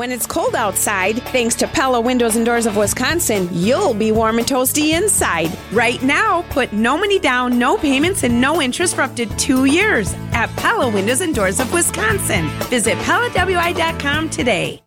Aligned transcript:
When 0.00 0.12
it's 0.12 0.24
cold 0.26 0.54
outside, 0.54 1.22
thanks 1.24 1.54
to 1.56 1.66
Pella 1.66 2.00
Windows 2.00 2.34
and 2.34 2.46
Doors 2.46 2.64
of 2.64 2.74
Wisconsin, 2.74 3.50
you'll 3.52 3.92
be 3.92 4.12
warm 4.12 4.38
and 4.38 4.48
toasty 4.48 4.94
inside. 4.94 5.50
Right 5.72 6.02
now, 6.02 6.40
put 6.48 6.72
no 6.72 6.96
money 6.96 7.18
down, 7.18 7.58
no 7.58 7.76
payments, 7.76 8.22
and 8.22 8.40
no 8.40 8.62
interest 8.62 8.94
for 8.94 9.02
up 9.02 9.14
to 9.16 9.26
two 9.36 9.66
years 9.66 10.14
at 10.32 10.48
Pella 10.56 10.88
Windows 10.88 11.20
and 11.20 11.34
Doors 11.34 11.60
of 11.60 11.70
Wisconsin. 11.74 12.48
Visit 12.70 12.96
PellaWI.com 13.00 14.30
today. 14.30 14.80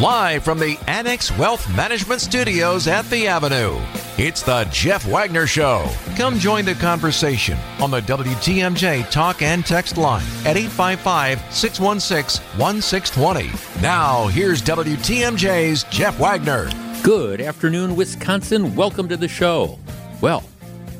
Live 0.00 0.44
from 0.44 0.58
the 0.58 0.78
Annex 0.86 1.30
Wealth 1.36 1.68
Management 1.76 2.22
Studios 2.22 2.86
at 2.86 3.04
The 3.10 3.28
Avenue, 3.28 3.78
it's 4.16 4.40
the 4.40 4.66
Jeff 4.72 5.06
Wagner 5.06 5.46
Show. 5.46 5.86
Come 6.16 6.38
join 6.38 6.64
the 6.64 6.72
conversation 6.72 7.58
on 7.82 7.90
the 7.90 8.00
WTMJ 8.00 9.10
talk 9.10 9.42
and 9.42 9.62
text 9.62 9.98
line 9.98 10.24
at 10.46 10.56
855 10.56 11.38
616 11.52 12.42
1620. 12.58 13.82
Now, 13.82 14.28
here's 14.28 14.62
WTMJ's 14.62 15.84
Jeff 15.90 16.18
Wagner. 16.18 16.70
Good 17.02 17.42
afternoon, 17.42 17.94
Wisconsin. 17.94 18.74
Welcome 18.74 19.06
to 19.10 19.18
the 19.18 19.28
show. 19.28 19.78
Well, 20.22 20.42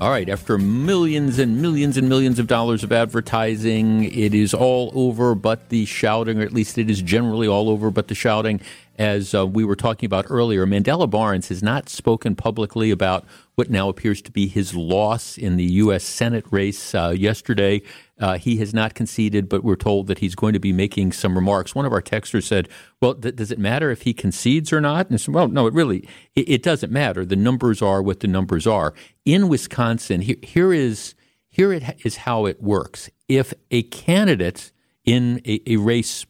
all 0.00 0.09
right, 0.09 0.30
after 0.30 0.56
millions 0.56 1.38
and 1.38 1.60
millions 1.60 1.98
and 1.98 2.09
millions 2.09 2.38
of 2.38 2.46
dollars 2.46 2.82
of 2.82 2.90
advertising, 2.90 4.04
it 4.04 4.32
is 4.32 4.54
all 4.54 4.90
over 4.95 5.34
but 5.34 5.68
the 5.68 5.84
shouting, 5.84 6.40
or 6.40 6.42
at 6.42 6.54
least 6.54 6.78
it 6.78 6.88
is 6.88 7.02
generally 7.02 7.46
all 7.46 7.68
over 7.68 7.90
but 7.90 8.09
the 8.09 8.14
shouting. 8.14 8.62
As 8.98 9.34
uh, 9.34 9.46
we 9.46 9.62
were 9.62 9.76
talking 9.76 10.06
about 10.06 10.24
earlier, 10.30 10.64
Mandela 10.66 11.09
Barnes 11.09 11.48
has 11.48 11.62
not 11.62 11.90
spoken 11.90 12.34
publicly 12.34 12.90
about 12.90 13.26
what 13.56 13.68
now 13.68 13.90
appears 13.90 14.23
to 14.23 14.30
be 14.30 14.46
his 14.48 14.74
loss 14.74 15.36
in 15.36 15.56
the 15.56 15.64
U.S. 15.64 16.04
Senate 16.04 16.46
race 16.51 16.95
uh, 16.95 17.14
yesterday. 17.14 17.82
Uh, 18.20 18.37
he 18.37 18.59
has 18.59 18.74
not 18.74 18.95
conceded, 18.95 19.48
but 19.48 19.65
we're 19.65 19.77
told 19.77 20.06
that 20.06 20.19
he's 20.19 20.34
going 20.34 20.52
to 20.52 20.60
be 20.60 20.73
making 20.73 21.10
some 21.10 21.34
remarks. 21.34 21.74
One 21.74 21.87
of 21.87 21.92
our 21.92 22.02
texters 22.02 22.45
said, 22.45 22.69
"Well, 23.01 23.15
th- 23.15 23.37
does 23.37 23.51
it 23.51 23.59
matter 23.59 23.91
if 23.91 24.02
he 24.02 24.12
concedes 24.12 24.73
or 24.73 24.80
not?" 24.80 25.06
And 25.06 25.15
I 25.15 25.16
said, 25.16 25.34
"Well, 25.34 25.48
no, 25.48 25.66
it 25.66 25.74
really 25.74 26.06
it, 26.37 26.48
it, 26.48 26.63
doesn't 26.63 26.93
matter. 26.93 27.24
The 27.24 27.37
numbers 27.37 27.80
are 27.80 28.02
what 28.02 28.21
the 28.21 28.29
numbers 28.29 28.66
are." 28.66 28.93
In 29.24 29.48
Wisconsin, 29.48 30.21
here, 30.21 30.37
here 30.43 30.73
is 30.73 31.15
here 31.51 31.73
it 31.73 31.82
is 32.04 32.18
how 32.18 32.46
it 32.46 32.63
works. 32.63 33.10
If 33.29 33.52
a 33.71 33.82
candidate 33.85 34.71
in 35.04 35.41
a, 35.46 35.60
a 35.66 35.76
race, 35.76 36.26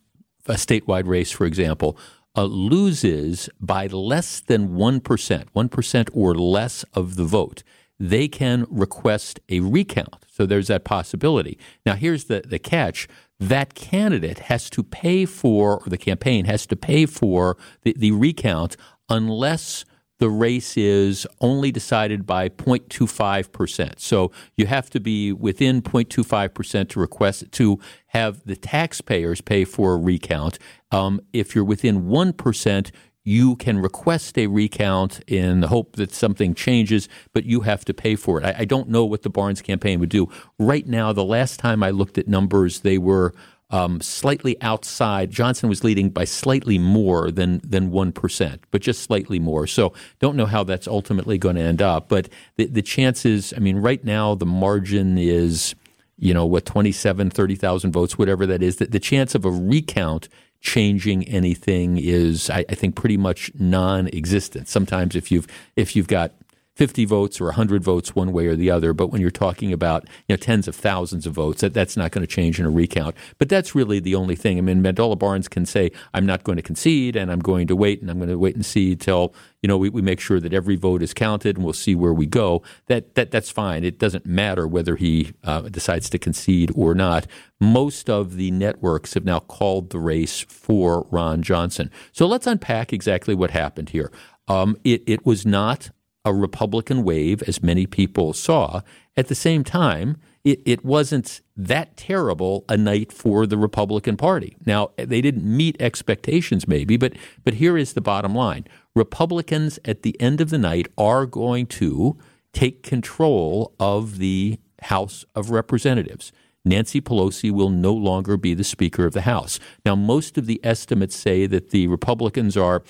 a 0.46 0.54
statewide 0.54 1.06
race, 1.06 1.30
for 1.30 1.44
example, 1.44 1.98
uh, 2.36 2.44
loses 2.44 3.50
by 3.60 3.86
less 3.86 4.40
than 4.40 4.70
1%, 4.70 5.00
1% 5.02 6.08
or 6.12 6.34
less 6.34 6.84
of 6.94 7.16
the 7.16 7.24
vote, 7.24 7.62
they 8.00 8.26
can 8.26 8.66
request 8.70 9.38
a 9.50 9.60
recount. 9.60 10.24
So 10.32 10.46
there's 10.46 10.68
that 10.68 10.84
possibility. 10.84 11.58
Now, 11.84 11.94
here's 11.94 12.24
the, 12.24 12.42
the 12.44 12.58
catch 12.58 13.06
that 13.38 13.74
candidate 13.74 14.40
has 14.40 14.68
to 14.70 14.82
pay 14.82 15.26
for, 15.26 15.78
or 15.78 15.86
the 15.86 15.98
campaign 15.98 16.46
has 16.46 16.66
to 16.66 16.76
pay 16.76 17.06
for 17.06 17.56
the, 17.82 17.94
the 17.96 18.12
recount 18.12 18.76
unless 19.08 19.84
the 20.18 20.28
race 20.28 20.76
is 20.76 21.26
only 21.40 21.72
decided 21.72 22.26
by 22.26 22.50
0.25%. 22.50 23.98
So 23.98 24.30
you 24.54 24.66
have 24.66 24.90
to 24.90 25.00
be 25.00 25.32
within 25.32 25.80
0.25% 25.80 26.90
to 26.90 27.00
request 27.00 27.50
to 27.52 27.80
have 28.08 28.44
the 28.44 28.56
taxpayers 28.56 29.40
pay 29.40 29.64
for 29.64 29.94
a 29.94 29.96
recount. 29.96 30.58
Um, 30.92 31.22
if 31.32 31.54
you're 31.54 31.64
within 31.64 32.04
1%, 32.04 32.90
you 33.24 33.56
can 33.56 33.78
request 33.78 34.38
a 34.38 34.46
recount 34.46 35.20
in 35.26 35.60
the 35.60 35.68
hope 35.68 35.96
that 35.96 36.12
something 36.12 36.54
changes, 36.54 37.08
but 37.32 37.44
you 37.44 37.60
have 37.60 37.84
to 37.84 37.94
pay 37.94 38.16
for 38.16 38.40
it. 38.40 38.44
I, 38.44 38.60
I, 38.60 38.64
don't 38.64 38.88
know 38.88 39.04
what 39.04 39.22
the 39.22 39.30
Barnes 39.30 39.60
campaign 39.60 40.00
would 40.00 40.08
do. 40.08 40.28
Right 40.58 40.86
now, 40.86 41.12
the 41.12 41.24
last 41.24 41.60
time 41.60 41.82
I 41.82 41.90
looked 41.90 42.16
at 42.16 42.28
numbers, 42.28 42.80
they 42.80 42.96
were 42.96 43.34
um, 43.70 44.00
slightly 44.00 44.60
outside. 44.62 45.30
Johnson 45.30 45.68
was 45.68 45.84
leading 45.84 46.10
by 46.10 46.24
slightly 46.24 46.78
more 46.78 47.30
than 47.30 47.60
than 47.62 47.90
one 47.90 48.12
percent, 48.12 48.64
but 48.70 48.82
just 48.82 49.02
slightly 49.02 49.38
more. 49.38 49.66
So 49.66 49.92
don't 50.18 50.36
know 50.36 50.46
how 50.46 50.64
that's 50.64 50.88
ultimately 50.88 51.38
going 51.38 51.56
to 51.56 51.62
end 51.62 51.80
up. 51.80 52.08
But 52.08 52.28
the, 52.56 52.66
the 52.66 52.82
chances, 52.82 53.54
I 53.56 53.60
mean, 53.60 53.76
right 53.76 54.04
now 54.04 54.34
the 54.34 54.46
margin 54.46 55.18
is, 55.18 55.74
you 56.18 56.34
know, 56.34 56.46
what 56.46 56.66
27, 56.66 57.30
30,000 57.30 57.92
votes, 57.92 58.18
whatever 58.18 58.44
that 58.46 58.62
is. 58.62 58.76
That 58.76 58.90
the 58.90 58.98
chance 58.98 59.34
of 59.34 59.44
a 59.44 59.50
recount 59.50 60.28
changing 60.60 61.24
anything 61.24 61.96
is, 61.96 62.50
I, 62.50 62.64
I, 62.68 62.74
think, 62.74 62.94
pretty 62.94 63.16
much 63.16 63.50
non-existent. 63.58 64.68
Sometimes 64.68 65.16
if 65.16 65.30
you've 65.30 65.46
if 65.76 65.96
you've 65.96 66.08
got 66.08 66.32
50 66.80 67.04
votes 67.04 67.42
or 67.42 67.44
100 67.44 67.84
votes 67.84 68.14
one 68.16 68.32
way 68.32 68.46
or 68.46 68.56
the 68.56 68.70
other, 68.70 68.94
but 68.94 69.08
when 69.08 69.20
you're 69.20 69.30
talking 69.30 69.70
about 69.70 70.08
you 70.26 70.32
know 70.32 70.38
tens 70.38 70.66
of 70.66 70.74
thousands 70.74 71.26
of 71.26 71.34
votes, 71.34 71.60
that, 71.60 71.74
that's 71.74 71.94
not 71.94 72.10
going 72.10 72.26
to 72.26 72.26
change 72.26 72.58
in 72.58 72.64
a 72.64 72.70
recount. 72.70 73.14
But 73.36 73.50
that's 73.50 73.74
really 73.74 74.00
the 74.00 74.14
only 74.14 74.34
thing. 74.34 74.56
I 74.56 74.62
mean, 74.62 74.82
Mandela 74.82 75.18
Barnes 75.18 75.46
can 75.46 75.66
say, 75.66 75.90
I'm 76.14 76.24
not 76.24 76.42
going 76.42 76.56
to 76.56 76.62
concede 76.62 77.16
and 77.16 77.30
I'm 77.30 77.40
going 77.40 77.66
to 77.66 77.76
wait 77.76 78.00
and 78.00 78.10
I'm 78.10 78.16
going 78.16 78.30
to 78.30 78.38
wait 78.38 78.54
and 78.54 78.64
see 78.64 78.96
till 78.96 79.34
you 79.60 79.68
know 79.68 79.76
we, 79.76 79.90
we 79.90 80.00
make 80.00 80.20
sure 80.20 80.40
that 80.40 80.54
every 80.54 80.76
vote 80.76 81.02
is 81.02 81.12
counted 81.12 81.56
and 81.56 81.66
we'll 81.66 81.74
see 81.74 81.94
where 81.94 82.14
we 82.14 82.24
go. 82.24 82.62
That 82.86 83.14
that 83.14 83.30
that's 83.30 83.50
fine. 83.50 83.84
It 83.84 83.98
doesn't 83.98 84.24
matter 84.24 84.66
whether 84.66 84.96
he 84.96 85.34
uh, 85.44 85.60
decides 85.68 86.08
to 86.08 86.18
concede 86.18 86.72
or 86.74 86.94
not. 86.94 87.26
Most 87.60 88.08
of 88.08 88.36
the 88.36 88.52
networks 88.52 89.12
have 89.12 89.26
now 89.26 89.40
called 89.40 89.90
the 89.90 89.98
race 89.98 90.40
for 90.40 91.06
Ron 91.10 91.42
Johnson. 91.42 91.90
So 92.12 92.26
let's 92.26 92.46
unpack 92.46 92.94
exactly 92.94 93.34
what 93.34 93.50
happened 93.50 93.90
here. 93.90 94.10
Um, 94.48 94.78
it, 94.82 95.02
it 95.06 95.26
was 95.26 95.44
not 95.44 95.90
a 96.24 96.34
Republican 96.34 97.02
wave, 97.02 97.42
as 97.42 97.62
many 97.62 97.86
people 97.86 98.32
saw. 98.32 98.82
At 99.16 99.28
the 99.28 99.34
same 99.34 99.64
time, 99.64 100.16
it, 100.44 100.60
it 100.64 100.84
wasn't 100.84 101.40
that 101.56 101.96
terrible 101.96 102.64
a 102.68 102.76
night 102.76 103.12
for 103.12 103.46
the 103.46 103.58
Republican 103.58 104.16
Party. 104.16 104.56
Now, 104.64 104.90
they 104.96 105.20
didn't 105.20 105.44
meet 105.44 105.80
expectations, 105.80 106.66
maybe, 106.66 106.96
but, 106.96 107.14
but 107.44 107.54
here 107.54 107.76
is 107.76 107.92
the 107.92 108.00
bottom 108.00 108.34
line 108.34 108.66
Republicans 108.94 109.78
at 109.84 110.02
the 110.02 110.18
end 110.20 110.40
of 110.40 110.50
the 110.50 110.58
night 110.58 110.88
are 110.98 111.26
going 111.26 111.66
to 111.66 112.18
take 112.52 112.82
control 112.82 113.74
of 113.78 114.18
the 114.18 114.58
House 114.82 115.24
of 115.34 115.50
Representatives. 115.50 116.32
Nancy 116.64 117.00
Pelosi 117.00 117.50
will 117.50 117.70
no 117.70 117.92
longer 117.92 118.36
be 118.36 118.54
the 118.54 118.64
Speaker 118.64 119.06
of 119.06 119.12
the 119.12 119.22
House. 119.22 119.60
Now, 119.84 119.94
most 119.94 120.36
of 120.36 120.46
the 120.46 120.60
estimates 120.62 121.16
say 121.16 121.46
that 121.46 121.70
the 121.70 121.86
Republicans 121.86 122.56
are 122.56 122.82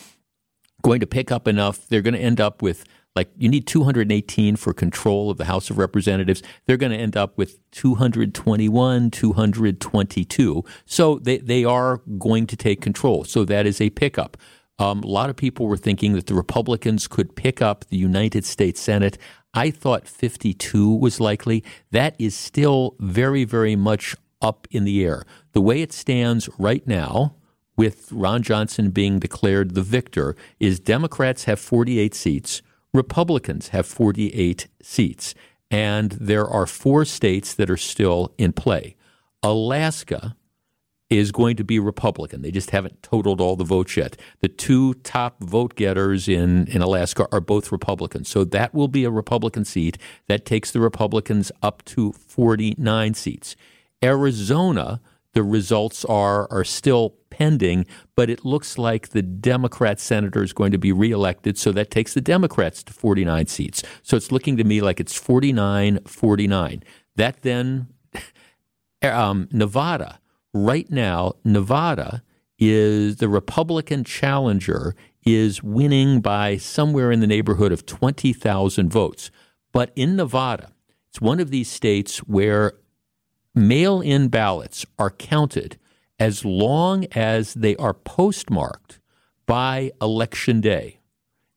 going 0.82 1.00
to 1.00 1.06
pick 1.06 1.30
up 1.30 1.46
enough, 1.46 1.86
they're 1.86 2.02
going 2.02 2.14
to 2.14 2.20
end 2.20 2.40
up 2.40 2.62
with 2.62 2.84
like 3.16 3.30
you 3.36 3.48
need 3.48 3.66
218 3.66 4.56
for 4.56 4.72
control 4.72 5.30
of 5.30 5.36
the 5.36 5.46
House 5.46 5.70
of 5.70 5.78
Representatives. 5.78 6.42
They're 6.66 6.76
going 6.76 6.92
to 6.92 6.98
end 6.98 7.16
up 7.16 7.36
with 7.36 7.58
221, 7.72 9.10
222. 9.10 10.64
So 10.86 11.18
they, 11.18 11.38
they 11.38 11.64
are 11.64 12.00
going 12.18 12.46
to 12.46 12.56
take 12.56 12.80
control. 12.80 13.24
So 13.24 13.44
that 13.44 13.66
is 13.66 13.80
a 13.80 13.90
pickup. 13.90 14.36
Um, 14.78 15.02
a 15.02 15.08
lot 15.08 15.28
of 15.28 15.36
people 15.36 15.66
were 15.66 15.76
thinking 15.76 16.14
that 16.14 16.26
the 16.26 16.34
Republicans 16.34 17.06
could 17.06 17.36
pick 17.36 17.60
up 17.60 17.84
the 17.86 17.98
United 17.98 18.44
States 18.44 18.80
Senate. 18.80 19.18
I 19.52 19.70
thought 19.70 20.06
52 20.08 20.94
was 20.94 21.20
likely. 21.20 21.64
That 21.90 22.14
is 22.18 22.34
still 22.34 22.96
very, 23.00 23.44
very 23.44 23.76
much 23.76 24.16
up 24.40 24.66
in 24.70 24.84
the 24.84 25.04
air. 25.04 25.24
The 25.52 25.60
way 25.60 25.82
it 25.82 25.92
stands 25.92 26.48
right 26.58 26.86
now, 26.86 27.34
with 27.76 28.10
Ron 28.12 28.42
Johnson 28.42 28.90
being 28.90 29.18
declared 29.18 29.74
the 29.74 29.82
victor, 29.82 30.36
is 30.58 30.80
Democrats 30.80 31.44
have 31.44 31.58
48 31.58 32.14
seats. 32.14 32.62
Republicans 32.92 33.68
have 33.68 33.86
48 33.86 34.68
seats, 34.82 35.34
and 35.70 36.12
there 36.12 36.46
are 36.46 36.66
four 36.66 37.04
states 37.04 37.54
that 37.54 37.70
are 37.70 37.76
still 37.76 38.34
in 38.38 38.52
play. 38.52 38.96
Alaska 39.42 40.36
is 41.10 41.32
going 41.32 41.56
to 41.56 41.64
be 41.64 41.78
Republican. 41.78 42.42
They 42.42 42.52
just 42.52 42.70
haven't 42.70 43.02
totaled 43.02 43.40
all 43.40 43.56
the 43.56 43.64
votes 43.64 43.96
yet. 43.96 44.16
The 44.40 44.48
two 44.48 44.94
top 44.94 45.42
vote 45.42 45.74
getters 45.74 46.28
in, 46.28 46.68
in 46.68 46.82
Alaska 46.82 47.26
are 47.32 47.40
both 47.40 47.72
Republicans. 47.72 48.28
So 48.28 48.44
that 48.44 48.72
will 48.72 48.86
be 48.86 49.04
a 49.04 49.10
Republican 49.10 49.64
seat. 49.64 49.98
That 50.28 50.46
takes 50.46 50.70
the 50.70 50.80
Republicans 50.80 51.50
up 51.62 51.84
to 51.86 52.12
49 52.12 53.14
seats. 53.14 53.56
Arizona 54.02 55.00
the 55.32 55.42
results 55.42 56.04
are 56.04 56.50
are 56.50 56.64
still 56.64 57.16
pending, 57.30 57.86
but 58.16 58.28
it 58.28 58.44
looks 58.44 58.76
like 58.76 59.10
the 59.10 59.22
Democrat 59.22 60.00
senator 60.00 60.42
is 60.42 60.52
going 60.52 60.72
to 60.72 60.78
be 60.78 60.92
reelected, 60.92 61.56
so 61.56 61.72
that 61.72 61.90
takes 61.90 62.14
the 62.14 62.20
Democrats 62.20 62.82
to 62.82 62.92
49 62.92 63.46
seats. 63.46 63.82
So 64.02 64.16
it's 64.16 64.32
looking 64.32 64.56
to 64.56 64.64
me 64.64 64.80
like 64.80 65.00
it's 65.00 65.16
49 65.16 66.00
49. 66.06 66.82
That 67.16 67.42
then, 67.42 67.88
um, 69.02 69.48
Nevada, 69.52 70.20
right 70.52 70.90
now, 70.90 71.34
Nevada 71.44 72.22
is 72.58 73.16
the 73.16 73.28
Republican 73.28 74.04
challenger 74.04 74.94
is 75.24 75.62
winning 75.62 76.20
by 76.20 76.56
somewhere 76.56 77.10
in 77.10 77.20
the 77.20 77.26
neighborhood 77.26 77.72
of 77.72 77.86
20,000 77.86 78.90
votes. 78.90 79.30
But 79.72 79.92
in 79.94 80.16
Nevada, 80.16 80.72
it's 81.08 81.20
one 81.20 81.40
of 81.40 81.50
these 81.50 81.70
states 81.70 82.18
where 82.18 82.74
mail 83.54 84.00
in 84.00 84.28
ballots 84.28 84.86
are 84.98 85.10
counted 85.10 85.78
as 86.18 86.44
long 86.44 87.06
as 87.12 87.54
they 87.54 87.76
are 87.76 87.94
postmarked 87.94 89.00
by 89.46 89.90
election 90.00 90.60
day 90.60 91.00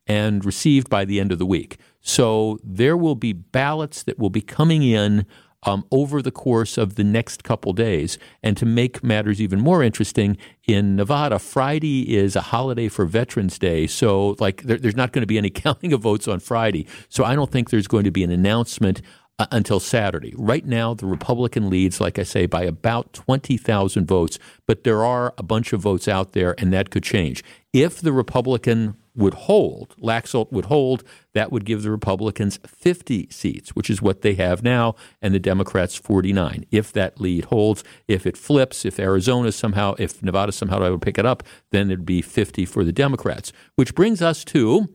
and 0.07 0.43
received 0.43 0.89
by 0.89 1.05
the 1.05 1.19
end 1.19 1.31
of 1.31 1.39
the 1.39 1.45
week. 1.45 1.77
So 2.01 2.59
there 2.63 2.97
will 2.97 3.15
be 3.15 3.33
ballots 3.33 4.03
that 4.03 4.19
will 4.19 4.29
be 4.29 4.41
coming 4.41 4.83
in 4.83 5.25
um, 5.65 5.85
over 5.91 6.21
the 6.21 6.31
course 6.31 6.77
of 6.77 6.95
the 6.95 7.03
next 7.03 7.43
couple 7.43 7.73
days. 7.73 8.17
And 8.41 8.57
to 8.57 8.65
make 8.65 9.03
matters 9.03 9.41
even 9.41 9.59
more 9.59 9.83
interesting, 9.83 10.37
in 10.65 10.95
Nevada, 10.95 11.39
Friday 11.39 12.15
is 12.15 12.35
a 12.35 12.41
holiday 12.41 12.87
for 12.89 13.05
Veterans 13.05 13.57
Day. 13.57 13.87
So, 13.87 14.35
like, 14.39 14.63
there, 14.63 14.77
there's 14.77 14.95
not 14.95 15.11
going 15.11 15.21
to 15.21 15.27
be 15.27 15.37
any 15.37 15.49
counting 15.51 15.93
of 15.93 16.01
votes 16.01 16.27
on 16.27 16.39
Friday. 16.39 16.87
So, 17.09 17.23
I 17.23 17.35
don't 17.35 17.51
think 17.51 17.69
there's 17.69 17.87
going 17.87 18.03
to 18.03 18.11
be 18.11 18.23
an 18.23 18.31
announcement 18.31 19.01
uh, 19.39 19.47
until 19.51 19.79
Saturday. 19.79 20.33
Right 20.37 20.65
now, 20.65 20.93
the 20.93 21.05
Republican 21.05 21.69
leads, 21.69 21.99
like 21.99 22.19
I 22.19 22.23
say, 22.23 22.45
by 22.45 22.63
about 22.63 23.13
20,000 23.13 24.07
votes, 24.07 24.39
but 24.67 24.83
there 24.83 25.03
are 25.03 25.33
a 25.37 25.43
bunch 25.43 25.73
of 25.73 25.81
votes 25.81 26.07
out 26.07 26.33
there, 26.33 26.55
and 26.57 26.71
that 26.73 26.89
could 26.89 27.03
change. 27.03 27.43
If 27.73 27.99
the 27.99 28.13
Republican 28.13 28.95
would 29.15 29.33
hold, 29.33 29.95
Laxalt 29.99 30.51
would 30.51 30.65
hold, 30.65 31.03
that 31.33 31.51
would 31.51 31.65
give 31.65 31.83
the 31.83 31.91
Republicans 31.91 32.59
50 32.65 33.27
seats, 33.29 33.75
which 33.75 33.89
is 33.89 34.01
what 34.01 34.21
they 34.21 34.33
have 34.35 34.63
now, 34.63 34.95
and 35.21 35.33
the 35.33 35.39
Democrats 35.39 35.95
49. 35.95 36.65
If 36.71 36.91
that 36.93 37.19
lead 37.19 37.45
holds, 37.45 37.83
if 38.07 38.25
it 38.25 38.37
flips, 38.37 38.85
if 38.85 38.99
Arizona 38.99 39.51
somehow, 39.51 39.95
if 39.99 40.23
Nevada 40.23 40.51
somehow 40.51 40.89
would 40.89 41.01
pick 41.01 41.17
it 41.17 41.25
up, 41.25 41.43
then 41.71 41.91
it'd 41.91 42.05
be 42.05 42.21
50 42.21 42.65
for 42.65 42.83
the 42.83 42.91
Democrats. 42.91 43.51
Which 43.75 43.93
brings 43.93 44.21
us 44.21 44.43
to 44.45 44.89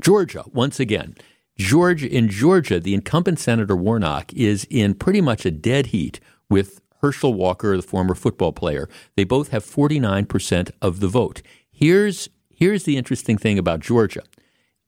Georgia 0.00 0.44
once 0.52 0.80
again. 0.80 1.14
Georgia 1.60 2.10
in 2.10 2.28
Georgia, 2.30 2.80
the 2.80 2.94
incumbent 2.94 3.38
Senator 3.38 3.76
Warnock 3.76 4.32
is 4.32 4.66
in 4.70 4.94
pretty 4.94 5.20
much 5.20 5.44
a 5.44 5.50
dead 5.50 5.88
heat 5.88 6.18
with 6.48 6.80
Herschel 7.02 7.34
Walker, 7.34 7.76
the 7.76 7.82
former 7.82 8.14
football 8.14 8.52
player. 8.52 8.88
They 9.14 9.24
both 9.24 9.48
have 9.48 9.62
49% 9.62 10.70
of 10.80 11.00
the 11.00 11.08
vote. 11.08 11.42
Here's 11.70 12.30
Here's 12.48 12.84
the 12.84 12.98
interesting 12.98 13.38
thing 13.38 13.58
about 13.58 13.80
Georgia. 13.80 14.22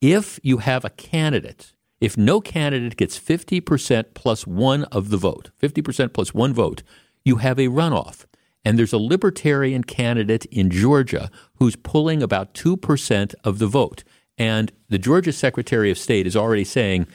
If 0.02 0.38
you 0.42 0.58
have 0.58 0.84
a 0.84 0.90
candidate, 0.90 1.72
if 2.00 2.19
no 2.19 2.38
candidate 2.40 2.98
gets 2.98 3.19
50% 3.19 4.12
plus 4.12 4.46
one 4.46 4.84
of 4.84 5.08
the 5.08 5.16
vote, 5.16 5.50
50% 5.62 6.12
plus 6.12 6.34
one 6.34 6.52
vote, 6.52 6.82
you 7.24 7.36
have 7.36 7.58
a 7.58 7.69
runoff. 7.69 8.26
And 8.62 8.78
there's 8.78 8.92
a 8.92 8.98
libertarian 8.98 9.84
candidate 9.84 10.44
in 10.46 10.69
Georgia 10.69 11.30
who's 11.56 11.76
pulling 11.76 12.22
about 12.22 12.52
2% 12.52 13.34
of 13.42 13.58
the 13.58 13.66
vote. 13.66 14.04
And 14.38 14.73
the 14.88 14.99
Georgia 14.99 15.32
Secretary 15.32 15.90
of 15.90 15.99
State 15.99 16.26
is 16.26 16.37
already 16.37 16.64
saying, 16.64 17.06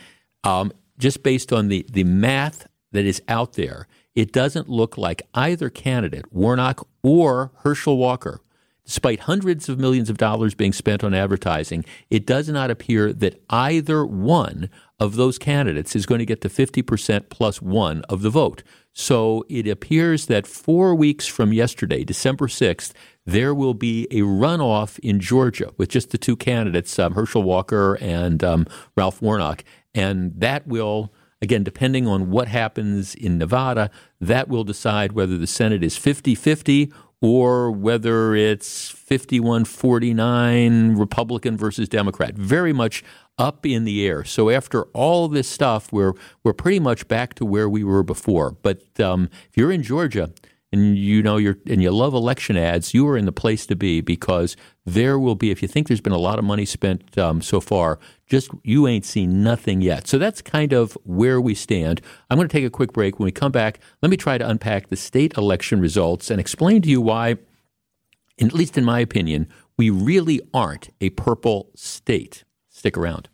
um, 0.44 0.72
just 0.98 1.24
based 1.24 1.52
on 1.52 1.68
the, 1.68 1.86
the 1.92 2.04
math 2.04 2.68
that 2.92 3.06
is 3.06 3.22
out 3.28 3.54
there, 3.54 3.88
it 4.16 4.32
doesn't 4.32 4.70
look 4.70 4.98
like 4.98 5.22
either 5.34 5.70
candidate, 5.70 6.32
Warnock 6.32 6.88
or 7.04 7.52
Herschel 7.64 7.98
Walker, 7.98 8.42
Despite 8.88 9.20
hundreds 9.20 9.68
of 9.68 9.78
millions 9.78 10.10
of 10.10 10.18
dollars 10.18 10.56
being 10.56 10.72
spent 10.72 11.04
on 11.04 11.14
advertising, 11.14 11.84
it 12.10 12.26
does 12.26 12.48
not 12.48 12.72
appear 12.72 13.12
that 13.12 13.44
either 13.50 14.06
one 14.06 14.70
of 15.00 15.16
those 15.16 15.38
candidates 15.38 15.96
is 15.96 16.06
going 16.06 16.20
to 16.20 16.26
get 16.26 16.42
the 16.42 16.50
50% 16.50 17.30
plus 17.30 17.62
one 17.62 18.02
of 18.04 18.22
the 18.22 18.30
vote. 18.30 18.64
So 18.94 19.46
it 19.48 19.68
appears 19.68 20.26
that 20.26 20.48
four 20.48 20.96
weeks 20.96 21.28
from 21.28 21.54
yesterday, 21.54 22.04
December 22.04 22.48
6th, 22.48 22.94
there 23.26 23.54
will 23.54 23.76
be 23.76 24.08
a 24.10 24.22
runoff 24.22 24.98
in 25.00 25.20
Georgia 25.20 25.72
with 25.78 25.90
just 25.90 26.10
the 26.10 26.18
two 26.18 26.36
candidates, 26.36 26.98
um, 26.98 27.14
Herschel 27.14 27.44
Walker 27.44 27.96
and 28.02 28.44
um, 28.44 28.66
Ralph 28.96 29.22
Warnock. 29.22 29.64
And 29.94 30.34
that 30.40 30.66
will, 30.66 31.14
again, 31.44 31.64
depending 31.64 32.08
on 32.08 32.32
what 32.32 32.48
happens 32.48 33.14
in 33.14 33.38
Nevada, 33.38 33.92
that 34.20 34.48
will 34.48 34.64
decide 34.64 35.12
whether 35.12 35.38
the 35.38 35.46
Senate 35.46 35.84
is 35.84 35.96
50 35.96 36.34
50 36.34 36.92
or 37.22 37.72
whether 37.72 38.36
it's 38.36 38.90
51 38.90 39.66
49 39.66 40.96
Republican 40.96 41.58
versus 41.58 41.90
Democrat. 41.90 42.36
Very 42.36 42.74
much 42.74 43.04
up 43.38 43.66
in 43.66 43.84
the 43.84 44.06
air. 44.06 44.24
So 44.24 44.50
after 44.50 44.84
all 44.94 45.28
this 45.28 45.48
stuff, 45.48 45.92
we're, 45.92 46.14
we're 46.44 46.54
pretty 46.54 46.80
much 46.80 47.08
back 47.08 47.34
to 47.36 47.46
where 47.46 47.70
we 47.70 47.84
were 47.84 48.04
before. 48.04 48.52
But 48.52 49.00
um, 49.00 49.30
if 49.50 49.58
you're 49.58 49.72
in 49.72 49.84
Georgia, 49.84 50.32
and 50.72 50.98
you 50.98 51.24
know 51.24 51.38
you're 51.38 51.58
and 51.66 51.82
you 51.82 51.92
love 51.92 52.14
election 52.14 52.58
ads, 52.58 52.94
you 52.94 53.08
are 53.08 53.18
in 53.18 53.26
the 53.26 53.32
place 53.32 53.66
to 53.68 53.76
be 53.76 54.02
because 54.02 54.56
there 54.86 55.18
will 55.18 55.36
be. 55.36 55.52
If 55.52 55.62
you 55.62 55.68
think 55.68 55.88
there's 55.88 56.02
been 56.02 56.14
a 56.14 56.18
lot 56.18 56.40
of 56.40 56.46
money 56.46 56.66
spent 56.66 57.18
um, 57.18 57.42
so 57.42 57.62
far, 57.62 58.00
just 58.26 58.50
you 58.64 58.88
ain't 58.88 59.06
seen 59.06 59.44
nothing 59.44 59.82
yet. 59.82 60.08
So 60.08 60.18
that's 60.18 60.42
kind 60.42 60.74
of 60.74 60.98
where 61.04 61.40
we 61.40 61.56
stand. 61.56 62.02
I'm 62.30 62.38
going 62.38 62.48
to 62.48 62.52
take 62.52 62.66
a 62.66 62.70
quick 62.70 62.92
break. 62.92 63.18
When 63.18 63.26
we 63.26 63.32
come 63.32 63.52
back, 63.52 63.80
let 64.02 64.10
me 64.10 64.18
try 64.18 64.38
to 64.38 64.48
unpack 64.48 64.90
the 64.90 64.98
state 64.98 65.38
election 65.38 65.80
results 65.80 66.30
and 66.30 66.40
explain 66.40 66.82
to 66.82 66.90
you 66.90 67.02
why, 67.02 67.38
at 68.40 68.54
least 68.54 68.78
in 68.78 68.84
my 68.84 69.00
opinion, 69.00 69.48
we 69.78 69.90
really 69.90 70.42
aren't 70.54 70.90
a 71.00 71.12
purple 71.12 71.70
state. 71.76 72.44
Stick 72.78 72.96
around. 72.96 73.28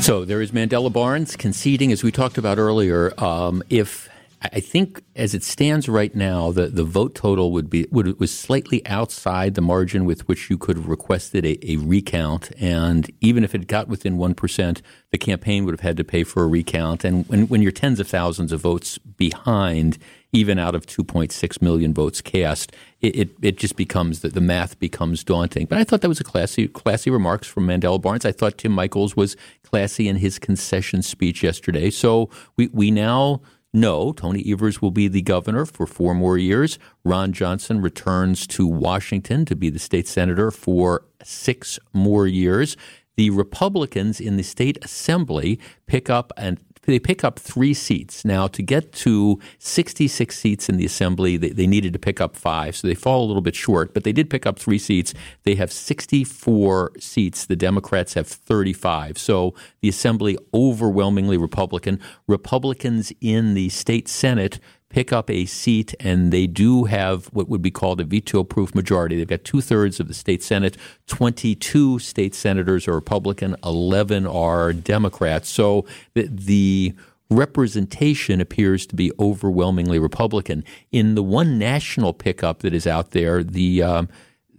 So 0.00 0.24
there 0.24 0.40
is 0.40 0.52
Mandela 0.52 0.90
Barnes 0.90 1.36
conceding, 1.36 1.92
as 1.92 2.02
we 2.02 2.10
talked 2.10 2.38
about 2.38 2.56
earlier, 2.56 3.12
um, 3.22 3.62
if 3.68 4.08
I 4.52 4.60
think 4.60 5.02
as 5.14 5.34
it 5.34 5.44
stands 5.44 5.88
right 5.88 6.14
now, 6.14 6.50
the, 6.50 6.66
the 6.66 6.84
vote 6.84 7.14
total 7.14 7.52
would 7.52 7.70
be 7.70 7.86
would 7.90 8.18
was 8.18 8.36
slightly 8.36 8.84
outside 8.86 9.54
the 9.54 9.60
margin 9.60 10.04
with 10.04 10.26
which 10.26 10.50
you 10.50 10.58
could 10.58 10.76
have 10.76 10.88
requested 10.88 11.44
a, 11.44 11.70
a 11.70 11.76
recount, 11.76 12.50
and 12.58 13.10
even 13.20 13.44
if 13.44 13.54
it 13.54 13.68
got 13.68 13.88
within 13.88 14.16
one 14.16 14.34
percent, 14.34 14.82
the 15.10 15.18
campaign 15.18 15.64
would 15.64 15.72
have 15.72 15.80
had 15.80 15.96
to 15.98 16.04
pay 16.04 16.24
for 16.24 16.42
a 16.42 16.48
recount. 16.48 17.04
And 17.04 17.28
when, 17.28 17.46
when 17.48 17.62
you're 17.62 17.72
tens 17.72 18.00
of 18.00 18.08
thousands 18.08 18.50
of 18.50 18.62
votes 18.62 18.98
behind, 18.98 19.98
even 20.32 20.58
out 20.58 20.74
of 20.74 20.86
2.6 20.86 21.62
million 21.62 21.92
votes 21.92 22.20
cast, 22.20 22.72
it, 23.00 23.16
it, 23.16 23.30
it 23.42 23.58
just 23.58 23.76
becomes 23.76 24.20
that 24.20 24.34
the 24.34 24.40
math 24.40 24.78
becomes 24.78 25.22
daunting. 25.22 25.66
But 25.66 25.78
I 25.78 25.84
thought 25.84 26.00
that 26.00 26.08
was 26.08 26.20
a 26.20 26.24
classy 26.24 26.66
classy 26.68 27.10
remarks 27.10 27.46
from 27.46 27.66
Mandela 27.66 28.00
Barnes. 28.00 28.24
I 28.24 28.32
thought 28.32 28.58
Tim 28.58 28.74
Michels 28.74 29.14
was 29.14 29.36
classy 29.62 30.08
in 30.08 30.16
his 30.16 30.38
concession 30.38 31.02
speech 31.02 31.42
yesterday. 31.42 31.90
So 31.90 32.30
we 32.56 32.68
we 32.68 32.90
now 32.90 33.42
know 33.72 34.12
Tony 34.12 34.44
Evers 34.46 34.82
will 34.82 34.90
be 34.90 35.08
the 35.08 35.22
governor 35.22 35.64
for 35.64 35.86
four 35.86 36.14
more 36.14 36.38
years. 36.38 36.78
Ron 37.04 37.32
Johnson 37.32 37.80
returns 37.80 38.46
to 38.48 38.66
Washington 38.66 39.44
to 39.46 39.56
be 39.56 39.70
the 39.70 39.78
state 39.78 40.06
senator 40.06 40.50
for 40.50 41.04
six 41.22 41.78
more 41.92 42.26
years. 42.26 42.76
The 43.16 43.30
Republicans 43.30 44.20
in 44.20 44.36
the 44.36 44.42
state 44.42 44.82
assembly 44.84 45.60
pick 45.86 46.08
up 46.08 46.32
an 46.36 46.58
they 46.90 46.98
pick 46.98 47.22
up 47.22 47.38
three 47.38 47.74
seats. 47.74 48.24
Now, 48.24 48.48
to 48.48 48.62
get 48.62 48.92
to 48.92 49.38
66 49.58 50.36
seats 50.36 50.68
in 50.68 50.76
the 50.76 50.84
assembly, 50.84 51.36
they, 51.36 51.50
they, 51.50 51.66
needed 51.66 51.92
to 51.92 51.98
pick 51.98 52.20
up 52.20 52.36
five, 52.36 52.76
so 52.76 52.88
they 52.88 52.94
fall 52.94 53.24
a 53.24 53.26
little 53.26 53.42
bit 53.42 53.54
short, 53.54 53.94
but 53.94 54.04
they 54.04 54.12
did 54.12 54.28
pick 54.28 54.46
up 54.46 54.58
three 54.58 54.78
seats. 54.78 55.14
They 55.44 55.54
have 55.54 55.72
64 55.72 56.92
seats. 56.98 57.46
The 57.46 57.56
Democrats 57.56 58.14
have 58.14 58.26
35. 58.26 59.16
So 59.16 59.54
the 59.80 59.88
assembly 59.88 60.36
overwhelmingly 60.52 61.36
Republican. 61.36 62.00
Republicans 62.26 63.12
in 63.20 63.54
the 63.54 63.68
state 63.68 64.08
Senate 64.08 64.58
pick 64.92 65.12
up 65.12 65.30
a 65.30 65.46
seat, 65.46 65.94
and 65.98 66.32
they 66.32 66.46
do 66.46 66.84
have 66.84 67.26
what 67.26 67.48
would 67.48 67.62
be 67.62 67.70
called 67.70 68.00
a 68.00 68.04
veto 68.04 68.44
proof 68.44 68.74
majority. 68.74 69.16
They've 69.16 69.26
got 69.26 69.42
two 69.42 69.62
thirds 69.62 69.98
of 69.98 70.06
the 70.06 70.14
state 70.14 70.42
Senate. 70.42 70.76
22 71.06 71.98
state 71.98 72.34
senators 72.34 72.86
are 72.86 72.94
Republican, 72.94 73.56
11 73.64 74.26
are 74.26 74.72
Democrats. 74.72 75.48
So 75.48 75.86
the, 76.14 76.28
the 76.30 76.94
representation 77.30 78.40
appears 78.40 78.86
to 78.86 78.94
be 78.94 79.10
overwhelmingly 79.18 79.98
Republican. 79.98 80.62
In 80.92 81.14
the 81.14 81.22
one 81.22 81.58
national 81.58 82.12
pickup 82.12 82.60
that 82.60 82.74
is 82.74 82.86
out 82.86 83.12
there, 83.12 83.42
the 83.42 83.82
um, 83.82 84.08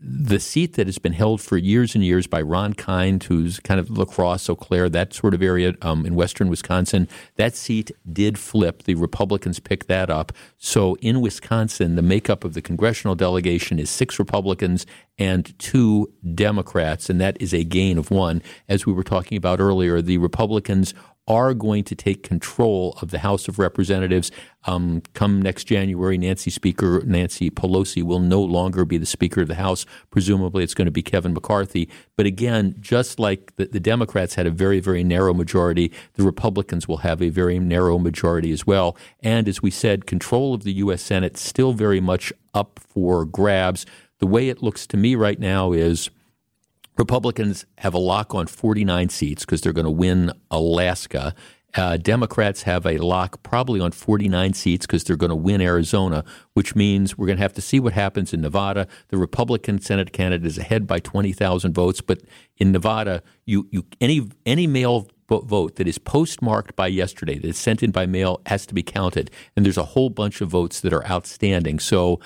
the 0.06 0.40
seat 0.40 0.74
that 0.74 0.86
has 0.86 0.98
been 0.98 1.14
held 1.14 1.40
for 1.40 1.56
years 1.56 1.96
and 1.96 2.04
years 2.04 2.28
by 2.28 2.42
Ron 2.42 2.74
Kind, 2.74 3.24
who's 3.24 3.60
kind 3.62 3.80
of 3.80 3.90
La 3.90 4.04
Crosse, 4.04 4.50
Eau 4.50 4.56
Claire, 4.56 4.90
that 4.90 5.14
sort 5.14 5.34
of 5.34 5.42
area 5.42 5.76
um, 5.82 6.06
in 6.06 6.14
western 6.14 6.50
Wisconsin, 6.50 7.08
that 7.38 7.56
seat 7.56 7.90
did 8.12 8.38
flip. 8.38 8.84
The 8.84 8.96
Republicans 8.96 9.60
picked 9.60 9.88
that 9.88 10.10
up. 10.10 10.34
So 10.58 10.96
in 10.96 11.22
Wisconsin, 11.22 11.96
the 11.96 12.02
makeup 12.02 12.44
of 12.44 12.54
the 12.54 12.62
congressional 12.62 13.16
delegation 13.16 13.80
is 13.80 13.90
six 13.90 14.20
Republicans 14.20 14.86
and 15.18 15.58
two 15.58 16.12
Democrats, 16.36 17.10
and 17.10 17.22
that 17.22 17.42
is 17.42 17.54
a 17.54 17.64
gain 17.64 17.98
of 17.98 18.12
one. 18.12 18.42
As 18.68 18.86
we 18.86 18.92
were 18.92 19.04
talking 19.04 19.38
about 19.38 19.62
earlier, 19.62 20.02
the 20.02 20.18
Republicans 20.18 20.94
are 21.28 21.54
going 21.54 21.84
to 21.86 21.96
take 21.96 22.22
control 22.24 22.98
of 23.02 23.12
the 23.12 23.20
House 23.20 23.48
of 23.48 23.58
Representatives. 23.58 24.30
Um, 24.66 25.02
come 25.14 25.42
next 25.42 25.66
January, 25.66 26.18
Nancy 26.18 26.50
Speaker 26.50 27.02
Nancy 27.06 27.50
Pelosi 27.50 28.04
will 28.04 28.20
no 28.20 28.42
longer 28.42 28.84
be 28.84 28.98
the 28.98 29.06
Speaker 29.06 29.42
of 29.42 29.48
the 29.48 29.56
House. 29.56 29.86
Presumably, 30.12 30.64
it's 30.64 30.74
going 30.74 30.86
to 30.86 30.92
be 30.92 31.02
Kevin 31.02 31.34
McCarthy. 31.34 31.90
But 32.18 32.26
again, 32.26 32.76
just 32.80 33.20
like 33.20 33.56
the, 33.56 33.66
the 33.66 33.80
Democrats 33.80 34.36
had 34.36 34.46
a 34.46 34.52
very, 34.52 34.80
very 34.80 35.04
narrow 35.04 35.34
majority, 35.34 35.92
the 36.14 36.24
Republicans 36.24 36.88
will 36.88 36.98
have 36.98 37.22
a 37.22 37.30
very 37.30 37.58
narrow 37.60 37.98
majority 37.98 38.52
as 38.52 38.68
well. 38.68 38.98
And 39.22 39.48
as 39.48 39.62
we 39.62 39.72
said, 39.72 40.06
control 40.06 40.54
of 40.54 40.64
the 40.64 40.74
U.S. 40.74 41.02
Senate 41.02 41.38
still 41.38 41.72
very 41.74 42.02
much 42.02 42.34
up 42.54 42.80
for 42.80 43.24
grabs. 43.26 43.86
The 44.20 44.28
way 44.28 44.50
it 44.50 44.62
looks 44.62 44.86
to 44.88 44.98
me 44.98 45.16
right 45.16 45.40
now 45.40 45.72
is 45.72 46.10
Republicans 46.98 47.66
have 47.80 47.94
a 47.94 48.00
lock 48.00 48.36
on 48.36 48.48
49 48.48 49.10
seats 49.10 49.46
because 49.46 49.62
they're 49.62 49.74
going 49.74 49.86
to 49.86 49.92
win 49.92 50.32
Alaska. 50.52 51.34
Uh, 51.76 51.98
Democrats 51.98 52.64
have 52.64 52.86
a 52.86 53.00
lock 53.00 53.42
probably 53.42 53.80
on 53.80 53.92
49 53.92 54.54
seats 54.54 54.86
because 54.86 55.04
they're 55.04 55.16
going 55.16 55.32
to 55.32 55.36
win 55.36 55.60
Arizona, 55.60 56.24
which 56.54 56.76
means 56.76 57.18
we're 57.18 57.26
going 57.26 57.38
to 57.38 57.42
have 57.42 57.54
to 57.54 57.62
see 57.62 57.80
what 57.80 57.94
happens 57.94 58.32
in 58.32 58.42
Nevada. 58.42 58.88
The 59.08 59.18
Republican 59.18 59.82
Senate 59.82 60.14
candidate 60.14 60.46
is 60.46 60.60
ahead 60.60 60.86
by 60.86 61.00
20,000 61.00 61.74
votes, 61.74 62.00
but 62.00 62.22
in 62.58 62.72
Nevada, 62.72 63.24
you, 63.46 63.68
you 63.72 63.86
any 64.00 64.30
any 64.46 64.68
mail 64.68 65.08
vote 65.28 65.78
that 65.78 65.88
is 65.88 65.98
postmarked 65.98 66.76
by 66.76 66.86
yesterday, 66.86 67.40
that 67.40 67.48
is 67.48 67.58
sent 67.58 67.82
in 67.82 67.90
by 67.90 68.06
mail, 68.06 68.42
has 68.46 68.68
to 68.68 68.76
be 68.76 68.84
counted, 68.84 69.32
and 69.56 69.66
there's 69.66 69.78
a 69.78 69.84
whole 69.84 70.12
bunch 70.12 70.42
of 70.42 70.50
votes 70.50 70.80
that 70.82 70.94
are 70.94 71.06
outstanding. 71.08 71.80
So 71.80 72.20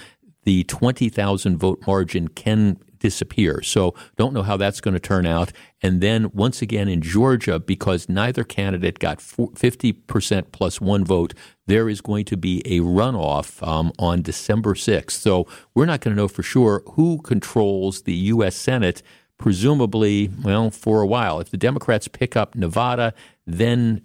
the 0.44 0.66
20,000 0.66 1.58
vote 1.58 1.84
margin 1.88 2.28
can 2.28 2.80
disappear. 3.00 3.62
So 3.62 3.94
don't 4.16 4.34
know 4.34 4.44
how 4.44 4.58
that's 4.58 4.82
going 4.82 4.94
to 4.94 5.00
turn 5.00 5.26
out. 5.26 5.52
And 5.82 6.02
then 6.02 6.32
once 6.34 6.62
again 6.62 6.88
in 6.88 7.02
Georgia, 7.02 7.60
because 7.60 8.10
neither 8.10 8.44
candidate 8.44 9.00
got 9.00 9.20
50% 9.20 10.52
plus 10.52 10.82
one 10.82 11.06
vote, 11.06 11.34
there 11.68 11.90
is 11.90 12.02
going 12.02 12.26
to 12.26 12.38
be 12.38 12.62
a 12.66 12.82
runoff 12.82 13.66
um, 13.66 13.92
on 14.00 14.22
December 14.22 14.74
6th. 14.74 15.12
So 15.12 15.48
we're 15.76 15.86
not 15.86 16.02
going 16.02 16.16
to 16.16 16.22
know 16.22 16.28
for 16.28 16.44
sure 16.44 16.84
who 16.92 17.22
controls 17.22 18.04
the 18.04 18.14
U.S. 18.14 18.56
Senate, 18.56 19.04
presumably, 19.38 20.32
well, 20.44 20.72
for 20.72 21.02
a 21.02 21.08
while. 21.08 21.40
If 21.40 21.52
the 21.52 21.58
Democrats 21.58 22.08
pick 22.08 22.36
up 22.36 22.56
Nevada, 22.56 23.14
then 23.46 24.02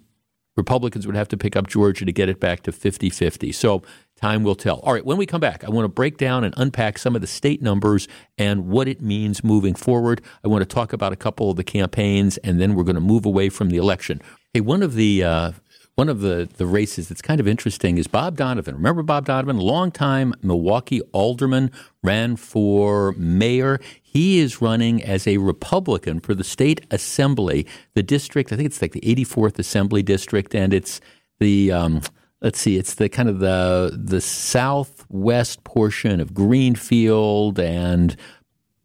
Republicans 0.55 1.07
would 1.07 1.15
have 1.15 1.27
to 1.29 1.37
pick 1.37 1.55
up 1.55 1.67
Georgia 1.67 2.05
to 2.05 2.11
get 2.11 2.29
it 2.29 2.39
back 2.39 2.61
to 2.63 2.71
50 2.71 3.09
50. 3.09 3.51
So 3.51 3.81
Time 4.23 4.43
will 4.43 4.55
tell. 4.55 4.79
All 4.83 4.93
right, 4.93 5.05
when 5.05 5.17
we 5.17 5.25
come 5.25 5.41
back, 5.41 5.65
I 5.65 5.69
want 5.69 5.83
to 5.83 5.89
break 5.89 6.17
down 6.17 6.45
and 6.45 6.53
unpack 6.55 6.97
some 6.97 7.13
of 7.13 7.19
the 7.19 7.27
state 7.27 7.61
numbers 7.61 8.07
and 8.37 8.69
what 8.69 8.87
it 8.87 9.01
means 9.01 9.43
moving 9.43 9.75
forward. 9.75 10.21
I 10.45 10.47
want 10.47 10.61
to 10.61 10.65
talk 10.65 10.93
about 10.93 11.11
a 11.11 11.17
couple 11.17 11.51
of 11.51 11.57
the 11.57 11.63
campaigns, 11.65 12.37
and 12.37 12.57
then 12.57 12.73
we're 12.73 12.85
going 12.85 12.95
to 12.95 13.01
move 13.01 13.25
away 13.25 13.49
from 13.49 13.69
the 13.69 13.75
election. 13.75 14.21
Hey, 14.53 14.61
one 14.61 14.81
of 14.81 14.93
the 14.93 15.25
uh, 15.25 15.51
one 15.95 16.07
of 16.07 16.21
the, 16.21 16.47
the 16.55 16.65
races 16.65 17.09
that's 17.09 17.21
kind 17.21 17.41
of 17.41 17.49
interesting 17.49 17.97
is 17.97 18.07
Bob 18.07 18.37
Donovan. 18.37 18.75
Remember 18.75 19.03
Bob 19.03 19.25
Donovan, 19.25 19.57
longtime 19.57 20.33
Milwaukee 20.41 21.01
alderman, 21.11 21.69
ran 22.01 22.37
for 22.37 23.11
mayor. 23.17 23.77
He 24.01 24.39
is 24.39 24.61
running 24.61 25.03
as 25.03 25.27
a 25.27 25.35
Republican 25.35 26.21
for 26.21 26.33
the 26.33 26.45
state 26.45 26.85
assembly, 26.91 27.67
the 27.93 28.03
district. 28.03 28.53
I 28.53 28.55
think 28.55 28.67
it's 28.67 28.81
like 28.81 28.93
the 28.93 29.01
84th 29.01 29.59
Assembly 29.59 30.01
District, 30.01 30.55
and 30.55 30.73
it's 30.73 31.01
the 31.41 31.73
um, 31.73 32.01
let's 32.43 32.59
see, 32.59 32.77
it's 32.77 32.93
the 32.95 33.09
kind 33.09 33.29
of 33.29 33.39
the 33.39 33.97
the 33.97 34.21
southwest 34.21 35.63
portion 35.63 36.19
of 36.19 36.33
Greenfield 36.33 37.57
and 37.57 38.15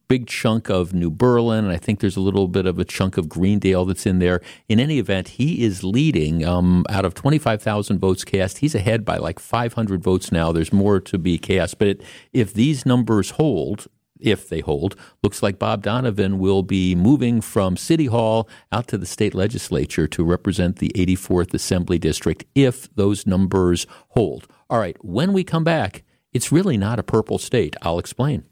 big 0.07 0.27
chunk 0.27 0.71
of 0.71 0.95
New 0.95 1.11
Berlin, 1.11 1.65
and 1.65 1.73
I 1.73 1.77
think 1.77 2.01
there's 2.01 2.17
a 2.17 2.21
little 2.21 2.49
bit 2.49 2.65
of 2.65 2.79
a 2.79 2.85
chunk 2.85 3.19
of 3.19 3.29
Greendale 3.29 3.85
that's 3.85 4.07
in 4.07 4.21
there. 4.21 4.41
In 4.67 4.81
any 4.81 4.99
event, 4.99 5.29
he 5.29 5.63
is 5.63 5.85
leading 5.85 6.47
um, 6.47 6.87
out 6.89 7.05
of 7.05 7.13
25,000 7.13 7.99
votes 7.99 8.25
cast. 8.25 8.59
He's 8.59 8.75
ahead 8.75 9.05
by 9.05 9.19
like 9.19 9.39
500 9.39 10.03
votes 10.03 10.33
now. 10.33 10.51
There's 10.51 10.73
more 10.73 10.99
to 11.01 11.19
be 11.19 11.37
cast, 11.37 11.79
but 11.79 11.89
it, 11.89 12.03
if 12.33 12.55
these 12.55 12.87
numbers 12.87 13.33
hold, 13.33 13.89
if 14.21 14.49
they 14.49 14.61
hold, 14.61 14.97
looks 15.23 15.43
like 15.43 15.59
Bob 15.59 15.83
Donovan 15.83 16.39
will 16.39 16.63
be 16.63 16.95
moving 16.95 17.41
from 17.41 17.77
City 17.77 18.07
Hall 18.07 18.49
out 18.73 18.89
to 18.89 18.99
the 18.99 19.07
state 19.07 19.35
legislature 19.35 20.07
to 20.09 20.25
represent 20.25 20.77
the 20.77 20.91
84th 20.95 21.55
Assembly 21.55 21.99
District 21.99 22.45
if 22.55 22.95
those 22.95 23.27
numbers 23.27 23.87
hold. 24.11 24.47
All 24.71 24.79
right, 24.79 24.97
when 25.05 25.33
we 25.33 25.45
come 25.45 25.65
back, 25.65 26.05
it's 26.33 26.53
really 26.53 26.77
not 26.77 26.99
a 26.99 27.03
purple 27.03 27.39
state. 27.39 27.77
I'll 27.83 27.99
explain. 27.99 28.45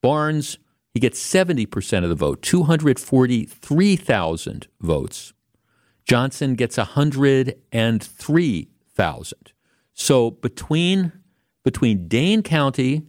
Barnes, 0.03 0.59
he 0.93 1.01
gets 1.01 1.21
70% 1.21 2.03
of 2.03 2.09
the 2.09 2.17
vote, 2.17 2.43
243,000 2.43 4.67
votes. 4.81 5.33
Johnson 6.05 6.55
gets 6.55 6.77
103,000. 6.77 9.53
So 9.95 10.31
between 10.31 11.13
between 11.63 12.09
Dane 12.09 12.43
County 12.43 13.03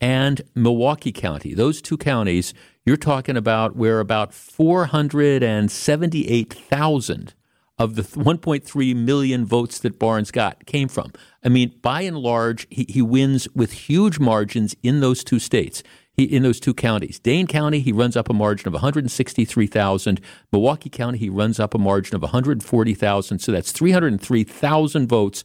and 0.00 0.42
Milwaukee 0.56 1.12
County, 1.12 1.54
those 1.54 1.80
two 1.80 1.96
counties, 1.96 2.52
you're 2.84 2.96
talking 2.96 3.36
about 3.36 3.76
where 3.76 4.00
about 4.00 4.34
478,000 4.34 7.34
of 7.82 7.96
the 7.96 8.02
1.3 8.02 8.96
million 8.96 9.44
votes 9.44 9.80
that 9.80 9.98
Barnes 9.98 10.30
got 10.30 10.64
came 10.66 10.86
from. 10.86 11.12
I 11.44 11.48
mean, 11.48 11.74
by 11.82 12.02
and 12.02 12.16
large, 12.16 12.68
he, 12.70 12.86
he 12.88 13.02
wins 13.02 13.48
with 13.56 13.72
huge 13.72 14.20
margins 14.20 14.76
in 14.84 15.00
those 15.00 15.24
two 15.24 15.40
states. 15.40 15.82
He, 16.14 16.24
in 16.24 16.42
those 16.42 16.60
two 16.60 16.74
counties. 16.74 17.18
Dane 17.18 17.46
County, 17.46 17.80
he 17.80 17.90
runs 17.90 18.18
up 18.18 18.28
a 18.28 18.34
margin 18.34 18.68
of 18.68 18.74
163,000. 18.74 20.20
Milwaukee 20.52 20.90
County, 20.90 21.16
he 21.16 21.30
runs 21.30 21.58
up 21.58 21.74
a 21.74 21.78
margin 21.78 22.14
of 22.14 22.20
140,000. 22.20 23.38
So 23.38 23.50
that's 23.50 23.72
303,000 23.72 25.08
votes 25.08 25.42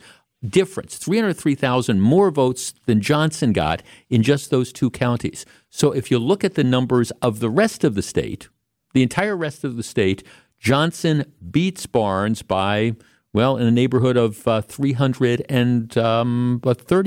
difference 0.48 0.98
303,000 0.98 2.00
more 2.00 2.30
votes 2.30 2.76
than 2.86 3.02
Johnson 3.02 3.54
got 3.54 3.82
in 4.08 4.22
just 4.22 4.52
those 4.52 4.72
two 4.72 4.92
counties. 4.92 5.48
So 5.72 5.92
if 5.94 6.12
you 6.12 6.20
look 6.20 6.44
at 6.44 6.54
the 6.54 6.64
numbers 6.64 7.10
of 7.24 7.40
the 7.40 7.50
rest 7.50 7.84
of 7.84 7.96
the 7.96 8.04
state, 8.04 8.48
the 8.94 9.02
entire 9.04 9.36
rest 9.36 9.64
of 9.64 9.78
the 9.78 9.84
state, 9.84 10.24
Johnson 10.60 11.32
beats 11.52 11.86
Barnes 11.86 12.42
by, 12.42 12.96
well, 13.34 13.58
in 13.58 13.66
the 13.66 13.72
neighborhood 13.72 14.18
of 14.18 14.48
uh, 14.48 14.62
330 14.62 16.00
um, 16.00 16.62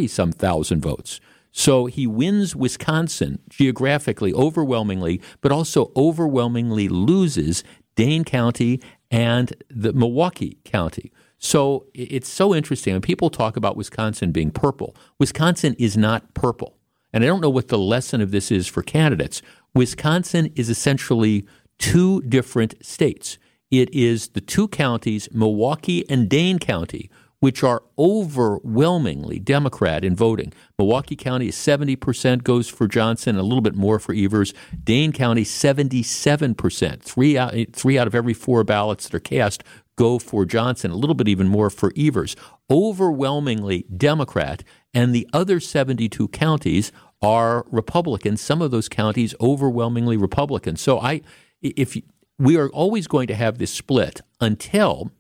some 0.09 0.33
thousand 0.33 0.83
votes. 0.83 1.21
So 1.53 1.87
he 1.87 2.07
wins 2.07 2.55
Wisconsin 2.55 3.41
geographically, 3.49 4.33
overwhelmingly, 4.33 5.21
but 5.41 5.51
also 5.51 5.91
overwhelmingly 5.97 6.89
loses 6.89 7.65
Dane 7.97 8.25
County 8.25 8.81
and 9.11 9.53
the 9.69 9.93
Milwaukee 9.93 10.59
County. 10.65 11.13
So 11.39 11.87
it's 11.95 12.29
so 12.29 12.55
interesting. 12.55 12.95
When 12.95 13.03
people 13.03 13.31
talk 13.31 13.57
about 13.57 13.77
Wisconsin 13.77 14.31
being 14.31 14.51
purple, 14.51 14.95
Wisconsin 15.19 15.75
is 15.79 15.97
not 15.97 16.35
purple. 16.35 16.77
And 17.13 17.25
I 17.25 17.27
don't 17.27 17.41
know 17.41 17.51
what 17.51 17.69
the 17.69 17.79
lesson 17.79 18.21
of 18.21 18.31
this 18.31 18.53
is 18.53 18.69
for 18.69 18.83
candidates. 18.83 19.43
Wisconsin 19.75 20.53
is 20.55 20.69
essentially 20.69 21.47
two 21.81 22.21
different 22.23 22.75
states. 22.85 23.39
It 23.71 23.93
is 23.93 24.29
the 24.29 24.41
two 24.41 24.69
counties, 24.69 25.29
Milwaukee 25.33 26.09
and 26.09 26.29
Dane 26.29 26.59
County, 26.59 27.11
which 27.41 27.65
are 27.65 27.83
overwhelmingly 27.99 29.39
Democrat 29.39 30.05
in 30.05 30.15
voting. 30.15 30.53
Milwaukee 30.79 31.17
County 31.17 31.49
is 31.49 31.57
70% 31.57 32.45
goes 32.45 32.69
for 32.69 32.87
Johnson, 32.87 33.37
a 33.37 33.43
little 33.43 33.63
bit 33.63 33.75
more 33.75 33.99
for 33.99 34.15
Evers. 34.15 34.53
Dane 34.85 35.11
County, 35.11 35.43
77%. 35.43 37.01
Three 37.01 37.39
out, 37.39 37.55
three 37.73 37.99
out 37.99 38.07
of 38.07 38.15
every 38.15 38.35
four 38.35 38.63
ballots 38.63 39.09
that 39.09 39.17
are 39.17 39.21
cast 39.21 39.65
go 39.97 40.19
for 40.19 40.45
Johnson, 40.45 40.91
a 40.91 40.97
little 40.97 41.15
bit 41.15 41.29
even 41.29 41.49
more 41.49 41.71
for 41.71 41.93
Evers. 41.97 42.37
Overwhelmingly 42.71 43.87
Democrat, 43.95 44.63
and 44.93 45.15
the 45.15 45.29
other 45.33 45.61
72 45.61 46.29
counties 46.29 46.93
are 47.23 47.67
Republican. 47.71 48.37
Some 48.37 48.63
of 48.63 48.71
those 48.71 48.89
counties 48.89 49.35
overwhelmingly 49.41 50.17
Republican. 50.17 50.77
So 50.77 50.99
I, 51.01 51.21
if 51.63 51.97
we 52.39 52.57
are 52.57 52.71
always 52.71 53.07
going 53.07 53.27
to 53.29 53.35
have 53.35 53.59
this 53.59 53.73
split 53.73 54.23
until 54.41 55.11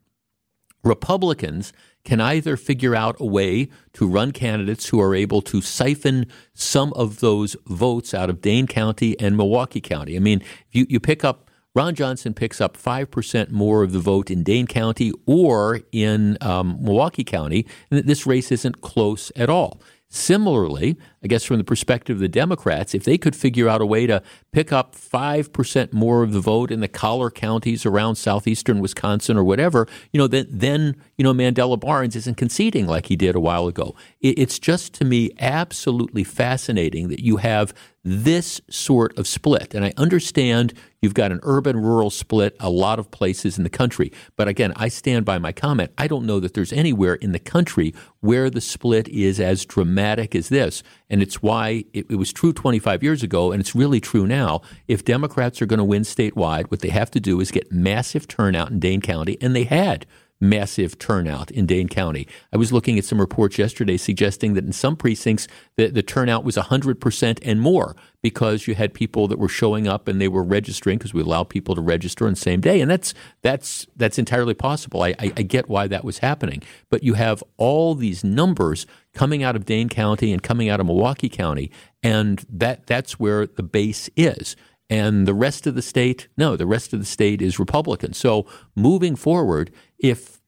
Republicans 0.82 1.72
can 2.04 2.20
either 2.20 2.56
figure 2.56 2.94
out 2.94 3.16
a 3.20 3.26
way 3.26 3.68
to 3.92 4.08
run 4.08 4.32
candidates 4.32 4.88
who 4.88 5.00
are 5.00 5.14
able 5.14 5.42
to 5.42 5.60
siphon 5.60 6.26
some 6.54 6.92
of 6.94 7.20
those 7.20 7.56
votes 7.66 8.14
out 8.14 8.30
of 8.30 8.40
Dane 8.40 8.66
County 8.66 9.18
and 9.20 9.36
Milwaukee 9.36 9.82
County. 9.82 10.16
I 10.16 10.20
mean, 10.20 10.42
you, 10.70 10.86
you 10.88 10.98
pick 10.98 11.24
up, 11.24 11.50
Ron 11.74 11.94
Johnson 11.94 12.32
picks 12.32 12.60
up 12.60 12.76
5% 12.76 13.50
more 13.50 13.82
of 13.82 13.92
the 13.92 13.98
vote 13.98 14.30
in 14.30 14.42
Dane 14.42 14.66
County 14.66 15.12
or 15.26 15.80
in 15.92 16.38
um, 16.40 16.78
Milwaukee 16.80 17.24
County, 17.24 17.66
and 17.90 18.02
this 18.04 18.26
race 18.26 18.50
isn't 18.50 18.80
close 18.80 19.30
at 19.36 19.50
all. 19.50 19.80
Similarly, 20.08 20.96
I 21.22 21.26
guess 21.26 21.44
from 21.44 21.58
the 21.58 21.64
perspective 21.64 22.16
of 22.16 22.20
the 22.20 22.28
Democrats, 22.28 22.94
if 22.94 23.04
they 23.04 23.18
could 23.18 23.36
figure 23.36 23.68
out 23.68 23.82
a 23.82 23.86
way 23.86 24.06
to 24.06 24.22
pick 24.52 24.72
up 24.72 24.94
5% 24.94 25.92
more 25.92 26.22
of 26.22 26.32
the 26.32 26.40
vote 26.40 26.70
in 26.70 26.80
the 26.80 26.88
collar 26.88 27.30
counties 27.30 27.84
around 27.84 28.16
southeastern 28.16 28.80
Wisconsin 28.80 29.36
or 29.36 29.44
whatever, 29.44 29.86
you 30.12 30.18
know, 30.18 30.26
then, 30.26 30.46
then 30.48 30.96
you 31.18 31.24
know, 31.24 31.34
Mandela 31.34 31.78
Barnes 31.78 32.16
isn't 32.16 32.38
conceding 32.38 32.86
like 32.86 33.06
he 33.06 33.16
did 33.16 33.34
a 33.34 33.40
while 33.40 33.66
ago. 33.66 33.94
It's 34.20 34.58
just 34.58 34.94
to 34.94 35.04
me 35.04 35.30
absolutely 35.38 36.24
fascinating 36.24 37.08
that 37.08 37.22
you 37.22 37.36
have 37.36 37.74
this 38.02 38.60
sort 38.70 39.16
of 39.18 39.26
split. 39.26 39.74
And 39.74 39.84
I 39.84 39.92
understand 39.96 40.72
you've 41.02 41.14
got 41.14 41.32
an 41.32 41.40
urban 41.42 41.76
rural 41.76 42.08
split 42.08 42.56
a 42.58 42.70
lot 42.70 42.98
of 42.98 43.10
places 43.10 43.58
in 43.58 43.64
the 43.64 43.70
country. 43.70 44.10
But 44.36 44.48
again, 44.48 44.72
I 44.76 44.88
stand 44.88 45.26
by 45.26 45.38
my 45.38 45.52
comment. 45.52 45.92
I 45.98 46.06
don't 46.06 46.24
know 46.24 46.40
that 46.40 46.54
there's 46.54 46.72
anywhere 46.72 47.14
in 47.14 47.32
the 47.32 47.38
country 47.38 47.94
where 48.20 48.48
the 48.48 48.60
split 48.60 49.06
is 49.08 49.38
as 49.38 49.66
dramatic 49.66 50.34
as 50.34 50.48
this. 50.48 50.82
And 51.10 51.22
it's 51.22 51.42
why 51.42 51.84
it, 51.92 52.06
it 52.10 52.16
was 52.16 52.32
true 52.32 52.52
25 52.52 53.02
years 53.02 53.22
ago, 53.22 53.52
and 53.52 53.60
it's 53.60 53.74
really 53.74 54.00
true 54.00 54.26
now. 54.26 54.62
If 54.88 55.04
Democrats 55.04 55.60
are 55.60 55.66
going 55.66 55.78
to 55.78 55.84
win 55.84 56.02
statewide, 56.02 56.70
what 56.70 56.80
they 56.80 56.90
have 56.90 57.10
to 57.12 57.20
do 57.20 57.40
is 57.40 57.50
get 57.50 57.72
massive 57.72 58.28
turnout 58.28 58.70
in 58.70 58.78
Dane 58.78 59.00
County, 59.00 59.36
and 59.40 59.54
they 59.54 59.64
had 59.64 60.06
massive 60.40 60.98
turnout 60.98 61.50
in 61.50 61.66
Dane 61.66 61.88
County. 61.88 62.26
I 62.52 62.56
was 62.56 62.72
looking 62.72 62.98
at 62.98 63.04
some 63.04 63.20
reports 63.20 63.58
yesterday 63.58 63.96
suggesting 63.96 64.54
that 64.54 64.64
in 64.64 64.72
some 64.72 64.96
precincts 64.96 65.46
the, 65.76 65.88
the 65.88 66.02
turnout 66.02 66.44
was 66.44 66.56
100% 66.56 67.38
and 67.42 67.60
more 67.60 67.94
because 68.22 68.66
you 68.66 68.74
had 68.74 68.94
people 68.94 69.28
that 69.28 69.38
were 69.38 69.48
showing 69.48 69.86
up 69.86 70.08
and 70.08 70.20
they 70.20 70.28
were 70.28 70.42
registering 70.42 70.98
because 70.98 71.14
we 71.14 71.22
allow 71.22 71.44
people 71.44 71.74
to 71.74 71.80
register 71.80 72.26
on 72.26 72.32
the 72.32 72.40
same 72.40 72.60
day. 72.60 72.80
And 72.80 72.90
that's, 72.90 73.12
that's, 73.42 73.86
that's 73.96 74.18
entirely 74.18 74.54
possible. 74.54 75.02
I, 75.02 75.10
I, 75.18 75.32
I 75.36 75.42
get 75.42 75.68
why 75.68 75.86
that 75.88 76.04
was 76.04 76.18
happening. 76.18 76.62
But 76.90 77.02
you 77.02 77.14
have 77.14 77.44
all 77.56 77.94
these 77.94 78.24
numbers 78.24 78.86
coming 79.14 79.42
out 79.42 79.56
of 79.56 79.64
Dane 79.64 79.88
County 79.88 80.32
and 80.32 80.42
coming 80.42 80.68
out 80.68 80.80
of 80.80 80.86
Milwaukee 80.86 81.28
County, 81.28 81.70
and 82.02 82.44
that, 82.48 82.86
that's 82.86 83.18
where 83.18 83.46
the 83.46 83.62
base 83.62 84.08
is 84.16 84.56
and 84.90 85.26
the 85.26 85.34
rest 85.34 85.66
of 85.66 85.74
the 85.74 85.82
state 85.82 86.28
no 86.36 86.56
the 86.56 86.66
rest 86.66 86.92
of 86.92 86.98
the 86.98 87.06
state 87.06 87.40
is 87.40 87.58
republican 87.58 88.12
so 88.12 88.44
moving 88.74 89.16
forward 89.16 89.70
if 90.02 90.40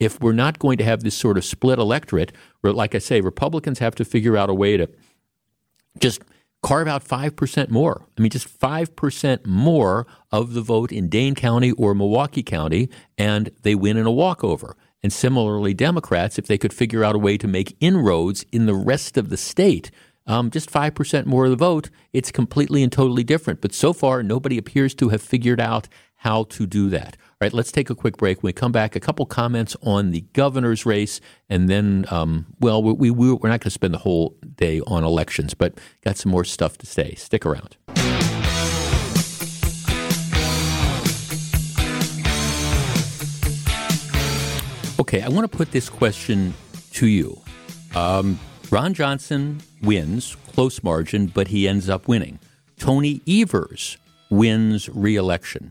if 0.00 0.20
we're 0.20 0.32
not 0.32 0.58
going 0.58 0.78
to 0.78 0.84
have 0.84 1.02
this 1.02 1.16
sort 1.16 1.36
of 1.36 1.44
split 1.44 1.78
electorate 1.78 2.32
where 2.60 2.72
like 2.72 2.94
i 2.94 2.98
say 2.98 3.20
republicans 3.20 3.78
have 3.78 3.94
to 3.94 4.04
figure 4.04 4.36
out 4.36 4.50
a 4.50 4.54
way 4.54 4.76
to 4.76 4.88
just 5.98 6.22
carve 6.62 6.88
out 6.88 7.04
5% 7.04 7.70
more 7.70 8.06
i 8.16 8.20
mean 8.20 8.30
just 8.30 8.58
5% 8.58 9.46
more 9.46 10.06
of 10.32 10.54
the 10.54 10.62
vote 10.62 10.92
in 10.92 11.08
dane 11.08 11.34
county 11.34 11.72
or 11.72 11.94
milwaukee 11.94 12.42
county 12.42 12.88
and 13.16 13.50
they 13.62 13.74
win 13.74 13.96
in 13.96 14.06
a 14.06 14.12
walkover 14.12 14.76
and 15.02 15.12
similarly 15.12 15.74
democrats 15.74 16.38
if 16.38 16.46
they 16.46 16.58
could 16.58 16.72
figure 16.72 17.04
out 17.04 17.14
a 17.14 17.18
way 17.18 17.36
to 17.38 17.46
make 17.46 17.76
inroads 17.80 18.44
in 18.52 18.66
the 18.66 18.74
rest 18.74 19.16
of 19.16 19.28
the 19.28 19.36
state 19.36 19.90
um, 20.28 20.50
just 20.50 20.70
5% 20.70 21.24
more 21.24 21.46
of 21.46 21.50
the 21.50 21.56
vote, 21.56 21.88
it's 22.12 22.30
completely 22.30 22.82
and 22.82 22.92
totally 22.92 23.24
different. 23.24 23.62
But 23.62 23.72
so 23.72 23.94
far, 23.94 24.22
nobody 24.22 24.58
appears 24.58 24.94
to 24.96 25.08
have 25.08 25.22
figured 25.22 25.58
out 25.58 25.88
how 26.16 26.44
to 26.44 26.66
do 26.66 26.90
that. 26.90 27.16
Right, 27.40 27.52
let's 27.52 27.70
take 27.70 27.88
a 27.88 27.94
quick 27.94 28.16
break. 28.16 28.42
When 28.42 28.48
we 28.48 28.52
come 28.52 28.72
back, 28.72 28.96
a 28.96 29.00
couple 29.00 29.24
comments 29.24 29.76
on 29.80 30.10
the 30.10 30.22
governor's 30.32 30.84
race, 30.84 31.20
and 31.48 31.68
then, 31.68 32.04
um, 32.10 32.46
well, 32.58 32.82
we, 32.82 33.12
we, 33.12 33.32
we're 33.32 33.48
not 33.48 33.60
going 33.60 33.60
to 33.60 33.70
spend 33.70 33.94
the 33.94 33.98
whole 33.98 34.36
day 34.56 34.80
on 34.88 35.04
elections, 35.04 35.54
but 35.54 35.78
got 36.04 36.16
some 36.16 36.32
more 36.32 36.42
stuff 36.42 36.76
to 36.78 36.86
say. 36.86 37.14
Stick 37.14 37.46
around. 37.46 37.76
Okay, 44.98 45.22
I 45.22 45.28
want 45.28 45.48
to 45.48 45.56
put 45.56 45.70
this 45.70 45.88
question 45.88 46.54
to 46.94 47.06
you. 47.06 47.40
Um, 47.94 48.40
Ron 48.68 48.94
Johnson 48.94 49.60
wins, 49.80 50.36
close 50.52 50.82
margin, 50.82 51.28
but 51.28 51.46
he 51.46 51.68
ends 51.68 51.88
up 51.88 52.08
winning. 52.08 52.40
Tony 52.80 53.20
Evers 53.28 53.96
wins 54.28 54.88
reelection. 54.88 55.70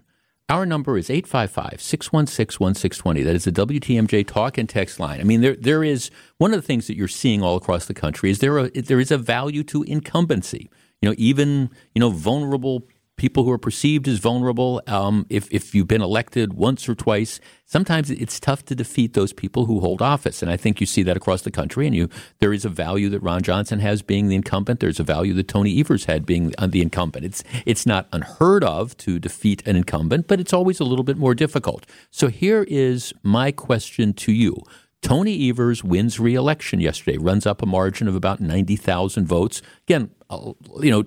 Our 0.50 0.66
number 0.66 0.98
is 0.98 1.10
855 1.10 1.82
616 1.82 2.64
1620. 2.64 3.24
That 3.24 3.36
is 3.36 3.44
the 3.44 3.52
WTMJ 3.52 4.26
talk 4.26 4.58
and 4.58 4.70
text 4.70 4.98
line. 4.98 5.20
I 5.20 5.24
mean, 5.26 5.42
there, 5.42 5.58
there 5.58 5.84
is 5.84 6.10
one 6.38 6.54
of 6.54 6.62
the 6.62 6.66
things 6.66 6.88
that 6.88 6.96
you're 6.96 7.10
seeing 7.10 7.44
all 7.44 7.58
across 7.58 7.86
the 7.86 7.94
country 7.94 8.30
is 8.30 8.40
there, 8.40 8.70
there 8.70 9.02
is 9.02 9.12
a 9.12 9.18
value 9.18 9.64
to 9.66 9.84
incumbency. 9.84 10.70
You 11.02 11.10
know, 11.10 11.16
even, 11.18 11.70
you 11.94 12.00
know, 12.00 12.12
vulnerable 12.12 12.84
people 13.18 13.44
who 13.44 13.52
are 13.52 13.58
perceived 13.58 14.08
as 14.08 14.20
vulnerable. 14.20 14.82
Um, 14.86 15.26
if, 15.30 15.52
if 15.52 15.74
you've 15.74 15.88
been 15.88 16.04
elected 16.04 16.54
once 16.54 16.88
or 16.88 16.94
twice, 16.94 17.40
sometimes 17.66 18.12
it's 18.12 18.40
tough 18.40 18.64
to 18.66 18.76
defeat 18.76 19.14
those 19.14 19.34
people 19.34 19.66
who 19.66 19.80
hold 19.80 20.02
office. 20.02 20.44
And 20.44 20.52
I 20.52 20.56
think 20.56 20.80
you 20.80 20.86
see 20.86 21.02
that 21.04 21.18
across 21.18 21.42
the 21.42 21.52
country. 21.52 21.88
And 21.88 21.96
you, 21.96 22.10
there 22.40 22.54
is 22.54 22.64
a 22.64 22.70
value 22.70 23.10
that 23.10 23.20
Ron 23.20 23.42
Johnson 23.42 23.80
has 23.80 24.04
being 24.04 24.28
the 24.28 24.36
incumbent. 24.36 24.80
There's 24.80 25.00
a 25.00 25.04
value 25.04 25.34
that 25.34 25.48
Tony 25.48 25.80
Evers 25.80 26.06
had 26.06 26.26
being 26.26 26.54
the 26.60 26.82
incumbent. 26.82 27.26
It's, 27.26 27.44
it's 27.66 27.86
not 27.88 28.08
unheard 28.14 28.64
of 28.64 28.96
to 28.98 29.18
defeat 29.18 29.66
an 29.68 29.76
incumbent, 29.76 30.28
but 30.28 30.40
it's 30.40 30.54
always 30.54 30.80
a 30.80 30.86
little 30.86 31.04
bit 31.04 31.18
more 31.18 31.34
difficult. 31.34 31.88
So 32.12 32.28
here 32.28 32.66
is 32.68 33.14
my 33.24 33.52
question 33.52 34.14
to 34.14 34.32
you. 34.32 34.56
Tony 35.02 35.50
Evers 35.50 35.84
wins 35.84 36.20
re-election 36.20 36.80
yesterday, 36.80 37.18
runs 37.18 37.46
up 37.46 37.62
a 37.62 37.66
margin 37.66 38.08
of 38.08 38.16
about 38.16 38.40
90,000 38.40 39.26
votes. 39.28 39.62
Again, 39.88 40.12
uh, 40.30 40.54
you 40.82 40.92
know, 40.92 41.04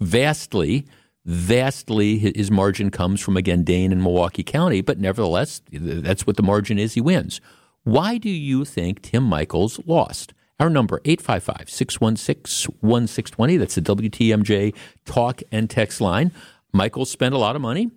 vastly 0.00 0.86
vastly 1.24 2.18
his 2.18 2.50
margin 2.50 2.90
comes 2.90 3.20
from 3.20 3.36
again 3.36 3.62
Dane 3.64 3.92
and 3.92 4.02
Milwaukee 4.02 4.42
County, 4.42 4.80
but 4.80 4.98
nevertheless, 4.98 5.62
that's 5.70 6.26
what 6.26 6.36
the 6.36 6.42
margin 6.42 6.78
is. 6.78 6.94
He 6.94 7.00
wins. 7.00 7.40
Why 7.84 8.18
do 8.18 8.30
you 8.30 8.64
think 8.64 9.02
Tim 9.02 9.28
Michels 9.28 9.78
lost? 9.86 10.32
Our 10.60 10.70
number 10.70 11.00
855-616-1620. 11.00 13.58
That's 13.58 13.74
the 13.74 13.82
WTMJ 13.82 14.72
talk 15.04 15.42
and 15.50 15.68
text 15.68 16.00
line. 16.00 16.30
Michels 16.72 17.10
spent 17.10 17.34
a 17.34 17.38
lot 17.38 17.56
of 17.56 17.62
money. 17.62 17.90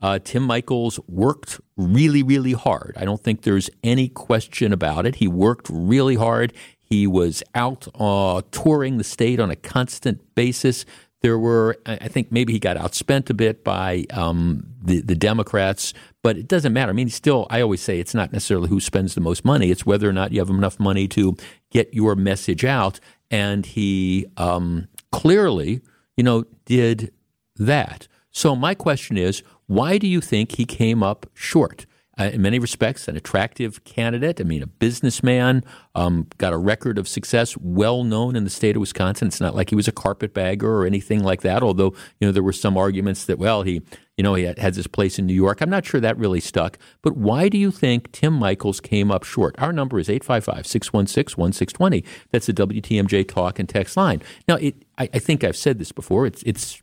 Uh, 0.00 0.20
Tim 0.22 0.46
Michels 0.46 1.00
worked 1.08 1.60
really, 1.76 2.22
really 2.22 2.52
hard. 2.52 2.94
I 2.96 3.04
don't 3.04 3.20
think 3.22 3.42
there's 3.42 3.68
any 3.82 4.08
question 4.08 4.72
about 4.72 5.04
it. 5.06 5.16
He 5.16 5.26
worked 5.26 5.66
really 5.70 6.14
hard. 6.16 6.52
He 6.78 7.06
was 7.06 7.42
out 7.54 7.86
uh, 7.94 8.42
touring 8.50 8.98
the 8.98 9.04
state 9.04 9.40
on 9.40 9.50
a 9.50 9.56
constant 9.56 10.34
basis. 10.34 10.84
There 11.24 11.38
were, 11.38 11.78
I 11.86 12.08
think, 12.08 12.30
maybe 12.30 12.52
he 12.52 12.58
got 12.58 12.76
outspent 12.76 13.30
a 13.30 13.34
bit 13.34 13.64
by 13.64 14.04
um, 14.10 14.66
the 14.82 15.00
the 15.00 15.14
Democrats, 15.14 15.94
but 16.22 16.36
it 16.36 16.48
doesn't 16.48 16.74
matter. 16.74 16.90
I 16.90 16.92
mean, 16.92 17.08
still, 17.08 17.46
I 17.48 17.62
always 17.62 17.80
say 17.80 17.98
it's 17.98 18.12
not 18.12 18.30
necessarily 18.30 18.68
who 18.68 18.78
spends 18.78 19.14
the 19.14 19.22
most 19.22 19.42
money; 19.42 19.70
it's 19.70 19.86
whether 19.86 20.06
or 20.06 20.12
not 20.12 20.32
you 20.32 20.40
have 20.40 20.50
enough 20.50 20.78
money 20.78 21.08
to 21.08 21.34
get 21.70 21.94
your 21.94 22.14
message 22.14 22.62
out. 22.62 23.00
And 23.30 23.64
he 23.64 24.26
um, 24.36 24.88
clearly, 25.12 25.80
you 26.14 26.24
know, 26.24 26.44
did 26.66 27.10
that. 27.56 28.06
So 28.30 28.54
my 28.54 28.74
question 28.74 29.16
is, 29.16 29.42
why 29.66 29.96
do 29.96 30.06
you 30.06 30.20
think 30.20 30.56
he 30.56 30.66
came 30.66 31.02
up 31.02 31.24
short? 31.32 31.86
Uh, 32.18 32.30
in 32.32 32.42
many 32.42 32.58
respects, 32.58 33.08
an 33.08 33.16
attractive 33.16 33.82
candidate. 33.84 34.40
I 34.40 34.44
mean, 34.44 34.62
a 34.62 34.68
businessman, 34.68 35.64
um, 35.94 36.28
got 36.38 36.52
a 36.52 36.56
record 36.56 36.96
of 36.96 37.08
success, 37.08 37.56
well 37.56 38.04
known 38.04 38.36
in 38.36 38.44
the 38.44 38.50
state 38.50 38.76
of 38.76 38.80
Wisconsin. 38.80 39.28
It's 39.28 39.40
not 39.40 39.56
like 39.56 39.70
he 39.70 39.76
was 39.76 39.88
a 39.88 39.92
carpetbagger 39.92 40.68
or 40.68 40.86
anything 40.86 41.24
like 41.24 41.42
that. 41.42 41.62
Although 41.62 41.94
you 42.20 42.26
know 42.26 42.32
there 42.32 42.42
were 42.42 42.52
some 42.52 42.76
arguments 42.76 43.24
that 43.24 43.38
well 43.38 43.62
he 43.62 43.82
you 44.16 44.22
know 44.22 44.34
he 44.34 44.44
has 44.44 44.76
his 44.76 44.86
place 44.86 45.18
in 45.18 45.26
New 45.26 45.34
York. 45.34 45.60
I'm 45.60 45.70
not 45.70 45.84
sure 45.84 46.00
that 46.00 46.16
really 46.16 46.40
stuck. 46.40 46.78
But 47.02 47.16
why 47.16 47.48
do 47.48 47.58
you 47.58 47.72
think 47.72 48.12
Tim 48.12 48.38
Michels 48.38 48.80
came 48.80 49.10
up 49.10 49.24
short? 49.24 49.56
Our 49.58 49.72
number 49.72 49.98
is 49.98 50.08
855-616-1620. 50.08 52.04
That's 52.30 52.46
the 52.46 52.52
WTMJ 52.52 53.26
talk 53.26 53.58
and 53.58 53.68
text 53.68 53.96
line. 53.96 54.22
Now, 54.46 54.54
it, 54.56 54.84
I, 54.98 55.08
I 55.14 55.18
think 55.18 55.42
I've 55.42 55.56
said 55.56 55.78
this 55.78 55.90
before. 55.90 56.26
It's 56.26 56.42
it's 56.44 56.80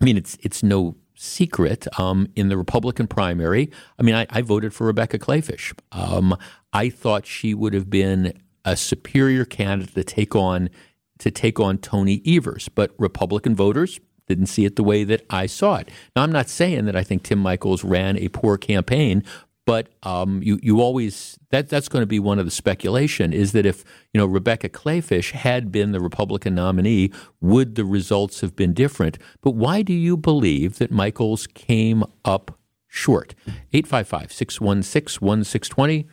I 0.00 0.04
mean, 0.04 0.16
it's 0.16 0.38
it's 0.40 0.62
no 0.62 0.96
secret 1.20 1.86
um, 2.00 2.26
in 2.34 2.48
the 2.48 2.56
Republican 2.56 3.06
primary. 3.06 3.70
I 3.98 4.02
mean, 4.02 4.14
I, 4.14 4.26
I 4.30 4.40
voted 4.40 4.72
for 4.72 4.86
Rebecca 4.86 5.18
Kleefisch. 5.18 5.74
Um, 5.92 6.34
I 6.72 6.88
thought 6.88 7.26
she 7.26 7.52
would 7.52 7.74
have 7.74 7.90
been 7.90 8.32
a 8.64 8.74
superior 8.74 9.44
candidate 9.44 9.94
to 9.94 10.04
take 10.04 10.34
on 10.34 10.70
to 11.18 11.30
take 11.30 11.60
on 11.60 11.76
Tony 11.76 12.22
Evers, 12.26 12.70
but 12.70 12.94
Republican 12.96 13.54
voters 13.54 14.00
didn't 14.26 14.46
see 14.46 14.64
it 14.64 14.76
the 14.76 14.82
way 14.82 15.04
that 15.04 15.26
I 15.28 15.44
saw 15.44 15.76
it. 15.76 15.90
Now, 16.16 16.22
I'm 16.22 16.32
not 16.32 16.48
saying 16.48 16.86
that 16.86 16.96
I 16.96 17.02
think 17.02 17.22
Tim 17.22 17.42
Michels 17.42 17.84
ran 17.84 18.16
a 18.16 18.28
poor 18.28 18.56
campaign, 18.56 19.22
but 19.70 19.86
um, 20.02 20.42
you 20.42 20.58
you 20.64 20.80
always 20.80 21.38
that 21.50 21.68
that's 21.68 21.88
going 21.88 22.02
to 22.02 22.06
be 22.06 22.18
one 22.18 22.40
of 22.40 22.44
the 22.44 22.50
speculation 22.50 23.32
is 23.32 23.52
that 23.52 23.64
if 23.64 23.84
you 24.12 24.18
know 24.18 24.26
Rebecca 24.26 24.68
Kleefisch 24.68 25.30
had 25.30 25.70
been 25.70 25.92
the 25.92 26.00
Republican 26.00 26.56
nominee, 26.56 27.12
would 27.40 27.76
the 27.76 27.84
results 27.84 28.40
have 28.40 28.56
been 28.56 28.74
different? 28.74 29.16
But 29.42 29.52
why 29.52 29.82
do 29.82 29.92
you 29.92 30.16
believe 30.16 30.78
that 30.78 30.90
Michels 30.90 31.46
came 31.46 32.02
up 32.24 32.58
short? 32.88 33.36
855-616-1620. 33.72 36.08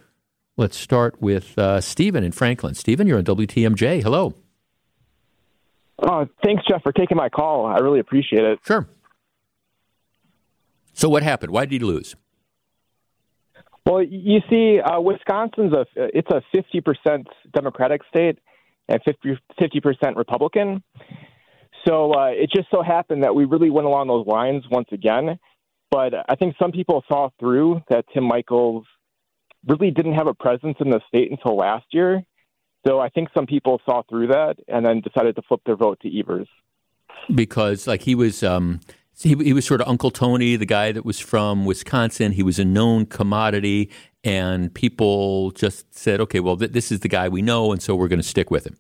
Let's 0.56 0.78
start 0.78 1.20
with 1.20 1.58
uh, 1.58 1.82
Stephen 1.82 2.24
in 2.24 2.34
Franklin. 2.34 2.76
Stephen, 2.76 3.08
you're 3.08 3.18
on 3.18 3.24
WTMJ. 3.24 4.04
Hello. 4.04 4.36
Uh, 5.98 6.26
thanks, 6.46 6.62
Jeff, 6.70 6.84
for 6.84 6.92
taking 6.92 7.18
my 7.18 7.30
call. 7.30 7.66
I 7.66 7.80
really 7.80 8.02
appreciate 8.02 8.44
it. 8.44 8.60
Sure. 8.64 8.88
So 10.94 11.10
what 11.10 11.24
happened? 11.24 11.52
Why 11.52 11.66
did 11.66 11.72
he 11.72 11.80
lose? 11.80 12.16
Well, 13.88 14.04
you 14.04 14.42
see, 14.50 14.82
uh, 14.82 15.00
Wisconsin's 15.00 15.72
a 15.72 15.86
it's 15.96 16.30
a 16.30 16.42
fifty 16.54 16.82
percent 16.82 17.26
Democratic 17.54 18.02
state 18.10 18.38
and 18.90 19.02
50 19.04 19.80
percent 19.80 20.18
Republican. 20.18 20.84
So 21.88 22.14
uh, 22.14 22.28
it 22.28 22.50
just 22.54 22.68
so 22.70 22.82
happened 22.82 23.24
that 23.24 23.34
we 23.34 23.46
really 23.46 23.70
went 23.70 23.88
along 23.88 24.10
those 24.10 24.28
lines 24.28 24.66
once 24.70 24.90
again. 24.92 25.40
But 25.90 26.14
I 26.28 26.36
think 26.36 26.56
some 26.62 26.74
people 26.74 27.06
saw 27.08 27.30
through 27.40 27.82
that 27.90 28.04
Tim 28.14 28.28
Michels 28.28 28.84
really 29.66 29.92
didn't 29.92 30.16
have 30.16 30.28
a 30.28 30.34
presence 30.34 30.76
in 30.82 30.90
the 30.90 31.00
state 31.08 31.32
until 31.32 31.56
last 31.56 31.86
year. 31.92 32.24
So 32.86 33.00
I 33.00 33.08
think 33.08 33.30
some 33.34 33.46
people 33.46 33.80
saw 33.90 34.02
through 34.10 34.28
that 34.28 34.58
and 34.68 34.86
then 34.86 35.00
decided 35.00 35.38
to 35.38 35.42
flip 35.44 35.62
their 35.66 35.78
vote 35.78 36.00
to 36.02 36.20
Evers. 36.20 36.48
Because 37.34 37.88
like 37.88 38.02
he 38.02 38.16
was 38.16 38.44
um, 38.44 38.82
he, 39.20 39.36
he 39.36 39.54
was 39.54 39.66
sort 39.66 39.82
of 39.82 39.88
Uncle 39.88 40.12
Tony, 40.12 40.56
the 40.56 40.66
guy 40.66 40.92
that 40.92 41.06
was 41.06 41.20
from 41.20 41.66
Wisconsin. 41.66 42.34
He 42.34 42.44
was 42.44 42.60
a 42.60 42.66
known 42.66 43.06
commodity, 43.06 43.90
and 44.24 44.74
people 44.74 45.52
just 45.52 45.94
said, 45.94 46.20
okay, 46.22 46.40
well, 46.40 46.58
th- 46.58 46.72
this 46.72 46.92
is 46.92 47.00
the 47.00 47.08
guy 47.08 47.28
we 47.30 47.42
know, 47.42 47.72
and 47.72 47.82
so 47.82 47.96
we're 47.96 48.08
going 48.08 48.22
to 48.22 48.28
stick 48.28 48.52
with 48.52 48.68
him. 48.68 48.78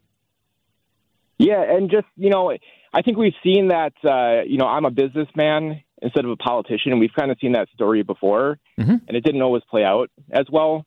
Yeah, 1.40 1.62
and 1.62 1.90
just, 1.90 2.08
you 2.16 2.30
know, 2.30 2.52
I 2.94 3.02
think 3.02 3.18
we've 3.18 3.34
seen 3.44 3.70
that, 3.70 3.94
uh, 4.04 4.44
you 4.46 4.58
know, 4.58 4.66
I'm 4.66 4.86
a 4.86 4.92
businessman 4.92 5.84
instead 6.02 6.26
of 6.26 6.32
a 6.32 6.38
politician, 6.38 6.92
and 6.92 7.00
we've 7.00 7.14
kind 7.18 7.32
of 7.32 7.38
seen 7.40 7.54
that 7.54 7.70
story 7.74 8.04
before, 8.04 8.60
mm-hmm. 8.80 8.96
and 9.08 9.18
it 9.18 9.24
didn't 9.24 9.42
always 9.42 9.64
play 9.70 9.84
out 9.84 10.10
as 10.32 10.46
well. 10.52 10.86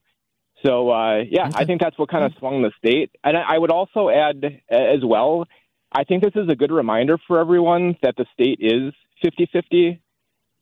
So, 0.64 0.90
uh, 0.90 1.22
yeah, 1.28 1.48
okay. 1.48 1.56
I 1.56 1.64
think 1.64 1.80
that's 1.80 1.98
what 1.98 2.10
kind 2.10 2.24
of 2.24 2.32
swung 2.38 2.62
the 2.62 2.70
state. 2.78 3.10
And 3.24 3.36
I 3.36 3.56
would 3.56 3.70
also 3.70 4.10
add 4.10 4.60
as 4.70 5.04
well, 5.04 5.46
I 5.92 6.04
think 6.04 6.22
this 6.22 6.34
is 6.36 6.48
a 6.48 6.54
good 6.54 6.70
reminder 6.70 7.18
for 7.26 7.40
everyone 7.40 7.96
that 8.02 8.14
the 8.16 8.26
state 8.32 8.58
is 8.60 8.92
50 9.22 9.48
50. 9.52 10.02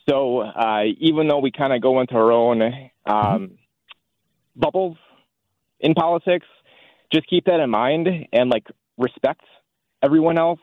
So 0.09 0.41
uh, 0.41 0.85
even 0.99 1.29
though 1.29 1.39
we 1.39 1.51
kind 1.51 1.73
of 1.73 1.83
go 1.83 2.01
into 2.01 2.15
our 2.15 2.33
own 2.33 2.63
um, 2.63 2.71
mm-hmm. 3.07 3.55
bubbles 4.57 4.97
in 5.81 5.95
politics, 5.95 6.47
just 7.13 7.29
keep 7.29 7.45
that 7.45 7.61
in 7.61 7.71
mind 7.71 8.09
and 8.33 8.51
like 8.51 8.67
respect 8.97 9.43
everyone 10.03 10.39
else. 10.39 10.61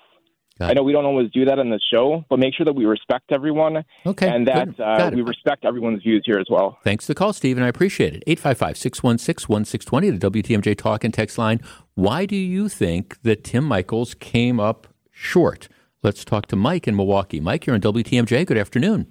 I 0.57 0.73
know 0.73 0.83
we 0.83 0.93
don't 0.93 1.05
always 1.05 1.29
do 1.31 1.43
that 1.45 1.59
on 1.59 1.69
the 1.69 1.81
show, 1.91 2.23
but 2.29 2.39
make 2.39 2.53
sure 2.55 2.63
that 2.63 2.75
we 2.75 2.85
respect 2.85 3.33
everyone 3.33 3.83
okay, 4.05 4.29
and 4.29 4.47
that 4.47 4.79
uh, 4.79 5.11
we 5.13 5.21
respect 5.21 5.65
everyone's 5.65 6.01
views 6.01 6.23
here 6.25 6.39
as 6.39 6.47
well. 6.49 6.77
Thanks 6.81 7.05
for 7.05 7.11
the 7.11 7.15
call, 7.15 7.33
Stephen. 7.33 7.61
I 7.61 7.67
appreciate 7.67 8.13
it. 8.13 8.23
855 8.25 8.77
616 8.77 9.53
1620, 9.53 10.17
the 10.17 10.31
WTMJ 10.31 10.77
talk 10.77 11.03
and 11.03 11.13
text 11.13 11.37
line. 11.37 11.59
Why 11.95 12.25
do 12.25 12.37
you 12.37 12.69
think 12.69 13.21
that 13.23 13.43
Tim 13.43 13.67
Michels 13.67 14.13
came 14.13 14.61
up 14.61 14.87
short? 15.11 15.67
Let's 16.05 16.23
talk 16.23 16.45
to 16.49 16.55
Mike 16.55 16.87
in 16.87 16.95
Milwaukee. 16.95 17.39
Mike, 17.39 17.65
you're 17.65 17.73
on 17.73 17.81
WTMJ. 17.81 18.45
Good 18.45 18.59
afternoon. 18.59 19.07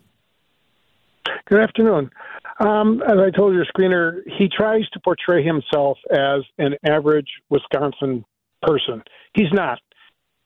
Good 1.47 1.59
afternoon. 1.59 2.09
Um, 2.61 3.03
as 3.03 3.19
I 3.19 3.31
told 3.37 3.53
your 3.53 3.65
screener, 3.65 4.21
he 4.39 4.49
tries 4.49 4.89
to 4.91 5.01
portray 5.01 5.43
himself 5.43 5.99
as 6.13 6.43
an 6.57 6.77
average 6.87 7.27
Wisconsin 7.51 8.25
person. 8.63 9.03
He's 9.35 9.53
not. 9.53 9.81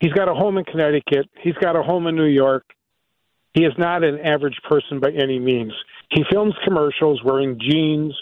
He's 0.01 0.15
got 0.15 0.31
a 0.31 0.33
home 0.33 0.57
in 0.57 0.65
Connecticut. 0.65 1.29
He's 1.39 1.57
got 1.57 1.77
a 1.77 1.83
home 1.83 2.07
in 2.07 2.17
New 2.17 2.25
York. 2.25 2.65
He 3.53 3.65
is 3.67 3.75
not 3.77 4.03
an 4.03 4.19
average 4.19 4.59
person 4.67 5.01
by 5.01 5.11
any 5.11 5.39
means. 5.39 5.75
He 6.11 6.25
films 6.33 6.55
commercials 6.65 7.23
wearing 7.23 7.61
jeans 7.61 8.15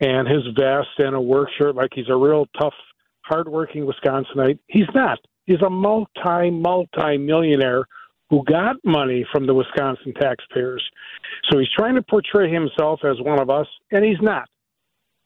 and 0.00 0.26
his 0.26 0.42
vest 0.58 0.88
and 0.96 1.14
a 1.14 1.20
work 1.20 1.50
shirt 1.58 1.74
like 1.74 1.90
he's 1.94 2.08
a 2.08 2.16
real 2.16 2.46
tough, 2.58 2.72
hardworking 3.20 3.84
Wisconsinite. 3.84 4.58
He's 4.68 4.88
not 4.94 5.18
is 5.46 5.60
a 5.62 5.70
multi 5.70 6.50
multi 6.50 7.18
millionaire 7.18 7.84
who 8.30 8.42
got 8.44 8.76
money 8.84 9.26
from 9.32 9.46
the 9.46 9.54
Wisconsin 9.54 10.14
taxpayers. 10.20 10.82
So 11.50 11.58
he's 11.58 11.68
trying 11.76 11.94
to 11.94 12.02
portray 12.02 12.50
himself 12.50 13.00
as 13.04 13.20
one 13.20 13.40
of 13.40 13.50
us, 13.50 13.66
and 13.90 14.04
he's 14.04 14.20
not. 14.20 14.48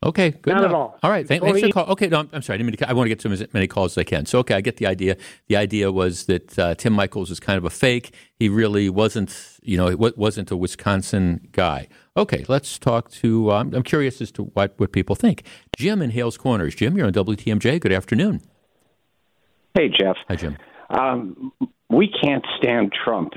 Okay, 0.05 0.31
good. 0.31 0.53
Not 0.53 0.59
enough. 0.59 0.71
at 0.71 0.75
all. 0.75 0.99
All 1.03 1.11
right, 1.11 1.27
thank, 1.27 1.43
thanks 1.43 1.59
for 1.59 1.67
the 1.67 1.73
call. 1.73 1.87
Okay, 1.87 2.07
no, 2.07 2.29
I'm 2.33 2.41
sorry. 2.43 2.63
I, 2.63 2.71
to, 2.71 2.89
I, 2.89 2.93
want 2.93 3.07
to 3.07 3.09
get 3.09 3.19
to 3.21 3.31
as 3.31 3.53
many 3.53 3.67
calls 3.67 3.95
as 3.95 3.99
I 3.99 4.05
can. 4.05 4.27
So, 4.27 4.39
okay, 4.41 4.55
I 4.55 4.61
get 4.61 4.77
the 4.77 4.87
idea. 4.87 5.17
The 5.49 5.57
idea 5.57 5.91
was 5.91 6.27
that 6.27 6.57
uh, 6.57 6.77
Tim 6.77 6.95
Michels 6.95 7.33
is 7.33 7.41
kind 7.41 7.59
of 7.59 7.65
a 7.65 7.71
fake. 7.71 8.15
He 8.37 8.49
really 8.49 8.89
wasn't, 8.89 9.59
you 9.61 9.77
know, 9.77 9.97
wasn't 9.97 10.53
a 10.53 10.57
Wisconsin 10.57 11.49
guy. 11.51 11.89
Okay, 12.17 12.45
let's 12.47 12.79
talk 12.79 13.11
to. 13.13 13.51
Uh, 13.51 13.61
I'm 13.73 13.83
curious 13.83 14.21
as 14.21 14.31
to 14.33 14.45
what, 14.45 14.75
what 14.77 14.93
people 14.93 15.17
think. 15.17 15.43
Jim 15.77 16.01
in 16.01 16.11
Hales 16.11 16.39
Corners. 16.39 16.77
Jim, 16.77 16.97
you're 16.97 17.07
on 17.07 17.13
WTMJ. 17.13 17.81
Good 17.81 17.93
afternoon. 17.93 18.43
Hey, 19.79 19.91
Jeff. 19.91 20.17
Hi, 20.29 20.35
Jim. 20.35 20.59
Um, 20.91 21.53
we 21.89 22.09
can't 22.09 22.45
stand 22.61 22.93
Trump, 23.05 23.35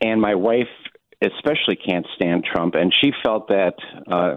and 0.00 0.18
my 0.18 0.34
wife 0.34 0.66
especially 1.22 1.76
can't 1.76 2.06
stand 2.16 2.46
Trump, 2.50 2.74
and 2.74 2.90
she 3.02 3.10
felt 3.22 3.48
that 3.48 3.74
uh, 4.10 4.36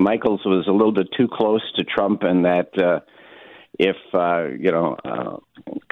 Michels 0.00 0.40
was 0.44 0.66
a 0.66 0.72
little 0.72 0.90
bit 0.90 1.06
too 1.16 1.28
close 1.32 1.62
to 1.76 1.84
Trump, 1.84 2.24
and 2.24 2.44
that 2.44 2.76
uh, 2.76 2.98
if 3.78 3.94
uh, 4.14 4.48
you 4.48 4.72
know, 4.72 4.96
uh, 5.04 5.36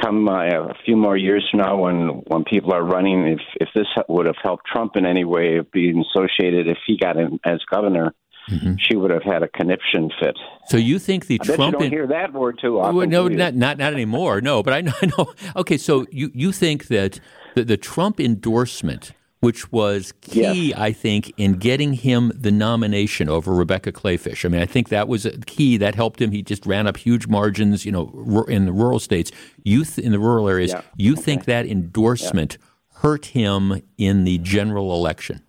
come 0.02 0.28
uh, 0.28 0.70
a 0.70 0.74
few 0.84 0.96
more 0.96 1.16
years 1.16 1.46
from 1.52 1.60
now, 1.60 1.76
when 1.76 2.22
when 2.26 2.42
people 2.42 2.72
are 2.72 2.82
running, 2.82 3.28
if 3.28 3.40
if 3.60 3.68
this 3.76 3.86
would 4.08 4.26
have 4.26 4.42
helped 4.42 4.66
Trump 4.66 4.96
in 4.96 5.06
any 5.06 5.24
way, 5.24 5.58
of 5.58 5.70
being 5.70 6.02
associated 6.10 6.66
if 6.66 6.78
he 6.88 6.98
got 6.98 7.16
in 7.16 7.38
as 7.44 7.60
governor, 7.70 8.14
mm-hmm. 8.48 8.74
she 8.78 8.96
would 8.96 9.10
have 9.10 9.22
had 9.22 9.42
a 9.42 9.48
conniption 9.48 10.10
fit. 10.20 10.36
So 10.66 10.76
you 10.76 10.98
think 10.98 11.26
the 11.26 11.40
I 11.40 11.44
Trump? 11.44 11.58
Bet 11.58 11.66
you 11.66 11.72
don't 11.72 11.90
hear 11.90 12.06
that 12.08 12.32
word 12.32 12.58
too 12.60 12.80
often. 12.80 13.10
No, 13.10 13.28
not, 13.28 13.54
not 13.54 13.78
not 13.78 13.92
anymore. 13.92 14.40
No, 14.40 14.62
but 14.62 14.74
I 14.74 14.80
know. 14.80 14.92
I 15.02 15.06
know. 15.06 15.32
Okay, 15.56 15.76
so 15.76 16.06
you 16.10 16.30
you 16.34 16.52
think 16.52 16.88
that 16.88 17.20
the, 17.54 17.64
the 17.64 17.76
Trump 17.76 18.20
endorsement, 18.20 19.12
which 19.40 19.70
was 19.72 20.12
key, 20.20 20.68
yes. 20.68 20.78
I 20.78 20.92
think, 20.92 21.32
in 21.36 21.54
getting 21.54 21.94
him 21.94 22.32
the 22.34 22.50
nomination 22.50 23.28
over 23.28 23.52
Rebecca 23.52 23.92
Kleefisch. 23.92 24.44
I 24.44 24.48
mean, 24.48 24.60
I 24.60 24.66
think 24.66 24.88
that 24.88 25.08
was 25.08 25.26
a 25.26 25.38
key. 25.38 25.76
That 25.76 25.94
helped 25.94 26.20
him. 26.20 26.30
He 26.30 26.42
just 26.42 26.64
ran 26.66 26.86
up 26.86 26.96
huge 26.96 27.26
margins, 27.26 27.84
you 27.84 27.92
know, 27.92 28.44
in 28.48 28.66
the 28.66 28.72
rural 28.72 28.98
states, 28.98 29.32
youth 29.64 29.98
in 29.98 30.12
the 30.12 30.18
rural 30.18 30.48
areas. 30.48 30.72
Yeah. 30.72 30.82
You 30.96 31.12
okay. 31.14 31.22
think 31.22 31.44
that 31.46 31.66
endorsement 31.66 32.58
yeah. 32.60 33.00
hurt 33.00 33.26
him 33.26 33.82
in 33.98 34.24
the 34.24 34.38
general 34.38 34.94
election? 34.94 35.42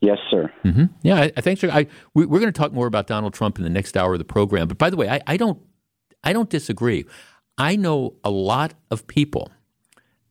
Yes, 0.00 0.18
sir. 0.30 0.52
Mm-hmm. 0.64 0.84
Yeah, 1.02 1.16
I, 1.16 1.32
I 1.36 1.40
think 1.40 1.58
so. 1.58 1.70
I, 1.70 1.86
we, 2.14 2.24
are 2.24 2.26
going 2.26 2.46
to 2.46 2.52
talk 2.52 2.72
more 2.72 2.86
about 2.86 3.06
Donald 3.06 3.34
Trump 3.34 3.58
in 3.58 3.64
the 3.64 3.70
next 3.70 3.96
hour 3.96 4.12
of 4.12 4.18
the 4.18 4.24
program. 4.24 4.68
But 4.68 4.78
by 4.78 4.90
the 4.90 4.96
way, 4.96 5.08
I, 5.08 5.20
I 5.26 5.36
don't, 5.36 5.58
I 6.22 6.32
don't 6.32 6.50
disagree. 6.50 7.06
I 7.58 7.76
know 7.76 8.14
a 8.22 8.30
lot 8.30 8.74
of 8.90 9.06
people, 9.06 9.50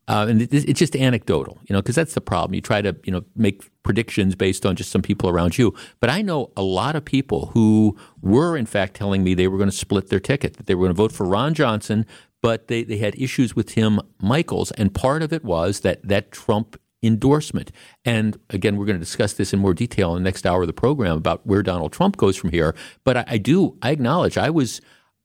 uh, 0.07 0.27
and 0.29 0.43
it, 0.43 0.53
it's 0.53 0.79
just 0.79 0.95
anecdotal, 0.95 1.57
you 1.67 1.73
know, 1.73 1.81
because 1.81 1.95
that's 1.95 2.13
the 2.13 2.21
problem. 2.21 2.53
You 2.53 2.61
try 2.61 2.81
to, 2.81 2.95
you 3.05 3.11
know, 3.11 3.23
make 3.35 3.63
predictions 3.81 4.35
based 4.35 4.65
on 4.65 4.75
just 4.75 4.91
some 4.91 5.01
people 5.01 5.29
around 5.29 5.57
you. 5.57 5.73
But 5.99 6.11
I 6.11 6.21
know 6.21 6.51
a 6.55 6.61
lot 6.61 6.95
of 6.95 7.03
people 7.03 7.47
who 7.47 7.97
were, 8.21 8.55
in 8.55 8.67
fact, 8.67 8.93
telling 8.93 9.23
me 9.23 9.33
they 9.33 9.47
were 9.47 9.57
going 9.57 9.69
to 9.69 9.75
split 9.75 10.09
their 10.09 10.19
ticket, 10.19 10.57
that 10.57 10.67
they 10.67 10.75
were 10.75 10.85
going 10.85 10.95
to 10.95 10.97
vote 10.97 11.11
for 11.11 11.25
Ron 11.25 11.55
Johnson, 11.55 12.05
but 12.43 12.67
they, 12.67 12.83
they 12.83 12.97
had 12.97 13.15
issues 13.19 13.55
with 13.55 13.69
Tim 13.69 13.99
Michels. 14.21 14.69
and 14.71 14.93
part 14.93 15.23
of 15.23 15.33
it 15.33 15.43
was 15.43 15.79
that 15.79 16.07
that 16.07 16.31
Trump 16.31 16.79
endorsement. 17.05 17.71
And 18.03 18.37
again, 18.49 18.77
we're 18.77 18.85
going 18.85 18.97
to 18.97 19.05
discuss 19.05 19.33
this 19.33 19.53
in 19.53 19.59
more 19.59 19.73
detail 19.73 20.15
in 20.15 20.23
the 20.23 20.27
next 20.27 20.45
hour 20.45 20.61
of 20.61 20.67
the 20.67 20.73
program 20.73 21.17
about 21.17 21.45
where 21.45 21.63
Donald 21.63 21.93
Trump 21.93 22.17
goes 22.17 22.35
from 22.35 22.51
here. 22.51 22.75
But 23.03 23.17
I, 23.17 23.23
I 23.27 23.37
do, 23.37 23.77
I 23.81 23.91
acknowledge, 23.91 24.37
I 24.37 24.49
was, 24.49 24.81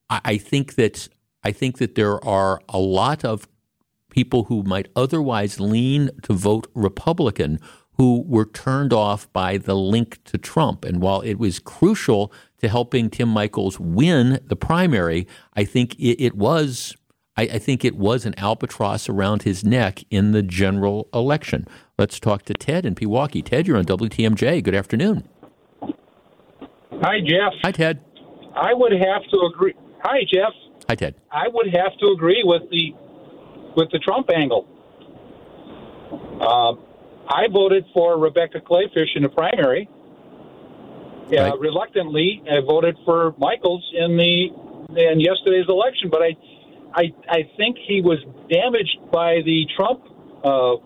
I, 0.09 0.21
I 0.25 0.39
think 0.39 0.75
that, 0.75 1.09
I 1.43 1.53
think 1.53 1.79
that 1.79 1.95
there 1.95 2.23
are 2.25 2.61
a 2.69 2.79
lot 2.79 3.25
of 3.25 3.49
people 4.11 4.45
who 4.45 4.63
might 4.63 4.89
otherwise 4.95 5.61
lean 5.61 6.11
to 6.23 6.33
vote 6.33 6.67
Republican 6.75 7.59
who 8.01 8.25
were 8.27 8.47
turned 8.47 8.93
off 8.95 9.31
by 9.33 9.59
the 9.59 9.77
link 9.77 10.25
to 10.25 10.39
Trump. 10.39 10.87
And 10.87 11.03
while 11.03 11.21
it 11.21 11.35
was 11.35 11.59
crucial 11.59 12.33
to 12.59 12.69
helping 12.69 13.11
Tim 13.11 13.29
Michels 13.29 13.79
win 13.79 14.41
the 14.47 14.57
primary, 14.57 15.27
I 15.55 15.65
think 15.65 15.95
it, 15.97 16.23
it 16.23 16.35
was 16.35 16.97
I, 17.41 17.45
I 17.45 17.59
think 17.59 17.87
it 17.87 17.97
was 17.97 18.27
an 18.27 18.35
albatross 18.39 19.09
around 19.09 19.45
his 19.45 19.65
neck 19.65 20.05
in 20.11 20.33
the 20.33 20.43
general 20.43 21.09
election. 21.15 21.67
Let's 21.99 22.21
talk 22.21 22.43
to 22.45 22.55
Ted 22.55 22.85
in 22.85 22.95
Pewaukee. 22.95 23.43
Ted, 23.43 23.67
you're 23.67 23.79
on 23.79 23.87
WTMJ. 23.87 24.63
Good 24.63 24.75
afternoon. 24.75 25.27
Hi, 25.83 27.21
Jeff. 27.27 27.55
Hi, 27.63 27.73
Ted. 27.73 28.05
I 28.55 28.75
would 28.75 28.93
have 28.93 29.23
to 29.31 29.51
agree. 29.55 29.73
Hi, 30.03 30.19
Jeff. 30.31 30.53
Hi, 30.91 30.95
Ted. 30.97 31.15
I 31.33 31.49
would 31.51 31.69
have 31.75 31.97
to 32.01 32.09
agree 32.09 32.43
with 32.45 32.69
the 32.71 32.93
with 33.75 33.91
the 33.91 34.01
Trump 34.01 34.29
angle. 34.35 34.67
Uh, 36.43 36.73
I 37.27 37.47
voted 37.51 37.87
for 37.95 38.19
Rebecca 38.19 38.61
Kleefisch 38.61 39.17
in 39.17 39.23
the 39.23 39.29
primary. 39.31 39.89
Uh, 39.89 41.37
Right. 41.37 41.61
Reluctantly, 41.61 42.43
I 42.51 42.61
voted 42.67 42.97
for 43.07 43.35
Michels 43.39 43.89
in 43.95 44.17
the 44.17 44.49
in 45.01 45.21
yesterday's 45.21 45.69
election, 45.69 46.11
but 46.11 46.21
I, 46.21 46.37
I, 46.95 47.13
I 47.29 47.43
think 47.57 47.77
he 47.87 48.01
was 48.03 48.19
damaged 48.51 48.99
by 49.13 49.37
the 49.45 49.65
Trump 49.77 50.03
uh, 50.45 50.77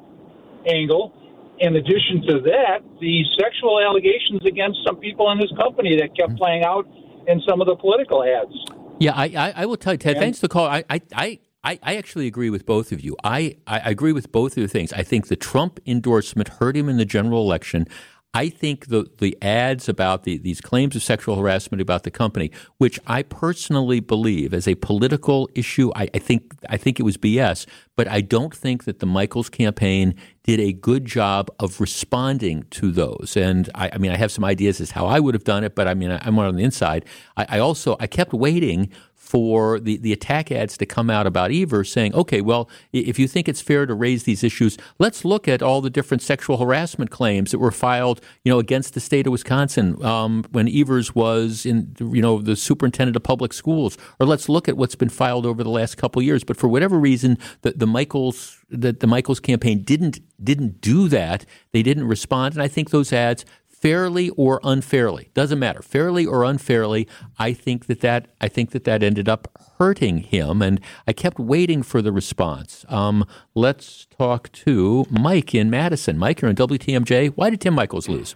angle. 0.69 1.13
In 1.61 1.77
addition 1.77 2.23
to 2.29 2.41
that, 2.41 2.81
the 3.01 3.23
sexual 3.39 3.81
allegations 3.81 4.45
against 4.45 4.79
some 4.87 4.97
people 4.97 5.31
in 5.31 5.39
his 5.39 5.53
company 5.57 5.97
that 6.01 6.17
kept 6.17 6.37
playing 6.37 6.65
out 6.65 6.87
in 7.29 7.41
some 7.49 7.61
of 7.61 7.67
the 7.67 7.77
political 7.77 8.25
ads. 8.25 8.53
Yeah, 8.99 9.13
I, 9.15 9.25
I, 9.27 9.53
I 9.63 9.67
will 9.67 9.77
tell 9.77 9.95
you, 9.95 9.99
Ted, 9.99 10.17
And- 10.17 10.23
thanks 10.23 10.39
for 10.41 10.49
the 10.49 10.53
call. 10.53 10.67
I, 10.67 10.85
I, 10.91 11.01
I, 11.15 11.39
I 11.63 11.79
I 11.83 11.97
actually 11.97 12.27
agree 12.27 12.51
with 12.51 12.67
both 12.67 12.93
of 12.93 13.01
you. 13.01 13.17
I, 13.25 13.57
I 13.67 13.79
agree 13.91 14.13
with 14.13 14.31
both 14.31 14.57
of 14.59 14.63
the 14.63 14.69
things. 14.69 14.93
I 14.93 15.03
think 15.03 15.29
the 15.29 15.37
Trump 15.37 15.81
endorsement 15.87 16.49
hurt 16.49 16.77
him 16.77 16.91
in 16.91 16.99
the 16.99 17.07
general 17.07 17.41
election. 17.41 17.87
I 18.35 18.49
think 18.49 18.89
the, 18.89 19.09
the 19.19 19.39
ads 19.41 19.89
about 19.89 20.25
the, 20.25 20.39
these 20.39 20.61
claims 20.61 20.97
of 20.97 21.05
sexual 21.05 21.37
harassment 21.37 21.81
about 21.81 22.03
the 22.03 22.11
company, 22.11 22.51
which 22.79 22.99
I 23.07 23.23
personally 23.23 24.01
believe 24.01 24.53
as 24.53 24.67
a 24.67 24.75
political 24.75 25.49
issue, 25.55 25.93
I, 25.95 26.09
I 26.13 26.19
think 26.19 26.53
I 26.69 26.77
think 26.77 26.99
it 26.99 27.05
was 27.05 27.17
BS. 27.17 27.67
But 27.97 28.09
I 28.09 28.23
don't 28.23 28.53
think 28.53 28.85
that 28.85 28.99
the 28.99 29.07
Michels 29.07 29.49
campaign 29.49 30.17
did 30.43 30.59
a 30.59 30.73
good 30.73 31.05
job 31.05 31.49
of 31.61 31.81
responding 31.81 32.65
to 32.71 32.91
those. 32.91 33.37
And 33.37 33.71
I, 33.73 33.91
I 33.93 33.99
mean, 33.99 34.11
I 34.11 34.17
have 34.17 34.33
some 34.33 34.45
ideas 34.45 34.81
as 34.81 34.91
how 34.91 35.07
I 35.07 35.21
would 35.21 35.35
have 35.35 35.45
done 35.45 35.63
it, 35.63 35.77
but 35.77 35.87
I 35.87 35.95
mean, 35.95 36.11
I'm 36.11 36.37
on 36.41 36.57
the 36.57 36.65
inside. 36.65 37.05
I, 37.37 37.47
I 37.51 37.59
also 37.61 37.97
I 38.01 38.09
kept 38.09 38.33
waiting 38.33 38.91
for 39.35 39.81
the, 39.81 39.97
the 39.97 40.13
attack 40.13 40.53
ads 40.53 40.79
to 40.79 40.87
come 40.87 41.11
out 41.11 41.27
about 41.27 41.51
Evers 41.51 41.91
saying, 41.91 42.15
okay, 42.15 42.41
well, 42.41 42.71
if 42.93 43.19
you 43.19 43.27
think 43.27 43.49
it's 43.49 43.61
fair 43.61 43.85
to 43.85 43.93
raise 43.93 44.23
these 44.23 44.45
issues, 44.45 44.79
let's 45.01 45.25
look 45.25 45.49
at 45.49 45.61
all 45.61 45.81
the 45.81 45.91
different 45.91 46.23
sexual 46.23 46.57
harassment 46.57 47.11
claims 47.11 47.51
that 47.51 47.59
were 47.59 47.73
filed, 47.73 48.21
you 48.45 48.53
know, 48.53 48.61
against 48.61 48.95
the 48.95 49.01
state 49.01 49.27
of 49.27 49.33
Wisconsin 49.33 50.01
um, 50.05 50.45
when 50.53 50.69
Evers 50.69 51.17
was 51.17 51.67
in, 51.67 51.97
you 51.99 52.23
know, 52.23 52.41
the 52.41 52.55
superintendent 52.55 53.17
of 53.17 53.25
public 53.25 53.53
schools, 53.53 53.99
or 54.21 54.27
let's 54.27 54.49
look 54.49 54.69
at 54.69 54.77
what's 54.77 54.95
been 54.95 55.09
filed 55.09 55.47
over 55.47 55.65
the 55.65 55.71
last 55.71 55.97
couple 55.97 56.23
years. 56.23 56.45
But 56.45 56.57
for 56.57 56.69
whatever 56.69 56.97
reason, 56.97 57.37
the, 57.63 57.73
the 57.73 57.89
Michels 57.89 58.61
that 58.71 59.01
the 59.01 59.09
Michels 59.09 59.41
campaign 59.41 59.83
didn't 59.83 60.21
didn't 60.43 60.81
do 60.81 61.09
that. 61.09 61.45
They 61.73 61.83
didn't 61.83 62.07
respond, 62.07 62.55
and 62.55 62.63
I 62.63 62.69
think 62.69 62.91
those 62.91 63.13
ads 63.13 63.45
fairly 63.85 64.31
or 64.31 64.61
unfairly 64.65 65.29
doesn't 65.35 65.59
matter 65.59 65.83
fairly 65.83 66.25
or 66.25 66.43
unfairly 66.43 67.07
i 67.39 67.53
think 67.53 67.85
that 67.85 68.01
that 68.01 68.29
i 68.41 68.49
think 68.49 68.71
that 68.71 68.85
that 68.85 69.03
ended 69.03 69.29
up 69.29 69.47
hurting 69.79 70.17
him 70.19 70.63
and 70.63 70.81
i 71.07 71.13
kept 71.13 71.39
waiting 71.39 71.83
for 71.83 72.01
the 72.01 72.11
response 72.11 72.87
um, 72.89 73.27
let's 73.55 74.07
talk 74.07 74.51
to 74.53 75.05
mike 75.11 75.55
in 75.55 75.69
madison 75.69 76.17
mike 76.17 76.41
you're 76.41 76.49
on 76.49 76.57
wtmj 76.57 77.31
why 77.35 77.51
did 77.51 77.61
tim 77.61 77.75
michels 77.75 78.09
lose 78.09 78.35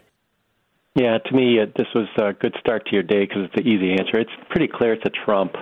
Yeah, 0.95 1.19
to 1.19 1.33
me, 1.33 1.61
uh, 1.61 1.67
this 1.77 1.87
was 1.95 2.09
a 2.21 2.33
good 2.33 2.55
start 2.59 2.85
to 2.87 2.93
your 2.93 3.05
day 3.05 3.21
because 3.21 3.45
it's 3.45 3.55
the 3.55 3.63
easy 3.63 3.93
answer. 3.93 4.19
It's 4.19 4.37
pretty 4.51 4.67
clear 4.67 4.95
it's 4.95 5.05
a 5.07 5.15
Trump 5.25 5.53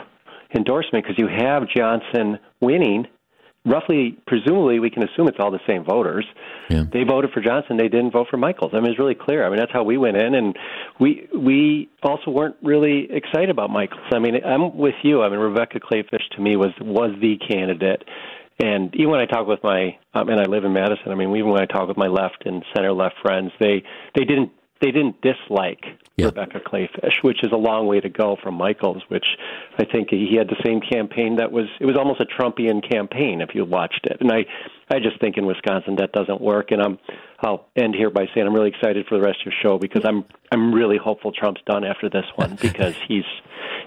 endorsement 0.56 1.04
because 1.04 1.18
you 1.18 1.28
have 1.28 1.64
Johnson 1.68 2.38
winning. 2.60 3.06
Roughly, 3.66 4.16
presumably, 4.28 4.78
we 4.78 4.90
can 4.90 5.02
assume 5.02 5.26
it's 5.26 5.38
all 5.40 5.50
the 5.50 5.60
same 5.66 5.84
voters. 5.84 6.24
Yeah. 6.70 6.84
They 6.92 7.02
voted 7.02 7.32
for 7.32 7.40
Johnson. 7.40 7.76
They 7.76 7.88
didn't 7.88 8.12
vote 8.12 8.28
for 8.30 8.36
Michels. 8.36 8.70
I 8.72 8.80
mean, 8.80 8.90
it's 8.90 8.98
really 8.98 9.16
clear. 9.16 9.44
I 9.44 9.50
mean, 9.50 9.58
that's 9.58 9.72
how 9.72 9.82
we 9.82 9.98
went 9.98 10.16
in, 10.16 10.34
and 10.34 10.56
we 11.00 11.28
we 11.36 11.88
also 12.02 12.30
weren't 12.30 12.56
really 12.62 13.08
excited 13.10 13.50
about 13.50 13.70
Michels. 13.70 14.06
I 14.12 14.20
mean, 14.20 14.36
I'm 14.44 14.76
with 14.76 14.94
you. 15.02 15.22
I 15.22 15.28
mean, 15.28 15.40
Rebecca 15.40 15.80
Kleefisch 15.80 16.28
to 16.36 16.40
me 16.40 16.56
was 16.56 16.70
was 16.80 17.10
the 17.20 17.36
candidate. 17.38 18.04
And 18.58 18.94
even 18.94 19.10
when 19.10 19.20
I 19.20 19.26
talk 19.26 19.46
with 19.46 19.62
my, 19.62 19.98
um, 20.14 20.30
and 20.30 20.40
I 20.40 20.44
live 20.44 20.64
in 20.64 20.72
Madison. 20.72 21.08
I 21.08 21.14
mean, 21.14 21.34
even 21.36 21.50
when 21.50 21.60
I 21.60 21.66
talk 21.66 21.88
with 21.88 21.98
my 21.98 22.06
left 22.06 22.46
and 22.46 22.64
center 22.74 22.92
left 22.92 23.16
friends, 23.20 23.50
they 23.60 23.82
they 24.14 24.24
didn't 24.24 24.52
they 24.80 24.90
didn't 24.90 25.16
dislike 25.22 25.84
Yeah. 26.16 26.26
Rebecca 26.26 26.60
Kleefisch, 26.60 27.22
which 27.22 27.42
is 27.42 27.50
a 27.52 27.56
long 27.56 27.86
way 27.86 28.00
to 28.00 28.08
go 28.08 28.36
from 28.42 28.56
Michels, 28.58 29.02
which 29.08 29.24
I 29.78 29.84
think 29.84 30.08
he 30.10 30.36
had 30.36 30.48
the 30.48 30.60
same 30.64 30.80
campaign 30.80 31.36
that 31.36 31.50
was 31.52 31.66
it 31.80 31.86
was 31.86 31.96
almost 31.96 32.20
a 32.20 32.26
Trumpian 32.26 32.86
campaign 32.88 33.40
if 33.40 33.54
you 33.54 33.64
watched 33.64 34.06
it. 34.06 34.18
And 34.20 34.30
I 34.30 34.44
I 34.88 34.98
just 35.00 35.20
think 35.20 35.36
in 35.36 35.46
Wisconsin 35.46 35.96
that 35.96 36.12
doesn't 36.12 36.40
work. 36.40 36.70
And 36.70 36.82
I'm 36.82 36.98
I'll 37.40 37.66
end 37.76 37.94
here 37.94 38.10
by 38.10 38.26
saying 38.34 38.46
I'm 38.46 38.54
really 38.54 38.70
excited 38.70 39.06
for 39.06 39.16
the 39.18 39.22
rest 39.24 39.38
of 39.40 39.46
your 39.52 39.54
show 39.62 39.78
because 39.78 40.02
I'm 40.06 40.24
I'm 40.52 40.72
really 40.74 40.96
hopeful 40.96 41.32
Trump's 41.32 41.60
done 41.66 41.84
after 41.84 42.08
this 42.08 42.24
one 42.36 42.54
because 42.60 42.94
he's 43.08 43.24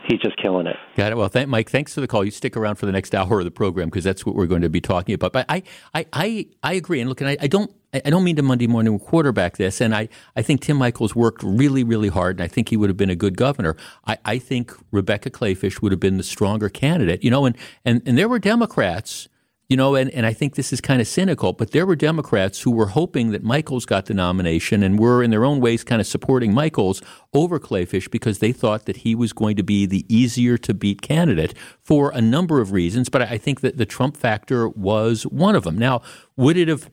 he's 0.08 0.20
just 0.22 0.38
killing 0.38 0.68
it. 0.68 0.76
Got 0.96 1.12
it. 1.12 1.16
Well, 1.18 1.30
thank, 1.30 1.50
Mike, 1.50 1.70
thanks 1.70 1.94
for 1.94 2.02
the 2.02 2.08
call. 2.08 2.24
You 2.26 2.32
stick 2.32 2.58
around 2.58 2.76
for 2.76 2.86
the 2.86 2.92
next 2.92 3.14
hour 3.16 3.40
of 3.40 3.46
the 3.46 3.52
program 3.52 3.90
because 3.90 4.04
that's 4.04 4.26
what 4.26 4.36
we're 4.36 4.48
going 4.48 4.62
to 4.62 4.70
be 4.70 4.82
talking 4.82 5.14
about. 5.16 5.34
But 5.34 5.46
I, 5.50 5.64
I, 5.94 6.06
I, 6.14 6.48
I 6.64 6.74
agree. 6.74 7.00
And 7.00 7.10
look, 7.10 7.22
and 7.22 7.30
I, 7.30 7.38
I 7.42 7.48
don't, 7.48 7.72
I 7.94 8.10
don't 8.10 8.24
mean 8.24 8.36
to 8.36 8.44
Monday 8.44 8.68
morning 8.68 9.00
quarterback 9.00 9.58
this. 9.58 9.82
And 9.82 9.96
I, 9.96 10.10
I 10.36 10.42
think 10.42 10.62
Tim 10.62 10.78
Michels 10.78 11.16
worked 11.16 11.42
really, 11.44 11.84
really 11.84 12.10
hard, 12.10 12.38
and 12.38 12.44
I 12.44 12.48
think 12.48 12.70
he 12.70 12.78
would 12.78 12.90
have 12.90 12.98
been 12.98 13.10
a 13.10 13.16
good 13.16 13.36
governor. 13.36 13.76
I, 14.06 14.18
I 14.26 14.38
think 14.38 14.74
Rebecca 14.92 15.30
Kleefisch 15.30 15.82
would 15.82 15.92
have 15.92 16.00
been 16.00 16.18
the 16.18 16.24
stronger 16.24 16.70
candidate. 16.70 17.24
You 17.24 17.32
know, 17.32 17.46
and 17.46 17.58
and, 17.84 18.02
and 18.06 18.18
there 18.18 18.30
were 18.30 18.40
Democrats. 18.40 19.28
You 19.72 19.78
know, 19.78 19.94
and, 19.94 20.10
and 20.10 20.26
I 20.26 20.34
think 20.34 20.56
this 20.56 20.74
is 20.74 20.82
kind 20.82 21.00
of 21.00 21.08
cynical, 21.08 21.54
but 21.54 21.74
there 21.74 21.86
were 21.86 21.96
Democrats 21.96 22.62
who 22.62 22.72
were 22.72 22.88
hoping 22.88 23.30
that 23.34 23.44
Michels 23.44 23.86
got 23.86 24.08
the 24.08 24.16
nomination 24.16 24.82
and 24.82 24.98
were 24.98 25.22
in 25.22 25.30
their 25.30 25.46
own 25.46 25.60
ways 25.62 25.84
kind 25.84 26.02
of 26.02 26.08
supporting 26.08 26.56
Michels 26.56 27.04
over 27.36 27.60
Kleefisch 27.60 28.10
because 28.10 28.40
they 28.40 28.52
thought 28.52 28.86
that 28.88 28.98
he 28.98 29.14
was 29.14 29.32
going 29.32 29.56
to 29.58 29.62
be 29.62 29.86
the 29.86 30.08
easier 30.10 30.58
to 30.58 30.74
beat 30.74 31.04
candidate 31.04 31.54
for 31.84 32.10
a 32.16 32.20
number 32.20 32.60
of 32.62 32.72
reasons. 32.72 33.10
But 33.10 33.22
I 33.22 33.38
think 33.38 33.62
that 33.62 33.78
the 33.78 33.86
Trump 33.86 34.18
factor 34.18 34.68
was 34.70 35.28
one 35.28 35.56
of 35.56 35.66
them. 35.66 35.78
Now, 35.78 36.02
would 36.36 36.58
it 36.58 36.68
have 36.68 36.90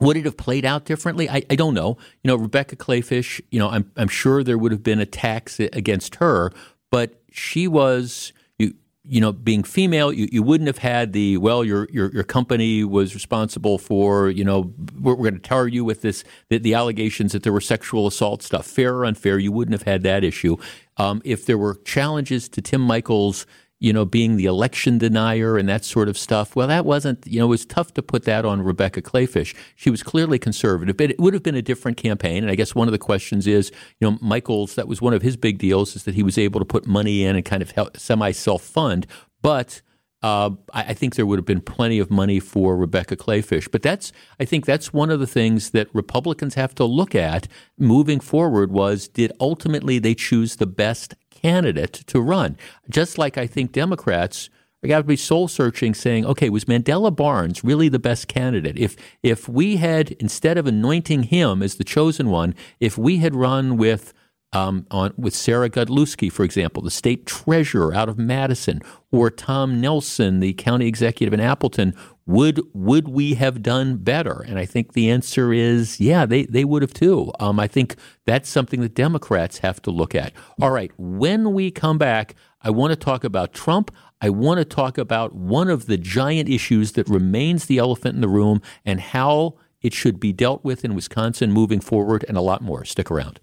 would 0.00 0.16
it 0.16 0.24
have 0.24 0.36
played 0.36 0.64
out 0.64 0.84
differently? 0.84 1.28
I, 1.28 1.42
I 1.50 1.54
don't 1.54 1.74
know. 1.74 1.98
You 2.22 2.28
know, 2.28 2.36
Rebecca 2.36 2.76
Kleefisch, 2.76 3.40
you 3.50 3.58
know, 3.58 3.68
I'm, 3.68 3.90
I'm 3.96 4.08
sure 4.08 4.42
there 4.42 4.58
would 4.58 4.72
have 4.72 4.82
been 4.82 4.98
attacks 4.98 5.60
against 5.60 6.16
her, 6.16 6.52
but 6.90 7.20
she 7.30 7.68
was, 7.68 8.32
you, 8.58 8.74
you 9.04 9.20
know, 9.20 9.32
being 9.32 9.62
female, 9.62 10.12
you, 10.12 10.28
you 10.32 10.42
wouldn't 10.42 10.68
have 10.68 10.78
had 10.78 11.12
the, 11.12 11.36
well, 11.36 11.64
your, 11.64 11.86
your, 11.92 12.10
your 12.12 12.24
company 12.24 12.82
was 12.82 13.14
responsible 13.14 13.78
for, 13.78 14.30
you 14.30 14.44
know, 14.44 14.72
we're, 14.98 15.14
we're 15.14 15.30
going 15.30 15.40
to 15.40 15.48
tar 15.48 15.68
you 15.68 15.84
with 15.84 16.02
this, 16.02 16.24
the, 16.48 16.58
the 16.58 16.74
allegations 16.74 17.32
that 17.32 17.42
there 17.42 17.52
were 17.52 17.60
sexual 17.60 18.06
assault 18.06 18.42
stuff. 18.42 18.66
Fair 18.66 18.96
or 18.96 19.04
unfair, 19.04 19.38
you 19.38 19.52
wouldn't 19.52 19.78
have 19.78 19.86
had 19.86 20.02
that 20.02 20.24
issue. 20.24 20.56
Um, 20.96 21.22
if 21.24 21.46
there 21.46 21.58
were 21.58 21.76
challenges 21.84 22.48
to 22.48 22.60
Tim 22.60 22.86
Michels, 22.86 23.46
you 23.80 23.94
know, 23.94 24.04
being 24.04 24.36
the 24.36 24.44
election 24.44 24.98
denier 24.98 25.56
and 25.56 25.68
that 25.68 25.84
sort 25.84 26.08
of 26.08 26.18
stuff. 26.18 26.54
Well, 26.54 26.68
that 26.68 26.84
wasn't, 26.84 27.26
you 27.26 27.38
know, 27.38 27.46
it 27.46 27.48
was 27.48 27.64
tough 27.64 27.94
to 27.94 28.02
put 28.02 28.24
that 28.24 28.44
on 28.44 28.62
Rebecca 28.62 29.00
Kleefisch. 29.00 29.56
She 29.74 29.90
was 29.90 30.02
clearly 30.02 30.38
conservative, 30.38 30.98
but 30.98 31.10
it 31.10 31.18
would 31.18 31.32
have 31.32 31.42
been 31.42 31.54
a 31.54 31.62
different 31.62 31.96
campaign. 31.96 32.44
And 32.44 32.50
I 32.50 32.54
guess 32.54 32.74
one 32.74 32.88
of 32.88 32.92
the 32.92 32.98
questions 32.98 33.46
is, 33.46 33.72
you 33.98 34.10
know, 34.10 34.18
Michels, 34.20 34.74
that 34.74 34.86
was 34.86 35.00
one 35.00 35.14
of 35.14 35.22
his 35.22 35.36
big 35.38 35.56
deals 35.58 35.96
is 35.96 36.04
that 36.04 36.14
he 36.14 36.22
was 36.22 36.36
able 36.36 36.60
to 36.60 36.66
put 36.66 36.86
money 36.86 37.24
in 37.24 37.36
and 37.36 37.44
kind 37.44 37.62
of 37.62 37.72
semi 37.96 38.32
self 38.32 38.62
fund. 38.62 39.06
But 39.40 39.80
uh, 40.22 40.50
I 40.74 40.82
I 40.90 40.94
think 40.94 41.14
there 41.14 41.24
would 41.24 41.38
have 41.38 41.46
been 41.46 41.62
plenty 41.62 41.98
of 41.98 42.10
money 42.10 42.40
for 42.40 42.76
Rebecca 42.76 43.16
Kleefisch. 43.16 43.70
But 43.70 43.80
that's, 43.80 44.12
I 44.38 44.44
think 44.44 44.66
that's 44.66 44.92
one 44.92 45.10
of 45.10 45.20
the 45.20 45.26
things 45.26 45.70
that 45.70 45.88
Republicans 45.94 46.54
have 46.54 46.74
to 46.74 46.84
look 46.84 47.14
at 47.14 47.48
moving 47.78 48.20
forward 48.20 48.70
was 48.72 49.08
did 49.08 49.32
ultimately 49.40 49.98
they 49.98 50.14
choose 50.14 50.56
the 50.56 50.66
best 50.66 51.14
candidate 51.42 51.92
to 51.92 52.20
run? 52.20 52.56
Just 52.88 53.18
like 53.18 53.38
I 53.38 53.46
think 53.46 53.72
Democrats 53.72 54.50
are 54.82 54.88
got 54.88 54.98
to 54.98 55.04
be 55.04 55.16
soul 55.16 55.46
searching, 55.46 55.92
saying, 55.92 56.24
okay, 56.24 56.48
was 56.48 56.64
Mandela 56.64 57.14
Barnes 57.14 57.62
really 57.62 57.88
the 57.88 57.98
best 57.98 58.28
candidate? 58.28 58.78
If 58.78 58.96
if 59.22 59.48
we 59.48 59.76
had 59.76 60.12
instead 60.12 60.56
of 60.56 60.66
anointing 60.66 61.24
him 61.24 61.62
as 61.62 61.76
the 61.76 61.84
chosen 61.84 62.30
one, 62.30 62.54
if 62.78 62.96
we 62.96 63.18
had 63.18 63.34
run 63.34 63.76
with 63.76 64.14
um, 64.52 64.86
on 64.90 65.12
with 65.16 65.34
Sarah 65.34 65.70
Godlewski, 65.70 66.30
for 66.30 66.44
example, 66.44 66.82
the 66.82 66.90
state 66.90 67.26
treasurer 67.26 67.94
out 67.94 68.08
of 68.08 68.18
Madison, 68.18 68.82
or 69.12 69.30
Tom 69.30 69.80
Nelson, 69.80 70.40
the 70.40 70.52
county 70.54 70.86
executive 70.86 71.32
in 71.32 71.40
Appleton, 71.40 71.94
would 72.26 72.60
would 72.72 73.08
we 73.08 73.34
have 73.34 73.62
done 73.62 73.96
better? 73.96 74.44
And 74.46 74.58
I 74.58 74.66
think 74.66 74.92
the 74.92 75.10
answer 75.10 75.52
is 75.52 76.00
yeah, 76.00 76.26
they 76.26 76.44
they 76.44 76.64
would 76.64 76.82
have 76.82 76.94
too. 76.94 77.32
Um, 77.38 77.60
I 77.60 77.66
think 77.66 77.96
that's 78.26 78.48
something 78.48 78.80
that 78.80 78.94
Democrats 78.94 79.58
have 79.58 79.80
to 79.82 79.90
look 79.90 80.14
at. 80.14 80.32
All 80.60 80.70
right, 80.70 80.90
when 80.98 81.52
we 81.52 81.70
come 81.70 81.98
back, 81.98 82.34
I 82.62 82.70
want 82.70 82.90
to 82.92 82.96
talk 82.96 83.24
about 83.24 83.52
Trump. 83.52 83.90
I 84.20 84.30
want 84.30 84.58
to 84.58 84.64
talk 84.64 84.98
about 84.98 85.34
one 85.34 85.70
of 85.70 85.86
the 85.86 85.96
giant 85.96 86.48
issues 86.48 86.92
that 86.92 87.08
remains 87.08 87.66
the 87.66 87.78
elephant 87.78 88.16
in 88.16 88.20
the 88.20 88.28
room 88.28 88.60
and 88.84 89.00
how 89.00 89.54
it 89.80 89.94
should 89.94 90.20
be 90.20 90.32
dealt 90.32 90.62
with 90.62 90.84
in 90.84 90.94
Wisconsin 90.94 91.52
moving 91.52 91.80
forward, 91.80 92.24
and 92.28 92.36
a 92.36 92.42
lot 92.42 92.62
more. 92.62 92.84
Stick 92.84 93.10
around. 93.10 93.40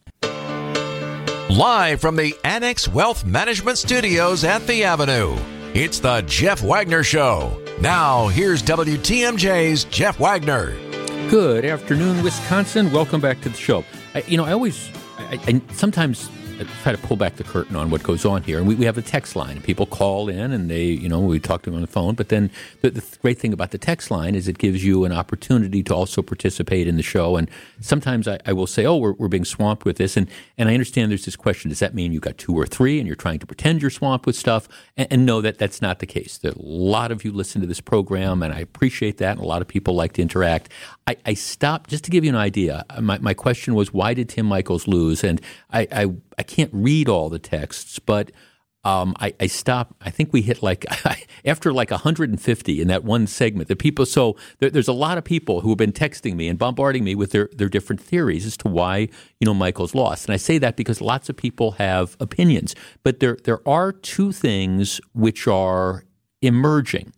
Live 1.50 2.02
from 2.02 2.18
the 2.18 2.36
Annex 2.44 2.90
Wealth 2.90 3.24
Management 3.24 3.78
Studios 3.78 4.44
at 4.44 4.68
the 4.68 4.84
Avenue, 4.84 5.38
It's 5.74 5.98
the 6.00 6.22
Jeff 6.28 6.62
Wagner 6.62 7.04
Show. 7.04 7.64
Now, 7.80 8.28
here's 8.28 8.62
WTMJ's 8.62 9.86
Jeff 9.86 10.20
Wagner. 10.20 10.76
Good 11.30 11.64
afternoon, 11.64 12.22
Wisconsin. 12.22 12.92
Welcome 12.92 13.22
back 13.22 13.40
to 13.42 13.50
the 13.50 13.56
show. 13.56 13.86
I, 14.14 14.24
you 14.28 14.36
know, 14.36 14.44
I 14.44 14.52
always, 14.52 14.90
I, 15.20 15.40
I 15.48 15.62
sometimes 15.74 16.30
try 16.66 16.92
to 16.92 16.98
pull 16.98 17.18
back 17.18 17.36
the 17.36 17.44
curtain 17.44 17.76
on 17.76 17.90
what 17.90 18.04
goes 18.04 18.26
on 18.26 18.44
here. 18.44 18.58
And 18.58 18.68
we, 18.68 18.76
we 18.76 18.86
have 18.86 18.98
a 18.98 19.02
text 19.02 19.36
line, 19.36 19.62
people 19.62 19.86
call 19.86 20.30
in, 20.30 20.52
and 20.52 20.70
they, 20.70 20.86
you 20.86 21.10
know, 21.10 21.20
we 21.20 21.40
talk 21.40 21.64
to 21.64 21.70
them 21.70 21.76
on 21.76 21.82
the 21.82 21.88
phone. 21.88 22.16
But 22.16 22.30
then 22.30 22.50
the, 22.82 22.92
the 22.92 23.04
great 23.22 23.40
thing 23.40 23.54
about 23.54 23.72
the 23.72 23.78
text 23.78 24.12
line 24.12 24.36
is 24.36 24.48
it 24.48 24.58
gives 24.58 24.84
you 24.84 25.06
an 25.06 25.12
opportunity 25.12 25.84
to 25.84 25.96
also 25.96 26.22
participate 26.22 26.88
in 26.88 26.98
the 26.98 27.04
show. 27.04 27.36
And 27.36 27.50
sometimes 27.80 28.28
I, 28.28 28.40
I 28.46 28.54
will 28.54 28.68
say, 28.68 28.86
"Oh, 28.86 28.98
we're, 28.98 29.14
we're 29.14 29.28
being 29.28 29.46
swamped 29.46 29.86
with 29.86 29.98
this," 29.98 30.18
and 30.18 30.28
and 30.58 30.70
I 30.70 30.74
understand 30.74 31.12
there's 31.12 31.26
this 31.26 31.36
question: 31.36 31.70
Does 31.70 31.80
that 31.80 31.94
mean 31.94 32.12
you 32.12 32.20
got 32.20 32.38
two 32.38 32.54
or 32.54 32.66
three, 32.66 33.00
and 33.00 33.08
you're 33.08 33.16
trying 33.16 33.40
to 33.40 33.46
pretend 33.46 33.82
you're 33.82 33.92
swamped 33.92 34.26
with 34.26 34.36
stuff? 34.36 34.68
And, 34.96 35.08
and 35.12 35.26
no, 35.26 35.42
that 35.42 35.58
that's 35.58 35.82
not 35.82 36.00
the 36.00 36.06
case. 36.06 36.38
There, 36.38 36.52
a 36.52 36.62
lot 36.62 37.12
of 37.12 37.24
you 37.24 37.32
listen 37.32 37.62
to 37.62 37.68
this 37.68 37.82
program, 37.82 38.44
and 38.44 38.54
I 38.54 38.60
appreciate 38.60 39.18
that. 39.18 39.32
And 39.32 39.42
a 39.42 39.48
lot 39.48 39.62
of 39.62 39.68
people 39.68 39.96
like 39.96 40.14
to 40.14 40.22
interact. 40.22 40.72
I, 41.08 41.16
I 41.26 41.34
stopped 41.34 41.90
just 41.90 42.04
to 42.04 42.12
give 42.12 42.24
you 42.26 42.30
an 42.30 42.36
idea. 42.36 42.86
My, 43.00 43.18
my 43.20 43.34
question 43.34 43.74
was, 43.74 43.94
why 43.94 44.14
did 44.14 44.30
Tim 44.30 44.48
Michels 44.48 44.88
lose? 44.88 45.24
And 45.24 45.42
I, 45.72 45.88
I 45.92 46.08
I 46.38 46.44
can't 46.44 46.72
read 46.74 47.08
all 47.08 47.30
the 47.30 47.40
texts, 47.40 47.98
but 47.98 48.32
um, 48.84 49.16
I, 49.20 49.34
I 49.40 49.48
stopped. 49.48 49.94
I 50.02 50.12
think 50.12 50.32
we 50.32 50.42
hit 50.42 50.62
like 50.62 50.86
after 51.46 51.74
like 51.74 51.92
150 51.92 52.82
in 52.82 52.88
that 52.88 53.04
one 53.04 53.28
segment. 53.28 53.68
The 53.68 53.76
people, 53.76 54.06
so 54.06 54.38
there, 54.60 54.70
there's 54.70 54.88
a 54.88 54.94
lot 54.94 55.18
of 55.18 55.24
people 55.24 55.62
who 55.62 55.70
have 55.70 55.78
been 55.78 55.92
texting 55.92 56.36
me 56.36 56.48
and 56.48 56.60
bombarding 56.60 57.04
me 57.04 57.16
with 57.16 57.32
their, 57.32 57.50
their 57.54 57.70
different 57.70 58.02
theories 58.02 58.46
as 58.46 58.56
to 58.58 58.68
why 58.68 59.10
you 59.40 59.46
know 59.46 59.54
Michels 59.54 59.96
lost. 59.96 60.28
And 60.28 60.34
I 60.34 60.38
say 60.38 60.58
that 60.60 60.78
because 60.78 61.02
lots 61.02 61.28
of 61.30 61.36
people 61.36 61.72
have 61.74 62.16
opinions, 62.20 62.76
but 63.04 63.20
there 63.20 63.38
there 63.44 63.68
are 63.68 63.92
two 63.92 64.32
things 64.32 65.02
which 65.14 65.48
are 65.48 66.06
emerging. 66.42 67.14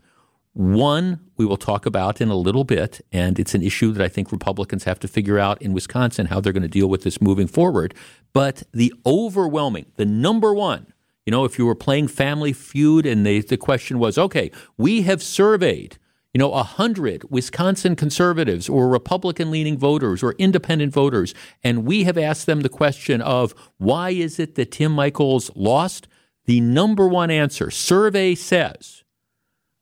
One, 0.53 1.19
we 1.39 1.45
will 1.45 1.57
talk 1.57 1.85
about 1.85 2.19
in 2.19 2.27
a 2.29 2.35
little 2.35 2.65
bit, 2.65 2.99
and 3.13 3.39
it's 3.39 3.55
an 3.55 3.63
issue 3.63 3.93
that 3.93 4.03
I 4.03 4.09
think 4.09 4.31
Republicans 4.31 4.83
have 4.83 4.99
to 4.99 5.07
figure 5.07 5.39
out 5.39 5.59
in 5.61 5.73
Wisconsin 5.73 6.27
how 6.27 6.41
they're 6.41 6.53
going 6.53 6.61
to 6.63 6.67
deal 6.67 6.87
with 6.87 7.03
this 7.03 7.21
moving 7.21 7.47
forward. 7.47 7.95
But 8.33 8.63
the 8.73 8.93
overwhelming, 9.05 9.85
the 9.95 10.05
number 10.05 10.53
one, 10.53 10.93
you 11.25 11.31
know, 11.31 11.45
if 11.45 11.57
you 11.57 11.65
were 11.65 11.75
playing 11.75 12.09
Family 12.09 12.51
Feud 12.51 13.05
and 13.05 13.25
they, 13.25 13.39
the 13.39 13.55
question 13.55 13.99
was, 13.99 14.17
okay, 14.17 14.51
we 14.77 15.03
have 15.03 15.23
surveyed, 15.23 15.97
you 16.33 16.39
know, 16.39 16.49
100 16.49 17.31
Wisconsin 17.31 17.95
conservatives 17.95 18.67
or 18.67 18.89
Republican 18.89 19.49
leaning 19.49 19.77
voters 19.77 20.21
or 20.21 20.33
independent 20.33 20.91
voters, 20.91 21.33
and 21.63 21.85
we 21.85 22.03
have 22.03 22.17
asked 22.17 22.47
them 22.47 22.61
the 22.61 22.69
question 22.69 23.21
of 23.21 23.55
why 23.77 24.09
is 24.09 24.39
it 24.39 24.55
that 24.55 24.71
Tim 24.71 24.93
Michels 24.93 25.49
lost? 25.55 26.09
The 26.45 26.59
number 26.59 27.07
one 27.07 27.31
answer, 27.31 27.71
survey 27.71 28.35
says, 28.35 29.03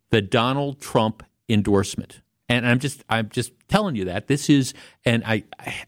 the 0.10 0.22
Donald 0.22 0.80
Trump 0.80 1.24
endorsement. 1.50 2.22
And 2.50 2.66
I'm 2.66 2.80
just 2.80 3.04
I'm 3.10 3.30
just 3.30 3.52
telling 3.68 3.96
you 3.96 4.06
that 4.06 4.28
this 4.28 4.50
is 4.50 4.74
and 5.04 5.22
I, 5.26 5.44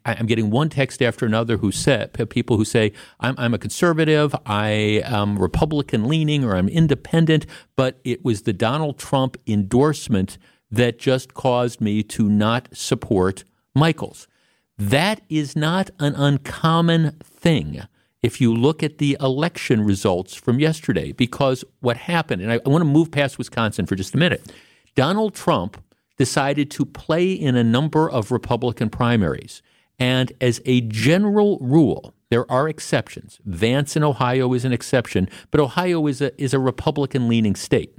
I 0.05 0.13
am 0.13 0.25
getting 0.25 0.49
one 0.49 0.67
text 0.69 1.01
after 1.01 1.25
another 1.25 1.57
who 1.57 1.71
said 1.71 2.11
people 2.29 2.57
who 2.57 2.65
say 2.65 2.91
I'm 3.19 3.35
I'm 3.37 3.53
a 3.53 3.57
conservative, 3.57 4.35
I 4.45 5.01
am 5.05 5.39
Republican 5.39 6.07
leaning 6.07 6.43
or 6.43 6.57
I'm 6.57 6.67
independent, 6.67 7.45
but 7.77 7.99
it 8.03 8.25
was 8.25 8.41
the 8.41 8.51
Donald 8.51 8.97
Trump 8.97 9.37
endorsement 9.47 10.37
that 10.69 10.99
just 10.99 11.33
caused 11.33 11.79
me 11.79 12.03
to 12.03 12.27
not 12.29 12.67
support 12.73 13.45
Michels. 13.73 14.27
That 14.77 15.21
is 15.29 15.55
not 15.55 15.91
an 15.99 16.13
uncommon 16.15 17.11
thing 17.23 17.83
if 18.21 18.41
you 18.41 18.53
look 18.53 18.83
at 18.83 18.97
the 18.97 19.17
election 19.21 19.83
results 19.83 20.35
from 20.35 20.59
yesterday, 20.59 21.13
because 21.13 21.63
what 21.79 21.95
happened, 21.95 22.41
and 22.41 22.51
I, 22.51 22.55
I 22.65 22.69
want 22.69 22.81
to 22.81 22.85
move 22.85 23.11
past 23.11 23.37
Wisconsin 23.37 23.85
for 23.85 23.95
just 23.95 24.13
a 24.13 24.17
minute. 24.17 24.51
Donald 24.95 25.33
Trump 25.33 25.83
decided 26.17 26.69
to 26.71 26.85
play 26.85 27.31
in 27.31 27.55
a 27.55 27.63
number 27.63 28.09
of 28.09 28.31
Republican 28.31 28.89
primaries. 28.89 29.61
And 29.97 30.31
as 30.39 30.61
a 30.65 30.81
general 30.81 31.57
rule, 31.61 32.13
there 32.29 32.49
are 32.51 32.69
exceptions. 32.69 33.39
Vance 33.45 33.95
in 33.95 34.03
Ohio 34.03 34.53
is 34.53 34.65
an 34.65 34.73
exception, 34.73 35.29
but 35.51 35.59
Ohio 35.59 36.05
is 36.07 36.21
a, 36.21 36.41
is 36.41 36.53
a 36.53 36.59
Republican 36.59 37.27
leaning 37.27 37.55
state. 37.55 37.97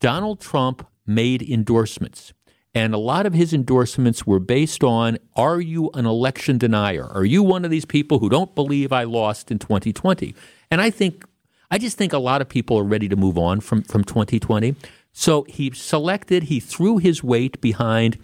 Donald 0.00 0.40
Trump 0.40 0.86
made 1.06 1.42
endorsements. 1.42 2.32
And 2.74 2.92
a 2.92 2.98
lot 2.98 3.24
of 3.24 3.32
his 3.32 3.54
endorsements 3.54 4.26
were 4.26 4.38
based 4.38 4.84
on 4.84 5.18
Are 5.34 5.60
you 5.60 5.90
an 5.94 6.04
election 6.04 6.58
denier? 6.58 7.06
Are 7.06 7.24
you 7.24 7.42
one 7.42 7.64
of 7.64 7.70
these 7.70 7.86
people 7.86 8.18
who 8.18 8.28
don't 8.28 8.54
believe 8.54 8.92
I 8.92 9.04
lost 9.04 9.50
in 9.50 9.58
2020? 9.58 10.34
And 10.70 10.80
I 10.82 10.90
think, 10.90 11.24
I 11.70 11.78
just 11.78 11.96
think 11.96 12.12
a 12.12 12.18
lot 12.18 12.42
of 12.42 12.48
people 12.48 12.78
are 12.78 12.84
ready 12.84 13.08
to 13.08 13.16
move 13.16 13.38
on 13.38 13.60
from, 13.60 13.82
from 13.82 14.04
2020. 14.04 14.76
So 15.18 15.46
he 15.48 15.70
selected, 15.70 16.44
he 16.44 16.60
threw 16.60 16.98
his 16.98 17.24
weight 17.24 17.58
behind 17.62 18.18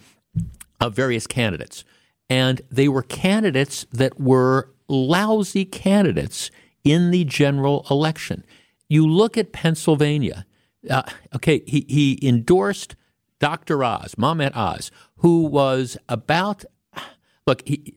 uh, 0.79 0.89
various 0.89 1.25
candidates. 1.25 1.83
And 2.29 2.61
they 2.69 2.87
were 2.87 3.01
candidates 3.01 3.87
that 3.91 4.19
were 4.19 4.69
lousy 4.87 5.65
candidates 5.65 6.51
in 6.83 7.09
the 7.09 7.23
general 7.23 7.83
election. 7.89 8.45
You 8.89 9.07
look 9.07 9.39
at 9.39 9.51
Pennsylvania. 9.51 10.45
Uh, 10.87 11.01
okay, 11.35 11.63
he, 11.65 11.83
he 11.89 12.19
endorsed 12.21 12.95
Dr. 13.39 13.83
Oz, 13.83 14.13
Mehmet 14.13 14.55
Oz, 14.55 14.91
who 15.17 15.45
was 15.45 15.97
about, 16.07 16.63
look, 17.47 17.67
he, 17.67 17.95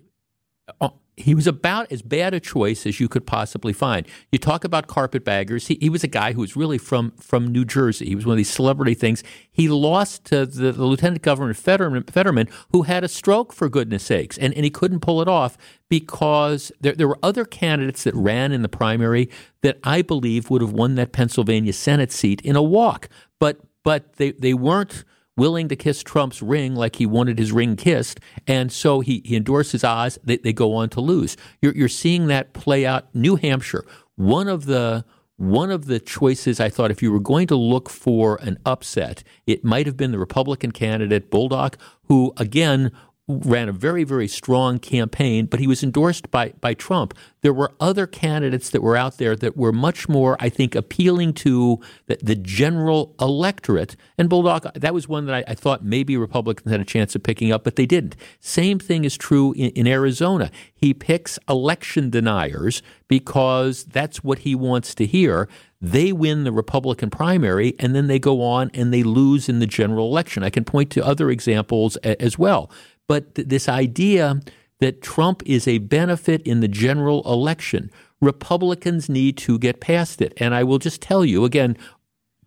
Uh, 0.80 0.88
he 1.16 1.34
was 1.34 1.46
about 1.46 1.90
as 1.90 2.02
bad 2.02 2.34
a 2.34 2.40
choice 2.40 2.84
as 2.84 3.00
you 3.00 3.08
could 3.08 3.26
possibly 3.26 3.72
find. 3.72 4.06
You 4.30 4.38
talk 4.38 4.64
about 4.64 4.86
carpetbaggers. 4.86 5.68
He, 5.68 5.78
he 5.80 5.88
was 5.88 6.04
a 6.04 6.08
guy 6.08 6.32
who 6.32 6.42
was 6.42 6.56
really 6.56 6.76
from, 6.76 7.12
from 7.12 7.50
New 7.52 7.64
Jersey. 7.64 8.06
He 8.06 8.14
was 8.14 8.26
one 8.26 8.34
of 8.34 8.36
these 8.36 8.50
celebrity 8.50 8.92
things. 8.92 9.24
He 9.50 9.68
lost 9.68 10.26
to 10.26 10.44
the, 10.44 10.72
the 10.72 10.84
Lieutenant 10.84 11.22
Governor 11.22 11.54
Fetterman, 11.54 12.02
Fetterman, 12.02 12.48
who 12.70 12.82
had 12.82 13.02
a 13.02 13.08
stroke, 13.08 13.54
for 13.54 13.68
goodness 13.70 14.02
sakes, 14.02 14.36
and, 14.36 14.52
and 14.52 14.64
he 14.64 14.70
couldn't 14.70 15.00
pull 15.00 15.22
it 15.22 15.28
off 15.28 15.56
because 15.88 16.70
there, 16.80 16.94
there 16.94 17.08
were 17.08 17.18
other 17.22 17.46
candidates 17.46 18.04
that 18.04 18.14
ran 18.14 18.52
in 18.52 18.60
the 18.60 18.68
primary 18.68 19.30
that 19.62 19.78
I 19.84 20.02
believe 20.02 20.50
would 20.50 20.60
have 20.60 20.72
won 20.72 20.96
that 20.96 21.12
Pennsylvania 21.12 21.72
Senate 21.72 22.12
seat 22.12 22.42
in 22.42 22.56
a 22.56 22.62
walk. 22.62 23.08
But, 23.38 23.60
but 23.84 24.16
they, 24.16 24.32
they 24.32 24.52
weren't– 24.52 25.04
willing 25.36 25.68
to 25.68 25.76
kiss 25.76 26.02
Trump's 26.02 26.42
ring 26.42 26.74
like 26.74 26.96
he 26.96 27.06
wanted 27.06 27.38
his 27.38 27.52
ring 27.52 27.76
kissed, 27.76 28.20
and 28.46 28.72
so 28.72 29.00
he, 29.00 29.22
he 29.24 29.36
endorses 29.36 29.84
Oz. 29.84 30.18
They, 30.24 30.38
they 30.38 30.52
go 30.52 30.74
on 30.74 30.88
to 30.90 31.00
lose. 31.00 31.36
You're, 31.60 31.74
you're 31.74 31.88
seeing 31.88 32.26
that 32.28 32.52
play 32.52 32.86
out. 32.86 33.14
New 33.14 33.36
Hampshire, 33.36 33.84
one 34.16 34.48
of 34.48 34.66
the 34.66 35.04
one 35.38 35.70
of 35.70 35.84
the 35.84 36.00
choices 36.00 36.60
I 36.60 36.70
thought 36.70 36.90
if 36.90 37.02
you 37.02 37.12
were 37.12 37.20
going 37.20 37.46
to 37.48 37.56
look 37.56 37.90
for 37.90 38.36
an 38.40 38.58
upset, 38.64 39.22
it 39.46 39.62
might 39.62 39.84
have 39.84 39.96
been 39.96 40.10
the 40.10 40.18
Republican 40.18 40.72
candidate 40.72 41.30
Bolduc, 41.30 41.74
who 42.04 42.32
again 42.38 42.90
ran 43.28 43.68
a 43.68 43.72
very, 43.72 44.04
very 44.04 44.28
strong 44.28 44.78
campaign, 44.78 45.46
but 45.46 45.58
he 45.58 45.66
was 45.66 45.82
endorsed 45.82 46.30
by, 46.30 46.50
by 46.60 46.74
Trump. 46.74 47.12
There 47.40 47.52
were 47.52 47.72
other 47.80 48.06
candidates 48.06 48.70
that 48.70 48.82
were 48.82 48.96
out 48.96 49.18
there 49.18 49.34
that 49.34 49.56
were 49.56 49.72
much 49.72 50.08
more, 50.08 50.36
I 50.38 50.48
think, 50.48 50.76
appealing 50.76 51.32
to 51.34 51.80
the, 52.06 52.18
the 52.22 52.36
general 52.36 53.16
electorate. 53.20 53.96
And 54.16 54.30
Bolduc, 54.30 54.72
that 54.74 54.94
was 54.94 55.08
one 55.08 55.26
that 55.26 55.34
I, 55.34 55.50
I, 55.50 55.54
thought 55.54 55.84
maybe 55.84 56.16
Republicans 56.16 56.70
had 56.70 56.80
a 56.80 56.84
chance 56.84 57.16
of 57.16 57.24
picking 57.24 57.50
up, 57.50 57.64
but 57.64 57.74
they 57.74 57.86
didn't. 57.86 58.14
Same 58.38 58.78
thing 58.78 59.04
is 59.04 59.16
true 59.16 59.52
in, 59.54 59.70
in 59.70 59.86
Arizona. 59.88 60.50
He 60.72 60.94
picks 60.94 61.36
election 61.48 62.10
deniers 62.10 62.80
because 63.08 63.84
that's 63.84 64.22
what 64.22 64.40
he 64.40 64.54
wants 64.54 64.94
to 64.96 65.06
hear 65.06 65.48
they 65.80 66.12
win 66.12 66.44
the 66.44 66.52
Republican 66.52 67.10
primary 67.10 67.74
and 67.78 67.94
then 67.94 68.06
they 68.06 68.18
go 68.18 68.42
on 68.42 68.70
and 68.72 68.92
they 68.92 69.02
lose 69.02 69.48
in 69.48 69.58
the 69.58 69.66
general 69.66 70.08
election. 70.08 70.42
I 70.42 70.50
can 70.50 70.64
point 70.64 70.90
to 70.92 71.04
other 71.04 71.30
examples 71.30 71.96
as 71.98 72.38
well. 72.38 72.70
But 73.06 73.34
th- 73.34 73.48
this 73.48 73.68
idea 73.68 74.40
that 74.80 75.02
Trump 75.02 75.42
is 75.46 75.66
a 75.66 75.78
benefit 75.78 76.42
in 76.42 76.60
the 76.60 76.68
general 76.68 77.22
election, 77.30 77.90
Republicans 78.20 79.08
need 79.08 79.36
to 79.38 79.58
get 79.58 79.80
past 79.80 80.20
it. 80.20 80.32
And 80.36 80.54
I 80.54 80.64
will 80.64 80.78
just 80.78 81.00
tell 81.00 81.24
you 81.24 81.44
again, 81.44 81.76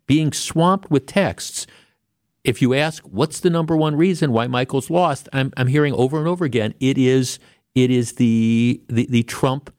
being 0.06 0.32
swamped 0.32 0.90
with 0.90 1.06
texts, 1.06 1.68
if 2.44 2.62
you 2.62 2.74
ask 2.74 3.04
what's 3.04 3.40
the 3.40 3.50
number 3.50 3.76
one 3.76 3.96
reason 3.96 4.32
why 4.32 4.48
Michels 4.48 4.90
lost, 4.90 5.30
I'm, 5.34 5.52
I'm 5.58 5.68
hearing 5.68 5.94
over 5.94 6.18
and 6.18 6.28
over 6.28 6.46
again 6.46 6.74
it 6.80 6.98
is 6.98 7.40
it 7.76 7.92
is 7.92 8.14
the, 8.14 8.82
the 8.88 9.06
the 9.08 9.24
Trump 9.24 9.72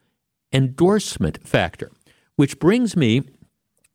endorsement 0.52 1.46
factor, 1.46 1.90
which 2.36 2.58
brings 2.58 2.96
me 2.96 3.22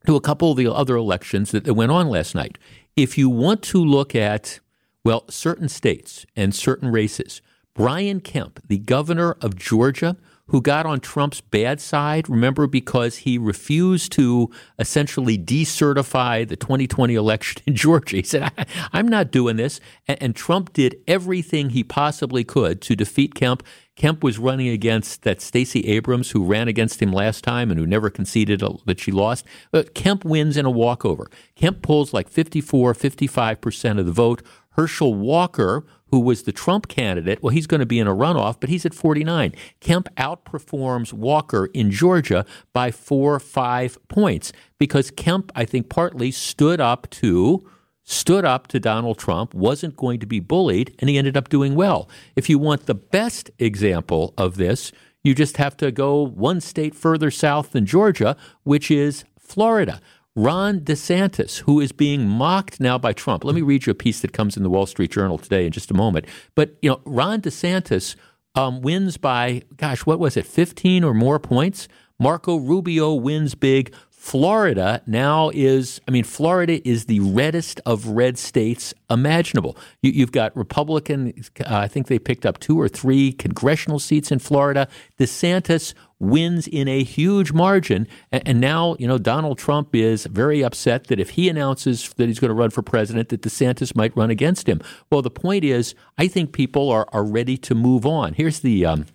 to 0.06 0.16
a 0.16 0.22
couple 0.22 0.52
of 0.52 0.58
the 0.58 0.72
other 0.72 0.96
elections 0.96 1.52
that, 1.52 1.64
that 1.64 1.74
went 1.74 1.92
on 1.92 2.10
last 2.10 2.36
night. 2.36 2.58
If 2.96 3.18
you 3.18 3.30
want 3.30 3.62
to 3.64 3.84
look 3.84 4.16
at 4.16 4.60
well, 5.06 5.24
certain 5.30 5.70
states 5.70 6.26
and 6.36 6.54
certain 6.54 6.92
races. 6.92 7.42
Brian 7.76 8.20
Kemp, 8.20 8.60
the 8.68 8.80
governor 8.80 9.38
of 9.42 9.56
Georgia, 9.56 10.18
who 10.48 10.62
got 10.62 10.86
on 10.86 11.00
Trump's 11.00 11.42
bad 11.42 11.82
side, 11.82 12.30
remember, 12.30 12.68
because 12.68 13.18
he 13.18 13.38
refused 13.38 14.12
to 14.12 14.52
essentially 14.78 15.38
decertify 15.38 16.48
the 16.48 16.56
2020 16.56 17.16
election 17.16 17.64
in 17.66 17.76
Georgia. 17.76 18.18
He 18.18 18.24
said, 18.24 18.52
I, 18.94 19.00
am 19.00 19.08
not 19.08 19.32
doing 19.32 19.56
this. 19.56 19.80
And, 20.08 20.22
and 20.22 20.36
Trump 20.36 20.74
did 20.74 20.98
everything 21.08 21.72
he 21.72 21.84
possibly 21.84 22.44
could 22.44 22.80
to 22.82 22.96
defeat 22.96 23.34
Kemp. 23.34 23.64
Kemp 23.96 24.24
was 24.24 24.38
running 24.38 24.68
against 24.68 25.24
that 25.24 25.42
Stacey 25.42 25.88
Abrams, 25.88 26.32
who 26.32 26.44
ran 26.44 26.68
against 26.68 27.02
him 27.02 27.12
last 27.12 27.44
time 27.44 27.72
and 27.72 27.80
who 27.80 27.88
never 27.88 28.10
conceded 28.10 28.62
that 28.86 29.00
she 29.00 29.12
lost. 29.12 29.46
But 29.72 29.96
Kemp 29.96 30.26
wins 30.26 30.58
in 30.58 30.66
a 30.66 30.72
walkover. 30.72 31.30
Kemp 31.56 31.82
pulls 31.82 32.14
like 32.14 32.30
54, 32.30 32.94
55% 32.94 34.00
of 34.00 34.06
the 34.06 34.12
vote. 34.12 34.44
Herschel 34.76 35.14
Walker, 35.14 35.86
who 36.08 36.20
was 36.20 36.44
the 36.44 36.52
Trump 36.52 36.88
candidate, 36.88 37.42
well, 37.42 37.50
he's 37.50 37.68
going 37.68 37.80
to 37.80 37.86
be 37.86 38.00
in 38.00 38.08
a 38.08 38.16
runoff, 38.16 38.60
but 38.60 38.70
he's 38.70 38.86
at 38.86 38.94
49. 38.94 39.54
Kemp 39.80 40.08
outperforms 40.16 41.12
Walker 41.14 41.68
in 41.74 41.92
Georgia 41.92 42.46
by 42.74 42.92
four, 42.92 43.40
five 43.40 43.98
points 44.08 44.52
because 44.78 45.12
Kemp, 45.12 45.52
I 45.56 45.66
think, 45.66 45.90
partly 45.90 46.32
stood 46.32 46.80
up 46.80 47.10
to 47.12 47.70
stood 48.08 48.46
up 48.46 48.68
to 48.68 48.80
Donald 48.80 49.18
Trump, 49.18 49.52
wasn't 49.56 49.96
going 49.96 50.20
to 50.20 50.28
be 50.28 50.40
bullied, 50.40 50.96
and 51.00 51.10
he 51.10 51.18
ended 51.18 51.36
up 51.36 51.50
doing 51.50 51.74
well. 51.74 52.08
If 52.36 52.50
you 52.50 52.60
want 52.60 52.86
the 52.86 52.94
best 52.94 53.50
example 53.58 54.36
of 54.38 54.58
this, 54.58 54.92
you 55.24 55.34
just 55.34 55.58
have 55.58 55.76
to 55.78 55.92
go 55.92 56.22
one 56.22 56.62
state 56.62 56.94
further 56.94 57.32
south 57.32 57.72
than 57.72 57.88
Georgia, 57.88 58.38
which 58.62 58.92
is 58.92 59.26
Florida. 59.40 60.00
Ron 60.36 60.82
DeSantis, 60.82 61.60
who 61.60 61.80
is 61.80 61.94
being 61.94 62.28
mocked 62.28 62.82
now 62.82 62.98
by 62.98 63.14
Trump. 63.14 63.46
Let 63.46 63.56
me 63.56 63.62
read 63.62 63.86
you 63.86 63.92
a 63.92 63.96
piece 63.96 64.20
that 64.20 64.34
comes 64.34 64.58
in 64.58 64.64
the 64.64 64.70
Wall 64.70 64.86
Street 64.86 65.12
Journal 65.12 65.38
today 65.38 65.66
in 65.66 65.72
just 65.72 65.92
a 65.92 65.94
moment. 65.94 66.26
But, 66.56 66.76
you 66.82 66.90
know, 66.90 67.02
Ron 67.06 67.42
DeSantis 67.42 68.16
um, 68.54 68.82
wins 68.82 69.16
by, 69.16 69.64
gosh, 69.78 70.06
what 70.06 70.20
was 70.20 70.36
it, 70.36 70.46
15 70.46 71.06
or 71.06 71.14
more 71.14 71.40
points? 71.40 71.88
Marco 72.20 72.58
Rubio 72.58 73.14
wins 73.14 73.56
big. 73.56 73.94
Florida 74.26 75.04
now 75.06 75.52
is, 75.54 76.02
I 76.08 76.12
mean, 76.12 76.24
Florida 76.24 76.82
is 76.86 77.06
the 77.06 77.20
reddest 77.20 77.80
of 77.86 78.08
red 78.08 78.40
states 78.40 78.92
imaginable. 79.08 79.78
You, 80.02 80.22
have 80.22 80.32
got 80.32 80.58
Republican, 80.58 81.32
uh, 81.60 81.66
I 81.78 81.88
think 81.88 82.08
they 82.08 82.18
picked 82.18 82.44
up 82.44 82.60
two 82.60 82.82
or 82.82 82.88
three 82.88 83.34
congressional 83.34 84.00
seats 84.00 84.32
in 84.32 84.40
Florida. 84.40 84.88
DeSantis 85.20 85.94
wins 86.20 86.68
in 86.68 86.88
a 86.88 87.04
huge 87.04 87.54
margin. 87.54 88.08
And, 88.32 88.48
and 88.48 88.60
now, 88.60 88.96
you 88.98 89.08
know, 89.08 89.20
Donald 89.20 89.60
Trump 89.60 89.94
is 89.94 90.26
very 90.26 90.64
upset 90.64 91.06
that 91.08 91.20
if 91.20 91.32
he 91.32 91.48
announces 91.48 92.10
that 92.14 92.28
he's 92.28 92.40
going 92.40 92.50
to 92.50 92.56
run 92.56 92.72
for 92.72 92.82
president, 92.82 93.30
that 93.30 93.44
DeSantis 93.44 93.96
might 93.96 94.18
run 94.18 94.32
against 94.32 94.68
him. 94.68 94.82
Well, 95.12 95.22
the 95.22 95.30
point 95.30 95.64
is, 95.64 95.94
I 96.18 96.28
think 96.28 96.52
people 96.52 96.90
are, 96.90 97.08
are 97.12 97.24
ready 97.24 97.58
to 97.58 97.76
move 97.76 98.08
on. 98.08 98.34
Here's 98.34 98.62
the, 98.62 98.88
um, 98.88 99.06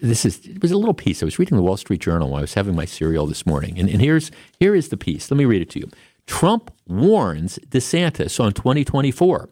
this 0.00 0.24
is 0.24 0.46
it 0.46 0.62
was 0.62 0.70
a 0.70 0.76
little 0.76 0.94
piece. 0.94 1.22
I 1.22 1.26
was 1.26 1.38
reading 1.38 1.56
the 1.56 1.62
Wall 1.62 1.76
Street 1.76 2.00
Journal 2.00 2.30
while 2.30 2.38
I 2.38 2.42
was 2.42 2.54
having 2.54 2.74
my 2.74 2.84
cereal 2.84 3.26
this 3.26 3.46
morning, 3.46 3.78
and, 3.78 3.88
and 3.88 4.00
here's 4.00 4.30
here 4.58 4.74
is 4.74 4.88
the 4.88 4.96
piece. 4.96 5.30
Let 5.30 5.38
me 5.38 5.44
read 5.44 5.62
it 5.62 5.70
to 5.70 5.80
you. 5.80 5.88
Trump 6.26 6.70
warns 6.86 7.58
DeSantis 7.70 8.38
on 8.38 8.52
2024. 8.52 9.48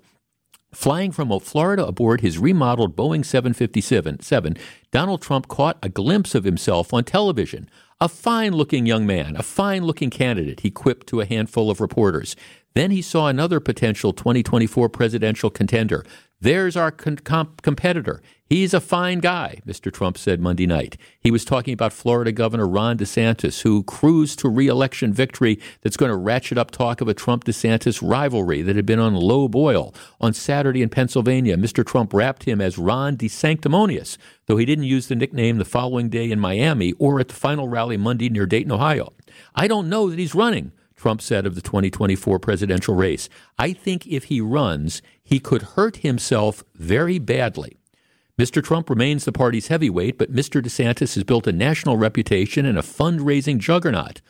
Flying 0.73 1.11
from 1.11 1.41
Florida 1.41 1.87
aboard 1.87 2.21
his 2.21 2.39
remodeled 2.39 2.95
Boeing 2.95 3.25
757, 3.25 4.59
Donald 4.91 5.23
Trump 5.23 5.49
caught 5.49 5.79
a 5.83 5.89
glimpse 5.89 6.35
of 6.35 6.45
himself 6.45 6.93
on 6.93 7.03
television. 7.03 7.71
A 7.99 8.11
fine 8.11 8.53
looking 8.53 8.85
young 8.85 9.07
man, 9.07 9.37
a 9.37 9.43
fine 9.43 9.85
looking 9.85 10.11
candidate, 10.11 10.61
he 10.61 10.71
quipped 10.71 11.07
to 11.07 11.23
a 11.23 11.25
handful 11.25 11.71
of 11.71 11.81
reporters. 11.81 12.37
Then 12.75 12.91
he 12.91 13.01
saw 13.01 13.29
another 13.29 13.59
potential 13.59 14.13
2024 14.13 14.91
presidential 14.91 15.49
contender. 15.49 16.05
There's 16.43 16.77
our 16.77 16.91
con- 16.91 17.17
comp- 17.17 17.63
competitor. 17.63 18.21
He's 18.49 18.73
a 18.73 18.81
fine 18.81 19.19
guy, 19.19 19.61
Mr. 19.67 19.93
Trump 19.93 20.17
said 20.17 20.41
Monday 20.41 20.69
night. 20.69 20.97
He 21.19 21.33
was 21.33 21.45
talking 21.45 21.75
about 21.75 21.93
Florida 21.93 22.31
Governor 22.31 22.69
Ron 22.69 22.97
DeSantis, 22.97 23.63
who 23.63 23.83
cruised 23.83 24.39
to 24.39 24.49
reelection 24.49 25.13
victory 25.13 25.59
that's 25.81 25.97
going 25.97 26.11
to 26.11 26.17
ratchet 26.17 26.57
up 26.57 26.71
talk 26.71 27.01
of 27.01 27.09
a 27.09 27.15
Trump 27.15 27.43
DeSantis 27.45 28.01
rivalry 28.01 28.63
that 28.63 28.77
had 28.77 28.87
been 28.87 29.01
on 29.01 29.17
low 29.17 29.49
boil. 29.49 29.93
On 30.21 30.33
Saturday 30.33 30.81
in 30.81 30.91
Pennsylvania, 30.91 31.57
Mr. 31.57 31.85
Trump 31.85 32.15
wrapped 32.15 32.45
him 32.45 32.61
as 32.61 32.79
Ron 32.79 33.17
DeSanctimonious, 33.17 34.17
though 34.47 34.59
he 34.59 34.65
didn't 34.65 34.85
use 34.85 35.09
the 35.09 35.17
nickname 35.17 35.59
the 35.59 35.65
following 35.65 36.09
day 36.09 36.31
in 36.31 36.39
Miami 36.39 36.93
or 37.01 37.19
at 37.19 37.27
the 37.27 37.35
final 37.35 37.67
rally 37.67 37.97
Monday 37.97 38.29
near 38.29 38.47
Dayton, 38.47 38.71
Ohio. 38.71 39.13
I 39.57 39.67
don't 39.67 39.89
know 39.89 40.09
that 40.09 40.21
he's 40.21 40.37
running. 40.37 40.71
Trump 40.95 41.21
said 41.21 41.47
of 41.47 41.57
the 41.57 41.61
2024 41.61 42.39
presidential 42.39 42.95
race. 42.95 43.29
I 43.59 43.73
think 43.73 44.07
if 44.07 44.25
he 44.25 44.41
runs, 44.41 45.03
he 45.25 45.41
could 45.41 45.63
hurt 45.63 45.97
himself 45.97 46.63
very 46.77 47.19
badly. 47.19 47.79
Mr. 48.39 48.63
Trump 48.63 48.91
remains 48.91 49.25
the 49.25 49.33
party's 49.33 49.69
heavyweight, 49.69 50.19
but 50.19 50.33
Mr. 50.33 50.61
DeSantis 50.61 51.15
has 51.15 51.25
built 51.25 51.47
a 51.47 51.53
national 51.53 51.97
reputation 51.97 52.67
and 52.67 52.79
a 52.79 52.83
fundraising 52.83 53.59
juggernaut. 53.59 54.21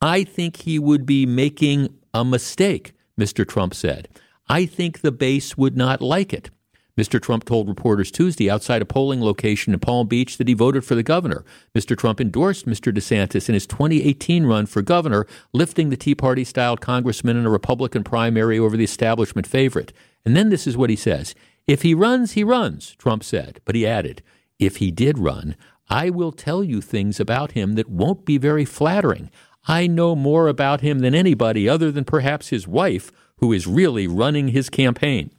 I 0.00 0.22
think 0.22 0.58
he 0.58 0.78
would 0.78 1.04
be 1.04 1.26
making 1.26 1.98
a 2.14 2.24
mistake, 2.24 2.92
Mr. 3.18 3.46
Trump 3.46 3.74
said. 3.74 4.08
I 4.48 4.66
think 4.66 5.00
the 5.00 5.10
base 5.10 5.56
would 5.56 5.76
not 5.76 6.00
like 6.00 6.32
it. 6.32 6.50
Mr. 6.96 7.20
Trump 7.20 7.44
told 7.44 7.68
reporters 7.68 8.10
Tuesday 8.10 8.48
outside 8.48 8.80
a 8.80 8.86
polling 8.86 9.20
location 9.20 9.74
in 9.74 9.80
Palm 9.80 10.06
Beach 10.06 10.38
that 10.38 10.48
he 10.48 10.54
voted 10.54 10.84
for 10.84 10.94
the 10.94 11.02
governor. 11.02 11.44
Mr. 11.74 11.98
Trump 11.98 12.20
endorsed 12.20 12.66
Mr. 12.66 12.92
DeSantis 12.92 13.48
in 13.48 13.54
his 13.54 13.66
2018 13.66 14.46
run 14.46 14.64
for 14.64 14.80
governor, 14.80 15.26
lifting 15.52 15.90
the 15.90 15.96
Tea 15.96 16.14
Party 16.14 16.44
styled 16.44 16.80
congressman 16.80 17.36
in 17.36 17.44
a 17.44 17.50
Republican 17.50 18.04
primary 18.04 18.58
over 18.58 18.76
the 18.76 18.84
establishment 18.84 19.46
favorite. 19.46 19.92
And 20.24 20.36
then 20.36 20.48
this 20.48 20.66
is 20.66 20.76
what 20.76 20.88
he 20.88 20.96
says 20.96 21.34
If 21.66 21.82
he 21.82 21.94
runs, 21.94 22.32
he 22.32 22.44
runs, 22.44 22.94
Trump 22.96 23.24
said. 23.24 23.60
But 23.64 23.74
he 23.74 23.86
added, 23.86 24.22
If 24.58 24.76
he 24.76 24.90
did 24.90 25.18
run, 25.18 25.56
I 25.88 26.10
will 26.10 26.32
tell 26.32 26.62
you 26.64 26.80
things 26.80 27.20
about 27.20 27.52
him 27.52 27.74
that 27.74 27.88
won't 27.88 28.24
be 28.24 28.38
very 28.38 28.64
flattering. 28.64 29.30
I 29.68 29.86
know 29.86 30.14
more 30.14 30.48
about 30.48 30.80
him 30.80 31.00
than 31.00 31.14
anybody 31.14 31.68
other 31.68 31.90
than 31.90 32.04
perhaps 32.04 32.48
his 32.48 32.68
wife, 32.68 33.10
who 33.38 33.52
is 33.52 33.66
really 33.66 34.06
running 34.06 34.48
his 34.48 34.70
campaign. 34.70 35.30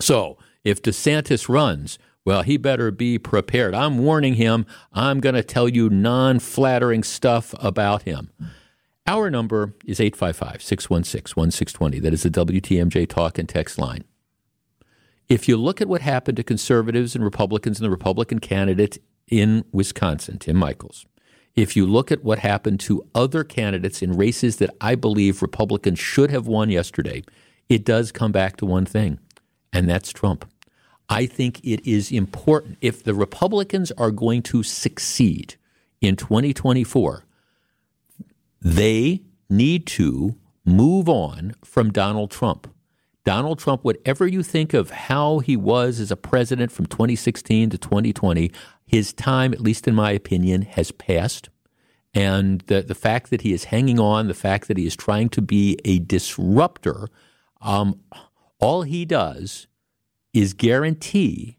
So, 0.00 0.38
if 0.64 0.80
DeSantis 0.80 1.48
runs, 1.48 1.98
well, 2.24 2.42
he 2.42 2.56
better 2.56 2.90
be 2.90 3.18
prepared. 3.18 3.74
I'm 3.74 3.98
warning 3.98 4.34
him. 4.34 4.66
I'm 4.92 5.20
going 5.20 5.34
to 5.34 5.42
tell 5.42 5.68
you 5.68 5.88
non 5.90 6.38
flattering 6.38 7.02
stuff 7.02 7.54
about 7.58 8.02
him. 8.02 8.30
Our 9.06 9.30
number 9.30 9.74
is 9.86 10.00
855 10.00 10.62
616 10.62 11.34
1620. 11.34 12.00
That 12.00 12.12
is 12.12 12.22
the 12.24 12.30
WTMJ 12.30 13.08
talk 13.08 13.38
and 13.38 13.48
text 13.48 13.78
line. 13.78 14.04
If 15.28 15.48
you 15.48 15.56
look 15.56 15.80
at 15.80 15.88
what 15.88 16.00
happened 16.00 16.36
to 16.38 16.42
conservatives 16.42 17.14
and 17.14 17.22
Republicans 17.22 17.78
and 17.78 17.84
the 17.84 17.90
Republican 17.90 18.38
candidate 18.38 18.98
in 19.28 19.64
Wisconsin, 19.72 20.38
Tim 20.38 20.56
Michels, 20.56 21.04
if 21.54 21.76
you 21.76 21.86
look 21.86 22.10
at 22.10 22.24
what 22.24 22.38
happened 22.38 22.80
to 22.80 23.06
other 23.14 23.44
candidates 23.44 24.00
in 24.00 24.16
races 24.16 24.56
that 24.56 24.70
I 24.80 24.94
believe 24.94 25.42
Republicans 25.42 25.98
should 25.98 26.30
have 26.30 26.46
won 26.46 26.70
yesterday, 26.70 27.24
it 27.68 27.84
does 27.84 28.12
come 28.12 28.32
back 28.32 28.56
to 28.58 28.66
one 28.66 28.86
thing 28.86 29.18
and 29.72 29.88
that's 29.88 30.10
Trump. 30.10 30.50
I 31.08 31.26
think 31.26 31.60
it 31.64 31.86
is 31.86 32.12
important 32.12 32.78
if 32.80 33.02
the 33.02 33.14
Republicans 33.14 33.90
are 33.92 34.10
going 34.10 34.42
to 34.44 34.62
succeed 34.62 35.56
in 36.00 36.16
2024, 36.16 37.24
they 38.60 39.22
need 39.48 39.86
to 39.86 40.36
move 40.64 41.08
on 41.08 41.54
from 41.64 41.90
Donald 41.90 42.30
Trump. 42.30 42.68
Donald 43.28 43.58
Trump, 43.58 43.84
whatever 43.84 44.26
you 44.26 44.42
think 44.42 44.72
of 44.72 44.88
how 44.88 45.40
he 45.40 45.54
was 45.54 46.00
as 46.00 46.10
a 46.10 46.16
president 46.16 46.72
from 46.72 46.86
2016 46.86 47.68
to 47.68 47.76
2020, 47.76 48.50
his 48.86 49.12
time, 49.12 49.52
at 49.52 49.60
least 49.60 49.86
in 49.86 49.94
my 49.94 50.12
opinion, 50.12 50.62
has 50.62 50.92
passed. 50.92 51.50
And 52.14 52.62
the, 52.68 52.80
the 52.80 52.94
fact 52.94 53.28
that 53.28 53.42
he 53.42 53.52
is 53.52 53.64
hanging 53.64 54.00
on, 54.00 54.28
the 54.28 54.32
fact 54.32 54.66
that 54.68 54.78
he 54.78 54.86
is 54.86 54.96
trying 54.96 55.28
to 55.28 55.42
be 55.42 55.76
a 55.84 55.98
disruptor, 55.98 57.08
um, 57.60 58.00
all 58.60 58.80
he 58.80 59.04
does 59.04 59.66
is 60.32 60.54
guarantee 60.54 61.58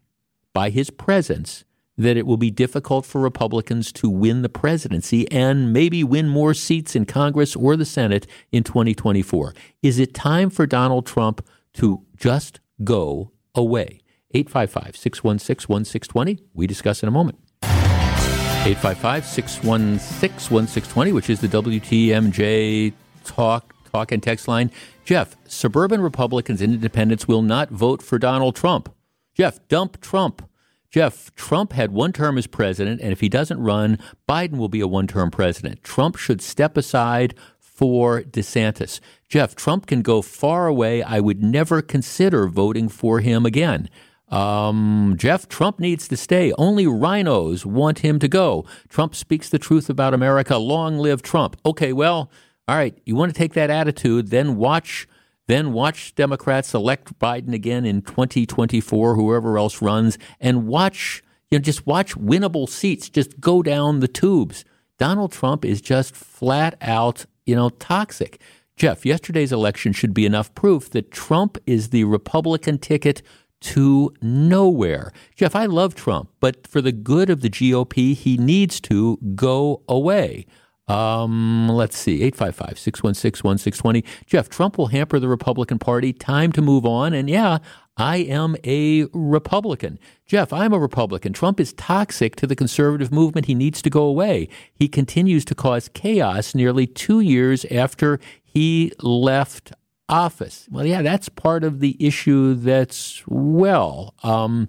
by 0.52 0.70
his 0.70 0.90
presence 0.90 1.62
that 1.96 2.16
it 2.16 2.26
will 2.26 2.36
be 2.36 2.50
difficult 2.50 3.06
for 3.06 3.20
Republicans 3.20 3.92
to 3.92 4.10
win 4.10 4.42
the 4.42 4.48
presidency 4.48 5.30
and 5.30 5.72
maybe 5.72 6.02
win 6.02 6.28
more 6.28 6.52
seats 6.52 6.96
in 6.96 7.04
Congress 7.04 7.54
or 7.54 7.76
the 7.76 7.84
Senate 7.84 8.26
in 8.50 8.64
2024. 8.64 9.54
Is 9.84 10.00
it 10.00 10.14
time 10.14 10.50
for 10.50 10.66
Donald 10.66 11.06
Trump 11.06 11.46
to 11.74 12.04
just 12.16 12.60
go 12.82 13.32
away? 13.54 14.00
855 14.32 14.96
616 14.96 15.68
1620. 15.68 16.38
We 16.54 16.66
discuss 16.66 17.02
in 17.02 17.08
a 17.08 17.12
moment. 17.12 17.38
855 17.62 19.24
616 19.24 20.54
1620, 20.54 21.12
which 21.12 21.30
is 21.30 21.40
the 21.40 21.48
WTMJ 21.48 22.92
talk 23.24 23.74
talk 23.90 24.12
and 24.12 24.22
text 24.22 24.46
line. 24.46 24.70
Jeff, 25.04 25.36
suburban 25.46 26.00
Republicans 26.00 26.60
and 26.60 26.74
independents 26.74 27.26
will 27.26 27.42
not 27.42 27.70
vote 27.70 28.02
for 28.02 28.18
Donald 28.18 28.54
Trump. 28.54 28.94
Jeff, 29.34 29.66
dump 29.68 30.00
Trump. 30.00 30.48
Jeff, 30.90 31.34
Trump 31.36 31.72
had 31.72 31.92
one 31.92 32.12
term 32.12 32.36
as 32.36 32.46
president, 32.46 33.00
and 33.00 33.12
if 33.12 33.20
he 33.20 33.28
doesn't 33.28 33.62
run, 33.62 33.98
Biden 34.28 34.56
will 34.56 34.68
be 34.68 34.80
a 34.80 34.88
one 34.88 35.06
term 35.06 35.30
president. 35.30 35.82
Trump 35.82 36.16
should 36.16 36.42
step 36.42 36.76
aside 36.76 37.34
for 37.80 38.20
DeSantis. 38.20 39.00
Jeff, 39.26 39.54
Trump 39.54 39.86
can 39.86 40.02
go 40.02 40.20
far 40.20 40.66
away. 40.66 41.02
I 41.02 41.18
would 41.18 41.42
never 41.42 41.80
consider 41.80 42.46
voting 42.46 42.90
for 42.90 43.20
him 43.20 43.46
again. 43.46 43.88
Um, 44.28 45.14
Jeff, 45.16 45.48
Trump 45.48 45.80
needs 45.80 46.06
to 46.08 46.16
stay. 46.18 46.52
Only 46.58 46.86
rhinos 46.86 47.64
want 47.64 48.00
him 48.00 48.18
to 48.18 48.28
go. 48.28 48.66
Trump 48.90 49.14
speaks 49.14 49.48
the 49.48 49.58
truth 49.58 49.88
about 49.88 50.12
America. 50.12 50.58
Long 50.58 50.98
live 50.98 51.22
Trump. 51.22 51.56
Okay, 51.64 51.94
well, 51.94 52.30
all 52.68 52.76
right. 52.76 53.00
You 53.06 53.16
want 53.16 53.32
to 53.32 53.38
take 53.38 53.54
that 53.54 53.70
attitude, 53.70 54.28
then 54.28 54.56
watch. 54.56 55.08
Then 55.46 55.72
watch 55.72 56.14
Democrats 56.14 56.74
elect 56.74 57.18
Biden 57.18 57.54
again 57.54 57.86
in 57.86 58.02
2024, 58.02 59.14
whoever 59.14 59.56
else 59.56 59.80
runs, 59.80 60.18
and 60.38 60.66
watch, 60.66 61.24
you 61.50 61.58
know, 61.58 61.62
just 61.62 61.86
watch 61.86 62.14
winnable 62.14 62.68
seats 62.68 63.08
just 63.08 63.40
go 63.40 63.62
down 63.62 64.00
the 64.00 64.06
tubes. 64.06 64.66
Donald 65.00 65.32
Trump 65.32 65.64
is 65.64 65.80
just 65.80 66.14
flat 66.14 66.76
out, 66.82 67.24
you 67.50 67.56
know, 67.56 67.68
toxic. 67.68 68.40
Jeff, 68.76 69.04
yesterday's 69.04 69.52
election 69.52 69.92
should 69.92 70.14
be 70.14 70.24
enough 70.24 70.54
proof 70.54 70.88
that 70.90 71.10
Trump 71.10 71.58
is 71.66 71.90
the 71.90 72.04
Republican 72.04 72.78
ticket 72.78 73.20
to 73.60 74.14
nowhere. 74.22 75.12
Jeff, 75.34 75.54
I 75.54 75.66
love 75.66 75.94
Trump, 75.94 76.30
but 76.40 76.66
for 76.66 76.80
the 76.80 76.92
good 76.92 77.28
of 77.28 77.42
the 77.42 77.50
GOP, 77.50 78.14
he 78.14 78.38
needs 78.38 78.80
to 78.80 79.18
go 79.34 79.82
away. 79.86 80.46
Um, 80.88 81.68
let's 81.68 81.96
see, 81.96 82.22
855 82.22 82.78
616 82.78 83.48
1620. 83.48 84.04
Jeff, 84.26 84.48
Trump 84.48 84.78
will 84.78 84.88
hamper 84.88 85.20
the 85.20 85.28
Republican 85.28 85.78
Party. 85.78 86.12
Time 86.12 86.50
to 86.52 86.62
move 86.62 86.86
on. 86.86 87.12
And 87.12 87.28
yeah, 87.28 87.58
I 87.96 88.18
am 88.18 88.56
a 88.64 89.06
Republican. 89.12 89.98
Jeff, 90.26 90.52
I'm 90.52 90.72
a 90.72 90.78
Republican. 90.78 91.32
Trump 91.32 91.60
is 91.60 91.72
toxic 91.74 92.36
to 92.36 92.46
the 92.46 92.56
conservative 92.56 93.12
movement. 93.12 93.46
He 93.46 93.54
needs 93.54 93.82
to 93.82 93.90
go 93.90 94.02
away. 94.02 94.48
He 94.72 94.88
continues 94.88 95.44
to 95.46 95.54
cause 95.54 95.88
chaos 95.88 96.54
nearly 96.54 96.86
two 96.86 97.20
years 97.20 97.64
after 97.66 98.18
he 98.42 98.92
left 99.00 99.72
office. 100.08 100.66
Well, 100.70 100.86
yeah, 100.86 101.02
that's 101.02 101.28
part 101.28 101.62
of 101.62 101.80
the 101.80 101.96
issue 101.98 102.54
that's, 102.54 103.22
well, 103.26 104.14
um, 104.22 104.68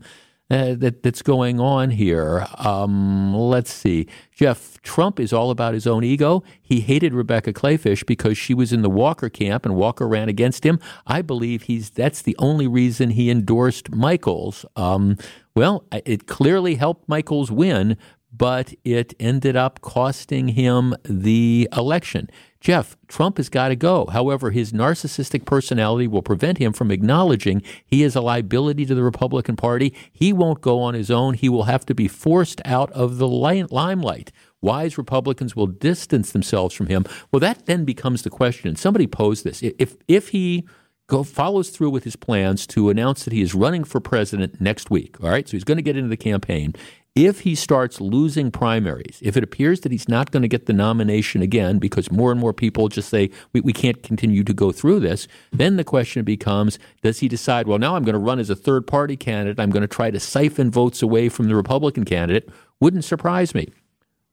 uh, 0.52 0.76
that 0.76 1.02
that's 1.02 1.22
going 1.22 1.62
on 1.62 1.91
here. 1.91 2.45
Um, 2.58 3.34
let's 3.34 3.72
see. 3.72 4.08
Jeff 4.36 4.82
Trump 4.82 5.18
is 5.18 5.32
all 5.32 5.49
about 5.49 5.74
his 5.74 5.88
own 5.88 6.04
ego. 6.04 6.43
He 6.62 6.82
hated 6.82 7.14
Rebecca 7.14 7.54
Kleefisch 7.54 8.06
because 8.06 8.38
she 8.38 8.54
was 8.54 8.74
in 8.74 8.82
the 8.82 8.89
Walker 8.89 9.30
camp 9.30 9.66
and 9.66 9.78
Walker 9.78 10.06
ran 10.06 10.28
against 10.28 10.66
him. 10.66 10.78
I 11.08 11.22
believe 11.22 11.64
he's 11.64 11.89
that's 11.89 12.22
the 12.22 12.36
only 12.38 12.68
reason 12.68 13.12
he 13.12 13.30
endorsed 13.30 13.91
Michels. 13.91 14.66
Um, 14.76 15.18
well, 15.56 15.86
it 16.06 16.28
clearly 16.28 16.76
helped 16.76 17.08
Michels 17.08 17.49
win, 17.49 17.95
but 18.34 18.74
it 18.84 19.14
ended 19.22 19.56
up 19.56 19.80
costing 19.80 20.49
him 20.49 20.95
the 21.04 21.70
election. 21.72 22.30
Jeff, 22.62 22.95
Trump 23.07 23.38
has 23.38 23.49
got 23.49 23.70
to 23.70 23.76
go. 23.76 24.05
However, 24.05 24.51
his 24.51 24.72
narcissistic 24.72 25.45
personality 25.45 26.07
will 26.07 26.22
prevent 26.22 26.59
him 26.59 26.74
from 26.74 26.91
acknowledging 26.91 27.64
he 27.84 28.03
is 28.03 28.16
a 28.16 28.22
liability 28.22 28.86
to 28.86 28.93
the 28.93 29.03
Republican 29.03 29.55
Party. 29.55 29.93
He 30.14 30.32
won't 30.32 30.62
go 30.62 30.80
on 30.80 30.93
his 30.93 31.09
own. 31.09 31.34
He 31.34 31.49
will 31.49 31.64
have 31.64 31.88
to 31.88 31.95
be 31.95 32.07
forced 32.07 32.62
out 32.64 32.91
of 32.91 33.18
the 33.18 33.28
limelight. 33.28 34.32
Wise 34.62 34.95
Republicans 34.95 35.55
will 35.55 35.66
distance 35.66 36.32
themselves 36.32 36.76
from 36.76 36.86
him. 36.86 37.03
Well, 37.32 37.39
that 37.39 37.66
then 37.66 37.84
becomes 37.84 38.22
the 38.22 38.30
question. 38.30 38.76
Somebody 38.76 39.07
posed 39.07 39.43
this. 39.43 39.64
If, 39.64 39.97
if 40.07 40.30
he 40.30 40.68
go, 41.07 41.24
follows 41.24 41.72
through 41.72 41.89
with 41.89 42.03
his 42.03 42.16
plans 42.16 42.68
to 42.68 42.91
announce 42.91 43.24
that 43.24 43.34
he 43.34 43.41
is 43.41 43.55
running 43.55 43.84
for 43.84 43.99
president 43.99 44.62
next 44.62 44.91
week, 44.91 45.22
all 45.22 45.32
right, 45.32 45.47
so 45.47 45.53
he's 45.53 45.64
going 45.64 45.78
to 45.78 45.82
get 45.82 45.97
into 45.97 46.09
the 46.09 46.16
campaign 46.16 46.76
if 47.16 47.41
he 47.41 47.55
starts 47.55 47.99
losing 47.99 48.51
primaries, 48.51 49.20
if 49.22 49.36
it 49.36 49.43
appears 49.43 49.82
that 49.82 49.91
he's 49.91 50.07
not 50.07 50.32
going 50.32 50.41
to 50.43 50.47
get 50.47 50.66
the 50.66 50.74
nomination 50.74 51.41
again 51.41 51.78
because 51.78 52.09
more 52.09 52.32
and 52.32 52.39
more 52.39 52.53
people 52.53 52.88
just 52.88 53.09
say, 53.09 53.30
we, 53.51 53.59
we 53.62 53.74
can't 53.74 54.01
continue 54.01 54.43
to 54.43 54.53
go 54.53 54.72
through 54.72 55.01
this, 55.01 55.28
then 55.51 55.76
the 55.76 55.84
question 55.84 56.24
becomes 56.24 56.80
does 57.01 57.20
he 57.20 57.28
decide, 57.28 57.68
well, 57.68 57.80
now 57.80 57.95
I'm 57.95 58.03
going 58.03 58.14
to 58.14 58.20
run 58.20 58.39
as 58.39 58.49
a 58.49 58.55
third 58.55 58.88
party 58.88 59.18
candidate, 59.18 59.59
I'm 59.59 59.72
going 59.72 59.82
to 59.82 59.88
try 59.88 60.09
to 60.09 60.20
siphon 60.20 60.72
votes 60.72 61.01
away 61.01 61.28
from 61.28 61.49
the 61.49 61.55
Republican 61.55 62.05
candidate? 62.05 62.49
Wouldn't 62.80 63.03
surprise 63.03 63.53
me. 63.53 63.68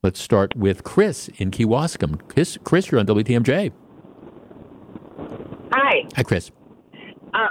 Let's 0.03 0.21
start 0.21 0.55
with 0.55 0.85
Chris 0.85 1.29
in 1.39 1.51
Kewaskum. 1.51 2.29
Chris, 2.29 2.59
Chris 2.63 2.91
you're 2.91 3.01
on 3.01 3.07
WTMJ. 3.07 3.73
Hi. 5.73 6.05
Hi, 6.15 6.23
Chris. 6.23 6.53
Uh, 7.35 7.49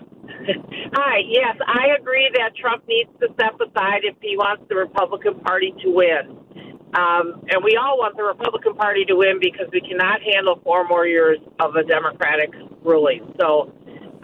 Hi. 0.97 1.21
Yes, 1.29 1.55
I 1.67 1.93
agree 1.99 2.27
that 2.33 2.55
Trump 2.55 2.81
needs 2.87 3.11
to 3.21 3.27
step 3.35 3.53
aside 3.61 4.01
if 4.01 4.15
he 4.19 4.35
wants 4.35 4.63
the 4.67 4.75
Republican 4.75 5.39
Party 5.41 5.71
to 5.83 5.91
win. 5.93 6.33
Um, 6.97 7.45
and 7.53 7.61
we 7.63 7.77
all 7.77 8.01
want 8.01 8.17
the 8.17 8.23
Republican 8.23 8.73
Party 8.73 9.05
to 9.05 9.13
win 9.13 9.37
because 9.39 9.67
we 9.71 9.79
cannot 9.81 10.25
handle 10.25 10.59
four 10.63 10.87
more 10.87 11.05
years 11.05 11.37
of 11.59 11.75
a 11.75 11.83
Democratic 11.83 12.49
ruling. 12.81 13.31
So 13.39 13.73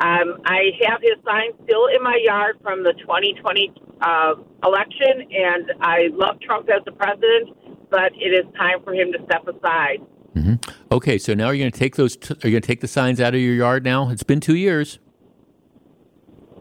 um, 0.01 0.41
I 0.49 0.73
have 0.89 0.97
his 1.05 1.21
sign 1.23 1.53
still 1.63 1.93
in 1.93 2.01
my 2.01 2.17
yard 2.25 2.57
from 2.63 2.81
the 2.81 2.93
2020 3.05 3.71
uh, 4.01 4.33
election, 4.65 5.29
and 5.29 5.71
I 5.79 6.09
love 6.09 6.41
Trump 6.41 6.69
as 6.73 6.83
the 6.85 6.91
president, 6.93 7.53
but 7.91 8.17
it 8.17 8.33
is 8.33 8.49
time 8.57 8.81
for 8.83 8.95
him 8.95 9.11
to 9.11 9.19
step 9.29 9.45
aside. 9.45 10.01
Mm-hmm. 10.33 10.57
Okay, 10.91 11.19
so 11.19 11.35
now 11.35 11.51
you're 11.51 11.61
going 11.61 11.71
to 11.71 11.77
take 11.77 11.97
those. 11.97 12.17
T- 12.17 12.33
are 12.33 12.47
you 12.49 12.57
going 12.57 12.63
to 12.63 12.67
take 12.67 12.81
the 12.81 12.87
signs 12.87 13.21
out 13.21 13.35
of 13.35 13.41
your 13.41 13.53
yard 13.53 13.83
now? 13.83 14.09
It's 14.09 14.23
been 14.23 14.39
two 14.39 14.55
years. 14.55 14.97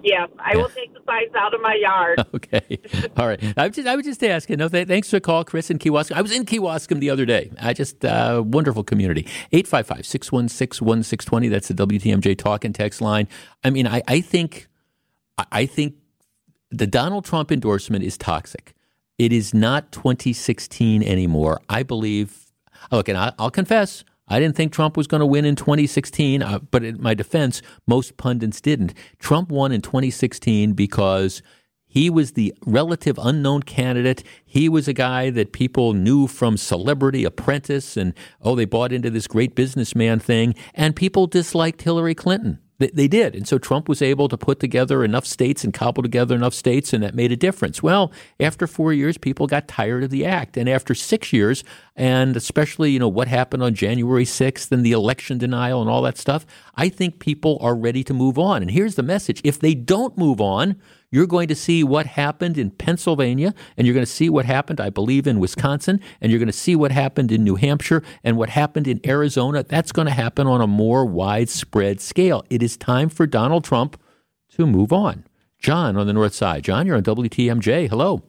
Yes, 0.03 0.29
I 0.39 0.57
will 0.57 0.69
take 0.69 0.93
the 0.93 1.01
signs 1.07 1.35
out 1.35 1.55
of 1.55 1.61
my 1.61 1.75
yard. 1.75 2.25
okay, 2.35 2.79
all 3.17 3.27
right. 3.27 3.41
I 3.57 3.67
was 3.69 3.77
just 3.77 3.89
I 3.89 3.97
was 3.97 4.05
just 4.05 4.23
asking. 4.25 4.59
No, 4.59 4.69
th- 4.69 4.89
thanks 4.89 5.11
for 5.11 5.17
the 5.17 5.21
call, 5.21 5.45
Chris 5.45 5.71
in 5.71 5.79
Kewaskum. 5.79 6.17
I 6.17 6.23
was 6.23 6.33
in 6.33 6.45
Kewaskum 6.45 7.01
the 7.01 7.11
other 7.11 7.25
day. 7.25 7.51
I 7.61 7.73
just 7.73 8.05
uh, 8.05 8.43
wonderful 8.45 8.83
community. 8.85 9.27
855-616-1620. 9.53 11.51
That's 11.51 11.69
the 11.69 11.75
WTMJ 11.75 12.37
talk 12.37 12.65
and 12.65 12.75
text 12.75 13.01
line. 13.01 13.29
I 13.63 13.71
mean, 13.71 13.87
I, 13.87 14.03
I 14.09 14.21
think 14.21 14.69
I 15.51 15.67
think 15.67 15.95
the 16.71 16.87
Donald 16.87 17.25
Trump 17.25 17.53
endorsement 17.53 18.05
is 18.05 18.17
toxic. 18.19 18.75
It 19.19 19.33
is 19.33 19.55
not 19.55 19.93
2016 19.93 21.03
anymore. 21.03 21.61
I 21.69 21.83
believe. 21.83 22.53
Look, 22.91 23.09
and 23.09 23.17
I, 23.17 23.33
I'll 23.39 23.51
confess. 23.51 24.05
I 24.33 24.41
didn't 24.41 24.57
think 24.57 24.73
Trump 24.73 24.97
was 24.97 25.07
going 25.07 25.21
to 25.21 25.27
win 25.27 25.45
in 25.45 25.57
2016, 25.57 26.43
uh, 26.43 26.61
but 26.71 26.83
in 26.83 27.03
my 27.03 27.13
defense, 27.13 27.61
most 27.87 28.17
pundits 28.17 28.63
didn't. 28.63 28.95
Trump 29.19 29.51
won 29.51 29.73
in 29.73 29.83
2016 29.83 30.73
because 30.73 31.43
he 31.87 32.09
was 32.09 32.33
the 32.33 32.55
relative 32.65 33.19
unknown 33.23 33.63
candidate. 33.63 34.25
He 34.43 34.71
was 34.71 34.89
a 34.89 34.95
guy 34.95 35.29
that 35.29 35.53
people 35.53 35.93
knew 35.93 36.27
from 36.27 36.57
Celebrity 36.57 37.27
Apprentice 37.27 37.95
and, 37.99 38.15
oh, 38.41 38.55
they 38.55 38.65
bought 38.65 38.91
into 38.91 39.11
this 39.11 39.27
great 39.27 39.55
businessman 39.55 40.19
thing. 40.19 40.55
And 40.75 40.97
people 40.97 41.27
disliked 41.27 41.83
Hillary 41.83 42.15
Clinton. 42.15 42.59
They 42.93 43.09
did. 43.09 43.35
And 43.35 43.47
so 43.47 43.59
Trump 43.59 43.89
was 43.89 44.03
able 44.03 44.29
to 44.29 44.37
put 44.37 44.61
together 44.61 45.05
enough 45.05 45.27
states 45.27 45.65
and 45.65 45.73
cobble 45.73 46.03
together 46.03 46.35
enough 46.35 46.55
states, 46.55 46.93
and 46.93 47.03
that 47.03 47.15
made 47.15 47.33
a 47.33 47.37
difference. 47.37 47.83
Well, 47.83 48.13
after 48.41 48.67
four 48.67 48.93
years, 48.93 49.19
people 49.19 49.47
got 49.47 49.69
tired 49.69 50.05
of 50.05 50.11
the 50.11 50.25
act. 50.25 50.57
And 50.57 50.69
after 50.69 50.95
six 50.95 51.33
years, 51.33 51.65
and 51.97 52.37
especially, 52.37 52.91
you 52.91 52.99
know, 52.99 53.09
what 53.09 53.29
happened 53.29 53.63
on 53.63 53.75
January 53.75 54.25
6th 54.25 54.73
and 54.73 54.85
the 54.85 54.93
election 54.93 55.39
denial 55.39 55.81
and 55.81 55.91
all 55.91 56.03
that 56.03 56.19
stuff, 56.19 56.47
I 56.75 56.89
think 56.89 57.19
people 57.19 57.59
are 57.61 57.75
ready 57.75 58.03
to 58.05 58.15
move 58.15 58.39
on. 58.39 58.63
And 58.63 58.71
here's 58.71 58.95
the 58.95 59.03
message 59.03 59.41
if 59.45 59.59
they 59.59 59.75
don't 59.75 60.17
move 60.17 60.41
on, 60.41 60.77
you're 61.13 61.27
going 61.27 61.47
to 61.49 61.55
see 61.55 61.85
what 61.85 62.07
happened 62.07 62.59
in 62.59 62.71
Pennsylvania, 62.71 63.55
and 63.77 63.87
you're 63.87 63.95
going 63.95 64.05
to 64.05 64.11
see 64.11 64.31
what 64.31 64.47
happened, 64.47 64.81
I 64.81 64.91
believe, 64.91 65.27
in 65.27 65.39
Wisconsin, 65.39 66.01
and 66.21 66.33
you're 66.33 66.39
going 66.39 66.47
to 66.49 66.53
see 66.53 66.75
what 66.75 66.91
happened 66.91 67.31
in 67.31 67.45
New 67.45 67.57
Hampshire 67.57 68.03
and 68.25 68.37
what 68.39 68.49
happened 68.49 68.89
in 68.89 68.99
Arizona. 69.07 69.63
That's 69.63 69.93
going 69.93 70.07
to 70.07 70.13
happen 70.13 70.47
on 70.47 70.63
a 70.63 70.67
more 70.67 71.05
widespread 71.05 72.01
scale. 72.01 72.45
It 72.49 72.63
is 72.63 72.79
time 72.79 73.11
for 73.11 73.27
Donald 73.27 73.63
Trump 73.63 74.01
to 74.57 74.67
move 74.67 74.93
on. 74.93 75.25
John 75.59 75.97
on 75.97 76.07
the 76.07 76.15
north 76.15 76.35
side. 76.35 76.65
John, 76.65 76.87
you're 76.87 76.97
on 76.97 77.03
WTMJ. 77.03 77.89
Hello. 77.89 78.23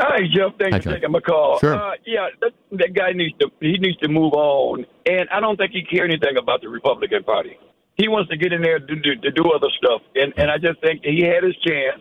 Hi, 0.00 0.20
Jeff. 0.34 0.58
Thanks 0.58 0.76
Hi, 0.76 0.80
for 0.80 0.92
taking 0.94 1.12
my 1.12 1.20
call. 1.20 1.58
Sure. 1.58 1.74
Uh, 1.74 1.92
yeah, 2.06 2.28
that, 2.40 2.52
that 2.72 2.94
guy 2.94 3.12
needs 3.12 3.36
to 3.40 3.50
he 3.60 3.76
needs 3.76 3.98
to 3.98 4.08
move 4.08 4.32
on, 4.32 4.86
and 5.04 5.28
I 5.30 5.40
don't 5.40 5.58
think 5.58 5.72
he 5.72 5.84
cares 5.84 6.08
anything 6.08 6.38
about 6.38 6.62
the 6.62 6.70
Republican 6.70 7.22
Party. 7.22 7.58
He 7.96 8.08
wants 8.08 8.30
to 8.30 8.36
get 8.36 8.52
in 8.52 8.62
there 8.62 8.78
to 8.78 8.96
do, 8.96 9.14
to 9.16 9.30
do 9.30 9.50
other 9.54 9.68
stuff, 9.76 10.02
and 10.14 10.32
and 10.36 10.50
I 10.50 10.58
just 10.58 10.80
think 10.80 11.02
he 11.04 11.22
had 11.22 11.44
his 11.44 11.56
chance, 11.56 12.00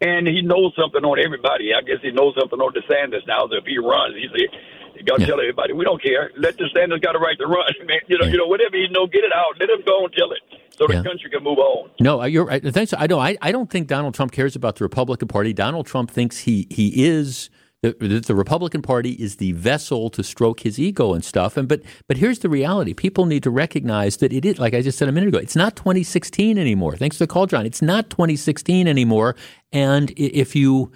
and 0.00 0.26
he 0.26 0.40
knows 0.42 0.72
something 0.78 1.04
on 1.04 1.18
everybody. 1.18 1.74
I 1.74 1.82
guess 1.82 1.98
he 2.02 2.10
knows 2.12 2.34
something 2.38 2.58
on 2.58 2.72
DeSantis 2.72 3.26
now. 3.26 3.46
So 3.50 3.56
if 3.56 3.64
he 3.66 3.78
runs, 3.78 4.14
he's 4.16 4.30
he 4.96 5.04
got 5.04 5.20
to 5.20 5.26
tell 5.26 5.38
everybody 5.38 5.72
we 5.74 5.84
don't 5.84 6.02
care. 6.02 6.30
Let 6.36 6.56
DeSantis 6.56 7.02
got 7.02 7.14
a 7.14 7.18
right 7.18 7.36
to 7.38 7.46
run, 7.46 7.70
man. 7.86 8.00
You 8.08 8.18
know, 8.18 8.26
you 8.26 8.38
know 8.38 8.46
whatever 8.46 8.76
he 8.76 8.88
know, 8.88 9.06
get 9.06 9.22
it 9.24 9.32
out. 9.34 9.54
Let 9.60 9.68
him 9.70 9.82
go 9.86 10.04
and 10.04 10.12
tell 10.14 10.32
it, 10.32 10.40
so 10.70 10.86
Yeah. 10.88 11.02
the 11.02 11.08
country 11.08 11.28
can 11.30 11.42
move 11.44 11.58
on. 11.58 11.90
No, 12.00 12.24
you're 12.24 12.46
right. 12.46 12.62
Thanks. 12.64 12.94
I 12.96 13.06
know. 13.06 13.18
I, 13.20 13.36
I 13.42 13.52
don't 13.52 13.68
think 13.70 13.86
Donald 13.88 14.14
Trump 14.14 14.32
cares 14.32 14.56
about 14.56 14.76
the 14.76 14.84
Republican 14.84 15.28
Party. 15.28 15.52
Donald 15.52 15.86
Trump 15.86 16.10
thinks 16.10 16.38
he 16.38 16.66
he 16.70 17.04
is 17.04 17.50
the, 17.82 17.92
the 18.26 18.34
Republican 18.34 18.82
Party 18.82 19.12
is 19.12 19.36
the 19.36 19.52
vessel 19.52 20.10
to 20.10 20.24
stroke 20.24 20.60
his 20.60 20.78
ego 20.80 21.14
and 21.14 21.24
stuff. 21.24 21.56
And 21.56 21.68
but 21.68 21.82
but 22.08 22.16
here's 22.16 22.40
the 22.40 22.48
reality: 22.48 22.92
people 22.92 23.26
need 23.26 23.42
to 23.44 23.50
recognize 23.50 24.16
that 24.18 24.32
it 24.32 24.44
is, 24.44 24.58
like 24.58 24.74
I 24.74 24.82
just 24.82 24.98
said 24.98 25.08
a 25.08 25.12
minute 25.12 25.28
ago, 25.28 25.38
it's 25.38 25.56
not 25.56 25.76
2016 25.76 26.58
anymore. 26.58 26.96
Thanks 26.96 27.18
to 27.18 27.24
the 27.24 27.28
call, 27.28 27.46
John. 27.46 27.66
It's 27.66 27.82
not 27.82 28.10
2016 28.10 28.88
anymore. 28.88 29.36
And 29.72 30.12
if 30.16 30.56
you 30.56 30.90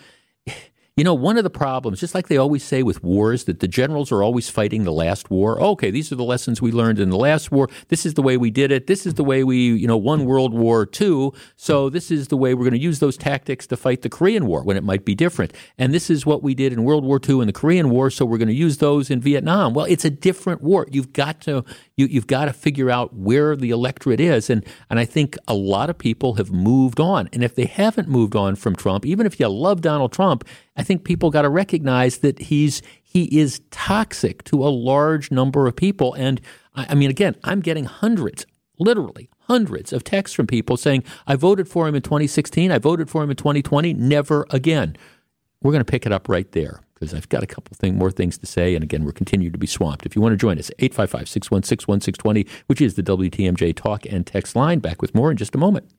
You 0.94 1.04
know, 1.04 1.14
one 1.14 1.38
of 1.38 1.44
the 1.44 1.48
problems, 1.48 2.00
just 2.00 2.14
like 2.14 2.28
they 2.28 2.36
always 2.36 2.62
say 2.62 2.82
with 2.82 3.02
wars, 3.02 3.44
that 3.44 3.60
the 3.60 3.68
generals 3.68 4.12
are 4.12 4.22
always 4.22 4.50
fighting 4.50 4.84
the 4.84 4.92
last 4.92 5.30
war. 5.30 5.58
Okay, 5.58 5.90
these 5.90 6.12
are 6.12 6.16
the 6.16 6.22
lessons 6.22 6.60
we 6.60 6.70
learned 6.70 6.98
in 6.98 7.08
the 7.08 7.16
last 7.16 7.50
war. 7.50 7.70
This 7.88 8.04
is 8.04 8.12
the 8.12 8.20
way 8.20 8.36
we 8.36 8.50
did 8.50 8.70
it. 8.70 8.88
This 8.88 9.06
is 9.06 9.14
the 9.14 9.24
way 9.24 9.42
we, 9.42 9.56
you 9.56 9.86
know, 9.86 9.96
won 9.96 10.26
World 10.26 10.52
War 10.52 10.86
II. 11.00 11.30
So 11.56 11.88
this 11.88 12.10
is 12.10 12.28
the 12.28 12.36
way 12.36 12.52
we're 12.52 12.64
going 12.64 12.72
to 12.72 12.78
use 12.78 12.98
those 12.98 13.16
tactics 13.16 13.66
to 13.68 13.76
fight 13.78 14.02
the 14.02 14.10
Korean 14.10 14.44
War 14.44 14.62
when 14.64 14.76
it 14.76 14.84
might 14.84 15.06
be 15.06 15.14
different. 15.14 15.54
And 15.78 15.94
this 15.94 16.10
is 16.10 16.26
what 16.26 16.42
we 16.42 16.54
did 16.54 16.74
in 16.74 16.84
World 16.84 17.06
War 17.06 17.18
II 17.26 17.40
and 17.40 17.48
the 17.48 17.54
Korean 17.54 17.88
War. 17.88 18.10
So 18.10 18.26
we're 18.26 18.36
going 18.36 18.48
to 18.48 18.54
use 18.54 18.76
those 18.76 19.10
in 19.10 19.18
Vietnam. 19.18 19.72
Well, 19.72 19.86
it's 19.86 20.04
a 20.04 20.10
different 20.10 20.60
war. 20.60 20.86
You've 20.90 21.14
got 21.14 21.40
to 21.42 21.64
you, 21.96 22.04
you've 22.04 22.26
got 22.26 22.46
to 22.46 22.52
figure 22.52 22.90
out 22.90 23.14
where 23.14 23.56
the 23.56 23.70
electorate 23.70 24.20
is, 24.20 24.50
and 24.50 24.62
and 24.90 24.98
I 24.98 25.06
think 25.06 25.38
a 25.48 25.54
lot 25.54 25.88
of 25.88 25.96
people 25.96 26.34
have 26.34 26.50
moved 26.50 27.00
on. 27.00 27.30
And 27.32 27.42
if 27.42 27.54
they 27.54 27.64
haven't 27.64 28.08
moved 28.08 28.36
on 28.36 28.56
from 28.56 28.76
Trump, 28.76 29.06
even 29.06 29.24
if 29.24 29.40
you 29.40 29.48
love 29.48 29.80
Donald 29.80 30.12
Trump, 30.12 30.44
I 30.76 30.82
think 30.82 31.04
people 31.04 31.30
got 31.30 31.42
to 31.42 31.48
recognize 31.48 32.18
that 32.18 32.38
he's 32.38 32.82
he 33.02 33.24
is 33.38 33.60
toxic 33.70 34.42
to 34.44 34.64
a 34.64 34.70
large 34.70 35.30
number 35.30 35.66
of 35.66 35.76
people. 35.76 36.14
And 36.14 36.40
I, 36.74 36.86
I 36.90 36.94
mean, 36.94 37.10
again, 37.10 37.36
I'm 37.44 37.60
getting 37.60 37.84
hundreds, 37.84 38.46
literally 38.78 39.28
hundreds 39.40 39.92
of 39.92 40.02
texts 40.04 40.34
from 40.34 40.46
people 40.46 40.76
saying, 40.76 41.04
I 41.26 41.36
voted 41.36 41.68
for 41.68 41.86
him 41.86 41.94
in 41.94 42.02
2016, 42.02 42.70
I 42.70 42.78
voted 42.78 43.10
for 43.10 43.22
him 43.22 43.30
in 43.30 43.36
2020, 43.36 43.92
never 43.94 44.46
again. 44.50 44.96
We're 45.60 45.72
going 45.72 45.84
to 45.84 45.90
pick 45.90 46.06
it 46.06 46.12
up 46.12 46.28
right 46.28 46.50
there 46.52 46.80
because 46.94 47.12
I've 47.14 47.28
got 47.28 47.42
a 47.42 47.46
couple 47.46 47.76
thing, 47.76 47.98
more 47.98 48.10
things 48.10 48.38
to 48.38 48.46
say. 48.46 48.74
And 48.74 48.82
again, 48.82 49.04
we're 49.04 49.12
continuing 49.12 49.52
to 49.52 49.58
be 49.58 49.66
swamped. 49.66 50.06
If 50.06 50.16
you 50.16 50.22
want 50.22 50.32
to 50.32 50.36
join 50.36 50.58
us, 50.58 50.70
855 50.78 51.28
616 51.28 51.86
1620, 51.86 52.46
which 52.66 52.80
is 52.80 52.94
the 52.94 53.02
WTMJ 53.02 53.76
talk 53.76 54.06
and 54.06 54.26
text 54.26 54.56
line. 54.56 54.78
Back 54.78 55.02
with 55.02 55.14
more 55.14 55.30
in 55.30 55.36
just 55.36 55.54
a 55.54 55.58
moment. 55.58 55.90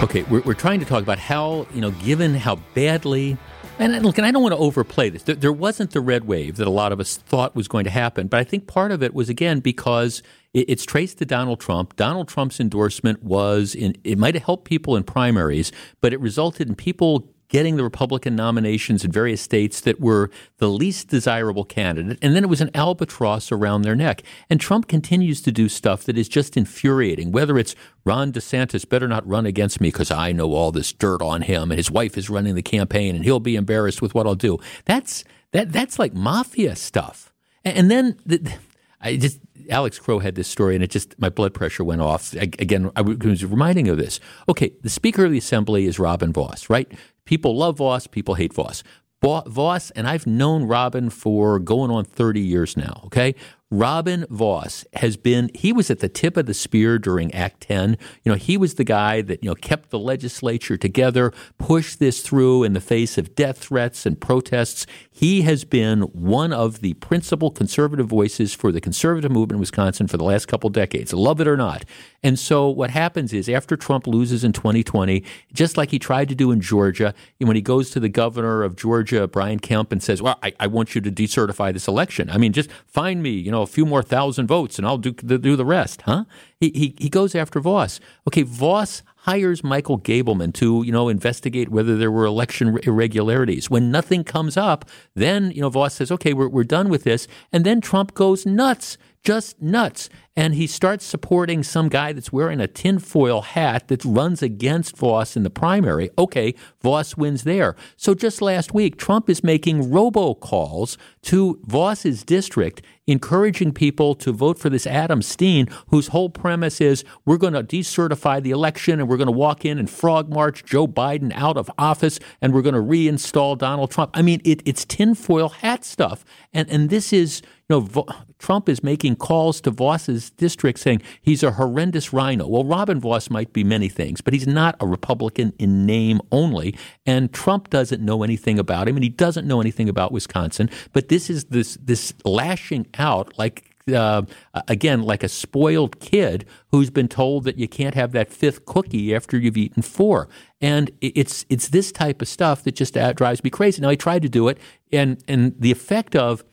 Okay, 0.00 0.22
we're, 0.24 0.42
we're 0.42 0.54
trying 0.54 0.78
to 0.78 0.86
talk 0.86 1.02
about 1.02 1.18
how, 1.18 1.66
you 1.74 1.80
know, 1.80 1.90
given 1.90 2.34
how 2.34 2.56
badly 2.72 3.36
and 3.80 4.04
look, 4.04 4.18
and 4.18 4.26
I 4.26 4.30
don't 4.30 4.42
want 4.42 4.52
to 4.52 4.58
overplay 4.58 5.08
this. 5.08 5.22
There, 5.22 5.52
wasn't 5.52 5.92
the 5.92 6.00
red 6.00 6.26
wave 6.26 6.56
that 6.56 6.66
a 6.66 6.70
lot 6.70 6.92
of 6.92 7.00
us 7.00 7.16
thought 7.16 7.54
was 7.54 7.68
going 7.68 7.84
to 7.84 7.90
happen, 7.90 8.26
but 8.26 8.40
I 8.40 8.44
think 8.44 8.66
part 8.66 8.90
of 8.90 9.02
it 9.02 9.14
was 9.14 9.28
again 9.28 9.60
because 9.60 10.22
it's 10.52 10.84
traced 10.84 11.18
to 11.18 11.24
Donald 11.24 11.60
Trump. 11.60 11.94
Donald 11.96 12.28
Trump's 12.28 12.58
endorsement 12.58 13.22
was 13.22 13.74
in. 13.74 13.96
It 14.02 14.18
might 14.18 14.34
have 14.34 14.44
helped 14.44 14.64
people 14.64 14.96
in 14.96 15.04
primaries, 15.04 15.70
but 16.00 16.12
it 16.12 16.20
resulted 16.20 16.68
in 16.68 16.74
people 16.74 17.28
getting 17.48 17.76
the 17.76 17.82
Republican 17.82 18.36
nominations 18.36 19.04
in 19.04 19.10
various 19.10 19.40
states 19.40 19.80
that 19.80 20.00
were 20.00 20.30
the 20.58 20.68
least 20.68 21.08
desirable 21.08 21.64
candidate. 21.64 22.18
And 22.20 22.36
then 22.36 22.44
it 22.44 22.48
was 22.48 22.60
an 22.60 22.70
albatross 22.74 23.50
around 23.50 23.82
their 23.82 23.96
neck. 23.96 24.22
And 24.50 24.60
Trump 24.60 24.86
continues 24.86 25.40
to 25.42 25.52
do 25.52 25.68
stuff 25.68 26.04
that 26.04 26.18
is 26.18 26.28
just 26.28 26.56
infuriating, 26.56 27.32
whether 27.32 27.58
it's 27.58 27.74
Ron 28.04 28.32
DeSantis 28.32 28.88
better 28.88 29.08
not 29.08 29.26
run 29.26 29.46
against 29.46 29.80
me 29.80 29.88
because 29.88 30.10
I 30.10 30.32
know 30.32 30.52
all 30.52 30.72
this 30.72 30.92
dirt 30.92 31.22
on 31.22 31.42
him 31.42 31.70
and 31.70 31.78
his 31.78 31.90
wife 31.90 32.16
is 32.18 32.30
running 32.30 32.54
the 32.54 32.62
campaign 32.62 33.16
and 33.16 33.24
he'll 33.24 33.40
be 33.40 33.56
embarrassed 33.56 34.02
with 34.02 34.14
what 34.14 34.26
I'll 34.26 34.34
do. 34.34 34.58
That's, 34.84 35.24
that, 35.52 35.72
that's 35.72 35.98
like 35.98 36.14
mafia 36.14 36.76
stuff. 36.76 37.32
And, 37.64 37.76
and 37.76 37.90
then 37.90 38.16
the, 38.26 38.52
I 39.00 39.16
just 39.16 39.40
Alex 39.70 39.98
Crow 39.98 40.18
had 40.18 40.34
this 40.34 40.48
story, 40.48 40.74
and 40.74 40.82
it 40.82 40.90
just 40.90 41.18
my 41.18 41.28
blood 41.28 41.54
pressure 41.54 41.84
went 41.84 42.00
off. 42.00 42.32
again, 42.34 42.90
I 42.96 43.02
was 43.02 43.44
reminding 43.44 43.88
of 43.88 43.98
this. 43.98 44.18
Okay, 44.48 44.72
the 44.82 44.90
Speaker 44.90 45.24
of 45.24 45.32
the 45.32 45.38
Assembly 45.38 45.86
is 45.86 45.98
Robin 45.98 46.32
Vos, 46.32 46.70
right? 46.70 46.90
People 47.28 47.54
love 47.54 47.76
Vos, 47.76 48.06
people 48.06 48.36
hate 48.36 48.54
Vos. 48.54 48.82
Voss, 49.20 49.90
and 49.90 50.08
I've 50.08 50.26
known 50.26 50.64
Robin 50.64 51.10
for 51.10 51.58
going 51.58 51.90
on 51.90 52.06
30 52.06 52.40
years 52.40 52.74
now, 52.74 53.02
okay? 53.04 53.34
Robin 53.70 54.24
Vos 54.30 54.86
has 54.94 55.18
been, 55.18 55.50
he 55.52 55.70
was 55.70 55.90
at 55.90 55.98
the 55.98 56.08
tip 56.08 56.38
of 56.38 56.46
the 56.46 56.54
spear 56.54 56.98
during 56.98 57.34
Act 57.34 57.60
10. 57.64 57.98
You 58.24 58.32
know, 58.32 58.38
he 58.38 58.56
was 58.56 58.74
the 58.76 58.84
guy 58.84 59.20
that, 59.20 59.44
you 59.44 59.50
know, 59.50 59.54
kept 59.54 59.90
the 59.90 59.98
legislature 59.98 60.78
together, 60.78 61.34
pushed 61.58 61.98
this 61.98 62.22
through 62.22 62.64
in 62.64 62.72
the 62.72 62.80
face 62.80 63.18
of 63.18 63.34
death 63.34 63.58
threats 63.58 64.06
and 64.06 64.18
protests. 64.18 64.86
He 65.18 65.42
has 65.42 65.64
been 65.64 66.02
one 66.02 66.52
of 66.52 66.78
the 66.78 66.94
principal 66.94 67.50
conservative 67.50 68.06
voices 68.06 68.54
for 68.54 68.70
the 68.70 68.80
conservative 68.80 69.32
movement 69.32 69.56
in 69.56 69.58
Wisconsin 69.58 70.06
for 70.06 70.16
the 70.16 70.22
last 70.22 70.46
couple 70.46 70.70
decades, 70.70 71.12
love 71.12 71.40
it 71.40 71.48
or 71.48 71.56
not. 71.56 71.84
And 72.22 72.38
so 72.38 72.68
what 72.68 72.90
happens 72.90 73.32
is 73.32 73.48
after 73.48 73.76
Trump 73.76 74.06
loses 74.06 74.44
in 74.44 74.52
2020, 74.52 75.24
just 75.52 75.76
like 75.76 75.90
he 75.90 75.98
tried 75.98 76.28
to 76.28 76.36
do 76.36 76.52
in 76.52 76.60
Georgia, 76.60 77.14
when 77.38 77.56
he 77.56 77.62
goes 77.62 77.90
to 77.90 77.98
the 77.98 78.08
governor 78.08 78.62
of 78.62 78.76
Georgia, 78.76 79.26
Brian 79.26 79.58
Kemp, 79.58 79.90
and 79.90 80.00
says, 80.00 80.22
Well, 80.22 80.38
I, 80.40 80.52
I 80.60 80.68
want 80.68 80.94
you 80.94 81.00
to 81.00 81.10
decertify 81.10 81.72
this 81.72 81.88
election. 81.88 82.30
I 82.30 82.38
mean, 82.38 82.52
just 82.52 82.70
find 82.86 83.20
me, 83.20 83.30
you 83.30 83.50
know, 83.50 83.62
a 83.62 83.66
few 83.66 83.86
more 83.86 84.04
thousand 84.04 84.46
votes 84.46 84.78
and 84.78 84.86
I'll 84.86 84.98
do, 84.98 85.10
do 85.10 85.56
the 85.56 85.66
rest, 85.66 86.02
huh? 86.02 86.26
He, 86.60 86.70
he, 86.70 86.94
he 86.96 87.08
goes 87.08 87.34
after 87.34 87.58
Vos. 87.58 87.98
Okay, 88.28 88.42
Vos 88.42 89.02
hires 89.28 89.62
Michael 89.62 89.98
Gableman 89.98 90.54
to, 90.54 90.82
you 90.84 90.90
know, 90.90 91.10
investigate 91.10 91.68
whether 91.68 91.98
there 91.98 92.10
were 92.10 92.24
election 92.24 92.78
irregularities. 92.84 93.68
When 93.68 93.90
nothing 93.90 94.24
comes 94.24 94.56
up, 94.56 94.86
then, 95.14 95.50
you 95.50 95.60
know, 95.60 95.68
Vos 95.68 95.92
says, 95.92 96.10
okay, 96.10 96.32
we're, 96.32 96.48
we're 96.48 96.64
done 96.64 96.88
with 96.88 97.04
this. 97.04 97.28
And 97.52 97.62
then 97.62 97.82
Trump 97.82 98.14
goes 98.14 98.46
nuts, 98.46 98.96
just 99.22 99.60
nuts. 99.60 100.08
And 100.38 100.54
he 100.54 100.68
starts 100.68 101.04
supporting 101.04 101.64
some 101.64 101.88
guy 101.88 102.12
that's 102.12 102.32
wearing 102.32 102.60
a 102.60 102.68
tinfoil 102.68 103.42
hat 103.42 103.88
that 103.88 104.04
runs 104.04 104.40
against 104.40 104.96
Vos 104.96 105.36
in 105.36 105.42
the 105.42 105.50
primary. 105.50 106.10
Okay, 106.16 106.54
Vos 106.80 107.16
wins 107.16 107.42
there. 107.42 107.74
So 107.96 108.14
just 108.14 108.40
last 108.40 108.72
week, 108.72 108.98
Trump 108.98 109.28
is 109.28 109.42
making 109.42 109.90
robocalls 109.90 110.96
to 111.22 111.58
Vos's 111.64 112.22
district 112.22 112.82
encouraging 113.08 113.72
people 113.72 114.14
to 114.14 114.30
vote 114.30 114.60
for 114.60 114.70
this 114.70 114.86
Adam 114.86 115.22
Steen, 115.22 115.66
whose 115.88 116.08
whole 116.08 116.30
premise 116.30 116.80
is 116.80 117.04
we're 117.24 117.38
going 117.38 117.54
to 117.54 117.64
decertify 117.64 118.40
the 118.40 118.52
election 118.52 119.00
and 119.00 119.08
we're 119.08 119.16
going 119.16 119.26
to 119.26 119.32
walk 119.32 119.64
in 119.64 119.76
and 119.78 119.90
frog 119.90 120.32
march 120.32 120.64
Joe 120.64 120.86
Biden 120.86 121.32
out 121.32 121.56
of 121.56 121.68
office 121.78 122.20
and 122.40 122.54
we're 122.54 122.62
going 122.62 122.74
to 122.76 122.80
reinstall 122.80 123.58
Donald 123.58 123.90
Trump. 123.90 124.12
I 124.14 124.22
mean, 124.22 124.40
it, 124.44 124.62
it's 124.64 124.84
tinfoil 124.84 125.48
hat 125.48 125.84
stuff. 125.84 126.24
And, 126.52 126.70
and 126.70 126.90
this 126.90 127.12
is, 127.12 127.42
know, 127.68 128.06
Trump 128.38 128.68
is 128.68 128.82
making 128.82 129.16
calls 129.16 129.60
to 129.62 129.70
Vos's 129.70 130.30
district 130.30 130.78
saying 130.78 131.02
he's 131.20 131.42
a 131.42 131.52
horrendous 131.52 132.12
rhino. 132.12 132.46
Well, 132.46 132.64
Robin 132.64 133.00
Vos 133.00 133.30
might 133.30 133.52
be 133.52 133.64
many 133.64 133.88
things, 133.88 134.20
but 134.20 134.32
he's 134.32 134.46
not 134.46 134.76
a 134.80 134.86
Republican 134.86 135.52
in 135.58 135.84
name 135.84 136.20
only. 136.32 136.74
And 137.04 137.32
Trump 137.32 137.70
doesn't 137.70 138.02
know 138.02 138.22
anything 138.22 138.58
about 138.58 138.88
him, 138.88 138.96
and 138.96 139.04
he 139.04 139.10
doesn't 139.10 139.46
know 139.46 139.60
anything 139.60 139.88
about 139.88 140.12
Wisconsin. 140.12 140.70
But 140.92 141.08
this 141.08 141.28
is 141.28 141.44
this 141.46 141.76
this 141.82 142.14
lashing 142.24 142.86
out 142.98 143.36
like 143.38 143.68
uh, 143.94 144.22
again, 144.68 145.02
like 145.02 145.22
a 145.22 145.28
spoiled 145.28 145.98
kid 146.00 146.44
who's 146.70 146.90
been 146.90 147.08
told 147.08 147.44
that 147.44 147.58
you 147.58 147.68
can't 147.68 147.94
have 147.94 148.12
that 148.12 148.30
fifth 148.30 148.64
cookie 148.64 149.14
after 149.14 149.38
you've 149.38 149.56
eaten 149.56 149.82
four. 149.82 150.28
And 150.60 150.90
it's 151.00 151.44
it's 151.48 151.68
this 151.68 151.92
type 151.92 152.20
of 152.22 152.28
stuff 152.28 152.64
that 152.64 152.74
just 152.74 152.96
uh, 152.96 153.12
drives 153.12 153.42
me 153.42 153.50
crazy. 153.50 153.80
Now, 153.80 153.88
I 153.88 153.94
tried 153.94 154.22
to 154.22 154.28
do 154.28 154.48
it, 154.48 154.58
and 154.92 155.22
and 155.28 155.54
the 155.58 155.70
effect 155.70 156.16
of 156.16 156.44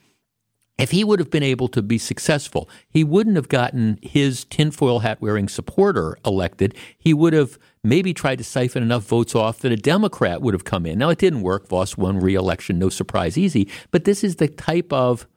if 0.77 0.91
he 0.91 1.03
would 1.03 1.19
have 1.19 1.29
been 1.29 1.43
able 1.43 1.67
to 1.69 1.81
be 1.81 1.97
successful, 1.97 2.69
he 2.89 3.03
wouldn't 3.03 3.37
have 3.37 3.47
gotten 3.47 3.97
his 4.01 4.43
tinfoil 4.45 4.99
hat 4.99 5.21
wearing 5.21 5.47
supporter 5.47 6.17
elected. 6.25 6.75
He 6.97 7.13
would 7.13 7.33
have 7.33 7.57
maybe 7.83 8.13
tried 8.13 8.39
to 8.39 8.43
siphon 8.43 8.83
enough 8.83 9.03
votes 9.03 9.35
off 9.35 9.59
that 9.59 9.71
a 9.71 9.77
Democrat 9.77 10.41
would 10.41 10.53
have 10.53 10.65
come 10.65 10.85
in. 10.85 10.99
Now, 10.99 11.09
it 11.09 11.17
didn't 11.17 11.43
work. 11.43 11.67
Vos 11.69 11.97
won 11.97 12.19
re 12.19 12.35
election, 12.35 12.77
no 12.77 12.89
surprise, 12.89 13.37
easy. 13.37 13.69
But 13.91 14.03
this 14.03 14.23
is 14.23 14.35
the 14.35 14.49
type 14.49 14.91
of 14.91 15.27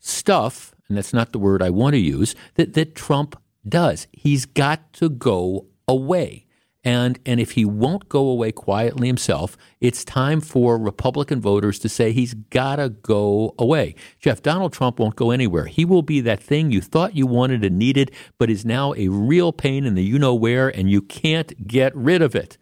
stuff, 0.00 0.74
and 0.88 0.96
that's 0.96 1.12
not 1.12 1.32
the 1.32 1.38
word 1.38 1.62
I 1.62 1.70
want 1.70 1.94
to 1.94 2.00
use, 2.00 2.34
that, 2.54 2.74
that 2.74 2.96
Trump 2.96 3.40
does. 3.68 4.08
He's 4.12 4.44
got 4.44 4.92
to 4.94 5.08
go 5.08 5.66
away. 5.86 6.46
And, 6.82 7.18
and 7.26 7.38
if 7.38 7.52
he 7.52 7.64
won't 7.64 8.08
go 8.08 8.26
away 8.28 8.52
quietly 8.52 9.06
himself, 9.06 9.56
it's 9.80 10.02
time 10.04 10.40
for 10.40 10.78
Republican 10.78 11.40
voters 11.40 11.78
to 11.80 11.90
say 11.90 12.12
he's 12.12 12.32
got 12.32 12.76
to 12.76 12.88
go 12.88 13.54
away. 13.58 13.94
Jeff, 14.18 14.42
Donald 14.42 14.72
Trump 14.72 14.98
won't 14.98 15.16
go 15.16 15.30
anywhere. 15.30 15.66
He 15.66 15.84
will 15.84 16.02
be 16.02 16.20
that 16.22 16.42
thing 16.42 16.70
you 16.70 16.80
thought 16.80 17.14
you 17.14 17.26
wanted 17.26 17.64
and 17.64 17.78
needed, 17.78 18.12
but 18.38 18.48
is 18.48 18.64
now 18.64 18.94
a 18.94 19.08
real 19.08 19.52
pain 19.52 19.84
in 19.84 19.94
the 19.94 20.02
you 20.02 20.18
know 20.18 20.34
where, 20.34 20.68
and 20.68 20.90
you 20.90 21.02
can't 21.02 21.66
get 21.66 21.94
rid 21.94 22.22
of 22.22 22.34
it. 22.34 22.56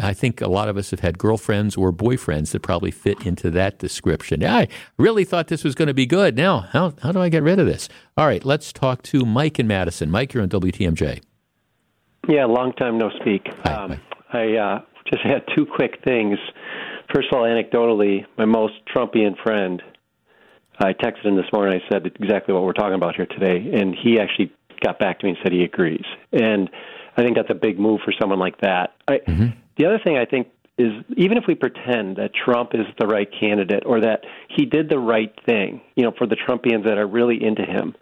I 0.00 0.14
think 0.14 0.40
a 0.40 0.48
lot 0.48 0.68
of 0.68 0.76
us 0.76 0.90
have 0.92 1.00
had 1.00 1.18
girlfriends 1.18 1.76
or 1.76 1.92
boyfriends 1.92 2.52
that 2.52 2.60
probably 2.62 2.92
fit 2.92 3.26
into 3.26 3.50
that 3.50 3.78
description. 3.78 4.44
I 4.44 4.68
really 4.96 5.24
thought 5.24 5.48
this 5.48 5.64
was 5.64 5.74
going 5.74 5.88
to 5.88 5.94
be 5.94 6.06
good. 6.06 6.36
Now, 6.36 6.60
how, 6.60 6.94
how 7.02 7.12
do 7.12 7.20
I 7.20 7.28
get 7.28 7.42
rid 7.42 7.58
of 7.58 7.66
this? 7.66 7.88
All 8.16 8.26
right, 8.26 8.44
let's 8.44 8.72
talk 8.72 9.02
to 9.04 9.26
Mike 9.26 9.58
in 9.58 9.66
Madison. 9.66 10.10
Mike, 10.10 10.32
you're 10.32 10.42
on 10.42 10.48
WTMJ. 10.48 11.20
Yeah, 12.26 12.46
long 12.46 12.72
time 12.72 12.98
no 12.98 13.10
speak. 13.20 13.46
Hi, 13.64 13.72
um, 13.72 14.00
I 14.32 14.56
uh, 14.56 14.80
just 15.10 15.22
had 15.22 15.44
two 15.54 15.66
quick 15.66 16.02
things. 16.04 16.38
First 17.14 17.28
of 17.32 17.38
all, 17.38 17.44
anecdotally, 17.44 18.26
my 18.36 18.44
most 18.44 18.74
Trumpian 18.94 19.36
friend, 19.42 19.82
I 20.78 20.92
texted 20.92 21.24
him 21.24 21.36
this 21.36 21.46
morning. 21.52 21.80
I 21.80 21.88
said 21.92 22.06
exactly 22.06 22.54
what 22.54 22.64
we're 22.64 22.72
talking 22.72 22.94
about 22.94 23.16
here 23.16 23.26
today, 23.26 23.70
and 23.72 23.94
he 23.94 24.18
actually 24.20 24.52
got 24.80 24.98
back 24.98 25.20
to 25.20 25.26
me 25.26 25.30
and 25.30 25.38
said 25.42 25.52
he 25.52 25.64
agrees. 25.64 26.04
And 26.32 26.68
I 27.16 27.22
think 27.22 27.36
that's 27.36 27.50
a 27.50 27.54
big 27.54 27.78
move 27.78 28.00
for 28.04 28.12
someone 28.20 28.38
like 28.38 28.60
that. 28.60 28.94
I, 29.08 29.18
mm-hmm. 29.18 29.46
The 29.76 29.86
other 29.86 29.98
thing 29.98 30.16
I 30.16 30.24
think 30.24 30.48
is 30.76 30.92
even 31.16 31.36
if 31.36 31.44
we 31.48 31.54
pretend 31.54 32.16
that 32.16 32.30
Trump 32.34 32.70
is 32.74 32.86
the 32.98 33.06
right 33.06 33.28
candidate 33.38 33.82
or 33.84 34.00
that 34.00 34.24
he 34.48 34.64
did 34.64 34.88
the 34.88 34.98
right 34.98 35.34
thing, 35.44 35.80
you 35.98 36.04
know, 36.04 36.12
for 36.16 36.28
the 36.28 36.36
Trumpians 36.36 36.84
that 36.84 36.96
are 36.96 37.08
really 37.08 37.42
into 37.42 37.62
him, 37.62 37.92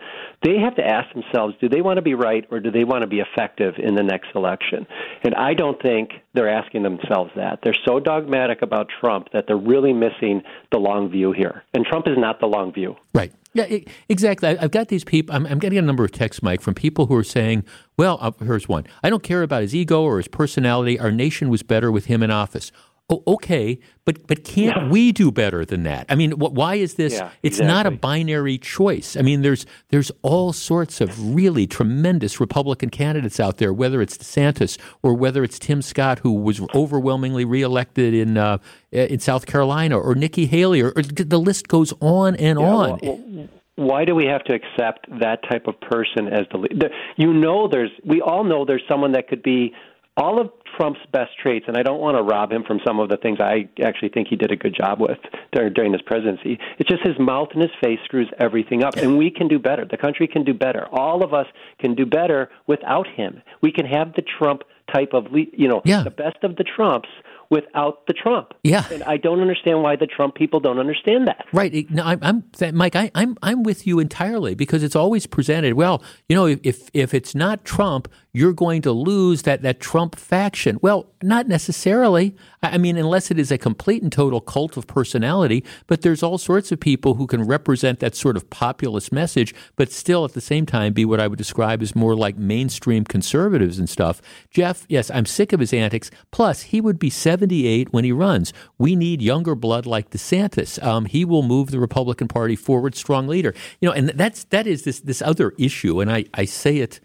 they 0.44 0.58
have 0.58 0.76
to 0.76 0.86
ask 0.86 1.10
themselves, 1.14 1.54
do 1.62 1.68
they 1.70 1.80
want 1.80 1.96
to 1.96 2.02
be 2.02 2.12
right 2.12 2.44
or 2.50 2.60
do 2.60 2.70
they 2.70 2.84
want 2.84 3.00
to 3.00 3.06
be 3.06 3.20
effective 3.20 3.76
in 3.78 3.94
the 3.94 4.02
next 4.02 4.28
election? 4.34 4.86
And 5.22 5.34
I 5.34 5.54
don't 5.54 5.80
think 5.80 6.10
they're 6.34 6.50
asking 6.50 6.82
themselves 6.82 7.30
that. 7.36 7.60
They're 7.64 7.78
so 7.86 7.98
dogmatic 7.98 8.60
about 8.60 8.88
Trump 9.00 9.28
that 9.32 9.46
they're 9.46 9.56
really 9.56 9.94
missing 9.94 10.42
the 10.72 10.78
long 10.78 11.10
view 11.10 11.32
here. 11.32 11.64
And 11.72 11.86
Trump 11.86 12.06
is 12.06 12.18
not 12.18 12.38
the 12.38 12.46
long 12.46 12.70
view. 12.70 12.96
Right. 13.14 13.32
Yeah, 13.54 13.78
exactly. 14.10 14.50
I've 14.58 14.72
got 14.72 14.88
these 14.88 15.02
people. 15.02 15.34
I'm, 15.34 15.46
I'm, 15.46 15.58
getting 15.58 15.78
a 15.78 15.82
number 15.82 16.04
of 16.04 16.12
texts, 16.12 16.42
Mike, 16.42 16.60
from 16.60 16.74
people 16.74 17.06
who 17.06 17.16
are 17.16 17.24
saying, 17.24 17.64
"Well, 17.96 18.18
uh, 18.20 18.32
here's 18.44 18.68
one. 18.68 18.84
I 19.02 19.08
don't 19.08 19.22
care 19.22 19.42
about 19.42 19.62
his 19.62 19.74
ego 19.74 20.02
or 20.02 20.18
his 20.18 20.28
personality. 20.28 21.00
Our 21.00 21.10
nation 21.10 21.48
was 21.48 21.62
better 21.62 21.90
with 21.90 22.04
him 22.04 22.22
in 22.22 22.30
office." 22.30 22.70
Oh, 23.08 23.22
okay, 23.28 23.78
but 24.04 24.26
but 24.26 24.42
can't 24.42 24.76
yeah. 24.76 24.88
we 24.88 25.12
do 25.12 25.30
better 25.30 25.64
than 25.64 25.84
that? 25.84 26.06
I 26.08 26.16
mean, 26.16 26.32
wh- 26.32 26.52
why 26.52 26.74
is 26.74 26.94
this? 26.94 27.12
Yeah, 27.12 27.30
it's 27.44 27.58
exactly. 27.58 27.66
not 27.72 27.86
a 27.86 27.92
binary 27.92 28.58
choice. 28.58 29.16
I 29.16 29.22
mean, 29.22 29.42
there's 29.42 29.64
there's 29.90 30.10
all 30.22 30.52
sorts 30.52 31.00
of 31.00 31.32
really 31.32 31.68
tremendous 31.68 32.40
Republican 32.40 32.90
candidates 32.90 33.38
out 33.38 33.58
there, 33.58 33.72
whether 33.72 34.02
it's 34.02 34.18
DeSantis 34.18 34.76
or 35.04 35.14
whether 35.14 35.44
it's 35.44 35.56
Tim 35.60 35.82
Scott, 35.82 36.18
who 36.18 36.32
was 36.32 36.60
overwhelmingly 36.74 37.44
reelected 37.44 38.12
in 38.12 38.36
uh, 38.36 38.58
in 38.90 39.20
South 39.20 39.46
Carolina, 39.46 39.96
or 39.96 40.16
Nikki 40.16 40.46
Haley, 40.46 40.80
or, 40.80 40.92
or 40.96 41.02
the 41.02 41.38
list 41.38 41.68
goes 41.68 41.92
on 42.00 42.34
and 42.34 42.58
yeah, 42.58 42.66
on. 42.66 42.98
Well, 43.02 43.20
well, 43.24 43.48
why 43.76 44.04
do 44.04 44.16
we 44.16 44.24
have 44.24 44.42
to 44.44 44.52
accept 44.52 45.06
that 45.20 45.48
type 45.48 45.68
of 45.68 45.80
person 45.80 46.26
as 46.26 46.46
the, 46.50 46.58
the 46.72 46.90
you 47.16 47.32
know 47.32 47.68
there's 47.68 47.90
we 48.04 48.20
all 48.20 48.42
know 48.42 48.64
there's 48.64 48.82
someone 48.88 49.12
that 49.12 49.28
could 49.28 49.44
be 49.44 49.74
all 50.16 50.40
of 50.40 50.50
Trump's 50.76 51.00
best 51.12 51.30
traits, 51.42 51.66
and 51.68 51.76
I 51.76 51.82
don't 51.82 52.00
want 52.00 52.16
to 52.16 52.22
rob 52.22 52.52
him 52.52 52.62
from 52.64 52.80
some 52.86 53.00
of 53.00 53.08
the 53.08 53.16
things 53.16 53.38
I 53.40 53.68
actually 53.82 54.10
think 54.10 54.28
he 54.28 54.36
did 54.36 54.50
a 54.50 54.56
good 54.56 54.74
job 54.74 55.00
with 55.00 55.18
during, 55.52 55.72
during 55.72 55.92
his 55.92 56.02
presidency. 56.02 56.58
It's 56.78 56.88
just 56.88 57.02
his 57.02 57.18
mouth 57.18 57.48
and 57.52 57.62
his 57.62 57.70
face 57.82 57.98
screws 58.04 58.30
everything 58.38 58.82
up, 58.82 58.96
and 58.96 59.16
we 59.16 59.30
can 59.30 59.48
do 59.48 59.58
better. 59.58 59.84
The 59.84 59.96
country 59.96 60.28
can 60.28 60.44
do 60.44 60.54
better. 60.54 60.86
All 60.92 61.24
of 61.24 61.32
us 61.32 61.46
can 61.78 61.94
do 61.94 62.06
better 62.06 62.50
without 62.66 63.06
him. 63.06 63.42
We 63.62 63.72
can 63.72 63.86
have 63.86 64.14
the 64.14 64.22
Trump 64.38 64.62
type 64.92 65.10
of, 65.12 65.26
you 65.32 65.68
know, 65.68 65.82
yeah. 65.84 66.02
the 66.02 66.10
best 66.10 66.42
of 66.42 66.56
the 66.56 66.64
Trumps 66.64 67.08
without 67.50 68.06
the 68.06 68.12
Trump. 68.12 68.54
Yeah, 68.62 68.84
and 68.90 69.02
I 69.04 69.16
don't 69.16 69.40
understand 69.40 69.82
why 69.82 69.96
the 69.96 70.06
Trump 70.06 70.34
people 70.34 70.60
don't 70.60 70.78
understand 70.78 71.28
that. 71.28 71.46
Right. 71.52 71.88
No, 71.90 72.04
I'm, 72.04 72.18
I'm 72.22 72.76
Mike. 72.76 72.96
I, 72.96 73.10
I'm 73.14 73.36
I'm 73.42 73.62
with 73.62 73.86
you 73.86 73.98
entirely 73.98 74.54
because 74.54 74.82
it's 74.82 74.96
always 74.96 75.26
presented. 75.26 75.74
Well, 75.74 76.02
you 76.28 76.36
know, 76.36 76.46
if 76.46 76.90
if 76.92 77.14
it's 77.14 77.34
not 77.34 77.64
Trump, 77.64 78.08
you're 78.36 78.52
going 78.52 78.82
to 78.82 78.92
lose 78.92 79.42
that 79.42 79.62
that 79.62 79.80
Trump 79.80 80.14
faction. 80.14 80.78
Well, 80.82 81.06
not 81.22 81.48
necessarily. 81.48 82.36
I 82.62 82.76
mean, 82.76 82.98
unless 82.98 83.30
it 83.30 83.38
is 83.38 83.50
a 83.50 83.56
complete 83.56 84.02
and 84.02 84.12
total 84.12 84.42
cult 84.42 84.76
of 84.76 84.86
personality. 84.86 85.64
But 85.86 86.02
there's 86.02 86.22
all 86.22 86.36
sorts 86.36 86.70
of 86.70 86.78
people 86.78 87.14
who 87.14 87.26
can 87.26 87.44
represent 87.44 87.98
that 88.00 88.14
sort 88.14 88.36
of 88.36 88.50
populist 88.50 89.10
message, 89.10 89.54
but 89.74 89.90
still 89.90 90.22
at 90.26 90.34
the 90.34 90.42
same 90.42 90.66
time 90.66 90.92
be 90.92 91.06
what 91.06 91.18
I 91.18 91.28
would 91.28 91.38
describe 91.38 91.80
as 91.80 91.96
more 91.96 92.14
like 92.14 92.36
mainstream 92.36 93.04
conservatives 93.04 93.78
and 93.78 93.88
stuff. 93.88 94.20
Jeff, 94.50 94.84
yes, 94.86 95.10
I'm 95.10 95.24
sick 95.24 95.54
of 95.54 95.60
his 95.60 95.72
antics. 95.72 96.10
Plus, 96.30 96.60
he 96.60 96.82
would 96.82 96.98
be 96.98 97.08
78 97.08 97.90
when 97.94 98.04
he 98.04 98.12
runs. 98.12 98.52
We 98.76 98.96
need 98.96 99.22
younger 99.22 99.54
blood 99.54 99.86
like 99.86 100.10
DeSantis. 100.10 100.82
Um, 100.84 101.06
he 101.06 101.24
will 101.24 101.42
move 101.42 101.70
the 101.70 101.80
Republican 101.80 102.28
Party 102.28 102.54
forward. 102.54 102.96
Strong 102.96 103.28
leader. 103.28 103.54
You 103.80 103.88
know, 103.88 103.94
and 103.94 104.10
that's 104.10 104.44
that 104.44 104.66
is 104.66 104.82
this 104.82 105.00
this 105.00 105.22
other 105.22 105.54
issue. 105.58 106.02
And 106.02 106.12
I 106.12 106.26
I 106.34 106.44
say 106.44 106.76
it 106.78 107.00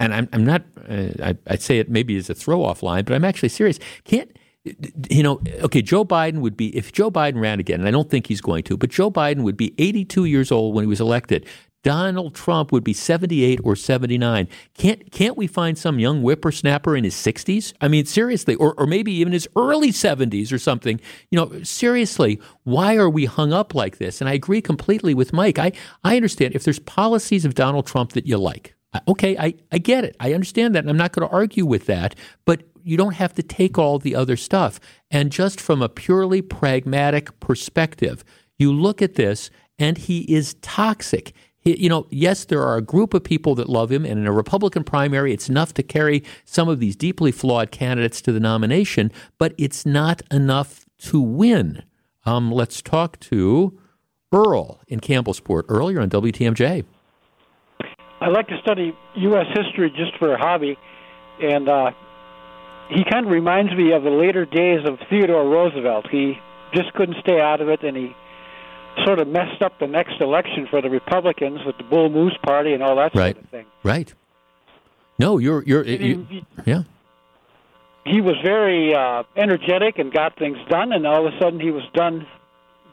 and 0.00 0.14
I'm, 0.14 0.28
I'm 0.32 0.44
not, 0.44 0.62
uh, 0.88 1.08
I, 1.22 1.36
I 1.46 1.56
say 1.56 1.78
it 1.78 1.90
maybe 1.90 2.16
as 2.16 2.30
a 2.30 2.34
throw 2.34 2.64
off 2.64 2.82
line, 2.82 3.04
but 3.04 3.14
I'm 3.14 3.24
actually 3.24 3.50
serious. 3.50 3.78
Can't, 4.04 4.34
you 5.10 5.22
know, 5.22 5.40
okay, 5.60 5.82
Joe 5.82 6.04
Biden 6.04 6.40
would 6.40 6.56
be, 6.56 6.74
if 6.76 6.92
Joe 6.92 7.10
Biden 7.10 7.40
ran 7.40 7.60
again, 7.60 7.80
and 7.80 7.88
I 7.88 7.90
don't 7.90 8.10
think 8.10 8.26
he's 8.26 8.40
going 8.40 8.64
to, 8.64 8.76
but 8.76 8.90
Joe 8.90 9.10
Biden 9.10 9.42
would 9.42 9.56
be 9.56 9.74
82 9.78 10.24
years 10.24 10.50
old 10.50 10.74
when 10.74 10.84
he 10.84 10.88
was 10.88 11.00
elected. 11.00 11.46
Donald 11.82 12.34
Trump 12.34 12.72
would 12.72 12.84
be 12.84 12.92
78 12.92 13.60
or 13.64 13.74
79. 13.74 14.48
Can't 14.74 15.10
can't 15.10 15.36
we 15.36 15.46
find 15.46 15.78
some 15.78 15.98
young 15.98 16.20
whippersnapper 16.20 16.94
in 16.94 17.04
his 17.04 17.14
60s? 17.14 17.72
I 17.80 17.88
mean, 17.88 18.04
seriously, 18.04 18.54
or, 18.56 18.74
or 18.74 18.86
maybe 18.86 19.12
even 19.12 19.32
his 19.32 19.48
early 19.56 19.90
70s 19.90 20.52
or 20.52 20.58
something. 20.58 21.00
You 21.30 21.38
know, 21.38 21.62
seriously, 21.62 22.38
why 22.64 22.96
are 22.96 23.08
we 23.08 23.24
hung 23.24 23.54
up 23.54 23.74
like 23.74 23.96
this? 23.96 24.20
And 24.20 24.28
I 24.28 24.34
agree 24.34 24.60
completely 24.60 25.14
with 25.14 25.32
Mike. 25.32 25.58
I, 25.58 25.72
I 26.04 26.16
understand 26.16 26.54
if 26.54 26.64
there's 26.64 26.80
policies 26.80 27.46
of 27.46 27.54
Donald 27.54 27.86
Trump 27.86 28.12
that 28.12 28.26
you 28.26 28.36
like, 28.36 28.74
Okay, 29.06 29.36
I, 29.38 29.54
I 29.70 29.78
get 29.78 30.04
it. 30.04 30.16
I 30.18 30.32
understand 30.34 30.74
that. 30.74 30.80
And 30.80 30.90
I'm 30.90 30.96
not 30.96 31.12
going 31.12 31.28
to 31.28 31.34
argue 31.34 31.64
with 31.64 31.86
that. 31.86 32.14
But 32.44 32.64
you 32.82 32.96
don't 32.96 33.14
have 33.14 33.34
to 33.34 33.42
take 33.42 33.78
all 33.78 33.98
the 33.98 34.14
other 34.14 34.36
stuff. 34.36 34.80
And 35.10 35.30
just 35.30 35.60
from 35.60 35.82
a 35.82 35.88
purely 35.88 36.42
pragmatic 36.42 37.38
perspective, 37.40 38.24
you 38.58 38.72
look 38.72 39.00
at 39.00 39.14
this 39.14 39.50
and 39.78 39.96
he 39.96 40.20
is 40.32 40.54
toxic. 40.60 41.32
He, 41.58 41.76
you 41.76 41.88
know, 41.88 42.06
yes, 42.10 42.44
there 42.44 42.62
are 42.62 42.76
a 42.76 42.82
group 42.82 43.14
of 43.14 43.22
people 43.22 43.54
that 43.56 43.68
love 43.68 43.92
him, 43.92 44.04
and 44.04 44.18
in 44.18 44.26
a 44.26 44.32
Republican 44.32 44.82
primary, 44.82 45.32
it's 45.32 45.48
enough 45.48 45.74
to 45.74 45.82
carry 45.82 46.22
some 46.44 46.68
of 46.68 46.80
these 46.80 46.96
deeply 46.96 47.32
flawed 47.32 47.70
candidates 47.70 48.22
to 48.22 48.32
the 48.32 48.40
nomination, 48.40 49.12
but 49.38 49.54
it's 49.58 49.84
not 49.84 50.22
enough 50.30 50.86
to 50.98 51.20
win. 51.20 51.82
Um, 52.24 52.50
let's 52.50 52.80
talk 52.80 53.18
to 53.20 53.78
Earl 54.32 54.80
in 54.88 55.00
Campbellsport 55.00 55.64
earlier 55.68 56.00
on 56.00 56.08
WTMJ. 56.08 56.84
I 58.20 58.28
like 58.28 58.48
to 58.48 58.58
study 58.60 58.96
U.S. 59.14 59.46
history 59.54 59.90
just 59.90 60.16
for 60.18 60.34
a 60.34 60.38
hobby, 60.38 60.78
and 61.42 61.68
uh, 61.68 61.90
he 62.90 63.04
kind 63.10 63.24
of 63.24 63.32
reminds 63.32 63.72
me 63.74 63.92
of 63.92 64.02
the 64.02 64.10
later 64.10 64.44
days 64.44 64.80
of 64.86 64.98
Theodore 65.08 65.48
Roosevelt. 65.48 66.06
He 66.10 66.38
just 66.74 66.92
couldn't 66.92 67.16
stay 67.20 67.40
out 67.40 67.60
of 67.60 67.68
it, 67.68 67.82
and 67.82 67.96
he 67.96 68.14
sort 69.04 69.20
of 69.20 69.28
messed 69.28 69.62
up 69.62 69.78
the 69.78 69.86
next 69.86 70.20
election 70.20 70.66
for 70.68 70.82
the 70.82 70.90
Republicans 70.90 71.60
with 71.64 71.76
the 71.78 71.84
Bull 71.84 72.10
Moose 72.10 72.36
Party 72.42 72.74
and 72.74 72.82
all 72.82 72.96
that 72.96 73.14
right. 73.14 73.34
sort 73.34 73.44
of 73.44 73.50
thing. 73.50 73.66
Right. 73.82 74.12
No, 75.18 75.38
you're 75.38 75.62
you're 75.64 75.84
you, 75.84 76.26
yeah. 76.66 76.82
He 78.04 78.20
was 78.20 78.36
very 78.42 78.94
uh, 78.94 79.24
energetic 79.36 79.98
and 79.98 80.12
got 80.12 80.36
things 80.38 80.56
done, 80.68 80.92
and 80.92 81.06
all 81.06 81.26
of 81.26 81.34
a 81.34 81.38
sudden 81.38 81.60
he 81.60 81.70
was 81.70 81.84
done 81.94 82.26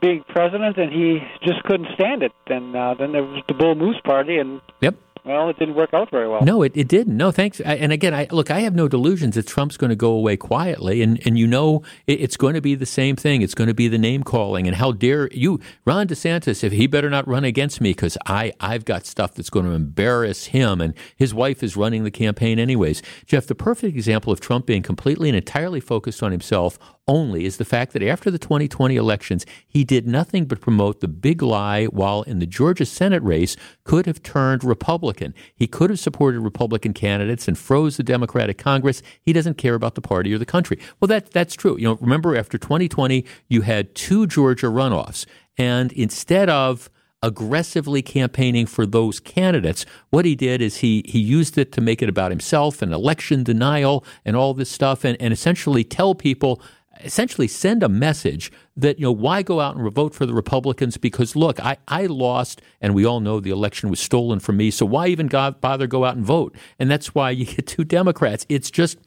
being 0.01 0.23
president, 0.27 0.77
and 0.77 0.91
he 0.91 1.19
just 1.43 1.63
couldn't 1.63 1.87
stand 1.95 2.23
it. 2.23 2.33
And 2.47 2.75
uh, 2.75 2.95
then 2.95 3.13
there 3.13 3.23
was 3.23 3.43
the 3.47 3.53
Bull 3.53 3.75
Moose 3.75 3.99
Party, 4.03 4.37
and 4.37 4.61
yep. 4.81 4.95
Well, 5.27 5.49
it 5.49 5.59
didn't 5.59 5.75
work 5.75 5.93
out 5.93 6.09
very 6.09 6.27
well. 6.29 6.41
No, 6.41 6.61
it, 6.61 6.71
it 6.73 6.87
didn't. 6.87 7.17
No, 7.17 7.31
thanks. 7.31 7.59
I, 7.65 7.75
and 7.75 7.91
again, 7.91 8.13
I 8.13 8.27
look, 8.31 8.49
I 8.49 8.61
have 8.61 8.73
no 8.73 8.87
delusions 8.87 9.35
that 9.35 9.45
Trump's 9.45 9.75
going 9.75 9.89
to 9.89 9.95
go 9.95 10.11
away 10.11 10.37
quietly, 10.37 11.01
and 11.01 11.19
and 11.27 11.37
you 11.37 11.45
know 11.45 11.83
it, 12.05 12.21
it's 12.21 12.37
going 12.37 12.53
to 12.53 12.61
be 12.61 12.75
the 12.75 12.85
same 12.85 13.17
thing. 13.17 13.41
It's 13.41 13.53
going 13.53 13.67
to 13.67 13.73
be 13.73 13.89
the 13.89 13.97
name 13.97 14.23
calling, 14.23 14.67
and 14.67 14.77
how 14.77 14.93
dare 14.93 15.27
you, 15.33 15.59
Ron 15.83 16.07
DeSantis, 16.07 16.63
if 16.63 16.71
he 16.71 16.87
better 16.87 17.09
not 17.09 17.27
run 17.27 17.43
against 17.43 17.81
me 17.81 17.89
because 17.89 18.17
I've 18.25 18.85
got 18.85 19.05
stuff 19.05 19.33
that's 19.33 19.49
going 19.49 19.65
to 19.65 19.73
embarrass 19.73 20.45
him, 20.45 20.79
and 20.79 20.93
his 21.17 21.33
wife 21.33 21.61
is 21.61 21.75
running 21.75 22.05
the 22.05 22.11
campaign 22.11 22.57
anyways. 22.57 23.01
Jeff, 23.25 23.47
the 23.47 23.55
perfect 23.55 23.97
example 23.97 24.31
of 24.31 24.39
Trump 24.39 24.65
being 24.65 24.81
completely 24.81 25.27
and 25.27 25.35
entirely 25.35 25.81
focused 25.81 26.23
on 26.23 26.31
himself 26.31 26.79
only 27.07 27.45
is 27.45 27.57
the 27.57 27.65
fact 27.65 27.93
that 27.93 28.03
after 28.03 28.29
the 28.29 28.37
2020 28.37 28.95
elections, 28.95 29.45
he 29.67 29.83
did 29.83 30.07
nothing 30.07 30.45
but 30.45 30.59
promote 30.59 30.99
the 30.99 31.07
big 31.07 31.41
lie 31.41 31.85
while 31.85 32.23
in 32.23 32.39
the 32.39 32.45
Georgia 32.45 32.85
Senate 32.85 33.23
race 33.23 33.55
could 33.83 34.05
have 34.05 34.21
turned 34.21 34.63
Republican. 34.63 35.33
He 35.55 35.67
could 35.67 35.89
have 35.89 35.99
supported 35.99 36.41
Republican 36.41 36.93
candidates 36.93 37.47
and 37.47 37.57
froze 37.57 37.97
the 37.97 38.03
Democratic 38.03 38.57
Congress. 38.57 39.01
He 39.21 39.33
doesn't 39.33 39.57
care 39.57 39.75
about 39.75 39.95
the 39.95 40.01
party 40.01 40.33
or 40.33 40.37
the 40.37 40.45
country. 40.45 40.79
Well, 40.99 41.07
that, 41.07 41.31
that's 41.31 41.55
true. 41.55 41.77
You 41.77 41.85
know, 41.85 41.95
remember 41.95 42.35
after 42.35 42.57
2020, 42.57 43.25
you 43.47 43.61
had 43.61 43.95
two 43.95 44.27
Georgia 44.27 44.67
runoffs. 44.67 45.25
And 45.57 45.91
instead 45.93 46.49
of 46.49 46.89
aggressively 47.23 48.01
campaigning 48.01 48.65
for 48.67 48.85
those 48.85 49.19
candidates. 49.19 49.85
What 50.11 50.25
he 50.25 50.35
did 50.35 50.61
is 50.61 50.77
he 50.77 51.03
he 51.07 51.19
used 51.19 51.57
it 51.57 51.71
to 51.71 51.81
make 51.81 52.03
it 52.03 52.09
about 52.09 52.31
himself 52.31 52.81
and 52.81 52.93
election 52.93 53.43
denial 53.43 54.05
and 54.23 54.35
all 54.35 54.53
this 54.53 54.69
stuff 54.69 55.03
and, 55.03 55.19
and 55.19 55.33
essentially 55.33 55.83
tell 55.83 56.13
people 56.13 56.61
essentially 57.03 57.47
send 57.47 57.83
a 57.83 57.89
message 57.89 58.51
that 58.75 58.99
you 58.99 59.03
know 59.03 59.11
why 59.11 59.41
go 59.41 59.59
out 59.59 59.75
and 59.75 59.91
vote 59.91 60.13
for 60.13 60.25
the 60.25 60.33
Republicans? 60.33 60.97
Because 60.97 61.35
look 61.35 61.59
I, 61.59 61.77
I 61.87 62.05
lost 62.05 62.61
and 62.81 62.93
we 62.93 63.05
all 63.05 63.19
know 63.19 63.39
the 63.39 63.49
election 63.49 63.89
was 63.89 63.99
stolen 63.99 64.39
from 64.39 64.57
me 64.57 64.71
so 64.71 64.85
why 64.85 65.07
even 65.07 65.27
God 65.27 65.61
bother 65.61 65.87
go 65.87 66.05
out 66.05 66.15
and 66.15 66.25
vote? 66.25 66.55
And 66.79 66.89
that's 66.89 67.13
why 67.15 67.31
you 67.31 67.45
get 67.45 67.67
two 67.67 67.83
Democrats. 67.83 68.45
It's 68.49 68.71
just 68.71 68.97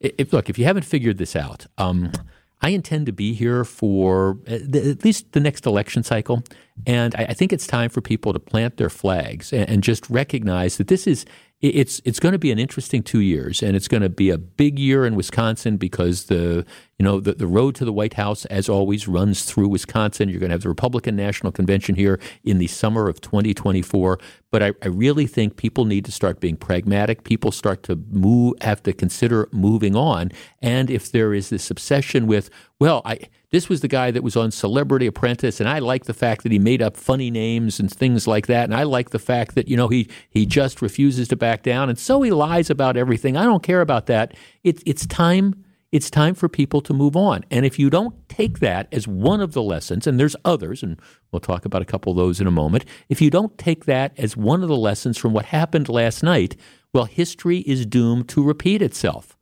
if, 0.00 0.32
look 0.32 0.50
if 0.50 0.58
you 0.58 0.64
haven't 0.64 0.84
figured 0.84 1.18
this 1.18 1.34
out 1.36 1.66
um, 1.78 2.12
I 2.60 2.70
intend 2.70 3.06
to 3.06 3.12
be 3.12 3.34
here 3.34 3.64
for 3.64 4.38
uh, 4.48 4.54
at 4.54 5.04
least 5.04 5.32
the 5.32 5.40
next 5.40 5.66
election 5.66 6.02
cycle 6.02 6.42
and 6.86 7.14
I, 7.14 7.34
think 7.34 7.52
it's 7.52 7.66
time 7.66 7.90
for 7.90 8.00
people 8.00 8.32
to 8.32 8.38
plant 8.40 8.78
their 8.78 8.90
flags 8.90 9.52
and 9.52 9.82
just 9.82 10.08
recognize 10.10 10.76
that 10.78 10.88
this 10.88 11.06
is 11.06 11.24
it's 11.64 12.02
it's 12.04 12.20
going 12.20 12.32
to 12.32 12.38
be 12.38 12.52
an 12.52 12.58
interesting 12.58 13.02
two 13.02 13.20
years, 13.20 13.62
and 13.62 13.74
it's 13.74 13.88
going 13.88 14.02
to 14.02 14.10
be 14.10 14.28
a 14.28 14.36
big 14.36 14.78
year 14.78 15.06
in 15.06 15.14
Wisconsin 15.14 15.78
because 15.78 16.24
the 16.24 16.66
you 16.98 17.04
know 17.04 17.20
the, 17.20 17.32
the 17.32 17.46
road 17.46 17.74
to 17.76 17.86
the 17.86 17.92
White 17.92 18.14
House, 18.14 18.44
as 18.46 18.68
always, 18.68 19.08
runs 19.08 19.44
through 19.44 19.68
Wisconsin. 19.68 20.28
You're 20.28 20.40
going 20.40 20.50
to 20.50 20.54
have 20.54 20.62
the 20.62 20.68
Republican 20.68 21.16
National 21.16 21.52
Convention 21.52 21.94
here 21.94 22.20
in 22.44 22.58
the 22.58 22.66
summer 22.66 23.08
of 23.08 23.20
2024. 23.22 24.18
But 24.50 24.62
I, 24.62 24.72
I 24.82 24.88
really 24.88 25.26
think 25.26 25.56
people 25.56 25.84
need 25.84 26.04
to 26.04 26.12
start 26.12 26.38
being 26.38 26.56
pragmatic. 26.56 27.24
People 27.24 27.50
start 27.50 27.82
to 27.84 27.96
move, 28.10 28.54
have 28.60 28.82
to 28.84 28.92
consider 28.92 29.48
moving 29.50 29.96
on. 29.96 30.30
And 30.60 30.90
if 30.90 31.10
there 31.10 31.34
is 31.34 31.48
this 31.48 31.70
obsession 31.70 32.26
with, 32.26 32.50
well, 32.84 33.00
I 33.06 33.18
this 33.50 33.70
was 33.70 33.80
the 33.80 33.88
guy 33.88 34.10
that 34.10 34.22
was 34.22 34.36
on 34.36 34.50
Celebrity 34.50 35.06
Apprentice, 35.06 35.58
and 35.58 35.70
I 35.70 35.78
like 35.78 36.04
the 36.04 36.12
fact 36.12 36.42
that 36.42 36.52
he 36.52 36.58
made 36.58 36.82
up 36.82 36.98
funny 36.98 37.30
names 37.30 37.80
and 37.80 37.90
things 37.90 38.26
like 38.26 38.46
that. 38.48 38.64
And 38.64 38.74
I 38.74 38.82
like 38.82 39.08
the 39.08 39.18
fact 39.18 39.54
that, 39.54 39.68
you 39.68 39.76
know, 39.78 39.88
he, 39.88 40.06
he 40.28 40.44
just 40.44 40.82
refuses 40.82 41.28
to 41.28 41.36
back 41.36 41.62
down. 41.62 41.88
And 41.88 41.98
so 41.98 42.20
he 42.20 42.30
lies 42.30 42.68
about 42.68 42.98
everything. 42.98 43.38
I 43.38 43.44
don't 43.44 43.62
care 43.62 43.80
about 43.80 44.04
that. 44.08 44.34
It, 44.64 44.82
it's 44.84 45.06
time. 45.06 45.64
It's 45.92 46.10
time 46.10 46.34
for 46.34 46.46
people 46.46 46.82
to 46.82 46.92
move 46.92 47.16
on. 47.16 47.46
And 47.50 47.64
if 47.64 47.78
you 47.78 47.88
don't 47.88 48.28
take 48.28 48.58
that 48.58 48.86
as 48.92 49.08
one 49.08 49.40
of 49.40 49.52
the 49.52 49.62
lessons, 49.62 50.06
and 50.06 50.20
there's 50.20 50.36
others, 50.44 50.82
and 50.82 51.00
we'll 51.32 51.40
talk 51.40 51.64
about 51.64 51.80
a 51.80 51.86
couple 51.86 52.12
of 52.12 52.18
those 52.18 52.38
in 52.38 52.46
a 52.46 52.50
moment, 52.50 52.84
if 53.08 53.22
you 53.22 53.30
don't 53.30 53.56
take 53.56 53.86
that 53.86 54.12
as 54.18 54.36
one 54.36 54.62
of 54.62 54.68
the 54.68 54.76
lessons 54.76 55.16
from 55.16 55.32
what 55.32 55.46
happened 55.46 55.88
last 55.88 56.22
night, 56.22 56.54
well, 56.92 57.06
history 57.06 57.60
is 57.60 57.86
doomed 57.86 58.28
to 58.28 58.42
repeat 58.42 58.82
itself. 58.82 59.38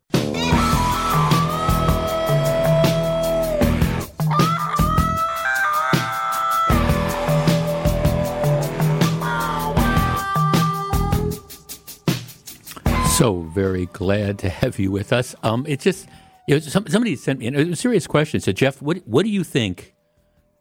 So 13.23 13.43
very 13.43 13.87
glad 13.87 14.37
to 14.41 14.51
have 14.51 14.81
you 14.81 14.91
with 14.91 15.13
us. 15.13 15.37
Um, 15.45 15.65
it's 15.69 15.85
just, 15.85 16.09
you 16.49 16.57
know, 16.57 16.59
some, 16.59 16.89
somebody 16.89 17.15
sent 17.15 17.39
me 17.39 17.47
a 17.47 17.77
serious 17.77 18.09
question. 18.09 18.41
Said, 18.41 18.57
Jeff, 18.57 18.83
what, 18.83 18.97
what 19.07 19.23
do 19.23 19.31
you 19.31 19.45
think? 19.45 19.95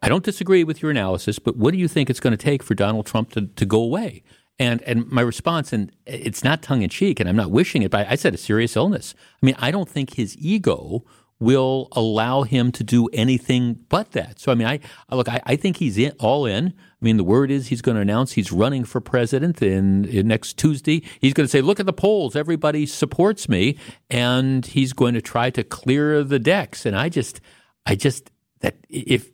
I 0.03 0.09
don't 0.09 0.23
disagree 0.23 0.63
with 0.63 0.79
your 0.79 0.91
analysis, 0.91 1.39
but 1.39 1.57
what 1.57 1.71
do 1.71 1.79
you 1.79 1.87
think 1.87 2.07
it's 2.07 2.19
going 2.19 2.37
to 2.37 2.43
take 2.43 2.61
for 2.61 2.75
Donald 2.75 3.07
Trump 3.07 3.31
to, 3.31 3.47
to 3.47 3.65
go 3.65 3.81
away? 3.81 4.21
And 4.59 4.83
and 4.83 5.09
my 5.09 5.21
response, 5.21 5.73
and 5.73 5.91
it's 6.05 6.43
not 6.43 6.61
tongue 6.61 6.83
in 6.83 6.91
cheek, 6.91 7.19
and 7.19 7.27
I'm 7.27 7.35
not 7.35 7.49
wishing 7.49 7.81
it, 7.81 7.89
but 7.89 8.05
I 8.07 8.13
said 8.13 8.35
a 8.35 8.37
serious 8.37 8.75
illness. 8.75 9.15
I 9.41 9.43
mean, 9.43 9.55
I 9.57 9.71
don't 9.71 9.89
think 9.89 10.13
his 10.13 10.37
ego 10.37 11.03
will 11.41 11.87
allow 11.93 12.43
him 12.43 12.71
to 12.71 12.83
do 12.83 13.09
anything 13.11 13.73
but 13.89 14.11
that. 14.11 14.39
So 14.39 14.51
I 14.51 14.55
mean, 14.55 14.67
I, 14.67 14.79
look, 15.11 15.27
I, 15.27 15.41
I, 15.45 15.55
think 15.55 15.77
he's 15.77 15.97
in, 15.97 16.13
all 16.19 16.45
in. 16.45 16.67
I 16.67 17.03
mean, 17.03 17.17
the 17.17 17.23
word 17.23 17.49
is 17.49 17.67
he's 17.67 17.81
going 17.81 17.95
to 17.95 18.01
announce 18.01 18.33
he's 18.33 18.51
running 18.51 18.83
for 18.85 19.01
president 19.01 19.61
in, 19.61 20.05
in 20.05 20.27
next 20.27 20.59
Tuesday. 20.59 21.03
He's 21.19 21.33
going 21.33 21.45
to 21.45 21.51
say, 21.51 21.61
"Look 21.61 21.79
at 21.79 21.87
the 21.87 21.93
polls; 21.93 22.35
everybody 22.35 22.85
supports 22.85 23.49
me," 23.49 23.77
and 24.09 24.65
he's 24.65 24.93
going 24.93 25.15
to 25.15 25.21
try 25.21 25.49
to 25.49 25.63
clear 25.63 26.23
the 26.23 26.39
decks. 26.39 26.85
And 26.85 26.95
I 26.95 27.09
just, 27.09 27.41
I 27.85 27.95
just 27.95 28.31
that 28.61 28.77
if. 28.87 29.29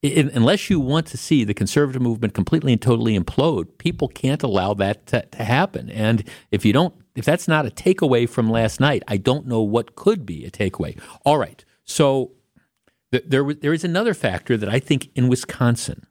unless 0.00 0.70
you 0.70 0.78
want 0.78 1.08
to 1.08 1.16
see 1.16 1.42
the 1.42 1.54
conservative 1.54 2.00
movement 2.00 2.32
completely 2.32 2.72
and 2.72 2.80
totally 2.80 3.18
implode, 3.18 3.78
people 3.78 4.06
can't 4.06 4.44
allow 4.44 4.72
that 4.74 5.06
to, 5.06 5.22
to 5.22 5.42
happen. 5.42 5.90
And 5.90 6.22
if 6.52 6.64
you 6.64 6.72
don't 6.72 6.94
if 7.18 7.24
that's 7.24 7.48
not 7.48 7.66
a 7.66 7.70
takeaway 7.70 8.28
from 8.28 8.48
last 8.48 8.78
night, 8.78 9.02
I 9.08 9.16
don't 9.16 9.46
know 9.46 9.60
what 9.60 9.96
could 9.96 10.24
be 10.24 10.44
a 10.44 10.50
takeaway. 10.50 10.98
All 11.24 11.36
right. 11.36 11.64
So 11.84 12.32
th- 13.10 13.24
there, 13.26 13.52
there 13.52 13.72
is 13.72 13.82
another 13.82 14.14
factor 14.14 14.56
that 14.56 14.68
I 14.68 14.78
think 14.78 15.10
in 15.16 15.28
Wisconsin, 15.28 16.06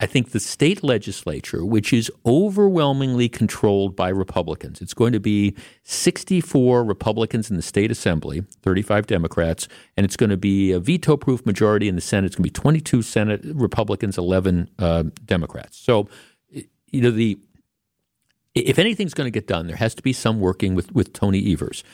I 0.00 0.06
think 0.06 0.30
the 0.30 0.38
state 0.38 0.84
legislature, 0.84 1.64
which 1.64 1.94
is 1.94 2.12
overwhelmingly 2.26 3.30
controlled 3.30 3.96
by 3.96 4.10
Republicans, 4.10 4.82
it's 4.82 4.92
going 4.92 5.14
to 5.14 5.18
be 5.18 5.56
64 5.82 6.84
Republicans 6.84 7.50
in 7.50 7.56
the 7.56 7.62
state 7.62 7.90
assembly, 7.90 8.42
35 8.62 9.06
Democrats, 9.06 9.66
and 9.96 10.04
it's 10.04 10.16
going 10.16 10.30
to 10.30 10.36
be 10.36 10.72
a 10.72 10.78
veto 10.78 11.16
proof 11.16 11.44
majority 11.46 11.88
in 11.88 11.94
the 11.94 12.02
Senate. 12.02 12.26
It's 12.26 12.36
going 12.36 12.44
to 12.44 12.50
be 12.50 12.60
22 12.60 13.00
Senate 13.00 13.40
Republicans, 13.44 14.18
11 14.18 14.68
uh, 14.78 15.04
Democrats. 15.24 15.78
So, 15.78 16.06
you 16.50 17.00
know, 17.00 17.10
the 17.10 17.38
if 18.66 18.78
anything's 18.78 19.14
going 19.14 19.26
to 19.26 19.30
get 19.30 19.46
done, 19.46 19.66
there 19.66 19.76
has 19.76 19.94
to 19.96 20.02
be 20.02 20.12
some 20.12 20.40
working 20.40 20.74
with, 20.74 20.92
with 20.92 21.12
Tony 21.12 21.52
Evers. 21.52 21.84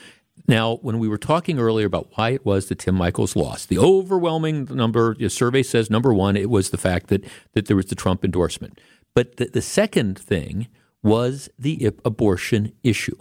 Now, 0.47 0.75
when 0.77 0.99
we 0.99 1.07
were 1.07 1.17
talking 1.17 1.59
earlier 1.59 1.87
about 1.87 2.09
why 2.15 2.29
it 2.29 2.45
was 2.45 2.67
that 2.67 2.79
Tim 2.79 2.95
Michels 2.95 3.35
lost, 3.35 3.69
the 3.69 3.79
overwhelming 3.79 4.65
number, 4.65 5.15
the 5.15 5.29
survey 5.29 5.63
says 5.63 5.89
number 5.89 6.13
one, 6.13 6.35
it 6.35 6.49
was 6.49 6.69
the 6.69 6.77
fact 6.77 7.07
that, 7.07 7.23
that 7.53 7.67
there 7.67 7.75
was 7.75 7.87
the 7.87 7.95
Trump 7.95 8.23
endorsement. 8.23 8.79
But 9.13 9.37
the, 9.37 9.45
the 9.45 9.61
second 9.61 10.19
thing 10.19 10.67
was 11.01 11.49
the 11.57 11.91
abortion 12.03 12.73
issue. 12.83 13.15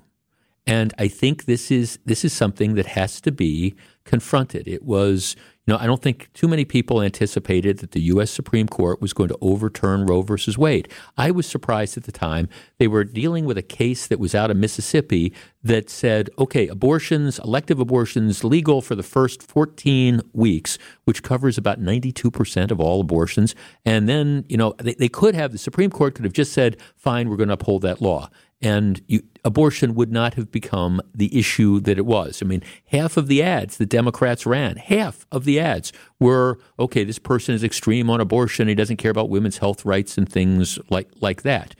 And 0.66 0.94
I 0.98 1.08
think 1.08 1.44
this 1.44 1.70
is 1.70 1.98
this 2.04 2.24
is 2.24 2.32
something 2.32 2.74
that 2.74 2.86
has 2.86 3.20
to 3.22 3.32
be 3.32 3.74
confronted. 4.04 4.66
It 4.66 4.82
was 4.82 5.36
you 5.66 5.72
know, 5.72 5.80
I 5.80 5.86
don't 5.86 6.02
think 6.02 6.30
too 6.34 6.46
many 6.46 6.66
people 6.66 7.00
anticipated 7.00 7.78
that 7.78 7.92
the 7.92 8.02
U.S. 8.02 8.30
Supreme 8.30 8.68
Court 8.68 9.00
was 9.00 9.14
going 9.14 9.30
to 9.30 9.38
overturn 9.40 10.04
Roe 10.04 10.20
versus 10.20 10.58
Wade. 10.58 10.90
I 11.16 11.30
was 11.30 11.46
surprised 11.46 11.96
at 11.96 12.04
the 12.04 12.12
time. 12.12 12.50
They 12.76 12.86
were 12.86 13.02
dealing 13.02 13.46
with 13.46 13.56
a 13.56 13.62
case 13.62 14.06
that 14.06 14.18
was 14.18 14.34
out 14.34 14.50
of 14.50 14.58
Mississippi 14.58 15.32
that 15.62 15.88
said, 15.88 16.28
okay, 16.38 16.68
abortions, 16.68 17.38
elective 17.38 17.80
abortions, 17.80 18.44
legal 18.44 18.82
for 18.82 18.94
the 18.94 19.02
first 19.02 19.42
14 19.42 20.20
weeks, 20.34 20.76
which 21.04 21.22
covers 21.22 21.56
about 21.56 21.80
92% 21.80 22.70
of 22.70 22.78
all 22.78 23.00
abortions. 23.00 23.54
And 23.86 24.06
then, 24.06 24.44
you 24.50 24.58
know, 24.58 24.74
they, 24.76 24.92
they 24.92 25.08
could 25.08 25.34
have, 25.34 25.52
the 25.52 25.58
Supreme 25.58 25.90
Court 25.90 26.14
could 26.14 26.26
have 26.26 26.34
just 26.34 26.52
said, 26.52 26.76
fine, 26.94 27.30
we're 27.30 27.38
going 27.38 27.48
to 27.48 27.54
uphold 27.54 27.80
that 27.82 28.02
law 28.02 28.28
and 28.62 29.02
you, 29.06 29.22
abortion 29.44 29.94
would 29.94 30.10
not 30.10 30.34
have 30.34 30.50
become 30.50 31.00
the 31.14 31.38
issue 31.38 31.80
that 31.80 31.98
it 31.98 32.06
was. 32.06 32.42
I 32.42 32.46
mean, 32.46 32.62
half 32.86 33.16
of 33.16 33.26
the 33.28 33.42
ads 33.42 33.76
the 33.76 33.86
Democrats 33.86 34.46
ran, 34.46 34.76
half 34.76 35.26
of 35.30 35.44
the 35.44 35.60
ads 35.60 35.92
were, 36.18 36.58
okay, 36.78 37.04
this 37.04 37.18
person 37.18 37.54
is 37.54 37.62
extreme 37.62 38.08
on 38.08 38.20
abortion. 38.20 38.68
He 38.68 38.74
doesn't 38.74 38.96
care 38.96 39.10
about 39.10 39.28
women's 39.28 39.58
health 39.58 39.84
rights 39.84 40.16
and 40.16 40.28
things 40.28 40.78
like, 40.88 41.10
like 41.20 41.42
that. 41.42 41.74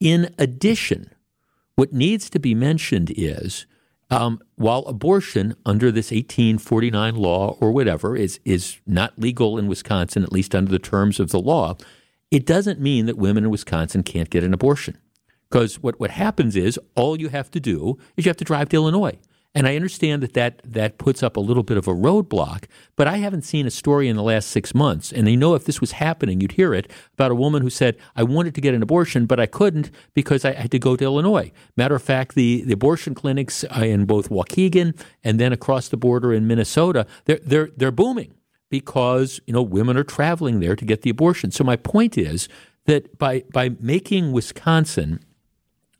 In 0.00 0.34
addition, 0.38 1.10
what 1.74 1.92
needs 1.92 2.30
to 2.30 2.38
be 2.38 2.54
mentioned 2.54 3.12
is 3.16 3.66
um, 4.10 4.40
while 4.56 4.84
abortion 4.86 5.54
under 5.66 5.90
this 5.90 6.10
1849 6.10 7.16
law 7.16 7.56
or 7.60 7.72
whatever 7.72 8.16
is, 8.16 8.40
is 8.44 8.78
not 8.86 9.18
legal 9.18 9.58
in 9.58 9.66
Wisconsin, 9.66 10.22
at 10.22 10.32
least 10.32 10.54
under 10.54 10.70
the 10.70 10.78
terms 10.78 11.20
of 11.20 11.30
the 11.30 11.40
law, 11.40 11.76
it 12.30 12.46
doesn't 12.46 12.80
mean 12.80 13.06
that 13.06 13.18
women 13.18 13.44
in 13.44 13.50
Wisconsin 13.50 14.02
can't 14.02 14.30
get 14.30 14.44
an 14.44 14.54
abortion. 14.54 14.98
Because 15.50 15.82
what, 15.82 15.98
what 15.98 16.10
happens 16.10 16.56
is 16.56 16.78
all 16.94 17.18
you 17.18 17.28
have 17.28 17.50
to 17.52 17.60
do 17.60 17.98
is 18.16 18.24
you 18.24 18.30
have 18.30 18.36
to 18.36 18.44
drive 18.44 18.68
to 18.70 18.76
Illinois. 18.76 19.18
And 19.54 19.66
I 19.66 19.76
understand 19.76 20.22
that, 20.22 20.34
that 20.34 20.60
that 20.64 20.98
puts 20.98 21.22
up 21.22 21.36
a 21.36 21.40
little 21.40 21.62
bit 21.62 21.78
of 21.78 21.88
a 21.88 21.94
roadblock, 21.94 22.64
but 22.96 23.08
I 23.08 23.16
haven't 23.16 23.42
seen 23.42 23.66
a 23.66 23.70
story 23.70 24.06
in 24.06 24.14
the 24.14 24.22
last 24.22 24.48
six 24.50 24.74
months. 24.74 25.10
And 25.10 25.26
you 25.26 25.38
know, 25.38 25.54
if 25.54 25.64
this 25.64 25.80
was 25.80 25.92
happening, 25.92 26.40
you'd 26.40 26.52
hear 26.52 26.74
it 26.74 26.90
about 27.14 27.30
a 27.30 27.34
woman 27.34 27.62
who 27.62 27.70
said, 27.70 27.96
I 28.14 28.24
wanted 28.24 28.54
to 28.56 28.60
get 28.60 28.74
an 28.74 28.82
abortion, 28.82 29.24
but 29.24 29.40
I 29.40 29.46
couldn't 29.46 29.90
because 30.12 30.44
I 30.44 30.52
had 30.52 30.70
to 30.72 30.78
go 30.78 30.96
to 30.96 31.04
Illinois. 31.04 31.50
Matter 31.76 31.94
of 31.94 32.02
fact, 32.02 32.34
the, 32.34 32.62
the 32.62 32.74
abortion 32.74 33.14
clinics 33.14 33.64
uh, 33.64 33.80
in 33.80 34.04
both 34.04 34.28
Waukegan 34.28 34.94
and 35.24 35.40
then 35.40 35.52
across 35.52 35.88
the 35.88 35.96
border 35.96 36.32
in 36.32 36.46
Minnesota, 36.46 37.06
they're, 37.24 37.40
they're, 37.42 37.70
they're 37.74 37.90
booming 37.90 38.34
because, 38.70 39.40
you 39.46 39.54
know, 39.54 39.62
women 39.62 39.96
are 39.96 40.04
traveling 40.04 40.60
there 40.60 40.76
to 40.76 40.84
get 40.84 41.02
the 41.02 41.10
abortion. 41.10 41.50
So 41.50 41.64
my 41.64 41.76
point 41.76 42.18
is 42.18 42.48
that 42.84 43.18
by, 43.18 43.44
by 43.52 43.70
making 43.80 44.32
Wisconsin 44.32 45.20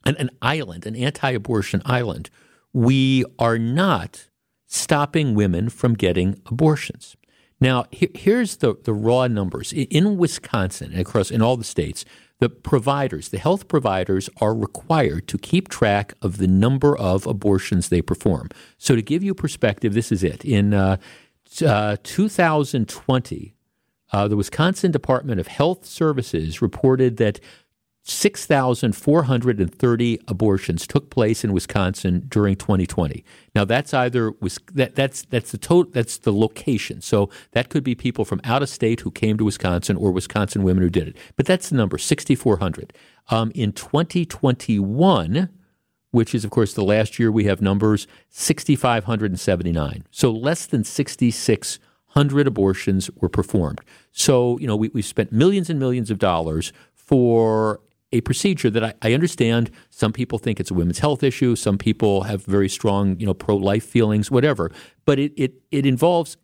an, 0.08 0.16
an 0.16 0.30
island, 0.40 0.86
an 0.86 0.96
anti 0.96 1.30
abortion 1.30 1.82
island, 1.84 2.30
we 2.72 3.24
are 3.38 3.58
not 3.58 4.28
stopping 4.66 5.34
women 5.34 5.68
from 5.68 5.94
getting 5.94 6.40
abortions. 6.46 7.16
Now, 7.60 7.86
here's 7.90 8.58
the, 8.58 8.76
the 8.84 8.92
raw 8.92 9.26
numbers. 9.26 9.72
In 9.72 10.16
Wisconsin 10.16 10.92
and 10.92 11.00
across 11.00 11.30
in 11.30 11.42
all 11.42 11.56
the 11.56 11.64
states, 11.64 12.04
the 12.38 12.48
providers, 12.48 13.30
the 13.30 13.38
health 13.38 13.66
providers, 13.66 14.30
are 14.40 14.54
required 14.54 15.26
to 15.28 15.38
keep 15.38 15.68
track 15.68 16.14
of 16.22 16.38
the 16.38 16.46
number 16.46 16.96
of 16.96 17.26
abortions 17.26 17.88
they 17.88 18.00
perform. 18.00 18.48
So, 18.78 18.94
to 18.94 19.02
give 19.02 19.24
you 19.24 19.34
perspective, 19.34 19.92
this 19.92 20.12
is 20.12 20.22
it. 20.22 20.44
In 20.44 20.72
uh, 20.72 20.98
uh, 21.66 21.96
2020, 22.04 23.54
uh, 24.12 24.28
the 24.28 24.36
Wisconsin 24.36 24.92
Department 24.92 25.40
of 25.40 25.48
Health 25.48 25.84
Services 25.84 26.62
reported 26.62 27.16
that 27.16 27.40
6,430 28.10 30.20
abortions 30.26 30.86
took 30.86 31.10
place 31.10 31.44
in 31.44 31.52
Wisconsin 31.52 32.24
during 32.28 32.56
2020. 32.56 33.22
Now 33.54 33.66
that's 33.66 33.92
either 33.92 34.32
that, 34.72 34.94
that's 34.94 35.26
that's 35.26 35.52
the 35.52 35.58
total 35.58 35.92
that's 35.92 36.16
the 36.16 36.32
location. 36.32 37.02
So 37.02 37.28
that 37.52 37.68
could 37.68 37.84
be 37.84 37.94
people 37.94 38.24
from 38.24 38.40
out 38.44 38.62
of 38.62 38.70
state 38.70 39.00
who 39.00 39.10
came 39.10 39.36
to 39.36 39.44
Wisconsin 39.44 39.96
or 39.96 40.10
Wisconsin 40.10 40.62
women 40.62 40.82
who 40.82 40.88
did 40.88 41.08
it. 41.08 41.18
But 41.36 41.44
that's 41.44 41.68
the 41.68 41.76
number 41.76 41.98
6,400. 41.98 42.94
Um, 43.30 43.52
in 43.54 43.72
2021, 43.72 45.50
which 46.10 46.34
is 46.34 46.46
of 46.46 46.50
course 46.50 46.72
the 46.72 46.84
last 46.84 47.18
year 47.18 47.30
we 47.30 47.44
have 47.44 47.60
numbers 47.60 48.06
6,579. 48.30 50.06
So 50.10 50.30
less 50.30 50.64
than 50.64 50.82
6,600 50.82 52.46
abortions 52.46 53.10
were 53.16 53.28
performed. 53.28 53.82
So 54.12 54.58
you 54.60 54.66
know 54.66 54.76
we 54.76 54.88
we 54.88 55.02
spent 55.02 55.30
millions 55.30 55.68
and 55.68 55.78
millions 55.78 56.10
of 56.10 56.18
dollars 56.18 56.72
for 56.94 57.82
a 58.12 58.20
procedure 58.22 58.70
that 58.70 58.84
I, 58.84 58.94
I, 59.02 59.12
understand 59.12 59.70
some 59.90 60.12
people 60.12 60.38
think 60.38 60.60
it's 60.60 60.70
a 60.70 60.74
women's 60.74 61.00
health 61.00 61.22
issue, 61.22 61.54
some 61.56 61.76
people 61.76 62.22
have 62.22 62.44
very 62.44 62.68
strong, 62.68 63.18
you 63.20 63.26
know, 63.26 63.34
pro 63.34 63.56
life 63.56 63.84
feelings, 63.84 64.30
whatever. 64.30 64.70
But 65.04 65.18
it, 65.18 65.32
it, 65.36 65.54
it 65.70 65.84
involves 65.84 66.36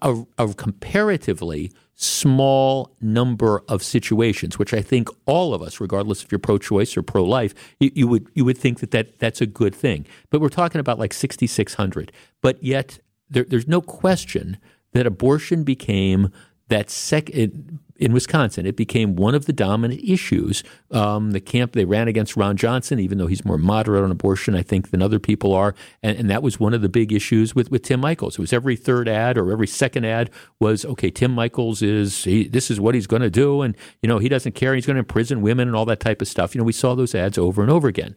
a, 0.00 0.22
a, 0.38 0.54
comparatively 0.54 1.72
small 1.94 2.96
number 3.00 3.62
of 3.68 3.82
situations, 3.82 4.58
which 4.58 4.72
I 4.72 4.80
think 4.80 5.08
all 5.26 5.52
of 5.52 5.60
us, 5.60 5.80
regardless 5.80 6.22
if 6.22 6.32
you're 6.32 6.38
pro 6.38 6.58
choice 6.58 6.96
or 6.96 7.02
pro 7.02 7.24
life, 7.24 7.52
you, 7.80 7.90
you, 7.94 8.08
would 8.08 8.28
you 8.34 8.44
would 8.44 8.56
think 8.56 8.80
that, 8.80 8.92
that 8.92 9.18
that's 9.18 9.40
a 9.40 9.46
good 9.46 9.74
thing. 9.74 10.06
But 10.30 10.40
we're 10.40 10.48
talking 10.48 10.80
about 10.80 10.98
like 10.98 11.12
6,600. 11.12 12.12
But 12.40 12.62
yet 12.62 13.00
there, 13.28 13.44
there's 13.44 13.68
no 13.68 13.80
question 13.80 14.58
that 14.92 15.06
abortion 15.06 15.64
became 15.64 16.30
that 16.72 16.90
second 16.90 17.78
in 17.96 18.12
Wisconsin, 18.12 18.66
it 18.66 18.74
became 18.74 19.14
one 19.14 19.34
of 19.34 19.46
the 19.46 19.52
dominant 19.52 20.00
issues. 20.02 20.64
Um, 20.90 21.30
the 21.30 21.40
camp 21.40 21.72
they 21.72 21.84
ran 21.84 22.08
against 22.08 22.36
Ron 22.36 22.56
Johnson, 22.56 22.98
even 22.98 23.18
though 23.18 23.28
he's 23.28 23.44
more 23.44 23.58
moderate 23.58 24.02
on 24.02 24.10
abortion, 24.10 24.56
I 24.56 24.62
think, 24.62 24.90
than 24.90 25.00
other 25.00 25.20
people 25.20 25.54
are, 25.54 25.74
and, 26.02 26.18
and, 26.18 26.30
that 26.30 26.42
was 26.42 26.58
one 26.58 26.74
of 26.74 26.80
the 26.80 26.88
big 26.88 27.12
issues 27.12 27.54
with, 27.54 27.70
with 27.70 27.82
Tim 27.82 28.00
Michels. 28.00 28.34
It 28.34 28.40
was 28.40 28.52
every 28.52 28.74
third 28.74 29.08
ad 29.08 29.38
or 29.38 29.52
every 29.52 29.68
second 29.68 30.04
ad 30.04 30.30
was 30.58 30.84
okay. 30.84 31.10
Tim 31.10 31.34
Michels 31.34 31.82
is 31.82 32.24
he, 32.24 32.48
this 32.48 32.70
is 32.70 32.80
what 32.80 32.94
he's 32.94 33.06
going 33.06 33.22
to 33.22 33.30
do, 33.30 33.62
and 33.62 33.76
you 34.00 34.08
know 34.08 34.18
he 34.18 34.28
doesn't 34.28 34.54
care. 34.56 34.74
He's 34.74 34.86
going 34.86 34.96
to 34.96 35.00
imprison 35.00 35.42
women 35.42 35.68
and 35.68 35.76
all 35.76 35.84
that 35.86 36.00
type 36.00 36.20
of 36.22 36.28
stuff. 36.28 36.54
You 36.54 36.60
know, 36.60 36.64
we 36.64 36.72
saw 36.72 36.94
those 36.94 37.14
ads 37.14 37.38
over 37.38 37.62
and 37.62 37.70
over 37.70 37.86
again. 37.86 38.16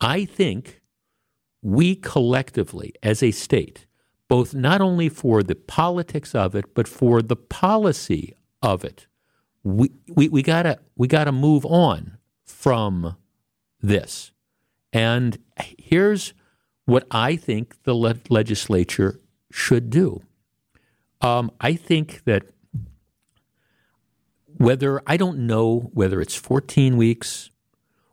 I 0.00 0.24
think 0.24 0.80
we 1.60 1.96
collectively, 1.96 2.94
as 3.02 3.22
a 3.22 3.32
state, 3.32 3.86
both 4.28 4.54
not 4.54 4.80
only 4.80 5.08
for 5.08 5.42
the 5.42 5.54
politics 5.54 6.34
of 6.34 6.54
it, 6.54 6.74
but 6.74 6.88
for 6.88 7.22
the 7.22 7.36
policy 7.36 8.34
of 8.62 8.84
it 8.84 9.06
we, 9.66 9.90
we, 10.14 10.28
we 10.28 10.42
gotta 10.42 10.78
we 10.94 11.08
gotta 11.08 11.32
move 11.32 11.66
on 11.66 12.18
from 12.44 13.16
this. 13.80 14.30
And 14.92 15.38
here's 15.76 16.34
what 16.84 17.04
I 17.10 17.34
think 17.34 17.82
the 17.82 17.94
le- 17.94 18.20
legislature 18.30 19.18
should 19.50 19.90
do. 19.90 20.22
Um, 21.20 21.50
I 21.60 21.74
think 21.74 22.22
that 22.24 22.44
whether 24.56 25.02
I 25.06 25.16
don't 25.16 25.46
know 25.46 25.90
whether 25.92 26.20
it's 26.20 26.36
14 26.36 26.96
weeks 26.96 27.50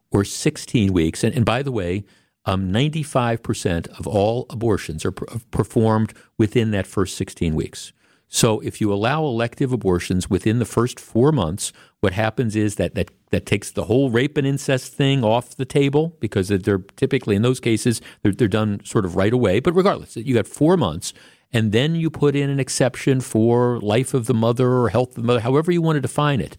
or 0.10 0.24
16 0.24 0.92
weeks, 0.92 1.24
and, 1.24 1.36
and 1.36 1.46
by 1.46 1.62
the 1.62 1.72
way, 1.72 2.04
um, 2.46 2.72
95% 2.72 3.88
of 4.00 4.08
all 4.08 4.46
abortions 4.50 5.06
are 5.06 5.12
pr- 5.12 5.38
performed 5.52 6.14
within 6.38 6.72
that 6.72 6.88
first 6.88 7.16
16 7.18 7.56
weeks. 7.56 7.94
So 8.28 8.62
if 8.62 8.82
you 8.82 8.92
allow 8.92 9.24
elective 9.26 9.72
abortions 9.72 10.28
within 10.28 10.58
the 10.58 10.66
first 10.66 11.00
four 11.00 11.32
months, 11.32 11.72
what 12.00 12.14
happens 12.14 12.56
is 12.56 12.76
that 12.76 12.96
that, 12.96 13.12
that 13.30 13.46
takes 13.46 13.70
the 13.70 13.86
whole 13.86 14.10
rape 14.10 14.38
and 14.38 14.48
incest 14.48 14.92
thing 14.94 15.24
off 15.24 15.56
the 15.56 15.66
table 15.66 16.18
because 16.20 16.48
they're 16.48 16.80
typically 16.80 17.36
in 17.36 17.44
those 17.44 17.60
cases 17.60 18.02
they're, 18.24 18.32
they're 18.32 18.48
done 18.48 18.84
sort 18.84 19.06
of 19.06 19.16
right 19.16 19.34
away. 19.34 19.60
But 19.60 19.76
regardless, 19.76 20.18
you 20.18 20.34
got 20.34 20.48
four 20.48 20.78
months, 20.78 21.14
and 21.52 21.72
then 21.72 21.94
you 21.94 22.10
put 22.10 22.36
in 22.36 22.50
an 22.50 22.60
exception 22.60 23.22
for 23.22 23.80
life 23.82 24.16
of 24.16 24.26
the 24.26 24.34
mother 24.34 24.68
or 24.68 24.90
health 24.90 25.10
of 25.10 25.16
the 25.16 25.24
mother, 25.24 25.42
however 25.42 25.72
you 25.72 25.84
want 25.84 25.98
to 25.98 26.02
define 26.02 26.42
it. 26.42 26.58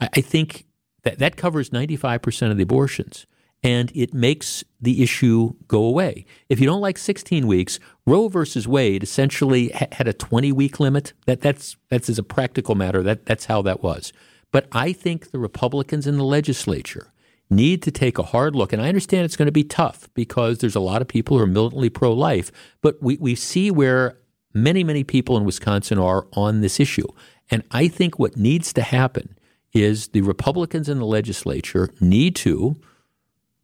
I, 0.00 0.08
I 0.14 0.20
think 0.20 0.64
that 1.02 1.18
that 1.18 1.36
covers 1.36 1.72
ninety 1.72 1.96
five 1.96 2.22
percent 2.22 2.52
of 2.52 2.56
the 2.56 2.62
abortions 2.62 3.26
and 3.62 3.90
it 3.94 4.14
makes 4.14 4.64
the 4.80 5.02
issue 5.02 5.54
go 5.66 5.82
away. 5.84 6.26
If 6.48 6.60
you 6.60 6.66
don't 6.66 6.80
like 6.80 6.98
16 6.98 7.46
weeks, 7.46 7.80
Roe 8.06 8.28
versus 8.28 8.68
Wade 8.68 9.02
essentially 9.02 9.70
ha- 9.70 9.86
had 9.92 10.08
a 10.08 10.12
20 10.12 10.52
week 10.52 10.78
limit. 10.78 11.12
That 11.26 11.40
that's 11.40 11.76
that's 11.88 12.08
as 12.08 12.18
a 12.18 12.22
practical 12.22 12.74
matter. 12.74 13.02
That 13.02 13.26
that's 13.26 13.46
how 13.46 13.62
that 13.62 13.82
was. 13.82 14.12
But 14.52 14.68
I 14.72 14.92
think 14.92 15.30
the 15.30 15.38
Republicans 15.38 16.06
in 16.06 16.16
the 16.16 16.24
legislature 16.24 17.12
need 17.50 17.82
to 17.82 17.90
take 17.90 18.18
a 18.18 18.24
hard 18.24 18.56
look. 18.56 18.72
And 18.72 18.82
I 18.82 18.88
understand 18.88 19.24
it's 19.24 19.36
going 19.36 19.46
to 19.46 19.52
be 19.52 19.64
tough 19.64 20.08
because 20.14 20.58
there's 20.58 20.76
a 20.76 20.80
lot 20.80 21.02
of 21.02 21.08
people 21.08 21.36
who 21.36 21.42
are 21.42 21.48
militantly 21.48 21.90
pro 21.90 22.12
life, 22.12 22.50
but 22.82 23.00
we, 23.00 23.16
we 23.18 23.34
see 23.34 23.70
where 23.70 24.18
many, 24.52 24.82
many 24.82 25.04
people 25.04 25.36
in 25.36 25.44
Wisconsin 25.44 25.98
are 25.98 26.26
on 26.32 26.60
this 26.60 26.80
issue. 26.80 27.06
And 27.50 27.62
I 27.70 27.88
think 27.88 28.18
what 28.18 28.36
needs 28.36 28.72
to 28.72 28.82
happen 28.82 29.36
is 29.72 30.08
the 30.08 30.22
Republicans 30.22 30.88
in 30.88 30.98
the 30.98 31.06
legislature 31.06 31.90
need 32.00 32.34
to 32.36 32.76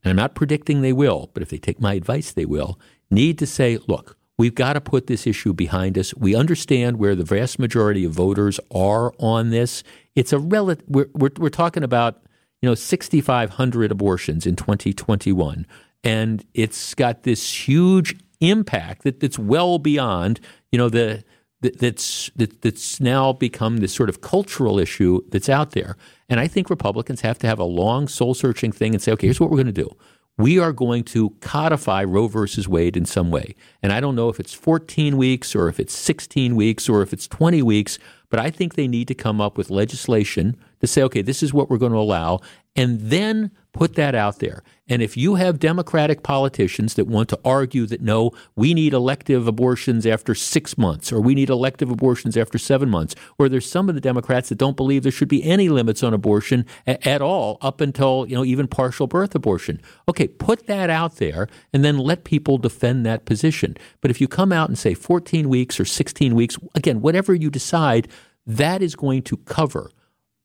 and 0.03 0.11
I'm 0.11 0.17
not 0.17 0.35
predicting 0.35 0.81
they 0.81 0.93
will, 0.93 1.31
but 1.33 1.43
if 1.43 1.49
they 1.49 1.59
take 1.59 1.81
my 1.81 1.95
advice, 1.95 2.33
they 2.33 2.45
will, 2.45 2.79
need 3.11 3.39
to 3.39 3.47
say, 3.47 3.79
look, 3.87 4.17
we've 4.39 4.55
got 4.55 4.73
to 4.73 4.81
put 4.81 5.07
this 5.07 5.27
issue 5.27 5.53
behind 5.53 5.97
us. 5.97 6.15
We 6.15 6.35
understand 6.35 6.99
where 6.99 7.15
the 7.15 7.25
vast 7.25 7.59
majority 7.59 8.05
of 8.05 8.13
voters 8.13 8.59
are 8.75 9.13
on 9.19 9.51
this. 9.51 9.83
It's 10.15 10.33
a 10.33 10.39
relative, 10.39 10.85
we're, 10.89 11.09
we're, 11.15 11.31
we're 11.39 11.49
talking 11.49 11.85
about, 11.85 12.23
you 12.61 12.69
know, 12.69 12.75
6,500 12.75 13.93
abortions 13.93 14.47
in 14.47 14.57
2021. 14.57 15.67
And 16.05 16.45
it's 16.55 16.95
got 16.95 17.23
this 17.23 17.69
huge 17.69 18.17
impact 18.41 19.05
that, 19.05 19.21
that's 19.21 19.39
well 19.39 19.79
beyond, 19.79 20.41
you 20.73 20.79
know, 20.79 20.89
the, 20.89 21.23
that, 21.61 21.79
that's 21.79 22.31
that, 22.37 22.61
that's 22.63 23.01
now 23.01 23.33
become 23.33 23.79
this 23.79 23.95
sort 23.95 24.09
of 24.09 24.21
cultural 24.21 24.79
issue 24.79 25.21
that's 25.31 25.49
out 25.49 25.71
there. 25.71 25.97
And 26.33 26.41
I 26.41 26.49
think 26.49 26.71
Republicans 26.71 27.21
have 27.21 27.39
to 27.41 27.47
have 27.47 27.59
a 27.59 27.65
long 27.65 28.09
soul 28.09 28.33
searching 28.33 28.73
thing 28.73 28.95
and 28.95 29.03
say, 29.03 29.13
okay, 29.13 29.27
here's 29.27 29.39
what 29.39 29.51
we're 29.51 29.59
going 29.59 29.67
to 29.67 29.73
do. 29.73 29.91
We 30.39 30.59
are 30.59 30.73
going 30.73 31.05
to 31.05 31.29
codify 31.43 32.05
Roe 32.05 32.27
versus 32.27 32.67
Wade 32.67 32.97
in 32.97 33.05
some 33.05 33.31
way. 33.31 33.55
And 33.83 33.93
I 33.93 34.01
don't 34.01 34.17
know 34.17 34.31
if 34.31 34.41
it's 34.41 34.55
14 34.55 35.19
weeks 35.19 35.55
or 35.55 35.69
if 35.69 35.79
it's 35.79 35.95
16 35.95 36.57
weeks 36.57 36.89
or 36.89 37.03
if 37.03 37.13
it's 37.13 37.29
20 37.29 37.61
weeks, 37.61 37.99
but 38.31 38.41
I 38.41 38.49
think 38.49 38.77
they 38.77 38.89
need 38.89 39.09
to 39.09 39.15
come 39.15 39.43
up 39.43 39.59
with 39.59 39.69
legislation 39.69 40.57
to 40.83 40.89
say, 40.89 41.03
okay, 41.03 41.23
this 41.23 41.43
is 41.43 41.55
what 41.55 41.71
we're 41.71 41.79
going 41.79 41.93
to 41.93 41.99
allow, 41.99 42.41
and 42.75 43.01
then 43.01 43.53
put 43.73 43.95
that 43.95 44.15
out 44.15 44.41
there. 44.41 44.63
And 44.89 45.01
if 45.01 45.17
you 45.17 45.37
have 45.37 45.61
Democratic 45.61 46.25
politicians 46.25 46.95
that 46.95 47.07
want 47.07 47.29
to 47.29 47.39
argue 47.45 47.87
that 47.87 48.03
no, 48.03 48.33
we 48.57 48.75
need 48.75 48.93
elective 48.93 49.47
abortions 49.47 50.05
after 50.05 50.35
six 50.35 50.77
months, 50.77 51.13
or 51.13 51.21
we 51.21 51.37
need 51.37 51.51
elective 51.51 51.89
abortions 51.89 52.37
after 52.37 52.59
seven 52.59 52.91
months, 52.91 53.15
or 53.39 53.49
there's 53.49 53.71
some 53.71 53.89
of 53.89 53.95
the 53.95 54.01
Democrats 54.01 54.49
that 54.49 54.59
don't 54.59 54.77
believe 54.77 55.05
there 55.05 55.13
should 55.13 55.29
be 55.29 55.45
any 55.45 55.69
limits 55.69 56.03
on 56.03 56.13
abortion 56.13 56.67
a- 56.87 57.09
at 57.09 57.23
all 57.23 57.59
up 57.63 57.81
until, 57.81 58.27
you 58.29 58.35
know, 58.35 58.45
even 58.45 58.67
partial 58.67 59.07
birth 59.07 59.37
abortion. 59.37 59.81
Okay, 60.09 60.27
put 60.27 60.67
that 60.67 60.91
out 60.91 61.17
there 61.17 61.47
and 61.73 61.85
then 61.85 61.97
let 61.97 62.25
people 62.25 62.59
defend 62.59 63.07
that 63.07 63.25
position. 63.25 63.77
But 64.01 64.11
if 64.11 64.21
you 64.21 64.27
come 64.27 64.51
out 64.51 64.69
and 64.69 64.77
say 64.77 64.95
14 64.95 65.49
weeks 65.49 65.79
or 65.79 65.85
16 65.85 66.35
weeks, 66.35 66.59
again, 66.75 67.01
whatever 67.01 67.33
you 67.33 67.51
decide, 67.51 68.09
that 68.45 68.83
is 68.83 68.97
going 68.97 69.23
to 69.23 69.37
cover 69.37 69.93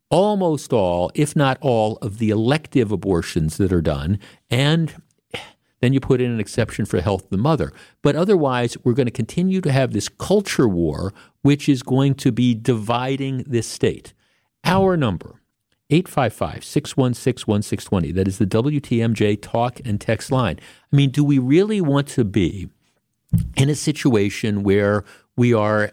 almost 0.10 0.74
all, 0.74 1.12
if 1.14 1.36
not 1.36 1.58
all, 1.62 1.98
of 1.98 2.18
the 2.18 2.30
elective 2.30 2.92
abortions 2.92 3.58
that 3.58 3.72
are 3.72 3.82
done. 3.82 4.20
And 4.50 4.94
then 5.80 5.94
you 5.94 6.00
put 6.00 6.22
in 6.22 6.32
an 6.32 6.40
exception 6.40 6.86
for 6.86 7.02
health 7.02 7.26
of 7.26 7.30
the 7.30 7.38
mother. 7.38 7.72
But 8.02 8.16
otherwise, 8.16 8.78
we're 8.84 8.94
going 8.94 9.08
to 9.08 9.12
continue 9.12 9.62
to 9.62 9.72
have 9.72 9.94
this 9.94 10.10
culture 10.10 10.68
war, 10.68 11.14
which 11.42 11.70
is 11.70 11.84
going 11.84 12.16
to 12.16 12.32
be 12.32 12.56
dividing 12.56 13.44
this 13.48 13.68
state. 13.68 14.14
Our 14.64 14.98
number, 14.98 15.42
855 15.90 16.64
616 16.64 17.48
1620. 17.48 18.12
That 18.12 18.28
is 18.28 18.38
the 18.38 18.46
WTMJ 18.46 19.42
talk 19.42 19.80
and 19.86 20.02
text 20.02 20.32
line. 20.32 20.60
I 20.92 20.96
mean, 20.96 21.12
do 21.12 21.24
we 21.24 21.38
really 21.38 21.80
want 21.80 22.08
to 22.10 22.26
be 22.26 22.70
in 23.56 23.70
a 23.70 23.76
situation 23.76 24.64
where 24.64 25.04
we 25.36 25.54
are 25.54 25.92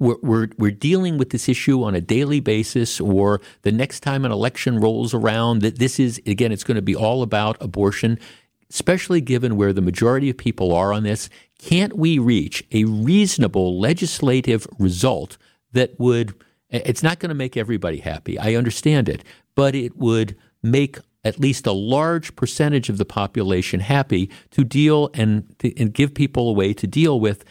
we're, 0.00 0.16
we're, 0.22 0.48
we're, 0.58 0.70
dealing 0.70 1.18
with 1.18 1.30
this 1.30 1.48
issue 1.48 1.84
on 1.84 1.94
a 1.94 2.00
daily 2.00 2.40
basis, 2.40 3.00
or 3.00 3.40
the 3.62 3.70
next 3.70 4.00
time 4.00 4.24
an 4.24 4.32
election 4.32 4.80
rolls 4.80 5.14
around, 5.14 5.60
that 5.60 5.78
this 5.78 6.00
is, 6.00 6.20
again, 6.26 6.50
it's 6.50 6.64
going 6.64 6.76
to 6.76 6.82
be 6.82 6.96
all 6.96 7.22
about 7.22 7.56
abortion, 7.60 8.18
especially 8.70 9.20
given 9.20 9.56
where 9.56 9.72
the 9.72 9.82
majority 9.82 10.30
of 10.30 10.36
people 10.36 10.72
are 10.72 10.92
on 10.92 11.04
this. 11.04 11.28
Can't 11.58 11.96
we 11.96 12.18
reach 12.18 12.64
a 12.72 12.84
reasonable 12.84 13.78
legislative 13.78 14.66
result 14.78 15.36
that 15.72 16.00
would, 16.00 16.34
it's 16.70 17.02
not 17.02 17.18
going 17.18 17.28
to 17.28 17.34
make 17.34 17.56
everybody 17.56 17.98
happy, 17.98 18.38
I 18.38 18.54
understand 18.54 19.08
it, 19.08 19.22
but 19.54 19.74
it 19.74 19.96
would 19.98 20.34
make 20.62 20.98
at 21.22 21.38
least 21.38 21.66
a 21.66 21.72
large 21.72 22.34
percentage 22.34 22.88
of 22.88 22.96
the 22.96 23.04
population 23.04 23.80
happy 23.80 24.30
to 24.50 24.64
deal 24.64 25.10
and, 25.12 25.54
and 25.76 25.92
give 25.92 26.14
people 26.14 26.48
a 26.48 26.52
way 26.52 26.72
to 26.72 26.86
deal 26.86 27.20
with 27.20 27.44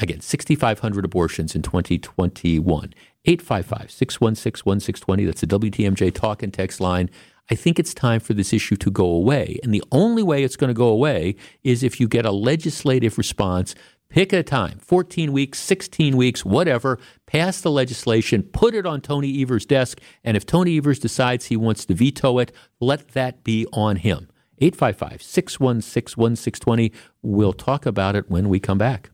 Again, 0.00 0.20
6,500 0.20 1.04
abortions 1.04 1.54
in 1.54 1.62
2021. 1.62 2.94
855 3.26 3.90
616 3.90 4.66
1620. 4.66 5.24
That's 5.26 5.42
the 5.42 5.46
WTMJ 5.46 6.14
talk 6.14 6.42
and 6.42 6.52
text 6.52 6.80
line. 6.80 7.10
I 7.50 7.54
think 7.54 7.78
it's 7.78 7.92
time 7.92 8.20
for 8.20 8.32
this 8.32 8.52
issue 8.52 8.76
to 8.76 8.90
go 8.90 9.04
away. 9.04 9.58
And 9.62 9.74
the 9.74 9.84
only 9.92 10.22
way 10.22 10.42
it's 10.42 10.56
going 10.56 10.68
to 10.68 10.74
go 10.74 10.88
away 10.88 11.36
is 11.62 11.82
if 11.82 12.00
you 12.00 12.08
get 12.08 12.24
a 12.24 12.32
legislative 12.32 13.18
response. 13.18 13.74
Pick 14.08 14.32
a 14.32 14.42
time 14.42 14.78
14 14.80 15.32
weeks, 15.32 15.60
16 15.60 16.16
weeks, 16.16 16.44
whatever. 16.44 16.98
Pass 17.26 17.60
the 17.60 17.70
legislation, 17.70 18.42
put 18.42 18.74
it 18.74 18.84
on 18.84 19.00
Tony 19.00 19.40
Evers' 19.40 19.64
desk. 19.64 20.00
And 20.24 20.36
if 20.36 20.44
Tony 20.44 20.78
Evers 20.78 20.98
decides 20.98 21.46
he 21.46 21.56
wants 21.56 21.84
to 21.84 21.94
veto 21.94 22.38
it, 22.38 22.50
let 22.80 23.08
that 23.08 23.44
be 23.44 23.66
on 23.72 23.96
him. 23.96 24.28
855 24.58 25.22
616 25.22 26.20
1620. 26.20 26.92
We'll 27.22 27.52
talk 27.52 27.86
about 27.86 28.16
it 28.16 28.28
when 28.28 28.48
we 28.48 28.58
come 28.58 28.78
back. 28.78 29.10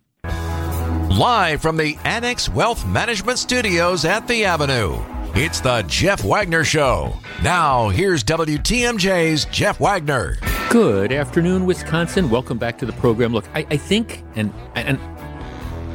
Live 1.10 1.62
from 1.62 1.76
the 1.76 1.96
Annex 2.04 2.48
Wealth 2.48 2.86
Management 2.86 3.38
Studios 3.38 4.04
at 4.04 4.28
the 4.28 4.44
Avenue. 4.44 4.98
It's 5.34 5.60
the 5.60 5.82
Jeff 5.88 6.24
Wagner 6.24 6.64
Show. 6.64 7.14
Now, 7.42 7.88
here's 7.88 8.22
WTMJ's 8.24 9.44
Jeff 9.46 9.80
Wagner. 9.80 10.38
Good 10.70 11.12
afternoon, 11.12 11.66
Wisconsin. 11.66 12.30
Welcome 12.30 12.58
back 12.58 12.78
to 12.78 12.86
the 12.86 12.92
program. 12.92 13.32
Look, 13.32 13.46
I, 13.54 13.66
I 13.70 13.76
think, 13.76 14.22
and 14.34 14.52
and 14.74 14.98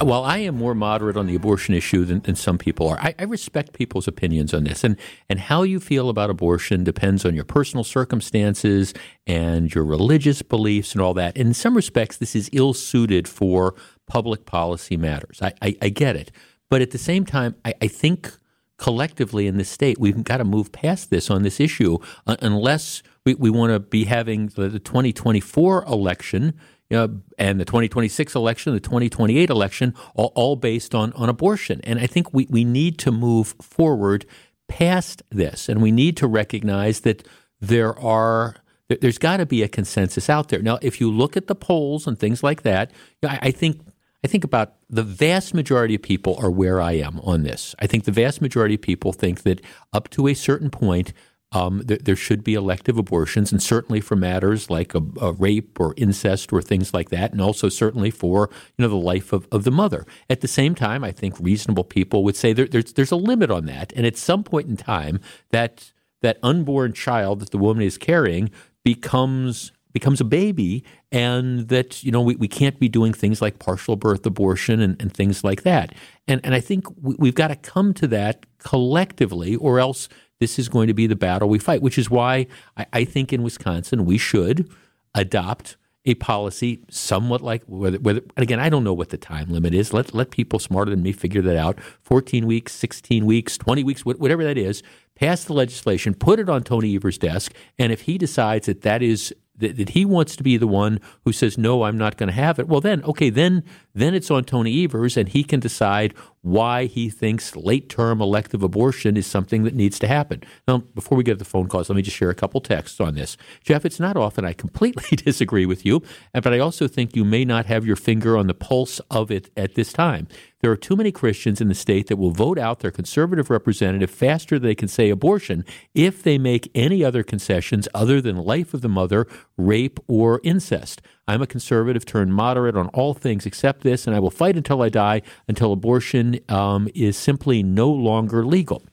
while 0.07 0.23
I 0.23 0.39
am 0.39 0.55
more 0.55 0.73
moderate 0.73 1.15
on 1.15 1.27
the 1.27 1.35
abortion 1.35 1.75
issue 1.75 2.05
than, 2.05 2.21
than 2.21 2.35
some 2.35 2.57
people 2.57 2.87
are, 2.87 2.99
I, 2.99 3.13
I, 3.19 3.23
respect 3.23 3.73
people's 3.73 4.07
opinions 4.07 4.53
on 4.53 4.63
this. 4.63 4.83
And, 4.83 4.97
and 5.29 5.39
how 5.39 5.63
you 5.63 5.79
feel 5.79 6.09
about 6.09 6.29
abortion 6.29 6.83
depends 6.83 7.25
on 7.25 7.35
your 7.35 7.43
personal 7.43 7.83
circumstances 7.83 8.93
and 9.27 9.73
your 9.73 9.83
religious 9.83 10.41
beliefs 10.41 10.93
and 10.93 11.01
all 11.01 11.13
that. 11.15 11.37
In 11.37 11.53
some 11.53 11.75
respects, 11.75 12.17
this 12.17 12.35
is 12.35 12.49
ill 12.51 12.73
suited 12.73 13.27
for 13.27 13.75
public 14.11 14.45
policy 14.45 14.97
matters. 14.97 15.41
I, 15.41 15.53
I, 15.61 15.77
I, 15.83 15.87
get 15.87 16.17
it. 16.17 16.31
But 16.69 16.81
at 16.81 16.91
the 16.91 16.97
same 16.97 17.23
time, 17.23 17.55
I, 17.63 17.73
I 17.81 17.87
think 17.87 18.29
collectively 18.77 19.47
in 19.47 19.55
this 19.55 19.69
state, 19.69 19.97
we've 20.01 20.21
got 20.21 20.37
to 20.37 20.43
move 20.43 20.73
past 20.73 21.09
this 21.09 21.29
on 21.29 21.43
this 21.43 21.61
issue 21.61 21.97
uh, 22.27 22.35
unless 22.41 23.03
we, 23.25 23.35
we 23.35 23.49
want 23.49 23.71
to 23.71 23.79
be 23.79 24.03
having 24.03 24.47
the, 24.47 24.67
the 24.67 24.79
2024 24.79 25.85
election 25.85 26.59
uh, 26.93 27.07
and 27.37 27.57
the 27.57 27.63
2026 27.63 28.35
election, 28.35 28.73
the 28.73 28.81
2028 28.81 29.49
election, 29.49 29.95
all, 30.13 30.33
all 30.35 30.57
based 30.57 30.93
on, 30.93 31.13
on 31.13 31.29
abortion. 31.29 31.79
And 31.85 31.97
I 31.97 32.05
think 32.05 32.33
we, 32.33 32.47
we 32.49 32.65
need 32.65 32.99
to 32.99 33.13
move 33.13 33.55
forward 33.61 34.25
past 34.67 35.23
this, 35.29 35.69
and 35.69 35.81
we 35.81 35.93
need 35.93 36.17
to 36.17 36.27
recognize 36.27 36.99
that 37.01 37.25
there 37.61 37.97
are 37.97 38.57
there's 38.99 39.17
got 39.17 39.37
to 39.37 39.45
be 39.45 39.63
a 39.63 39.69
consensus 39.69 40.29
out 40.29 40.49
there. 40.49 40.61
Now, 40.61 40.77
if 40.81 40.99
you 40.99 41.09
look 41.09 41.37
at 41.37 41.47
the 41.47 41.55
polls 41.55 42.07
and 42.07 42.19
things 42.19 42.43
like 42.43 42.63
that, 42.63 42.91
I, 43.23 43.39
I 43.43 43.51
think 43.51 43.79
I 44.23 44.27
think 44.27 44.43
about 44.43 44.75
the 44.89 45.03
vast 45.03 45.53
majority 45.53 45.95
of 45.95 46.01
people 46.01 46.37
are 46.39 46.51
where 46.51 46.79
I 46.79 46.93
am 46.93 47.19
on 47.21 47.43
this. 47.43 47.75
I 47.79 47.87
think 47.87 48.03
the 48.03 48.11
vast 48.11 48.41
majority 48.41 48.75
of 48.75 48.81
people 48.81 49.13
think 49.13 49.43
that 49.43 49.61
up 49.93 50.09
to 50.11 50.27
a 50.27 50.35
certain 50.35 50.69
point, 50.69 51.11
um, 51.53 51.81
there, 51.83 51.97
there, 51.97 52.15
should 52.15 52.43
be 52.43 52.53
elective 52.53 52.97
abortions, 52.97 53.51
and 53.51 53.61
certainly 53.61 53.99
for 53.99 54.15
matters 54.15 54.69
like 54.69 54.95
a, 54.95 55.01
a, 55.19 55.33
rape 55.33 55.79
or 55.81 55.93
incest 55.97 56.53
or 56.53 56.61
things 56.61 56.93
like 56.93 57.09
that, 57.09 57.33
and 57.33 57.41
also 57.41 57.67
certainly 57.67 58.09
for 58.09 58.49
you 58.77 58.83
know 58.83 58.87
the 58.87 58.95
life 58.95 59.33
of, 59.33 59.47
of 59.51 59.65
the 59.65 59.71
mother. 59.71 60.05
At 60.29 60.39
the 60.39 60.47
same 60.47 60.75
time, 60.75 61.03
I 61.03 61.11
think 61.11 61.37
reasonable 61.39 61.83
people 61.83 62.23
would 62.23 62.37
say 62.37 62.53
there, 62.53 62.67
there's 62.67 62.93
there's 62.93 63.11
a 63.11 63.17
limit 63.17 63.51
on 63.51 63.65
that, 63.65 63.91
and 63.97 64.05
at 64.05 64.15
some 64.15 64.45
point 64.45 64.69
in 64.69 64.77
time, 64.77 65.19
that 65.49 65.91
that 66.21 66.37
unborn 66.41 66.93
child 66.93 67.41
that 67.41 67.49
the 67.49 67.57
woman 67.57 67.83
is 67.83 67.97
carrying 67.97 68.49
becomes 68.85 69.73
becomes 69.93 70.21
a 70.21 70.25
baby 70.25 70.83
and 71.11 71.67
that 71.69 72.03
you 72.03 72.11
know 72.11 72.21
we, 72.21 72.35
we 72.35 72.47
can't 72.47 72.79
be 72.79 72.89
doing 72.89 73.13
things 73.13 73.41
like 73.41 73.59
partial 73.59 73.95
birth 73.95 74.25
abortion 74.25 74.79
and, 74.79 75.01
and 75.01 75.13
things 75.13 75.43
like 75.43 75.63
that 75.63 75.93
and 76.27 76.41
and 76.43 76.55
I 76.55 76.59
think 76.59 76.85
we, 77.01 77.15
we've 77.17 77.35
got 77.35 77.49
to 77.49 77.55
come 77.55 77.93
to 77.95 78.07
that 78.07 78.45
collectively 78.59 79.55
or 79.55 79.79
else 79.79 80.07
this 80.41 80.57
is 80.57 80.67
going 80.67 80.87
to 80.87 80.93
be 80.93 81.07
the 81.07 81.15
battle 81.15 81.47
we 81.47 81.59
fight, 81.59 81.81
which 81.83 81.97
is 81.97 82.09
why 82.09 82.47
I, 82.75 82.85
I 82.91 83.05
think 83.05 83.31
in 83.31 83.43
Wisconsin 83.43 84.05
we 84.05 84.17
should 84.17 84.69
adopt 85.13 85.77
a 86.03 86.15
policy 86.15 86.83
somewhat 86.89 87.41
like 87.41 87.61
whether, 87.67 87.99
whether 87.99 88.21
again 88.35 88.59
I 88.59 88.67
don't 88.69 88.83
know 88.83 88.93
what 88.93 89.09
the 89.09 89.17
time 89.17 89.49
limit 89.49 89.75
is. 89.75 89.93
Let 89.93 90.15
let 90.15 90.31
people 90.31 90.57
smarter 90.57 90.89
than 90.89 91.03
me 91.03 91.11
figure 91.11 91.43
that 91.43 91.55
out. 91.55 91.79
Fourteen 92.01 92.47
weeks, 92.47 92.73
sixteen 92.73 93.27
weeks, 93.27 93.57
twenty 93.57 93.83
weeks, 93.83 94.03
whatever 94.03 94.43
that 94.43 94.57
is. 94.57 94.81
Pass 95.13 95.43
the 95.43 95.53
legislation, 95.53 96.15
put 96.15 96.39
it 96.39 96.49
on 96.49 96.63
Tony 96.63 96.95
Evers' 96.95 97.19
desk, 97.19 97.53
and 97.77 97.91
if 97.91 98.01
he 98.01 98.17
decides 98.17 98.65
that 98.65 98.81
that 98.81 99.03
is 99.03 99.31
that, 99.61 99.77
that 99.77 99.89
he 99.89 100.05
wants 100.05 100.35
to 100.35 100.43
be 100.43 100.57
the 100.57 100.67
one 100.67 100.99
who 101.25 101.31
says 101.31 101.57
no, 101.57 101.83
I'm 101.83 101.97
not 101.97 102.17
going 102.17 102.27
to 102.27 102.33
have 102.33 102.59
it. 102.59 102.67
Well, 102.67 102.81
then 102.81 103.03
okay, 103.03 103.29
then 103.29 103.63
then 103.93 104.13
it's 104.13 104.29
on 104.29 104.43
Tony 104.43 104.83
Evers, 104.83 105.17
and 105.17 105.29
he 105.29 105.43
can 105.43 105.59
decide 105.59 106.13
why 106.41 106.85
he 106.85 107.09
thinks 107.09 107.55
late 107.55 107.89
term 107.89 108.21
elective 108.21 108.63
abortion 108.63 109.15
is 109.15 109.27
something 109.27 109.63
that 109.63 109.75
needs 109.75 109.99
to 109.99 110.07
happen. 110.07 110.41
Now, 110.67 110.79
before 110.79 111.17
we 111.17 111.23
get 111.23 111.33
to 111.33 111.37
the 111.37 111.45
phone 111.45 111.67
calls, 111.67 111.89
let 111.89 111.95
me 111.95 112.01
just 112.01 112.17
share 112.17 112.29
a 112.29 112.35
couple 112.35 112.61
texts 112.61 112.99
on 112.99 113.15
this. 113.15 113.37
Jeff, 113.63 113.85
it's 113.85 113.99
not 113.99 114.17
often 114.17 114.43
I 114.43 114.53
completely 114.53 115.15
disagree 115.17 115.65
with 115.65 115.85
you, 115.85 116.01
but 116.33 116.53
I 116.53 116.59
also 116.59 116.87
think 116.87 117.15
you 117.15 117.23
may 117.23 117.45
not 117.45 117.67
have 117.67 117.85
your 117.85 117.95
finger 117.95 118.37
on 118.37 118.47
the 118.47 118.53
pulse 118.53 118.99
of 119.11 119.29
it 119.29 119.51
at 119.55 119.75
this 119.75 119.93
time. 119.93 120.27
There 120.61 120.71
are 120.71 120.77
too 120.77 120.95
many 120.95 121.11
Christians 121.11 121.59
in 121.59 121.69
the 121.69 121.75
state 121.75 122.07
that 122.07 122.17
will 122.17 122.31
vote 122.31 122.59
out 122.59 122.79
their 122.79 122.91
conservative 122.91 123.49
representative 123.49 124.11
faster 124.11 124.59
than 124.59 124.67
they 124.67 124.75
can 124.75 124.87
say 124.87 125.09
abortion 125.09 125.65
if 125.95 126.21
they 126.21 126.37
make 126.37 126.69
any 126.75 127.03
other 127.03 127.23
concessions 127.23 127.87
other 127.93 128.21
than 128.21 128.37
life 128.37 128.73
of 128.73 128.81
the 128.81 128.89
mother, 128.89 129.27
rape, 129.57 129.99
or 130.07 130.39
incest. 130.43 131.01
I'm 131.27 131.41
a 131.41 131.47
conservative 131.47 132.05
turned 132.05 132.33
moderate 132.33 132.75
on 132.75 132.87
all 132.89 133.13
things 133.13 133.45
except 133.45 133.81
this, 133.81 134.07
and 134.07 134.15
I 134.15 134.19
will 134.19 134.31
fight 134.31 134.57
until 134.57 134.81
I 134.81 134.89
die 134.89 135.21
until 135.47 135.71
abortion 135.71 136.39
um, 136.49 136.89
is 136.93 137.15
simply 137.15 137.63
no 137.63 137.89
longer 137.89 138.45
legal. 138.45 138.83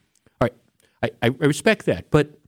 All 0.41 0.49
right, 0.49 0.55
I, 1.03 1.11
I 1.23 1.47
respect 1.47 1.87
that. 1.87 2.11
But 2.11 2.39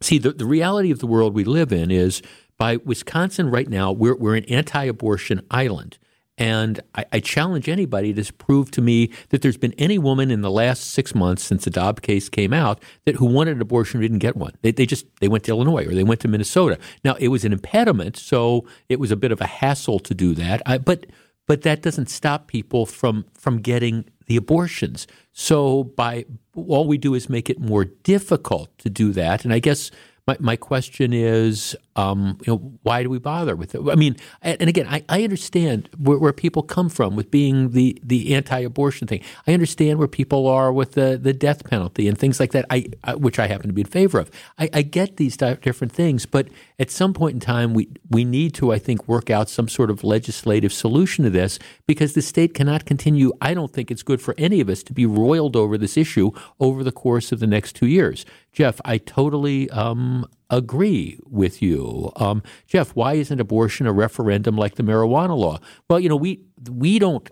see, 0.00 0.18
the, 0.18 0.32
the 0.32 0.46
reality 0.46 0.90
of 0.90 1.00
the 1.00 1.06
world 1.06 1.34
we 1.34 1.44
live 1.44 1.72
in 1.72 1.90
is 1.90 2.22
by 2.56 2.76
Wisconsin 2.76 3.50
right 3.50 3.68
now, 3.68 3.90
we're, 3.90 4.14
we're 4.14 4.36
an 4.36 4.44
anti 4.44 4.84
abortion 4.84 5.40
island. 5.50 5.98
And 6.40 6.80
I, 6.94 7.04
I, 7.12 7.20
challenge 7.20 7.68
anybody 7.68 8.14
to 8.14 8.32
prove 8.32 8.70
to 8.70 8.80
me 8.80 9.12
that 9.28 9.42
there's 9.42 9.58
been 9.58 9.74
any 9.74 9.98
woman 9.98 10.30
in 10.30 10.40
the 10.40 10.50
last 10.50 10.84
six 10.84 11.14
months 11.14 11.44
since 11.44 11.64
the 11.64 11.70
Dobbs 11.70 12.00
case 12.00 12.30
came 12.30 12.54
out 12.54 12.82
that 13.04 13.16
who 13.16 13.26
wanted 13.26 13.56
an 13.56 13.62
abortion 13.62 14.00
didn't 14.00 14.20
get 14.20 14.36
one. 14.36 14.54
They, 14.62 14.72
they 14.72 14.86
just 14.86 15.04
they 15.20 15.28
went 15.28 15.44
to 15.44 15.50
Illinois 15.50 15.84
or 15.84 15.94
they 15.94 16.02
went 16.02 16.20
to 16.22 16.28
Minnesota. 16.28 16.78
Now 17.04 17.14
it 17.20 17.28
was 17.28 17.44
an 17.44 17.52
impediment, 17.52 18.16
so 18.16 18.66
it 18.88 18.98
was 18.98 19.10
a 19.10 19.16
bit 19.16 19.32
of 19.32 19.42
a 19.42 19.46
hassle 19.46 19.98
to 19.98 20.14
do 20.14 20.34
that. 20.34 20.62
I, 20.64 20.78
but 20.78 21.04
but 21.46 21.60
that 21.62 21.82
doesn't 21.82 22.08
stop 22.08 22.46
people 22.46 22.86
from 22.86 23.26
from 23.34 23.58
getting 23.58 24.06
the 24.26 24.36
abortions. 24.36 25.06
So 25.32 25.84
by 25.84 26.24
all 26.56 26.86
we 26.86 26.96
do 26.96 27.12
is 27.14 27.28
make 27.28 27.50
it 27.50 27.60
more 27.60 27.84
difficult 27.84 28.76
to 28.78 28.88
do 28.88 29.12
that. 29.12 29.44
And 29.44 29.52
I 29.52 29.58
guess 29.58 29.90
my, 30.26 30.36
my 30.40 30.56
question 30.56 31.12
is, 31.12 31.76
um, 32.00 32.38
you 32.46 32.52
know, 32.52 32.78
why 32.82 33.02
do 33.02 33.10
we 33.10 33.18
bother 33.18 33.54
with 33.54 33.74
it? 33.74 33.82
I 33.90 33.94
mean, 33.94 34.16
and 34.42 34.68
again, 34.68 34.86
I, 34.88 35.04
I 35.08 35.22
understand 35.22 35.88
where, 35.98 36.18
where, 36.18 36.32
people 36.32 36.62
come 36.62 36.88
from 36.88 37.16
with 37.16 37.30
being 37.30 37.72
the, 37.72 37.98
the 38.02 38.34
anti-abortion 38.34 39.06
thing. 39.06 39.22
I 39.46 39.52
understand 39.52 39.98
where 39.98 40.08
people 40.08 40.46
are 40.46 40.72
with 40.72 40.92
the, 40.92 41.18
the 41.20 41.34
death 41.34 41.64
penalty 41.64 42.08
and 42.08 42.16
things 42.16 42.40
like 42.40 42.52
that, 42.52 42.64
I, 42.70 42.86
I 43.04 43.16
which 43.16 43.38
I 43.38 43.46
happen 43.48 43.66
to 43.66 43.74
be 43.74 43.82
in 43.82 43.86
favor 43.88 44.18
of. 44.18 44.30
I, 44.58 44.70
I, 44.72 44.82
get 44.82 45.18
these 45.18 45.36
different 45.36 45.92
things, 45.92 46.24
but 46.24 46.48
at 46.78 46.90
some 46.90 47.12
point 47.12 47.34
in 47.34 47.40
time, 47.40 47.74
we 47.74 47.88
we 48.08 48.24
need 48.24 48.54
to, 48.54 48.72
I 48.72 48.78
think, 48.78 49.06
work 49.06 49.28
out 49.28 49.50
some 49.50 49.68
sort 49.68 49.90
of 49.90 50.02
legislative 50.02 50.72
solution 50.72 51.24
to 51.24 51.30
this 51.30 51.58
because 51.86 52.14
the 52.14 52.22
state 52.22 52.54
cannot 52.54 52.86
continue. 52.86 53.32
I 53.40 53.52
don't 53.52 53.72
think 53.72 53.90
it's 53.90 54.02
good 54.02 54.22
for 54.22 54.34
any 54.38 54.60
of 54.60 54.68
us 54.68 54.82
to 54.84 54.92
be 54.92 55.04
roiled 55.04 55.56
over 55.56 55.76
this 55.76 55.96
issue 55.96 56.30
over 56.58 56.82
the 56.82 56.92
course 56.92 57.32
of 57.32 57.40
the 57.40 57.46
next 57.46 57.74
two 57.76 57.86
years. 57.86 58.24
Jeff, 58.52 58.80
I 58.84 58.98
totally 58.98 59.68
um, 59.70 60.26
agree 60.50 61.18
with 61.24 61.62
you. 61.62 62.12
Um, 62.16 62.42
Jeff, 62.66 62.90
why 62.96 63.14
isn't 63.14 63.40
abortion 63.40 63.86
a 63.86 63.92
referendum 63.92 64.56
like 64.56 64.74
the 64.74 64.82
marijuana 64.82 65.36
law? 65.36 65.60
Well, 65.88 66.00
you 66.00 66.08
know, 66.08 66.16
we 66.16 66.44
we 66.68 66.98
don't 66.98 67.28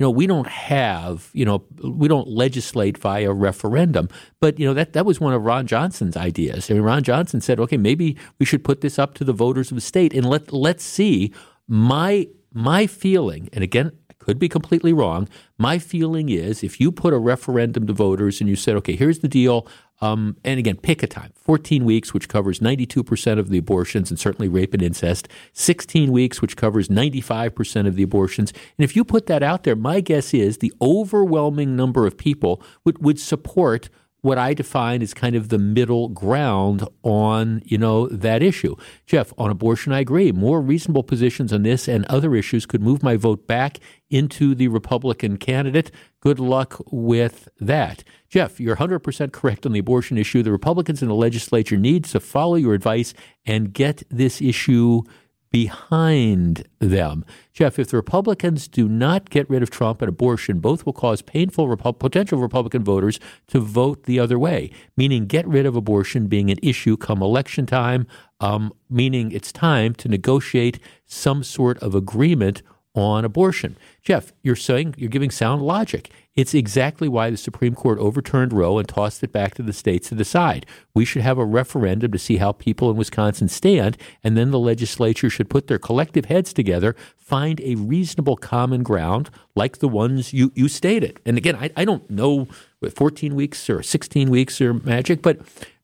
you 0.00 0.06
know, 0.06 0.10
we 0.10 0.26
don't 0.26 0.46
have, 0.48 1.28
you 1.34 1.44
know, 1.44 1.62
we 1.82 2.08
don't 2.08 2.26
legislate 2.26 2.96
via 2.96 3.34
referendum. 3.34 4.08
But, 4.40 4.58
you 4.58 4.66
know, 4.66 4.72
that, 4.72 4.94
that 4.94 5.04
was 5.04 5.20
one 5.20 5.34
of 5.34 5.44
Ron 5.44 5.66
Johnson's 5.66 6.16
ideas. 6.16 6.70
I 6.70 6.74
mean, 6.74 6.82
Ron 6.84 7.02
Johnson 7.02 7.42
said, 7.42 7.60
okay, 7.60 7.76
maybe 7.76 8.16
we 8.38 8.46
should 8.46 8.64
put 8.64 8.80
this 8.80 8.98
up 8.98 9.12
to 9.16 9.24
the 9.24 9.34
voters 9.34 9.70
of 9.70 9.74
the 9.74 9.82
state 9.82 10.14
and 10.14 10.24
let, 10.24 10.54
let's 10.54 10.82
see. 10.82 11.34
My, 11.68 12.28
my 12.54 12.86
feeling, 12.86 13.50
and 13.52 13.62
again, 13.62 13.92
could 14.20 14.38
be 14.38 14.48
completely 14.48 14.92
wrong. 14.92 15.28
My 15.58 15.78
feeling 15.78 16.28
is 16.28 16.62
if 16.62 16.80
you 16.80 16.92
put 16.92 17.12
a 17.12 17.18
referendum 17.18 17.86
to 17.88 17.92
voters 17.92 18.40
and 18.40 18.48
you 18.48 18.54
said, 18.54 18.76
okay, 18.76 18.94
here's 18.94 19.18
the 19.18 19.28
deal. 19.28 19.66
Um, 20.02 20.36
and 20.44 20.58
again, 20.58 20.76
pick 20.76 21.02
a 21.02 21.06
time 21.06 21.32
14 21.34 21.84
weeks, 21.84 22.14
which 22.14 22.28
covers 22.28 22.60
92% 22.60 23.38
of 23.38 23.50
the 23.50 23.58
abortions 23.58 24.10
and 24.10 24.18
certainly 24.18 24.48
rape 24.48 24.72
and 24.72 24.82
incest, 24.82 25.28
16 25.52 26.12
weeks, 26.12 26.40
which 26.40 26.56
covers 26.56 26.88
95% 26.88 27.86
of 27.86 27.96
the 27.96 28.02
abortions. 28.02 28.52
And 28.78 28.84
if 28.84 28.94
you 28.94 29.04
put 29.04 29.26
that 29.26 29.42
out 29.42 29.64
there, 29.64 29.76
my 29.76 30.00
guess 30.00 30.32
is 30.32 30.58
the 30.58 30.72
overwhelming 30.80 31.76
number 31.76 32.06
of 32.06 32.16
people 32.16 32.62
would, 32.84 33.04
would 33.04 33.18
support 33.18 33.90
what 34.22 34.38
I 34.38 34.54
define 34.54 35.02
as 35.02 35.14
kind 35.14 35.34
of 35.34 35.48
the 35.48 35.58
middle 35.58 36.08
ground 36.08 36.86
on, 37.02 37.62
you 37.64 37.78
know, 37.78 38.06
that 38.08 38.42
issue. 38.42 38.76
Jeff, 39.06 39.32
on 39.38 39.50
abortion, 39.50 39.92
I 39.92 40.00
agree. 40.00 40.32
More 40.32 40.60
reasonable 40.60 41.02
positions 41.02 41.52
on 41.52 41.62
this 41.62 41.88
and 41.88 42.04
other 42.06 42.34
issues 42.34 42.66
could 42.66 42.82
move 42.82 43.02
my 43.02 43.16
vote 43.16 43.46
back 43.46 43.78
into 44.10 44.54
the 44.54 44.68
Republican 44.68 45.36
candidate. 45.36 45.90
Good 46.20 46.38
luck 46.38 46.80
with 46.90 47.48
that. 47.60 48.04
Jeff, 48.28 48.60
you're 48.60 48.76
100% 48.76 49.32
correct 49.32 49.64
on 49.64 49.72
the 49.72 49.78
abortion 49.78 50.18
issue. 50.18 50.42
The 50.42 50.52
Republicans 50.52 51.02
in 51.02 51.08
the 51.08 51.14
legislature 51.14 51.76
need 51.76 52.04
to 52.06 52.20
follow 52.20 52.56
your 52.56 52.74
advice 52.74 53.14
and 53.46 53.72
get 53.72 54.02
this 54.10 54.40
issue 54.42 55.02
behind 55.50 56.68
them. 56.78 57.24
Jeff, 57.52 57.78
if 57.78 57.88
the 57.88 57.96
Republicans 57.96 58.68
do 58.68 58.88
not 58.88 59.30
get 59.30 59.50
rid 59.50 59.62
of 59.62 59.70
Trump 59.70 60.00
and 60.00 60.08
abortion, 60.08 60.60
both 60.60 60.86
will 60.86 60.92
cause 60.92 61.22
painful 61.22 61.66
Repu- 61.66 61.98
potential 61.98 62.38
Republican 62.38 62.84
voters 62.84 63.18
to 63.48 63.58
vote 63.60 64.04
the 64.04 64.20
other 64.20 64.38
way, 64.38 64.70
meaning 64.96 65.26
get 65.26 65.46
rid 65.46 65.66
of 65.66 65.74
abortion 65.74 66.28
being 66.28 66.50
an 66.50 66.58
issue 66.62 66.96
come 66.96 67.20
election 67.20 67.66
time, 67.66 68.06
um, 68.38 68.72
meaning 68.88 69.32
it's 69.32 69.50
time 69.50 69.94
to 69.94 70.08
negotiate 70.08 70.78
some 71.04 71.42
sort 71.42 71.78
of 71.78 71.94
agreement 71.94 72.62
on 72.94 73.24
abortion. 73.24 73.76
Jeff, 74.02 74.32
you're 74.42 74.56
saying 74.56 74.94
you're 74.96 75.08
giving 75.08 75.30
sound 75.30 75.62
logic. 75.62 76.10
It's 76.34 76.54
exactly 76.54 77.08
why 77.08 77.30
the 77.30 77.36
Supreme 77.36 77.74
Court 77.74 77.98
overturned 77.98 78.52
Roe 78.52 78.78
and 78.78 78.88
tossed 78.88 79.22
it 79.22 79.32
back 79.32 79.54
to 79.54 79.62
the 79.62 79.72
states 79.72 80.08
to 80.08 80.14
decide. 80.14 80.66
We 80.94 81.04
should 81.04 81.22
have 81.22 81.38
a 81.38 81.44
referendum 81.44 82.10
to 82.12 82.18
see 82.18 82.38
how 82.38 82.52
people 82.52 82.90
in 82.90 82.96
Wisconsin 82.96 83.48
stand, 83.48 83.96
and 84.24 84.36
then 84.36 84.50
the 84.50 84.58
legislature 84.58 85.30
should 85.30 85.50
put 85.50 85.66
their 85.66 85.78
collective 85.78 86.26
heads 86.26 86.52
together, 86.52 86.96
find 87.16 87.60
a 87.60 87.76
reasonable 87.76 88.36
common 88.36 88.82
ground 88.82 89.30
like 89.54 89.78
the 89.78 89.88
ones 89.88 90.32
you, 90.32 90.50
you 90.54 90.68
stated. 90.68 91.20
And 91.24 91.36
again, 91.36 91.56
I, 91.56 91.70
I 91.76 91.84
don't 91.84 92.08
know 92.10 92.48
14 92.88 93.34
weeks 93.34 93.68
or 93.70 93.82
16 93.82 94.30
weeks 94.30 94.60
or 94.60 94.74
magic, 94.74 95.22
but 95.22 95.40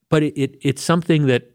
but 0.09 0.23
it, 0.23 0.39
it 0.41 0.59
it's 0.63 0.83
something 0.83 1.27
that 1.27 1.51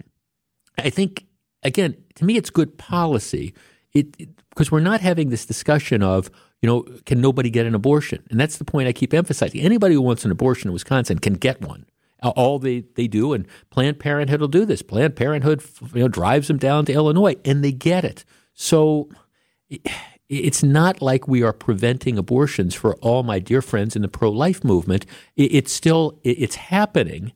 I 0.77 0.89
think 0.89 1.25
again 1.63 1.95
to 2.15 2.25
me 2.25 2.37
it's 2.37 2.49
good 2.49 2.77
policy. 2.77 3.53
It 3.93 4.29
because 4.51 4.71
we're 4.71 4.79
not 4.79 5.01
having 5.01 5.29
this 5.29 5.45
discussion 5.45 6.03
of 6.03 6.29
you 6.61 6.67
know 6.67 6.83
can 7.05 7.19
nobody 7.19 7.49
get 7.49 7.65
an 7.65 7.75
abortion, 7.75 8.23
and 8.29 8.39
that's 8.39 8.57
the 8.57 8.65
point 8.65 8.87
I 8.87 8.93
keep 8.93 9.13
emphasizing. 9.13 9.61
Anybody 9.61 9.95
who 9.95 10.01
wants 10.01 10.23
an 10.23 10.31
abortion 10.31 10.69
in 10.69 10.73
Wisconsin 10.73 11.19
can 11.19 11.33
get 11.33 11.61
one. 11.61 11.85
All 12.23 12.59
they, 12.59 12.81
they 12.95 13.07
do, 13.07 13.33
and 13.33 13.47
Planned 13.71 13.99
Parenthood 13.99 14.41
will 14.41 14.47
do 14.47 14.63
this. 14.63 14.83
Planned 14.83 15.15
Parenthood 15.15 15.63
you 15.95 16.01
know, 16.01 16.07
drives 16.07 16.49
them 16.49 16.57
down 16.57 16.85
to 16.85 16.93
Illinois, 16.93 17.35
and 17.43 17.63
they 17.63 17.71
get 17.71 18.05
it. 18.05 18.25
So 18.53 19.09
it's 20.29 20.61
not 20.61 21.01
like 21.01 21.27
we 21.27 21.41
are 21.41 21.51
preventing 21.51 22.19
abortions 22.19 22.75
for 22.75 22.95
all 22.97 23.23
my 23.23 23.39
dear 23.39 23.61
friends 23.61 23.95
in 23.95 24.03
the 24.03 24.07
pro-life 24.07 24.63
movement. 24.63 25.05
It's 25.35 25.73
still 25.73 26.19
it's 26.23 26.55
happening 26.55 27.33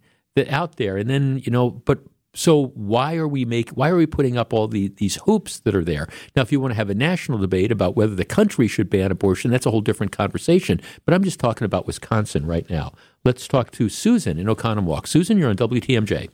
out 0.50 0.76
there, 0.76 0.98
and 0.98 1.10
then 1.10 1.42
you 1.44 1.52
know, 1.52 1.72
but 1.72 2.00
so 2.36 2.68
why 2.76 3.16
are 3.16 3.28
we 3.28 3.46
make 3.46 3.70
why 3.72 3.90
are 3.90 3.96
we 3.96 4.06
putting 4.06 4.38
up 4.38 4.54
all 4.54 4.68
the, 4.68 4.90
these 4.98 5.16
hoops 5.26 5.60
that 5.62 5.74
are 5.74 5.84
there? 5.84 6.08
Now, 6.36 6.42
if 6.42 6.52
you 6.52 6.60
want 6.60 6.72
to 6.72 6.76
have 6.76 6.90
a 6.90 6.96
national 6.96 7.38
debate 7.40 7.72
about 7.72 7.96
whether 7.96 8.14
the 8.14 8.26
country 8.26 8.68
should 8.68 8.90
ban 8.90 9.12
abortion, 9.12 9.52
that's 9.52 9.66
a 9.66 9.72
whole 9.72 9.82
different 9.82 10.12
conversation. 10.12 10.82
But 11.06 11.14
I'm 11.14 11.24
just 11.24 11.40
talking 11.40 11.66
about 11.66 11.88
Wisconsin 11.88 12.46
right 12.46 12.70
now. 12.70 12.94
Let's 13.24 13.48
talk 13.48 13.72
to 13.72 13.90
Susan 13.90 14.38
in 14.38 14.48
Oconomowoc. 14.48 15.08
Susan, 15.08 15.38
you're 15.38 15.50
on 15.50 15.56
WTMJ. 15.56 16.30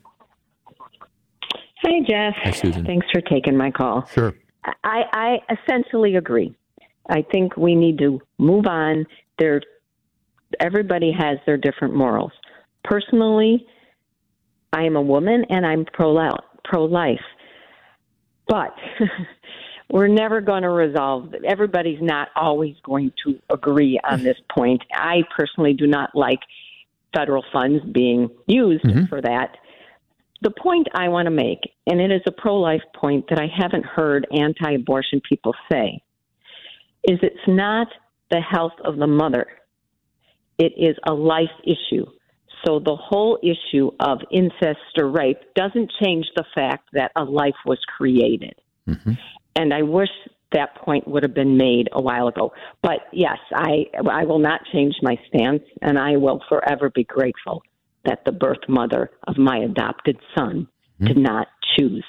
Hi, 1.83 1.99
Jeff. 2.07 2.33
Hi, 2.43 2.51
Susan. 2.51 2.85
Thanks 2.85 3.07
for 3.11 3.21
taking 3.21 3.55
my 3.55 3.71
call. 3.71 4.05
Sure. 4.07 4.33
I, 4.83 5.03
I 5.13 5.37
essentially 5.53 6.15
agree. 6.15 6.55
I 7.09 7.23
think 7.31 7.57
we 7.57 7.75
need 7.75 7.97
to 7.99 8.21
move 8.37 8.65
on. 8.67 9.05
There, 9.39 9.61
everybody 10.59 11.11
has 11.17 11.39
their 11.45 11.57
different 11.57 11.95
morals. 11.95 12.31
Personally, 12.83 13.65
I 14.73 14.83
am 14.83 14.95
a 14.95 15.01
woman 15.01 15.45
and 15.49 15.65
I'm 15.65 15.85
pro 15.85 16.29
pro 16.63 16.85
life, 16.85 17.19
but 18.47 18.73
we're 19.91 20.07
never 20.07 20.39
going 20.41 20.63
to 20.63 20.69
resolve. 20.69 21.33
Everybody's 21.45 22.01
not 22.01 22.29
always 22.35 22.75
going 22.83 23.11
to 23.25 23.39
agree 23.49 23.99
on 24.09 24.23
this 24.23 24.37
point. 24.49 24.81
I 24.93 25.23
personally 25.35 25.73
do 25.73 25.87
not 25.87 26.11
like 26.15 26.39
federal 27.13 27.43
funds 27.51 27.83
being 27.91 28.29
used 28.47 28.85
mm-hmm. 28.85 29.05
for 29.05 29.21
that. 29.21 29.57
The 30.41 30.51
point 30.51 30.87
I 30.93 31.09
want 31.09 31.27
to 31.27 31.31
make, 31.31 31.59
and 31.85 31.99
it 31.99 32.11
is 32.11 32.21
a 32.25 32.31
pro 32.31 32.57
life 32.57 32.81
point 32.95 33.25
that 33.29 33.39
I 33.39 33.47
haven't 33.55 33.85
heard 33.85 34.25
anti 34.31 34.71
abortion 34.73 35.21
people 35.27 35.53
say, 35.71 36.01
is 37.03 37.19
it's 37.21 37.47
not 37.47 37.87
the 38.31 38.39
health 38.41 38.73
of 38.83 38.97
the 38.97 39.07
mother. 39.07 39.47
It 40.57 40.73
is 40.77 40.95
a 41.07 41.13
life 41.13 41.49
issue. 41.63 42.05
So 42.65 42.79
the 42.79 42.95
whole 42.95 43.39
issue 43.41 43.91
of 43.99 44.19
incest 44.31 44.79
or 44.97 45.09
rape 45.09 45.39
doesn't 45.55 45.91
change 46.01 46.25
the 46.35 46.45
fact 46.53 46.89
that 46.93 47.11
a 47.15 47.23
life 47.23 47.55
was 47.65 47.79
created. 47.97 48.55
Mm-hmm. 48.87 49.13
And 49.55 49.73
I 49.73 49.81
wish 49.81 50.09
that 50.51 50.75
point 50.75 51.07
would 51.07 51.23
have 51.23 51.33
been 51.33 51.57
made 51.57 51.89
a 51.91 52.01
while 52.01 52.27
ago. 52.27 52.53
But 52.81 52.99
yes, 53.11 53.37
I 53.53 53.85
I 54.09 54.25
will 54.25 54.39
not 54.39 54.61
change 54.71 54.95
my 55.01 55.17
stance, 55.27 55.63
and 55.81 55.97
I 55.97 56.17
will 56.17 56.41
forever 56.49 56.89
be 56.89 57.03
grateful 57.03 57.63
that 58.05 58.25
the 58.25 58.31
birth 58.31 58.67
mother 58.67 59.11
of 59.27 59.37
my 59.37 59.57
adopted 59.57 60.17
son 60.35 60.67
mm-hmm. 60.95 61.05
did 61.05 61.17
not 61.17 61.47
choose 61.77 62.05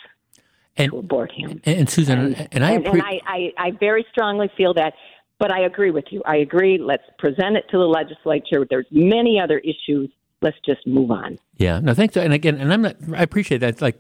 and, 0.77 0.91
to 0.91 0.99
abort 0.99 1.31
him. 1.33 1.61
And, 1.65 1.77
and 1.77 1.91
Susan, 1.91 2.19
and, 2.19 2.49
and 2.53 2.65
I, 2.65 2.73
and, 2.73 2.87
and 2.87 3.03
I, 3.03 3.21
I, 3.27 3.53
I 3.59 3.71
very 3.79 4.05
strongly 4.11 4.51
feel 4.57 4.75
that. 4.75 4.95
But 5.39 5.53
I 5.53 5.65
agree 5.65 5.91
with 5.91 6.05
you. 6.11 6.23
I 6.25 6.37
agree. 6.37 6.79
Let's 6.79 7.03
present 7.19 7.57
it 7.57 7.65
to 7.71 7.79
the 7.79 7.85
legislature. 7.85 8.65
There's 8.69 8.87
many 8.93 9.41
other 9.41 9.59
issues 9.59 10.09
let's 10.43 10.59
just 10.65 10.87
move 10.87 11.11
on. 11.11 11.39
Yeah, 11.57 11.81
no, 11.81 11.95
thanks. 11.95 12.17
And 12.17 12.33
again, 12.33 12.57
and 12.59 12.73
I'm 12.73 12.83
not. 12.83 12.97
I 13.15 13.23
appreciate 13.23 13.59
that. 13.59 13.81
Like, 13.81 13.99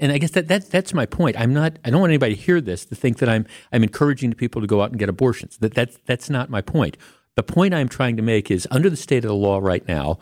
and 0.00 0.12
I 0.12 0.18
guess 0.18 0.32
that, 0.32 0.48
that 0.48 0.70
that's 0.70 0.92
my 0.92 1.06
point. 1.06 1.38
I'm 1.38 1.54
not. 1.54 1.78
I 1.84 1.90
don't 1.90 2.00
want 2.00 2.10
anybody 2.10 2.34
to 2.34 2.40
hear 2.40 2.60
this 2.60 2.84
to 2.86 2.94
think 2.94 3.18
that 3.18 3.28
I'm 3.28 3.46
I'm 3.72 3.82
encouraging 3.82 4.32
people 4.34 4.60
to 4.60 4.66
go 4.66 4.82
out 4.82 4.90
and 4.90 4.98
get 4.98 5.08
abortions. 5.08 5.58
That 5.58 5.74
that's 5.74 5.98
that's 6.06 6.28
not 6.28 6.50
my 6.50 6.60
point. 6.60 6.96
The 7.36 7.42
point 7.42 7.72
I'm 7.72 7.88
trying 7.88 8.16
to 8.16 8.22
make 8.22 8.50
is 8.50 8.66
under 8.70 8.90
the 8.90 8.96
state 8.96 9.24
of 9.24 9.28
the 9.28 9.34
law 9.34 9.58
right 9.58 9.86
now, 9.86 10.18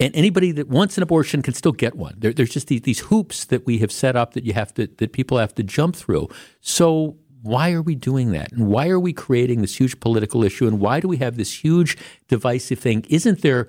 and 0.00 0.14
anybody 0.16 0.50
that 0.52 0.68
wants 0.68 0.96
an 0.96 1.02
abortion 1.02 1.42
can 1.42 1.54
still 1.54 1.72
get 1.72 1.94
one. 1.94 2.14
There, 2.18 2.32
there's 2.32 2.50
just 2.50 2.68
these, 2.68 2.82
these 2.82 3.00
hoops 3.00 3.44
that 3.46 3.66
we 3.66 3.78
have 3.78 3.92
set 3.92 4.16
up 4.16 4.32
that 4.32 4.44
you 4.44 4.54
have 4.54 4.72
to 4.74 4.86
that 4.86 5.12
people 5.12 5.38
have 5.38 5.54
to 5.56 5.62
jump 5.62 5.94
through. 5.94 6.28
So 6.60 7.18
why 7.42 7.72
are 7.72 7.82
we 7.82 7.94
doing 7.94 8.32
that? 8.32 8.52
And 8.52 8.68
why 8.68 8.88
are 8.88 8.98
we 8.98 9.12
creating 9.12 9.60
this 9.60 9.78
huge 9.78 10.00
political 10.00 10.42
issue? 10.42 10.66
And 10.66 10.80
why 10.80 11.00
do 11.00 11.08
we 11.08 11.18
have 11.18 11.36
this 11.36 11.62
huge 11.62 11.98
divisive 12.26 12.78
thing? 12.78 13.04
Isn't 13.10 13.42
there 13.42 13.68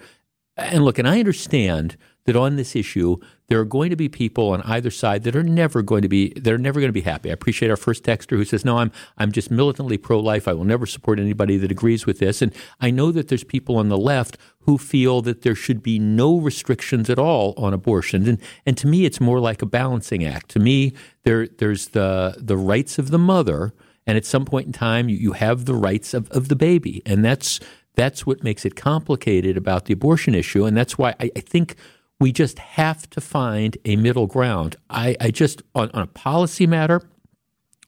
and 0.57 0.85
look, 0.85 0.97
and 0.97 1.07
I 1.07 1.19
understand 1.19 1.97
that 2.25 2.35
on 2.35 2.55
this 2.55 2.75
issue, 2.75 3.17
there 3.47 3.59
are 3.59 3.65
going 3.65 3.91
to 3.91 3.95
be 3.95 4.09
people 4.09 4.49
on 4.49 4.61
either 4.63 4.89
side 4.89 5.23
that 5.23 5.35
are 5.35 5.43
never 5.43 5.83
going 5.83 6.01
to 6.01 6.07
be 6.07 6.33
they're 6.35 6.57
never 6.57 6.79
going 6.79 6.89
to 6.89 6.93
be 6.93 7.01
happy. 7.01 7.29
I 7.29 7.33
appreciate 7.33 7.69
our 7.69 7.77
first 7.77 8.03
texter 8.03 8.31
who 8.31 8.45
says, 8.45 8.65
"No, 8.65 8.77
I'm 8.77 8.91
I'm 9.17 9.31
just 9.31 9.51
militantly 9.51 9.97
pro-life. 9.97 10.47
I 10.47 10.53
will 10.53 10.63
never 10.63 10.85
support 10.85 11.19
anybody 11.19 11.57
that 11.57 11.71
agrees 11.71 12.05
with 12.05 12.19
this." 12.19 12.41
And 12.41 12.53
I 12.81 12.89
know 12.89 13.11
that 13.11 13.27
there's 13.27 13.43
people 13.43 13.77
on 13.77 13.89
the 13.89 13.97
left 13.97 14.37
who 14.61 14.77
feel 14.77 15.21
that 15.21 15.43
there 15.43 15.55
should 15.55 15.83
be 15.83 15.99
no 15.99 16.39
restrictions 16.39 17.09
at 17.09 17.19
all 17.19 17.53
on 17.57 17.73
abortion. 17.73 18.27
And 18.27 18.41
and 18.65 18.77
to 18.77 18.87
me, 18.87 19.05
it's 19.05 19.21
more 19.21 19.39
like 19.39 19.61
a 19.61 19.67
balancing 19.67 20.25
act. 20.25 20.49
To 20.51 20.59
me, 20.59 20.93
there 21.23 21.47
there's 21.47 21.89
the 21.89 22.35
the 22.39 22.57
rights 22.57 22.97
of 22.97 23.11
the 23.11 23.19
mother, 23.19 23.73
and 24.07 24.17
at 24.17 24.25
some 24.25 24.45
point 24.45 24.65
in 24.65 24.73
time, 24.73 25.09
you, 25.09 25.17
you 25.17 25.33
have 25.33 25.65
the 25.65 25.75
rights 25.75 26.15
of, 26.15 26.31
of 26.31 26.47
the 26.47 26.55
baby, 26.55 27.03
and 27.05 27.23
that's 27.23 27.59
that's 27.95 28.25
what 28.25 28.43
makes 28.43 28.65
it 28.65 28.75
complicated 28.75 29.57
about 29.57 29.85
the 29.85 29.93
abortion 29.93 30.35
issue. 30.35 30.65
And 30.65 30.75
that's 30.75 30.97
why 30.97 31.15
I, 31.19 31.31
I 31.35 31.39
think 31.39 31.75
we 32.19 32.31
just 32.31 32.59
have 32.59 33.09
to 33.11 33.21
find 33.21 33.77
a 33.85 33.95
middle 33.95 34.27
ground. 34.27 34.75
I, 34.89 35.15
I 35.19 35.31
just, 35.31 35.61
on, 35.73 35.89
on 35.91 36.03
a 36.03 36.07
policy 36.07 36.65
matter, 36.67 37.01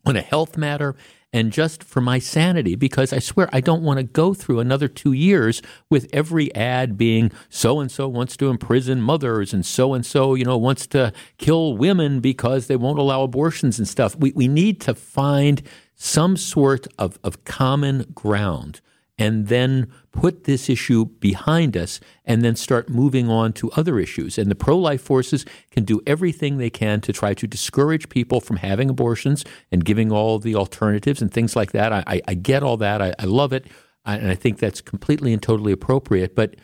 on 0.05 0.15
a 0.15 0.21
health 0.21 0.57
matter, 0.57 0.95
and 1.34 1.51
just 1.51 1.84
for 1.84 2.01
my 2.01 2.19
sanity, 2.19 2.75
because 2.75 3.11
I 3.11 3.19
swear 3.19 3.49
I 3.51 3.59
don't 3.59 3.84
want 3.84 3.99
to 3.99 4.03
go 4.03 4.34
through 4.34 4.59
another 4.59 4.88
two 4.88 5.11
years 5.11 5.61
with 5.89 6.07
every 6.13 6.53
ad 6.55 6.97
being 6.97 7.31
so 7.49 7.79
and 7.79 7.91
so 7.91 8.07
wants 8.07 8.38
to 8.38 8.49
imprison 8.49 9.01
mothers 9.01 9.53
and 9.53 9.65
so 9.65 9.93
and 9.93 10.05
so, 10.05 10.35
you 10.35 10.45
know, 10.45 10.57
wants 10.57 10.88
to 10.88 11.11
kill 11.38 11.75
women 11.75 12.21
because 12.21 12.67
they 12.67 12.77
won't 12.77 12.97
allow 12.97 13.23
abortions 13.23 13.77
and 13.77 13.88
stuff. 13.88 14.15
We, 14.15 14.31
we 14.31 14.47
need 14.47 14.79
to 14.81 14.95
find 14.95 15.61
some 15.95 16.38
sort 16.38 16.88
of, 16.97 17.19
of 17.23 17.43
common 17.43 18.11
ground 18.15 18.79
and 19.18 19.48
then 19.48 19.91
put 20.11 20.44
this 20.44 20.69
issue 20.69 21.06
behind 21.06 21.76
us 21.76 21.99
and 22.26 22.44
then 22.44 22.56
start 22.56 22.89
moving 22.89 23.30
on 23.30 23.52
to 23.53 23.72
other 23.72 23.99
issues. 23.99 24.38
And 24.38 24.49
the 24.49 24.56
pro 24.56 24.77
life 24.77 25.02
forces 25.02 25.45
can 25.72 25.84
do 25.84 26.02
everything 26.06 26.57
they 26.57 26.69
can 26.69 27.02
to 27.02 27.14
try 27.14 27.34
to 27.34 27.48
discourage 27.48 28.10
people 28.10 28.39
from 28.39 28.57
having 28.57 28.89
abortions 28.89 29.44
and 29.72 29.84
giving 29.84 30.11
all 30.11 30.39
the 30.39 30.56
alternatives 30.56 31.22
and 31.22 31.31
things 31.31 31.56
like 31.56 31.72
that. 31.72 31.91
I, 31.91 32.22
I 32.27 32.34
get 32.35 32.64
all 32.64 32.77
that. 32.77 33.02
I, 33.02 33.14
I 33.18 33.26
love 33.26 33.53
it. 33.53 33.68
I, 34.06 34.15
and 34.18 34.30
I 34.30 34.35
think 34.35 34.60
that's 34.60 34.81
completely 34.81 35.34
and 35.34 35.41
totally 35.41 35.72
appropriate. 35.72 36.35
But 36.35 36.56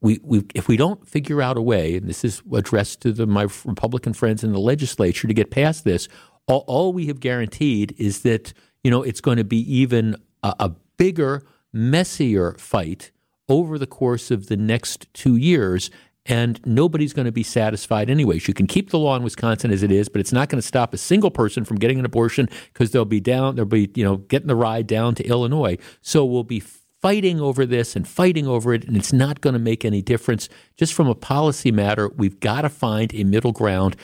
we, 0.00 0.20
we, 0.22 0.44
if 0.54 0.68
we 0.68 0.76
don't 0.76 1.06
figure 1.08 1.40
out 1.40 1.56
a 1.56 1.62
way, 1.62 1.96
and 1.96 2.08
this 2.08 2.24
is 2.24 2.42
addressed 2.52 3.00
to 3.02 3.12
the, 3.12 3.26
my 3.26 3.48
Republican 3.64 4.12
friends 4.12 4.44
in 4.44 4.52
the 4.52 4.60
legislature 4.60 5.26
to 5.26 5.34
get 5.34 5.50
past 5.50 5.84
this, 5.84 6.08
all, 6.46 6.64
all 6.66 6.92
we 6.92 7.06
have 7.06 7.20
guaranteed 7.20 7.94
is 7.98 8.22
that 8.22 8.52
you 8.84 8.90
know 8.90 9.02
it's 9.02 9.20
going 9.20 9.36
to 9.36 9.44
be 9.44 9.58
even 9.72 10.16
a, 10.42 10.54
a 10.60 10.68
bigger 10.96 11.42
messier 11.76 12.54
fight 12.58 13.12
over 13.48 13.78
the 13.78 13.86
course 13.86 14.30
of 14.30 14.46
the 14.46 14.56
next 14.56 15.12
two 15.14 15.36
years. 15.36 15.90
And 16.28 16.58
nobody's 16.66 17.12
going 17.12 17.26
to 17.26 17.32
be 17.32 17.44
satisfied 17.44 18.10
anyways. 18.10 18.48
You 18.48 18.54
can 18.54 18.66
keep 18.66 18.90
the 18.90 18.98
law 18.98 19.14
in 19.14 19.22
Wisconsin 19.22 19.70
as 19.70 19.84
it 19.84 19.92
is, 19.92 20.08
but 20.08 20.20
it's 20.20 20.32
not 20.32 20.48
going 20.48 20.60
to 20.60 20.66
stop 20.66 20.92
a 20.92 20.98
single 20.98 21.30
person 21.30 21.64
from 21.64 21.76
getting 21.76 22.00
an 22.00 22.04
abortion 22.04 22.48
because 22.72 22.90
they'll 22.90 23.04
be 23.04 23.20
down, 23.20 23.54
they'll 23.54 23.64
be, 23.64 23.88
you 23.94 24.02
know, 24.02 24.16
getting 24.16 24.48
the 24.48 24.56
ride 24.56 24.88
down 24.88 25.14
to 25.14 25.24
Illinois. 25.24 25.78
So 26.00 26.24
we'll 26.24 26.42
be 26.42 26.64
fighting 27.00 27.40
over 27.40 27.64
this 27.64 27.94
and 27.94 28.08
fighting 28.08 28.48
over 28.48 28.74
it, 28.74 28.84
and 28.84 28.96
it's 28.96 29.12
not 29.12 29.40
going 29.40 29.52
to 29.52 29.60
make 29.60 29.84
any 29.84 30.02
difference. 30.02 30.48
Just 30.76 30.94
from 30.94 31.06
a 31.06 31.14
policy 31.14 31.70
matter, 31.70 32.08
we've 32.08 32.40
got 32.40 32.62
to 32.62 32.68
find 32.68 33.14
a 33.14 33.22
middle 33.22 33.52
ground 33.52 33.94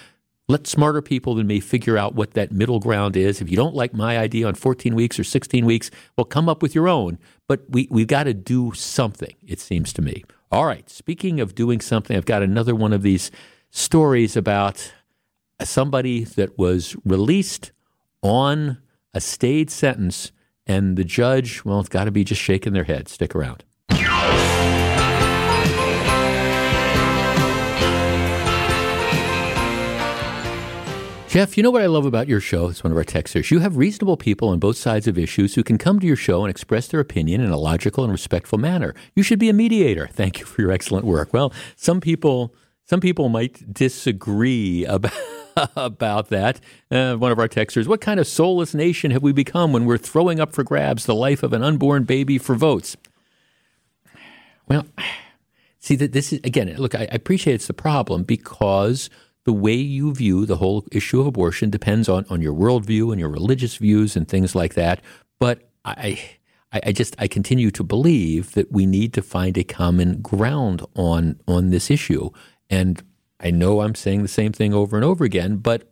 let 0.48 0.66
smarter 0.66 1.01
people 1.01 1.35
than 1.35 1.47
me 1.47 1.60
figure 1.60 1.97
out 1.97 2.14
what 2.14 2.32
that 2.32 2.52
middle 2.52 2.81
ground 2.81 3.16
is. 3.16 3.40
If 3.40 3.51
you 3.51 3.56
don't 3.56 3.74
like 3.74 3.94
my 3.94 4.19
idea 4.19 4.47
on 4.47 4.55
14 4.55 4.94
weeks 4.94 5.19
or 5.19 5.24
16 5.24 5.64
weeks, 5.64 5.90
well, 6.16 6.24
come 6.24 6.48
up 6.48 6.62
with 6.62 6.74
your 6.74 6.89
own. 6.89 7.19
But 7.48 7.62
we, 7.69 7.89
we've 7.90 8.06
got 8.06 8.24
to 8.24 8.35
do 8.35 8.73
something, 8.74 9.35
it 9.47 9.60
seems 9.60 9.93
to 9.94 10.02
me. 10.02 10.24
All 10.51 10.66
right, 10.66 10.89
speaking 10.90 11.40
of 11.40 11.55
doing 11.55 11.81
something, 11.81 12.16
I've 12.16 12.27
got 12.27 12.43
another 12.43 12.74
one 12.74 12.93
of 12.93 13.02
these 13.02 13.31
stories 13.70 14.36
about 14.36 14.93
somebody 15.62 16.24
that 16.24 16.59
was 16.59 16.97
released 17.05 17.73
on 18.23 18.78
a 19.14 19.20
stayed 19.20 19.70
sentence 19.70 20.32
And 20.66 20.97
the 20.97 21.05
judge, 21.05 21.64
well, 21.64 21.81
it's 21.81 21.89
got 21.89 22.05
to 22.05 22.12
be 22.12 22.24
just 22.24 22.40
shaking 22.40 22.73
their 22.73 22.85
head. 22.85 23.09
Stick 23.09 23.35
around. 23.35 23.64
Jeff, 31.32 31.56
you 31.56 31.62
know 31.62 31.70
what 31.70 31.80
I 31.80 31.86
love 31.86 32.04
about 32.04 32.28
your 32.28 32.40
show? 32.40 32.68
It's 32.68 32.84
one 32.84 32.90
of 32.90 32.98
our 32.98 33.04
texters. 33.04 33.50
You 33.50 33.60
have 33.60 33.78
reasonable 33.78 34.18
people 34.18 34.50
on 34.50 34.59
both 34.59 34.76
sides 34.76 35.09
of 35.09 35.16
issues 35.16 35.54
who 35.54 35.62
can 35.62 35.78
come 35.78 35.98
to 35.98 36.06
your 36.06 36.14
show 36.14 36.44
and 36.44 36.50
express 36.50 36.88
their 36.88 37.00
opinion 37.00 37.40
in 37.40 37.48
a 37.48 37.56
logical 37.56 38.04
and 38.04 38.12
respectful 38.12 38.59
manner. 38.59 38.94
You 39.16 39.22
should 39.22 39.38
be 39.38 39.48
a 39.48 39.54
mediator. 39.54 40.06
Thank 40.12 40.40
you 40.40 40.44
for 40.44 40.60
your 40.60 40.70
excellent 40.70 41.06
work. 41.06 41.32
Well, 41.32 41.50
some 41.74 42.02
people 42.02 42.54
some 42.84 43.00
people 43.00 43.30
might 43.30 43.72
disagree 43.72 44.84
about 44.84 45.14
about 45.74 46.28
that. 46.28 46.60
Uh, 46.90 47.14
one 47.14 47.32
of 47.32 47.38
our 47.38 47.48
texters, 47.48 47.86
what 47.86 48.02
kind 48.02 48.20
of 48.20 48.26
soulless 48.26 48.74
nation 48.74 49.10
have 49.10 49.22
we 49.22 49.32
become 49.32 49.72
when 49.72 49.86
we're 49.86 49.96
throwing 49.96 50.38
up 50.38 50.52
for 50.52 50.62
grabs 50.62 51.06
the 51.06 51.14
life 51.14 51.42
of 51.42 51.54
an 51.54 51.62
unborn 51.62 52.04
baby 52.04 52.36
for 52.36 52.54
votes? 52.54 52.94
Well, 54.68 54.84
see 55.80 55.96
that 55.96 56.12
this 56.12 56.34
is 56.34 56.40
again. 56.44 56.76
Look, 56.76 56.94
I, 56.94 57.04
I 57.04 57.14
appreciate 57.14 57.54
it's 57.54 57.68
the 57.68 57.72
problem 57.72 58.22
because 58.22 59.09
the 59.44 59.52
way 59.52 59.74
you 59.74 60.14
view 60.14 60.47
the 60.47 60.56
whole 60.56 60.86
issue 60.93 61.20
of 61.20 61.27
abortion 61.27 61.70
depends 61.70 62.09
on, 62.09 62.24
on 62.31 62.40
your 62.40 62.55
worldview 62.55 63.10
and 63.10 63.19
your 63.19 63.28
religious 63.28 63.77
views 63.77 64.16
and 64.16 64.28
things 64.28 64.55
like 64.55 64.74
that. 64.74 65.01
But 65.40 65.69
I, 65.85 66.20
I, 66.73 66.93
just 66.93 67.16
I 67.19 67.27
continue 67.27 67.70
to 67.73 67.82
believe 67.82 68.52
that 68.52 68.70
we 68.70 68.86
need 68.86 69.12
to 69.14 69.23
find 69.23 69.59
a 69.59 69.64
common 69.64 70.23
ground 70.23 70.82
on 70.94 71.40
on 71.48 71.70
this 71.70 71.90
issue. 71.90 72.31
And 72.70 73.02
I 73.40 73.51
know 73.51 73.81
I'm 73.81 73.94
saying 73.94 74.23
the 74.23 74.28
same 74.28 74.52
thing 74.52 74.73
over 74.73 74.97
and 74.97 75.05
over 75.05 75.24
again, 75.24 75.56
but 75.56 75.90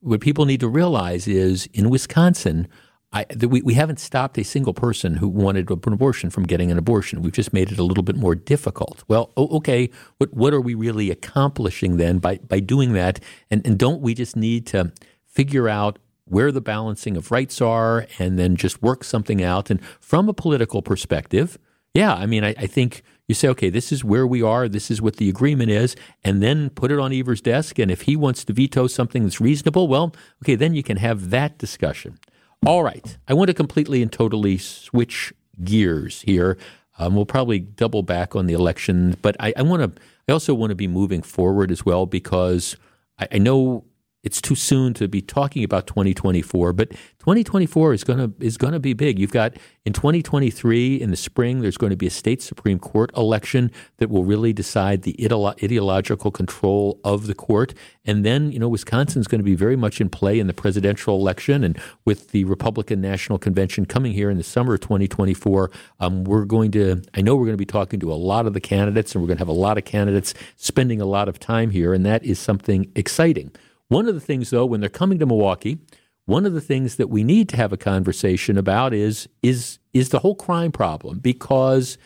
what 0.00 0.20
people 0.20 0.46
need 0.46 0.60
to 0.60 0.68
realize 0.68 1.28
is 1.28 1.68
in 1.74 1.90
Wisconsin, 1.90 2.68
I, 3.10 3.24
the, 3.30 3.48
we, 3.48 3.62
we 3.62 3.74
haven't 3.74 4.00
stopped 4.00 4.36
a 4.36 4.44
single 4.44 4.74
person 4.74 5.16
who 5.16 5.28
wanted 5.28 5.70
an 5.70 5.92
abortion 5.92 6.28
from 6.28 6.44
getting 6.44 6.70
an 6.70 6.76
abortion. 6.76 7.22
We've 7.22 7.32
just 7.32 7.54
made 7.54 7.72
it 7.72 7.78
a 7.78 7.82
little 7.82 8.02
bit 8.02 8.16
more 8.16 8.34
difficult. 8.34 9.02
Well, 9.08 9.32
okay, 9.36 9.88
what, 10.18 10.34
what 10.34 10.52
are 10.52 10.60
we 10.60 10.74
really 10.74 11.10
accomplishing 11.10 11.96
then 11.96 12.18
by, 12.18 12.36
by 12.36 12.60
doing 12.60 12.92
that? 12.92 13.20
And, 13.50 13.66
and 13.66 13.78
don't 13.78 14.02
we 14.02 14.12
just 14.12 14.36
need 14.36 14.66
to 14.68 14.92
figure 15.26 15.68
out 15.68 15.98
where 16.26 16.52
the 16.52 16.60
balancing 16.60 17.16
of 17.16 17.30
rights 17.30 17.62
are 17.62 18.06
and 18.18 18.38
then 18.38 18.56
just 18.56 18.82
work 18.82 19.04
something 19.04 19.42
out? 19.42 19.70
And 19.70 19.82
from 20.00 20.28
a 20.28 20.34
political 20.34 20.82
perspective, 20.82 21.58
yeah, 21.94 22.14
I 22.14 22.26
mean, 22.26 22.44
I, 22.44 22.54
I 22.58 22.66
think 22.66 23.02
you 23.26 23.34
say, 23.34 23.48
okay, 23.48 23.70
this 23.70 23.90
is 23.90 24.04
where 24.04 24.26
we 24.26 24.42
are, 24.42 24.68
this 24.68 24.90
is 24.90 25.00
what 25.00 25.16
the 25.16 25.30
agreement 25.30 25.70
is, 25.70 25.96
and 26.22 26.42
then 26.42 26.68
put 26.70 26.92
it 26.92 26.98
on 26.98 27.14
Evers' 27.14 27.40
desk. 27.40 27.78
And 27.78 27.90
if 27.90 28.02
he 28.02 28.16
wants 28.16 28.44
to 28.44 28.52
veto 28.52 28.86
something 28.86 29.22
that's 29.22 29.40
reasonable, 29.40 29.88
well, 29.88 30.14
okay, 30.42 30.54
then 30.54 30.74
you 30.74 30.82
can 30.82 30.98
have 30.98 31.30
that 31.30 31.56
discussion. 31.56 32.18
All 32.66 32.82
right. 32.82 33.16
I 33.26 33.34
want 33.34 33.48
to 33.48 33.54
completely 33.54 34.02
and 34.02 34.12
totally 34.12 34.58
switch 34.58 35.32
gears 35.62 36.22
here. 36.22 36.58
Um, 36.98 37.14
we'll 37.14 37.26
probably 37.26 37.60
double 37.60 38.02
back 38.02 38.34
on 38.34 38.46
the 38.46 38.54
election, 38.54 39.16
but 39.22 39.36
I, 39.38 39.52
I 39.56 39.62
want 39.62 39.96
to. 39.96 40.02
I 40.28 40.32
also 40.32 40.52
want 40.52 40.70
to 40.70 40.74
be 40.74 40.88
moving 40.88 41.22
forward 41.22 41.70
as 41.70 41.86
well 41.86 42.04
because 42.04 42.76
I, 43.18 43.28
I 43.32 43.38
know 43.38 43.84
it's 44.28 44.42
too 44.42 44.54
soon 44.54 44.92
to 44.92 45.08
be 45.08 45.22
talking 45.22 45.64
about 45.64 45.86
2024, 45.86 46.74
but 46.74 46.90
2024 46.90 47.94
is 47.94 48.04
going 48.04 48.18
to 48.18 48.44
is 48.44 48.58
going 48.58 48.74
to 48.74 48.78
be 48.78 48.92
big. 48.92 49.18
You've 49.18 49.32
got 49.32 49.56
in 49.86 49.94
2023 49.94 51.00
in 51.00 51.10
the 51.10 51.16
spring 51.16 51.60
there's 51.60 51.78
going 51.78 51.88
to 51.88 51.96
be 51.96 52.06
a 52.06 52.10
state 52.10 52.42
supreme 52.42 52.78
court 52.78 53.10
election 53.16 53.70
that 53.96 54.10
will 54.10 54.24
really 54.24 54.52
decide 54.52 55.00
the 55.00 55.14
ideolo- 55.14 55.62
ideological 55.64 56.30
control 56.30 57.00
of 57.04 57.26
the 57.26 57.34
court, 57.34 57.72
and 58.04 58.22
then 58.22 58.52
you 58.52 58.58
know 58.58 58.68
Wisconsin's 58.68 59.26
going 59.26 59.38
to 59.38 59.44
be 59.44 59.54
very 59.54 59.76
much 59.76 59.98
in 59.98 60.10
play 60.10 60.38
in 60.38 60.46
the 60.46 60.52
presidential 60.52 61.14
election, 61.18 61.64
and 61.64 61.80
with 62.04 62.32
the 62.32 62.44
Republican 62.44 63.00
National 63.00 63.38
Convention 63.38 63.86
coming 63.86 64.12
here 64.12 64.28
in 64.28 64.36
the 64.36 64.44
summer 64.44 64.74
of 64.74 64.80
2024, 64.80 65.70
um, 66.00 66.24
we're 66.24 66.44
going 66.44 66.70
to 66.72 67.00
I 67.14 67.22
know 67.22 67.34
we're 67.34 67.46
going 67.46 67.56
to 67.62 67.66
be 67.66 67.72
talking 67.78 67.98
to 68.00 68.12
a 68.12 68.20
lot 68.32 68.44
of 68.44 68.52
the 68.52 68.60
candidates, 68.60 69.14
and 69.14 69.22
we're 69.22 69.28
going 69.28 69.38
to 69.38 69.44
have 69.46 69.56
a 69.56 69.62
lot 69.68 69.78
of 69.78 69.86
candidates 69.86 70.34
spending 70.56 71.00
a 71.00 71.06
lot 71.06 71.30
of 71.30 71.40
time 71.40 71.70
here, 71.70 71.94
and 71.94 72.04
that 72.04 72.22
is 72.24 72.38
something 72.38 72.92
exciting. 72.94 73.52
One 73.88 74.06
of 74.06 74.14
the 74.14 74.20
things, 74.20 74.50
though, 74.50 74.66
when 74.66 74.80
they're 74.80 74.88
coming 74.90 75.18
to 75.18 75.26
Milwaukee, 75.26 75.78
one 76.26 76.44
of 76.44 76.52
the 76.52 76.60
things 76.60 76.96
that 76.96 77.08
we 77.08 77.24
need 77.24 77.48
to 77.48 77.56
have 77.56 77.72
a 77.72 77.78
conversation 77.78 78.58
about 78.58 78.92
is 78.92 79.28
is 79.42 79.78
is 79.94 80.10
the 80.10 80.18
whole 80.18 80.34
crime 80.34 80.72
problem 80.72 81.20
because 81.20 81.96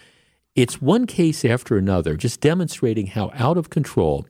it's 0.55 0.81
one 0.81 1.07
case 1.07 1.45
after 1.45 1.77
another, 1.77 2.17
just 2.17 2.41
demonstrating 2.41 3.09
how 3.09 3.33
out 3.35 3.57
of 3.57 3.71
control 3.71 4.27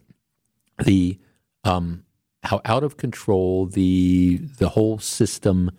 the 0.83 1.19
um, 1.65 2.05
how 2.43 2.63
out 2.65 2.85
of 2.85 2.97
control 2.97 3.67
the 3.67 4.39
the 4.59 4.71
whole 4.71 4.99
system 4.99 5.71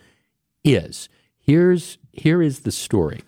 is. 0.64 1.10
Here's 1.40 1.98
here 2.12 2.42
is 2.42 2.62
the 2.62 2.72
story 2.72 3.22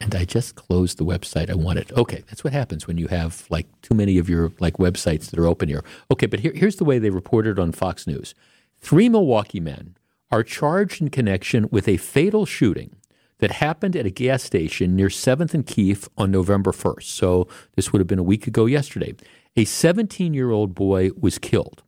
and 0.00 0.14
I 0.14 0.24
just 0.24 0.54
closed 0.54 0.98
the 0.98 1.04
website 1.04 1.50
I 1.50 1.54
wanted. 1.54 1.92
Okay, 1.92 2.24
that's 2.28 2.44
what 2.44 2.52
happens 2.52 2.86
when 2.86 2.98
you 2.98 3.08
have 3.08 3.44
like 3.50 3.66
too 3.82 3.94
many 3.94 4.18
of 4.18 4.28
your 4.28 4.52
like 4.60 4.74
websites 4.74 5.30
that 5.30 5.38
are 5.38 5.46
open 5.46 5.68
here. 5.68 5.84
Okay, 6.10 6.26
but 6.26 6.40
here, 6.40 6.52
here's 6.54 6.76
the 6.76 6.84
way 6.84 6.98
they 6.98 7.10
reported 7.10 7.58
on 7.58 7.72
Fox 7.72 8.06
News: 8.06 8.34
three 8.80 9.08
Milwaukee 9.08 9.60
men 9.60 9.96
are 10.30 10.42
charged 10.42 11.00
in 11.00 11.10
connection 11.10 11.68
with 11.70 11.86
a 11.86 11.96
fatal 11.96 12.44
shooting 12.44 12.96
that 13.38 13.52
happened 13.52 13.94
at 13.94 14.06
a 14.06 14.10
gas 14.10 14.42
station 14.42 14.96
near 14.96 15.08
7th 15.08 15.54
and 15.54 15.66
Keefe 15.66 16.08
on 16.16 16.30
November 16.30 16.72
1st. 16.72 17.02
So 17.02 17.46
this 17.76 17.92
would 17.92 18.00
have 18.00 18.06
been 18.06 18.18
a 18.18 18.22
week 18.22 18.46
ago 18.46 18.66
yesterday. 18.66 19.14
A 19.56 19.64
17 19.64 20.34
year 20.34 20.50
old 20.50 20.74
boy 20.74 21.10
was 21.18 21.38
killed. 21.38 21.82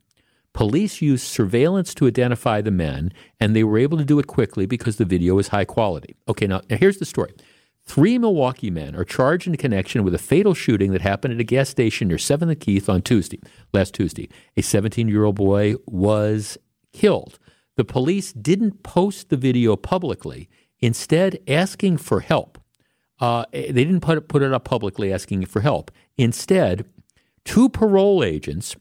Police 0.53 1.01
used 1.01 1.25
surveillance 1.25 1.93
to 1.95 2.07
identify 2.07 2.61
the 2.61 2.71
men, 2.71 3.11
and 3.39 3.55
they 3.55 3.63
were 3.63 3.77
able 3.77 3.97
to 3.97 4.05
do 4.05 4.17
it 4.17 4.27
quickly 4.27 4.65
because 4.65 4.97
the 4.97 5.05
video 5.05 5.37
is 5.37 5.49
high 5.49 5.65
quality. 5.65 6.15
Okay, 6.27 6.47
now, 6.47 6.61
now 6.69 6.77
here's 6.77 6.97
the 6.97 7.05
story. 7.05 7.33
Three 7.87 8.17
Milwaukee 8.17 8.69
men 8.69 8.97
are 8.97 9.05
charged 9.05 9.47
in 9.47 9.55
connection 9.55 10.03
with 10.03 10.13
a 10.13 10.19
fatal 10.19 10.53
shooting 10.53 10.91
that 10.91 11.01
happened 11.01 11.33
at 11.33 11.39
a 11.39 11.45
gas 11.45 11.69
station 11.69 12.09
near 12.09 12.17
7th 12.17 12.41
and 12.41 12.59
Keefe 12.59 12.89
on 12.89 13.01
Tuesday, 13.01 13.39
last 13.73 13.93
Tuesday. 13.93 14.27
A 14.57 14.61
17 14.61 15.07
year 15.07 15.23
old 15.23 15.35
boy 15.35 15.75
was 15.85 16.57
killed. 16.91 17.39
The 17.77 17.85
police 17.85 18.33
didn't 18.33 18.83
post 18.83 19.29
the 19.29 19.37
video 19.37 19.77
publicly, 19.77 20.49
instead, 20.79 21.39
asking 21.47 21.97
for 21.97 22.19
help. 22.19 22.59
Uh, 23.21 23.45
they 23.51 23.71
didn't 23.71 24.01
put 24.01 24.17
it, 24.17 24.27
put 24.27 24.43
it 24.43 24.51
up 24.51 24.65
publicly 24.65 25.13
asking 25.13 25.45
for 25.45 25.61
help. 25.61 25.89
Instead, 26.17 26.85
two 27.45 27.69
parole 27.69 28.21
agents 28.21 28.75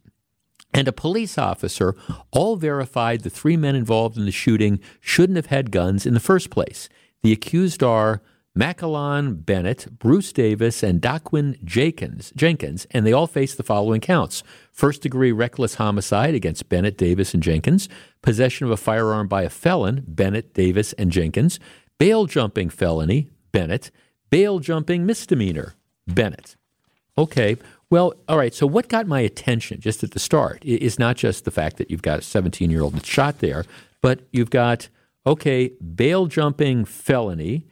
and 0.74 0.88
a 0.88 0.92
police 0.92 1.38
officer 1.38 1.94
all 2.32 2.56
verified 2.56 3.20
the 3.20 3.30
three 3.30 3.56
men 3.56 3.76
involved 3.76 4.18
in 4.18 4.24
the 4.24 4.32
shooting 4.32 4.80
shouldn't 5.00 5.36
have 5.36 5.46
had 5.46 5.70
guns 5.70 6.04
in 6.04 6.12
the 6.12 6.20
first 6.20 6.50
place. 6.50 6.88
The 7.22 7.32
accused 7.32 7.84
are 7.84 8.20
Macallan 8.58 9.34
Bennett, 9.34 9.86
Bruce 9.98 10.32
Davis, 10.32 10.82
and 10.82 11.02
Daquin 11.02 11.62
Jenkins, 11.62 12.32
Jenkins, 12.34 12.86
and 12.90 13.06
they 13.06 13.12
all 13.12 13.26
face 13.26 13.54
the 13.54 13.62
following 13.62 14.00
counts. 14.00 14.42
First 14.72 15.02
degree 15.02 15.30
reckless 15.30 15.74
homicide 15.74 16.34
against 16.34 16.70
Bennett, 16.70 16.96
Davis, 16.96 17.34
and 17.34 17.42
Jenkins, 17.42 17.86
possession 18.22 18.64
of 18.64 18.70
a 18.70 18.78
firearm 18.78 19.28
by 19.28 19.42
a 19.42 19.50
felon, 19.50 20.04
Bennett, 20.08 20.54
Davis, 20.54 20.94
and 20.94 21.12
Jenkins, 21.12 21.60
bail 21.98 22.24
jumping 22.24 22.70
felony, 22.70 23.28
Bennett, 23.52 23.90
bail 24.30 24.58
jumping 24.58 25.04
misdemeanor, 25.04 25.74
Bennett. 26.06 26.56
Okay, 27.18 27.58
well, 27.90 28.14
all 28.26 28.38
right, 28.38 28.54
so 28.54 28.66
what 28.66 28.88
got 28.88 29.06
my 29.06 29.20
attention 29.20 29.80
just 29.80 30.02
at 30.02 30.12
the 30.12 30.18
start 30.18 30.64
is 30.64 30.98
not 30.98 31.16
just 31.16 31.44
the 31.44 31.50
fact 31.50 31.76
that 31.76 31.90
you've 31.90 32.00
got 32.00 32.20
a 32.20 32.22
17 32.22 32.70
year 32.70 32.80
old 32.80 32.94
that's 32.94 33.06
shot 33.06 33.40
there, 33.40 33.66
but 34.00 34.20
you've 34.32 34.50
got, 34.50 34.88
okay, 35.26 35.72
bail 35.94 36.24
jumping 36.24 36.86
felony 36.86 37.66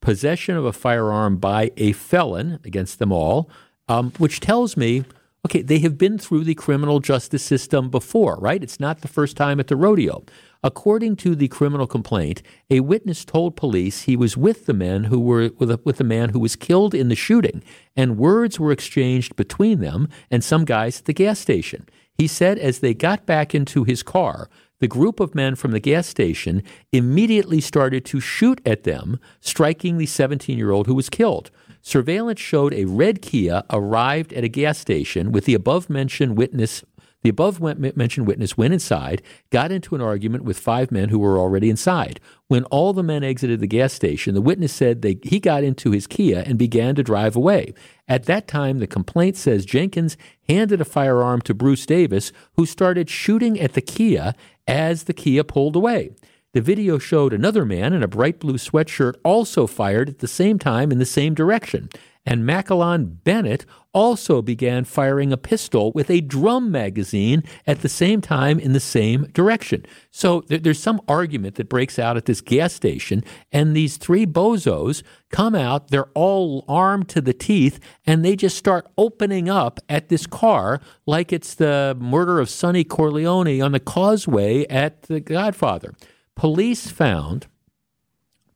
possession 0.00 0.56
of 0.56 0.64
a 0.64 0.72
firearm 0.72 1.36
by 1.36 1.70
a 1.76 1.92
felon 1.92 2.58
against 2.64 2.98
them 2.98 3.12
all, 3.12 3.50
um, 3.88 4.12
which 4.18 4.40
tells 4.40 4.76
me, 4.76 5.04
okay, 5.46 5.62
they 5.62 5.78
have 5.78 5.96
been 5.96 6.18
through 6.18 6.44
the 6.44 6.54
criminal 6.54 7.00
justice 7.00 7.42
system 7.42 7.90
before, 7.90 8.36
right? 8.36 8.62
It's 8.62 8.80
not 8.80 9.00
the 9.00 9.08
first 9.08 9.36
time 9.36 9.58
at 9.58 9.68
the 9.68 9.76
rodeo. 9.76 10.24
According 10.62 11.16
to 11.16 11.34
the 11.34 11.48
criminal 11.48 11.86
complaint, 11.86 12.42
a 12.68 12.80
witness 12.80 13.24
told 13.24 13.56
police 13.56 14.02
he 14.02 14.16
was 14.16 14.36
with 14.36 14.66
the 14.66 14.74
men 14.74 15.04
who 15.04 15.18
were 15.18 15.50
with, 15.58 15.70
a, 15.70 15.80
with 15.84 15.96
the 15.96 16.04
man 16.04 16.30
who 16.30 16.38
was 16.38 16.56
killed 16.56 16.94
in 16.94 17.08
the 17.08 17.16
shooting, 17.16 17.62
and 17.96 18.18
words 18.18 18.60
were 18.60 18.72
exchanged 18.72 19.36
between 19.36 19.80
them 19.80 20.08
and 20.30 20.44
some 20.44 20.66
guys 20.66 20.98
at 20.98 21.06
the 21.06 21.14
gas 21.14 21.38
station. 21.38 21.88
He 22.12 22.26
said 22.26 22.58
as 22.58 22.80
they 22.80 22.92
got 22.92 23.24
back 23.24 23.54
into 23.54 23.84
his 23.84 24.02
car, 24.02 24.50
the 24.80 24.88
group 24.88 25.20
of 25.20 25.34
men 25.34 25.54
from 25.54 25.70
the 25.70 25.80
gas 25.80 26.06
station 26.06 26.62
immediately 26.92 27.60
started 27.60 28.04
to 28.06 28.20
shoot 28.20 28.60
at 28.66 28.84
them, 28.84 29.20
striking 29.40 29.98
the 29.98 30.06
17 30.06 30.58
year 30.58 30.72
old 30.72 30.86
who 30.86 30.94
was 30.94 31.08
killed. 31.08 31.50
Surveillance 31.82 32.40
showed 32.40 32.74
a 32.74 32.84
red 32.84 33.22
Kia 33.22 33.62
arrived 33.70 34.32
at 34.34 34.44
a 34.44 34.48
gas 34.48 34.78
station 34.78 35.32
with 35.32 35.46
the 35.46 35.54
above 35.54 35.88
mentioned 35.88 36.36
witness 36.36 36.84
the 37.22 37.30
above 37.30 37.60
mentioned 37.60 38.26
witness 38.26 38.56
went 38.56 38.72
inside, 38.72 39.22
got 39.50 39.70
into 39.70 39.94
an 39.94 40.00
argument 40.00 40.44
with 40.44 40.58
five 40.58 40.90
men 40.90 41.10
who 41.10 41.18
were 41.18 41.38
already 41.38 41.68
inside. 41.68 42.18
When 42.48 42.64
all 42.64 42.92
the 42.92 43.02
men 43.02 43.22
exited 43.22 43.60
the 43.60 43.66
gas 43.66 43.92
station, 43.92 44.34
the 44.34 44.40
witness 44.40 44.72
said 44.72 45.02
they, 45.02 45.18
he 45.22 45.38
got 45.38 45.62
into 45.62 45.90
his 45.90 46.06
Kia 46.06 46.42
and 46.46 46.58
began 46.58 46.94
to 46.94 47.02
drive 47.02 47.36
away. 47.36 47.74
At 48.08 48.24
that 48.24 48.48
time, 48.48 48.78
the 48.78 48.86
complaint 48.86 49.36
says 49.36 49.66
Jenkins 49.66 50.16
handed 50.48 50.80
a 50.80 50.84
firearm 50.84 51.42
to 51.42 51.54
Bruce 51.54 51.84
Davis, 51.84 52.32
who 52.54 52.64
started 52.64 53.10
shooting 53.10 53.60
at 53.60 53.74
the 53.74 53.82
Kia 53.82 54.34
as 54.66 55.04
the 55.04 55.14
Kia 55.14 55.44
pulled 55.44 55.76
away. 55.76 56.12
The 56.52 56.60
video 56.60 56.98
showed 56.98 57.32
another 57.32 57.64
man 57.64 57.92
in 57.92 58.02
a 58.02 58.08
bright 58.08 58.40
blue 58.40 58.54
sweatshirt 58.54 59.14
also 59.22 59.68
fired 59.68 60.08
at 60.08 60.18
the 60.18 60.26
same 60.26 60.58
time 60.58 60.90
in 60.90 60.98
the 60.98 61.06
same 61.06 61.32
direction. 61.32 61.90
And 62.26 62.44
Macalon 62.44 63.16
Bennett 63.24 63.64
also 63.92 64.42
began 64.42 64.84
firing 64.84 65.32
a 65.32 65.38
pistol 65.38 65.90
with 65.92 66.10
a 66.10 66.20
drum 66.20 66.70
magazine 66.70 67.42
at 67.66 67.80
the 67.80 67.88
same 67.88 68.20
time 68.20 68.60
in 68.60 68.72
the 68.72 68.80
same 68.80 69.24
direction. 69.32 69.84
So 70.10 70.42
there's 70.46 70.78
some 70.78 71.00
argument 71.08 71.56
that 71.56 71.68
breaks 71.68 71.98
out 71.98 72.16
at 72.16 72.26
this 72.26 72.40
gas 72.40 72.74
station, 72.74 73.24
and 73.50 73.74
these 73.74 73.96
three 73.96 74.26
bozos 74.26 75.02
come 75.30 75.54
out. 75.54 75.88
They're 75.88 76.10
all 76.14 76.64
armed 76.68 77.08
to 77.10 77.20
the 77.20 77.32
teeth, 77.32 77.80
and 78.06 78.24
they 78.24 78.36
just 78.36 78.56
start 78.56 78.86
opening 78.98 79.48
up 79.48 79.80
at 79.88 80.08
this 80.08 80.26
car 80.26 80.80
like 81.06 81.32
it's 81.32 81.54
the 81.54 81.96
murder 81.98 82.38
of 82.38 82.50
Sonny 82.50 82.84
Corleone 82.84 83.62
on 83.62 83.72
the 83.72 83.80
causeway 83.80 84.66
at 84.66 85.02
The 85.02 85.20
Godfather. 85.20 85.94
Police 86.36 86.90
found 86.90 87.46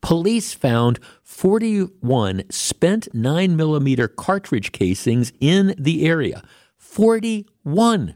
Police 0.05 0.53
found 0.53 1.01
41 1.23 2.43
spent 2.51 3.09
9 3.15 3.57
millimeter 3.57 4.07
cartridge 4.07 4.71
casings 4.71 5.33
in 5.41 5.75
the 5.79 6.07
area. 6.07 6.43
41. 6.77 8.15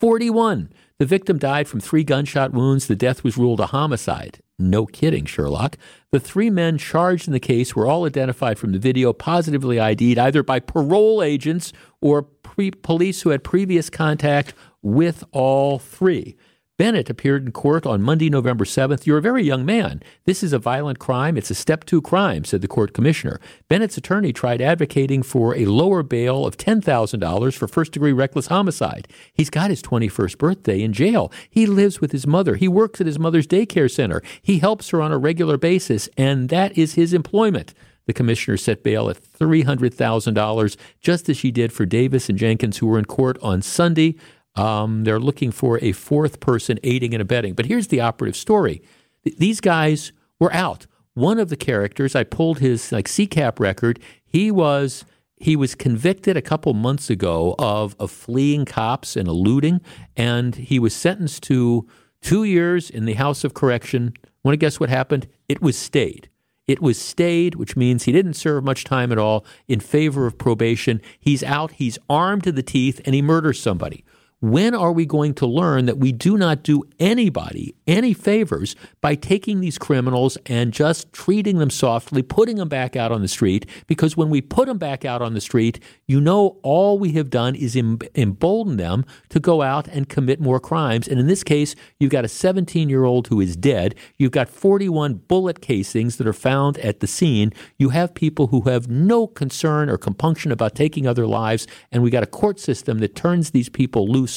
41. 0.00 0.72
The 0.98 1.04
victim 1.04 1.38
died 1.38 1.68
from 1.68 1.80
three 1.80 2.04
gunshot 2.04 2.54
wounds. 2.54 2.86
The 2.86 2.96
death 2.96 3.22
was 3.22 3.36
ruled 3.36 3.60
a 3.60 3.66
homicide. 3.66 4.38
No 4.58 4.86
kidding, 4.86 5.26
Sherlock. 5.26 5.76
The 6.10 6.20
three 6.20 6.48
men 6.48 6.78
charged 6.78 7.26
in 7.28 7.34
the 7.34 7.38
case 7.38 7.76
were 7.76 7.86
all 7.86 8.06
identified 8.06 8.58
from 8.58 8.72
the 8.72 8.78
video, 8.78 9.12
positively 9.12 9.78
ID'd 9.78 10.18
either 10.18 10.42
by 10.42 10.58
parole 10.58 11.22
agents 11.22 11.74
or 12.00 12.22
pre- 12.22 12.70
police 12.70 13.20
who 13.20 13.28
had 13.28 13.44
previous 13.44 13.90
contact 13.90 14.54
with 14.80 15.22
all 15.32 15.78
three. 15.78 16.34
Bennett 16.78 17.10
appeared 17.10 17.44
in 17.44 17.50
court 17.50 17.84
on 17.86 18.02
Monday, 18.02 18.30
November 18.30 18.64
7th. 18.64 19.04
You're 19.04 19.18
a 19.18 19.22
very 19.22 19.42
young 19.42 19.66
man. 19.66 20.00
This 20.26 20.44
is 20.44 20.52
a 20.52 20.60
violent 20.60 21.00
crime. 21.00 21.36
It's 21.36 21.50
a 21.50 21.54
step 21.56 21.84
two 21.84 22.00
crime, 22.00 22.44
said 22.44 22.60
the 22.60 22.68
court 22.68 22.94
commissioner. 22.94 23.40
Bennett's 23.68 23.96
attorney 23.96 24.32
tried 24.32 24.62
advocating 24.62 25.24
for 25.24 25.56
a 25.56 25.66
lower 25.66 26.04
bail 26.04 26.46
of 26.46 26.56
$10,000 26.56 27.54
for 27.56 27.66
first 27.66 27.90
degree 27.90 28.12
reckless 28.12 28.46
homicide. 28.46 29.08
He's 29.34 29.50
got 29.50 29.70
his 29.70 29.82
21st 29.82 30.38
birthday 30.38 30.80
in 30.80 30.92
jail. 30.92 31.32
He 31.50 31.66
lives 31.66 32.00
with 32.00 32.12
his 32.12 32.28
mother. 32.28 32.54
He 32.54 32.68
works 32.68 33.00
at 33.00 33.08
his 33.08 33.18
mother's 33.18 33.48
daycare 33.48 33.90
center. 33.90 34.22
He 34.40 34.60
helps 34.60 34.90
her 34.90 35.02
on 35.02 35.10
a 35.10 35.18
regular 35.18 35.56
basis, 35.56 36.08
and 36.16 36.48
that 36.50 36.78
is 36.78 36.94
his 36.94 37.12
employment. 37.12 37.74
The 38.06 38.14
commissioner 38.14 38.56
set 38.56 38.84
bail 38.84 39.10
at 39.10 39.20
$300,000, 39.20 40.76
just 41.00 41.28
as 41.28 41.36
she 41.36 41.50
did 41.50 41.72
for 41.72 41.84
Davis 41.84 42.30
and 42.30 42.38
Jenkins, 42.38 42.78
who 42.78 42.86
were 42.86 42.98
in 42.98 43.04
court 43.04 43.36
on 43.42 43.62
Sunday. 43.62 44.14
Um, 44.58 45.04
they're 45.04 45.20
looking 45.20 45.50
for 45.50 45.78
a 45.82 45.92
fourth 45.92 46.40
person 46.40 46.78
aiding 46.82 47.14
and 47.14 47.22
abetting. 47.22 47.54
But 47.54 47.66
here's 47.66 47.88
the 47.88 48.00
operative 48.00 48.36
story: 48.36 48.82
these 49.24 49.60
guys 49.60 50.12
were 50.38 50.52
out. 50.52 50.86
One 51.14 51.38
of 51.38 51.48
the 51.48 51.56
characters, 51.56 52.14
I 52.14 52.24
pulled 52.24 52.58
his 52.58 52.92
like 52.92 53.06
CCAP 53.06 53.58
record. 53.58 53.98
He 54.24 54.50
was 54.50 55.04
he 55.36 55.56
was 55.56 55.74
convicted 55.74 56.36
a 56.36 56.42
couple 56.42 56.74
months 56.74 57.10
ago 57.10 57.54
of 57.58 57.96
of 57.98 58.10
fleeing 58.10 58.64
cops 58.64 59.16
and 59.16 59.28
eluding, 59.28 59.80
and 60.16 60.54
he 60.54 60.78
was 60.78 60.94
sentenced 60.94 61.42
to 61.44 61.86
two 62.20 62.44
years 62.44 62.90
in 62.90 63.04
the 63.04 63.14
House 63.14 63.44
of 63.44 63.54
Correction. 63.54 64.14
Want 64.42 64.54
to 64.54 64.56
guess 64.56 64.80
what 64.80 64.88
happened? 64.88 65.28
It 65.48 65.62
was 65.62 65.78
stayed. 65.78 66.28
It 66.66 66.82
was 66.82 67.00
stayed, 67.00 67.54
which 67.54 67.76
means 67.76 68.04
he 68.04 68.12
didn't 68.12 68.34
serve 68.34 68.62
much 68.62 68.84
time 68.84 69.10
at 69.10 69.18
all 69.18 69.44
in 69.66 69.80
favor 69.80 70.26
of 70.26 70.36
probation. 70.36 71.00
He's 71.18 71.42
out, 71.42 71.72
he's 71.72 71.98
armed 72.10 72.44
to 72.44 72.52
the 72.52 72.62
teeth, 72.62 73.00
and 73.06 73.14
he 73.14 73.22
murders 73.22 73.60
somebody. 73.60 74.04
When 74.40 74.72
are 74.72 74.92
we 74.92 75.04
going 75.04 75.34
to 75.34 75.46
learn 75.46 75.86
that 75.86 75.98
we 75.98 76.12
do 76.12 76.38
not 76.38 76.62
do 76.62 76.84
anybody 77.00 77.74
any 77.88 78.14
favors 78.14 78.76
by 79.00 79.16
taking 79.16 79.58
these 79.58 79.78
criminals 79.78 80.38
and 80.46 80.72
just 80.72 81.12
treating 81.12 81.58
them 81.58 81.70
softly, 81.70 82.22
putting 82.22 82.54
them 82.54 82.68
back 82.68 82.94
out 82.94 83.10
on 83.10 83.20
the 83.20 83.26
street? 83.26 83.66
Because 83.88 84.16
when 84.16 84.30
we 84.30 84.40
put 84.40 84.68
them 84.68 84.78
back 84.78 85.04
out 85.04 85.22
on 85.22 85.34
the 85.34 85.40
street, 85.40 85.82
you 86.06 86.20
know 86.20 86.60
all 86.62 87.00
we 87.00 87.12
have 87.12 87.30
done 87.30 87.56
is 87.56 87.74
embolden 87.74 88.76
them 88.76 89.04
to 89.30 89.40
go 89.40 89.62
out 89.62 89.88
and 89.88 90.08
commit 90.08 90.40
more 90.40 90.60
crimes. 90.60 91.08
And 91.08 91.18
in 91.18 91.26
this 91.26 91.42
case, 91.42 91.74
you've 91.98 92.12
got 92.12 92.24
a 92.24 92.28
17 92.28 92.88
year 92.88 93.02
old 93.02 93.26
who 93.26 93.40
is 93.40 93.56
dead. 93.56 93.96
You've 94.18 94.30
got 94.30 94.48
41 94.48 95.14
bullet 95.14 95.60
casings 95.60 96.16
that 96.16 96.28
are 96.28 96.32
found 96.32 96.78
at 96.78 97.00
the 97.00 97.08
scene. 97.08 97.52
You 97.76 97.88
have 97.88 98.14
people 98.14 98.46
who 98.46 98.60
have 98.70 98.86
no 98.86 99.26
concern 99.26 99.90
or 99.90 99.98
compunction 99.98 100.52
about 100.52 100.76
taking 100.76 101.08
other 101.08 101.26
lives. 101.26 101.66
And 101.90 102.04
we 102.04 102.10
got 102.10 102.22
a 102.22 102.26
court 102.26 102.60
system 102.60 103.00
that 103.00 103.16
turns 103.16 103.50
these 103.50 103.68
people 103.68 104.06
loose 104.06 104.27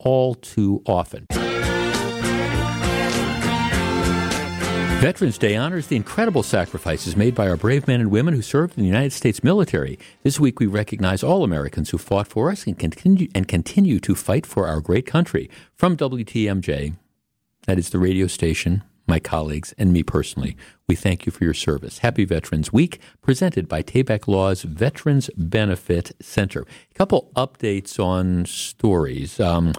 all 0.00 0.34
too 0.34 0.82
often. 0.86 1.26
Veterans 5.00 5.38
Day 5.38 5.56
honors 5.56 5.86
the 5.86 5.96
incredible 5.96 6.42
sacrifices 6.42 7.16
made 7.16 7.34
by 7.34 7.48
our 7.48 7.56
brave 7.56 7.88
men 7.88 8.02
and 8.02 8.10
women 8.10 8.34
who 8.34 8.42
served 8.42 8.76
in 8.76 8.82
the 8.82 8.86
United 8.86 9.14
States 9.14 9.42
military. 9.42 9.98
This 10.24 10.38
week 10.38 10.60
we 10.60 10.66
recognize 10.66 11.22
all 11.22 11.42
Americans 11.42 11.88
who 11.88 11.96
fought 11.96 12.28
for 12.28 12.50
us 12.50 12.66
and 12.66 12.78
continue, 12.78 13.28
and 13.34 13.48
continue 13.48 13.98
to 14.00 14.14
fight 14.14 14.44
for 14.44 14.66
our 14.66 14.82
great 14.82 15.06
country. 15.06 15.48
From 15.74 15.96
WTMJ, 15.96 16.96
that 17.66 17.78
is 17.78 17.88
the 17.88 17.98
radio 17.98 18.26
station, 18.26 18.82
my 19.10 19.18
colleagues, 19.18 19.74
and 19.76 19.92
me 19.92 20.02
personally, 20.02 20.56
we 20.88 20.94
thank 20.94 21.26
you 21.26 21.32
for 21.32 21.44
your 21.44 21.52
service. 21.52 21.98
Happy 21.98 22.24
Veterans 22.24 22.72
Week, 22.72 23.00
presented 23.20 23.68
by 23.68 23.82
Tabak 23.82 24.26
Law's 24.26 24.62
Veterans 24.62 25.28
Benefit 25.36 26.12
Center. 26.22 26.62
A 26.62 26.94
couple 26.94 27.30
updates 27.36 28.02
on 28.02 28.46
stories. 28.46 29.38
Um, 29.40 29.74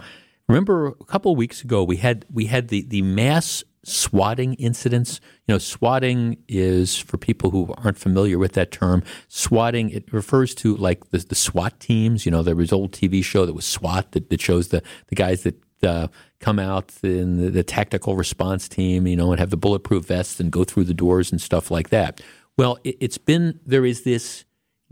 remember, 0.48 0.88
a 0.88 1.04
couple 1.04 1.34
weeks 1.34 1.64
ago, 1.64 1.82
we 1.82 1.96
had 1.96 2.26
we 2.30 2.46
had 2.46 2.68
the 2.68 2.82
the 2.82 3.02
mass 3.02 3.64
swatting 3.84 4.54
incidents. 4.54 5.20
You 5.46 5.54
know, 5.54 5.58
swatting 5.58 6.36
is 6.46 6.98
for 6.98 7.16
people 7.16 7.50
who 7.50 7.74
aren't 7.78 7.98
familiar 7.98 8.38
with 8.38 8.52
that 8.52 8.70
term. 8.70 9.02
Swatting 9.28 9.90
it 9.90 10.12
refers 10.12 10.54
to 10.56 10.76
like 10.76 11.10
the, 11.10 11.18
the 11.18 11.34
SWAT 11.34 11.80
teams. 11.80 12.26
You 12.26 12.32
know, 12.32 12.42
there 12.42 12.54
was 12.54 12.72
old 12.72 12.92
TV 12.92 13.24
show 13.24 13.46
that 13.46 13.54
was 13.54 13.64
SWAT 13.64 14.12
that, 14.12 14.30
that 14.30 14.40
shows 14.40 14.68
the 14.68 14.82
the 15.08 15.16
guys 15.16 15.42
that 15.44 15.56
uh, 15.84 16.08
come 16.40 16.58
out 16.58 16.92
in 17.02 17.36
the, 17.36 17.50
the, 17.50 17.62
tactical 17.62 18.16
response 18.16 18.68
team, 18.68 19.06
you 19.06 19.16
know, 19.16 19.30
and 19.30 19.40
have 19.40 19.50
the 19.50 19.56
bulletproof 19.56 20.06
vests 20.06 20.40
and 20.40 20.50
go 20.50 20.64
through 20.64 20.84
the 20.84 20.94
doors 20.94 21.30
and 21.30 21.40
stuff 21.40 21.70
like 21.70 21.90
that. 21.90 22.20
Well, 22.56 22.78
it, 22.84 22.96
it's 23.00 23.18
been 23.18 23.60
there 23.64 23.84
is 23.84 24.02
this 24.02 24.44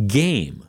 game, 0.07 0.69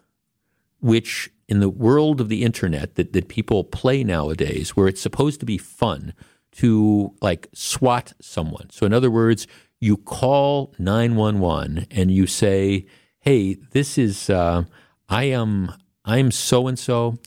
which 0.80 1.30
in 1.48 1.60
the 1.60 1.69
world 1.69 2.22
of 2.22 2.30
the 2.30 2.43
internet 2.43 2.95
that 2.95 3.14
that 3.14 3.27
people 3.27 3.64
play 3.64 4.03
nowadays, 4.03 4.76
where 4.76 4.88
it's 4.88 5.02
supposed 5.02 5.39
to 5.39 5.45
be 5.45 5.57
fun 5.57 6.14
to 6.53 7.14
like 7.22 7.48
swat 7.53 8.14
someone. 8.22 8.69
So, 8.69 8.85
in 8.85 8.93
other 8.93 9.11
words, 9.11 9.48
you 9.80 9.98
call 9.98 10.73
nine 10.77 11.15
one 11.15 11.39
one 11.39 11.88
and 11.89 12.11
you 12.11 12.27
say, 12.27 12.85
"Hey, 13.19 13.56
this 13.72 13.98
is 13.98 14.30
uh, 14.30 14.64
I 15.10 15.26
am 15.26 15.73
I'm 16.06 16.31
so 16.31 16.68
and 16.68 16.77
so." 16.77 17.18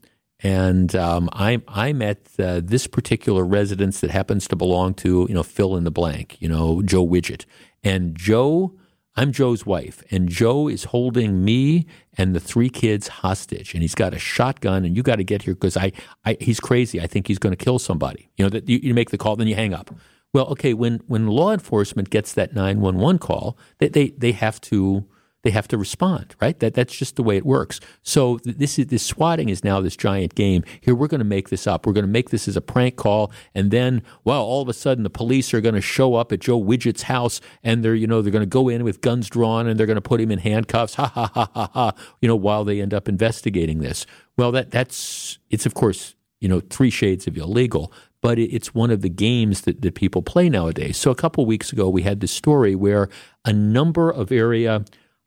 And 0.45 0.95
um, 0.95 1.31
I'm 1.33 1.63
I'm 1.67 2.03
at 2.03 2.19
uh, 2.39 2.61
this 2.63 2.87
particular 2.87 3.45
residence 3.45 4.01
that 4.01 4.11
happens 4.11 4.47
to 4.49 4.57
belong 4.57 4.95
to 4.97 5.27
you 5.29 5.35
know 5.35 5.43
fill 5.43 5.75
in 5.75 5.85
the 5.85 5.91
blank, 5.91 6.37
you 6.41 6.49
know 6.49 6.83
Joe 6.83 7.05
Widget, 7.05 7.47
and 7.83 8.15
Joe. 8.15 8.75
I'm 9.17 9.31
Joe's 9.31 9.65
wife, 9.65 10.03
and 10.11 10.29
Joe 10.29 10.67
is 10.67 10.85
holding 10.85 11.45
me 11.45 11.87
and 12.19 12.35
the 12.35 12.41
three 12.41 12.69
kids 12.69 13.07
hostage, 13.07 13.73
and 13.73 13.81
he's 13.81 13.95
got 13.95 14.13
a 14.13 14.19
shotgun, 14.19 14.85
and 14.85 14.97
you 14.97 15.05
got 15.05 15.17
to 15.17 15.23
get 15.25 15.43
here 15.43 15.55
because 15.55 15.77
I, 15.77 15.93
I, 16.25 16.37
he's 16.41 16.59
crazy. 16.59 17.01
I 17.01 17.07
think 17.07 17.29
he's 17.29 17.39
going 17.39 17.55
to 17.55 17.65
kill 17.65 17.79
somebody. 17.79 18.29
You 18.37 18.45
know 18.45 18.49
that 18.49 18.69
you, 18.69 18.81
you 18.83 18.93
make 18.93 19.11
the 19.11 19.17
call, 19.17 19.37
then 19.37 19.47
you 19.47 19.55
hang 19.55 19.73
up. 19.73 19.95
Well, 20.33 20.47
okay, 20.47 20.75
when 20.75 21.01
when 21.07 21.29
law 21.29 21.53
enforcement 21.53 22.11
gets 22.11 22.33
that 22.33 22.55
nine 22.55 22.81
one 22.81 22.97
one 22.97 23.19
call, 23.19 23.57
they, 23.79 23.87
they 23.89 24.09
they 24.11 24.33
have 24.33 24.61
to 24.63 25.07
they 25.45 25.51
have 25.51 25.69
to 25.69 25.79
respond, 25.79 26.35
right? 26.41 26.59
That 26.59 26.73
that's 26.73 26.97
just 26.97 27.17
the 27.17 27.23
way 27.23 27.37
it 27.37 27.45
works. 27.45 27.79
So 28.03 28.41
this 28.45 28.79
is 28.79 28.87
this 28.87 29.05
swatting 29.05 29.51
is 29.51 29.63
now 29.63 29.81
this 29.81 29.95
giant 29.95 30.35
game. 30.35 30.65
Here 30.81 30.95
we're 30.95 31.07
going 31.07 31.21
to 31.21 31.25
make 31.25 31.51
this 31.51 31.67
up. 31.67 31.87
We're 31.87 31.93
going 31.93 32.07
to 32.07 32.11
make 32.11 32.31
this 32.31 32.49
as 32.49 32.57
a 32.57 32.63
prank 32.63 32.97
call, 32.97 33.31
and 33.55 33.71
then 33.71 34.03
well, 34.25 34.43
all 34.43 34.63
of 34.63 34.69
a 34.71 34.73
sudden 34.73 35.05
the 35.05 35.11
police 35.11 35.53
are 35.53 35.61
going 35.61 35.75
to 35.75 35.83
show 35.83 36.15
up 36.15 36.33
at 36.33 36.41
Joe 36.41 36.61
Widget's 36.61 37.03
house, 37.03 37.43
and 37.63 37.85
they're 37.85 37.95
you 37.95 38.07
know 38.07 38.23
they're 38.23 38.33
going 38.33 38.41
to 38.41 38.47
go 38.47 38.71
in 38.71 38.85
with 38.85 39.03
guns 39.03 39.29
drawn, 39.29 39.67
and 39.67 39.79
they're 39.79 39.87
going 39.87 39.97
to 39.97 40.01
put 40.01 40.21
him 40.21 40.33
in 40.33 40.41
handcuffs. 40.41 40.95
Ha 41.05 41.09
ha 41.09 41.31
ha 41.35 41.51
ha 41.53 41.71
ha. 41.75 41.93
You 42.23 42.29
know 42.29 42.37
while 42.37 42.65
they 42.65 42.81
end 42.81 42.95
up 42.95 43.09
investigating 43.09 43.81
this. 43.81 44.07
Well, 44.39 44.53
that 44.53 44.71
that's 44.71 45.39
it's 45.51 45.67
of 45.67 45.75
course 45.75 46.15
you 46.41 46.49
know 46.49 46.61
three 46.71 46.89
shades 46.89 47.27
of 47.27 47.37
illegal, 47.37 47.93
but 48.23 48.39
it's 48.39 48.75
one 48.75 48.91
of 48.91 49.03
the 49.03 49.11
games 49.11 49.63
that, 49.63 49.83
that 49.83 49.95
people 49.95 50.23
play 50.23 50.49
nowadays. 50.49 50.97
So 50.97 51.11
a 51.11 51.15
couple 51.15 51.45
weeks 51.45 51.75
ago, 51.75 51.91
we 51.91 52.01
had 52.01 52.21
this 52.21 52.33
story 52.33 52.75
where 52.75 53.11
a 53.45 53.53
number 53.53 54.11
of 54.11 54.33
area 54.33 54.83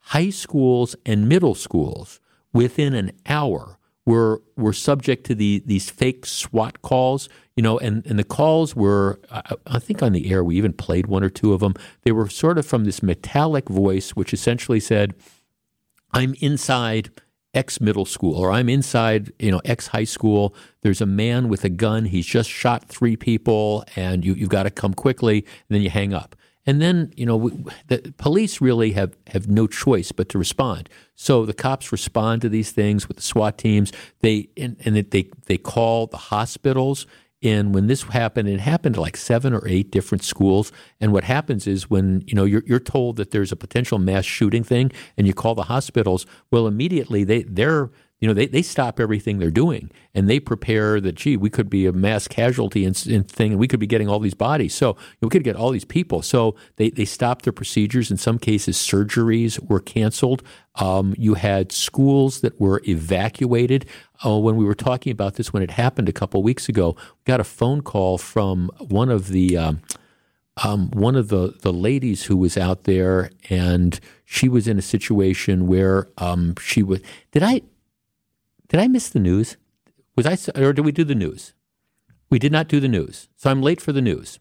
high 0.08 0.30
schools 0.30 0.96
and 1.06 1.28
middle 1.28 1.56
schools 1.56 2.20
within 2.54 2.94
an 2.94 3.12
hour 3.26 3.78
were 4.06 4.42
were 4.56 4.74
subject 4.74 5.26
to 5.26 5.36
the 5.36 5.62
these 5.66 5.90
fake 5.90 6.26
SWAT 6.26 6.82
calls, 6.82 7.28
you 7.58 7.64
know, 7.64 7.78
and, 7.80 8.06
and 8.06 8.18
the 8.18 8.24
calls 8.24 8.74
were 8.74 9.20
I, 9.30 9.56
I 9.68 9.80
think 9.80 10.02
on 10.02 10.14
the 10.14 10.32
air 10.32 10.44
we 10.44 10.56
even 10.56 10.72
played 10.72 11.08
one 11.08 11.24
or 11.24 11.30
two 11.30 11.52
of 11.54 11.60
them. 11.60 11.74
They 12.04 12.14
were 12.14 12.30
sort 12.30 12.58
of 12.58 12.66
from 12.66 12.86
this 12.86 13.04
metallic 13.04 13.68
voice, 13.68 14.12
which 14.12 14.34
essentially 14.34 14.80
said, 14.80 15.14
"I'm 16.14 16.36
inside 16.40 17.10
X 17.54 17.82
middle 17.82 18.06
school, 18.06 18.36
or 18.36 18.52
I'm 18.52 18.70
inside, 18.70 19.34
you 19.40 19.52
know, 19.52 19.62
X 19.66 19.88
high 19.88 20.06
school. 20.06 20.56
There's 20.84 21.02
a 21.02 21.06
man 21.06 21.50
with 21.50 21.66
a 21.66 21.70
gun. 21.70 22.06
He's 22.06 22.26
just 22.26 22.50
shot 22.50 22.86
three 22.86 23.18
people, 23.18 23.84
and 23.98 24.24
you, 24.24 24.36
you've 24.36 24.50
got 24.50 24.64
to 24.64 24.70
come 24.70 24.94
quickly. 24.94 25.40
And 25.40 25.76
then 25.76 25.82
you 25.82 25.90
hang 25.90 26.14
up. 26.14 26.36
And 26.68 26.82
then, 26.82 27.14
you 27.16 27.26
know, 27.26 27.38
we, 27.38 27.52
the 27.88 28.14
police 28.18 28.60
really 28.60 28.92
have, 28.92 29.18
have 29.28 29.48
no 29.48 29.66
choice 29.68 30.12
but 30.12 30.28
to 30.30 30.38
respond. 30.38 30.90
So 31.16 31.46
the 31.46 31.54
cops 31.54 31.92
respond 31.94 32.42
to 32.44 32.50
these 32.50 32.72
things 32.72 33.08
with 33.08 33.18
the 33.18 33.24
SWAT 33.24 33.58
teams. 33.58 33.94
They 34.20 34.50
and, 34.58 34.76
and 34.86 34.96
they 34.98 35.30
they 35.46 35.58
call 35.58 36.08
the 36.08 36.18
hospitals. 36.18 37.08
And 37.44 37.74
when 37.74 37.88
this 37.88 38.02
happened, 38.04 38.50
it 38.50 38.60
happened 38.60 38.96
to 38.96 39.02
like 39.02 39.16
seven 39.16 39.54
or 39.54 39.66
eight 39.68 39.92
different 39.92 40.24
schools. 40.24 40.72
And 41.00 41.14
what 41.14 41.24
happens 41.24 41.68
is 41.68 41.90
when 41.90 42.24
you 42.28 42.36
know 42.36 42.44
you're, 42.44 42.64
you're 42.66 42.80
told 42.80 43.16
that 43.16 43.32
there's 43.32 43.52
a 43.52 43.56
potential 43.56 43.98
mass 44.00 44.26
shooting 44.26 44.64
thing, 44.64 44.92
and 45.18 45.26
you 45.26 45.34
call 45.34 45.56
the 45.56 45.64
hospitals, 45.64 46.26
well, 46.52 46.68
immediately 46.68 47.24
they 47.24 47.44
they're 47.44 47.90
you 48.20 48.28
know, 48.28 48.34
they, 48.34 48.48
they 48.48 48.64
stop 48.64 49.00
everything 49.00 49.38
they're 49.38 49.52
doing 49.52 49.92
and 50.16 50.28
they 50.28 50.40
prepare 50.40 51.00
that, 51.00 51.14
gee, 51.14 51.38
we 51.38 51.52
could 51.52 51.70
be 51.70 51.86
a 51.86 51.92
mass 51.92 52.28
casualty 52.28 52.84
and, 52.84 52.98
thing, 52.98 53.52
and 53.52 53.60
we 53.60 53.68
could 53.68 53.80
be 53.80 53.86
getting 53.86 54.10
all 54.10 54.20
these 54.20 54.34
bodies. 54.34 54.74
So 54.74 54.98
we 55.22 55.30
could 55.30 55.44
get 55.44 55.56
all 55.56 55.70
these 55.70 55.86
people. 55.86 56.24
So 56.24 56.56
they, 56.78 56.90
they 56.90 57.06
stopped 57.06 57.44
their 57.44 57.54
procedures. 57.54 58.10
In 58.10 58.18
some 58.18 58.40
cases, 58.40 58.76
surgeries 58.76 59.64
were 59.70 59.80
canceled. 59.80 60.42
Um, 60.76 61.14
you 61.18 61.36
had 61.36 61.72
schools 61.72 62.42
that 62.42 62.60
were 62.60 62.82
evacuated. 62.88 63.86
Uh, 64.26 64.40
when 64.40 64.56
we 64.56 64.66
were 64.66 64.76
talking 64.76 65.12
about 65.12 65.36
this, 65.36 65.54
when 65.54 65.62
it 65.62 65.72
happened 65.72 66.10
a 66.10 66.14
couple 66.14 66.42
weeks 66.42 66.68
ago, 66.68 66.96
we 66.98 67.24
got 67.26 67.40
a 67.40 67.44
phone 67.44 67.82
call 67.82 68.18
from 68.18 68.72
one 68.80 69.10
of 69.10 69.28
the. 69.28 69.58
Um, 69.58 69.82
um, 70.64 70.90
one 70.90 71.16
of 71.16 71.28
the, 71.28 71.54
the 71.62 71.72
ladies 71.72 72.24
who 72.24 72.36
was 72.36 72.58
out 72.58 72.86
there, 72.86 73.30
and 73.48 74.00
she 74.26 74.50
was 74.50 74.68
in 74.68 74.80
a 74.80 74.82
situation 74.82 75.68
where 75.68 76.08
um, 76.18 76.56
she 76.60 76.82
was. 76.82 77.00
Did 77.32 77.44
I 77.44 77.62
did 78.70 78.80
I 78.80 78.88
miss 78.88 79.10
the 79.10 79.20
news? 79.20 79.58
Was 80.16 80.26
I 80.26 80.38
or 80.60 80.74
did 80.74 80.84
we 80.84 80.92
do 80.92 81.04
the 81.04 81.16
news? 81.16 81.54
We 82.30 82.40
did 82.40 82.52
not 82.52 82.68
do 82.68 82.80
the 82.82 82.90
news, 82.90 83.30
so 83.38 83.50
I'm 83.50 83.62
late 83.62 83.80
for 83.80 83.94
the 83.94 84.02
news. 84.02 84.40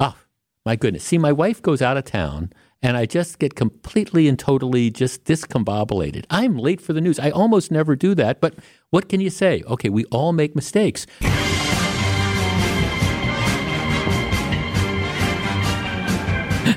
Oh, 0.00 0.16
my 0.64 0.76
goodness! 0.76 1.04
See, 1.04 1.18
my 1.18 1.32
wife 1.32 1.60
goes 1.60 1.82
out 1.82 1.98
of 1.98 2.04
town, 2.04 2.52
and 2.80 2.96
I 2.96 3.04
just 3.04 3.38
get 3.38 3.54
completely 3.54 4.28
and 4.28 4.38
totally 4.38 4.90
just 4.90 5.24
discombobulated. 5.24 6.24
I'm 6.30 6.56
late 6.56 6.80
for 6.80 6.94
the 6.94 7.02
news. 7.02 7.18
I 7.18 7.28
almost 7.30 7.70
never 7.70 7.94
do 7.94 8.14
that, 8.14 8.40
but 8.40 8.54
what 8.90 9.10
can 9.10 9.20
you 9.20 9.28
say? 9.28 9.62
Okay, 9.66 9.90
we 9.90 10.06
all 10.06 10.32
make 10.32 10.56
mistakes. 10.56 11.06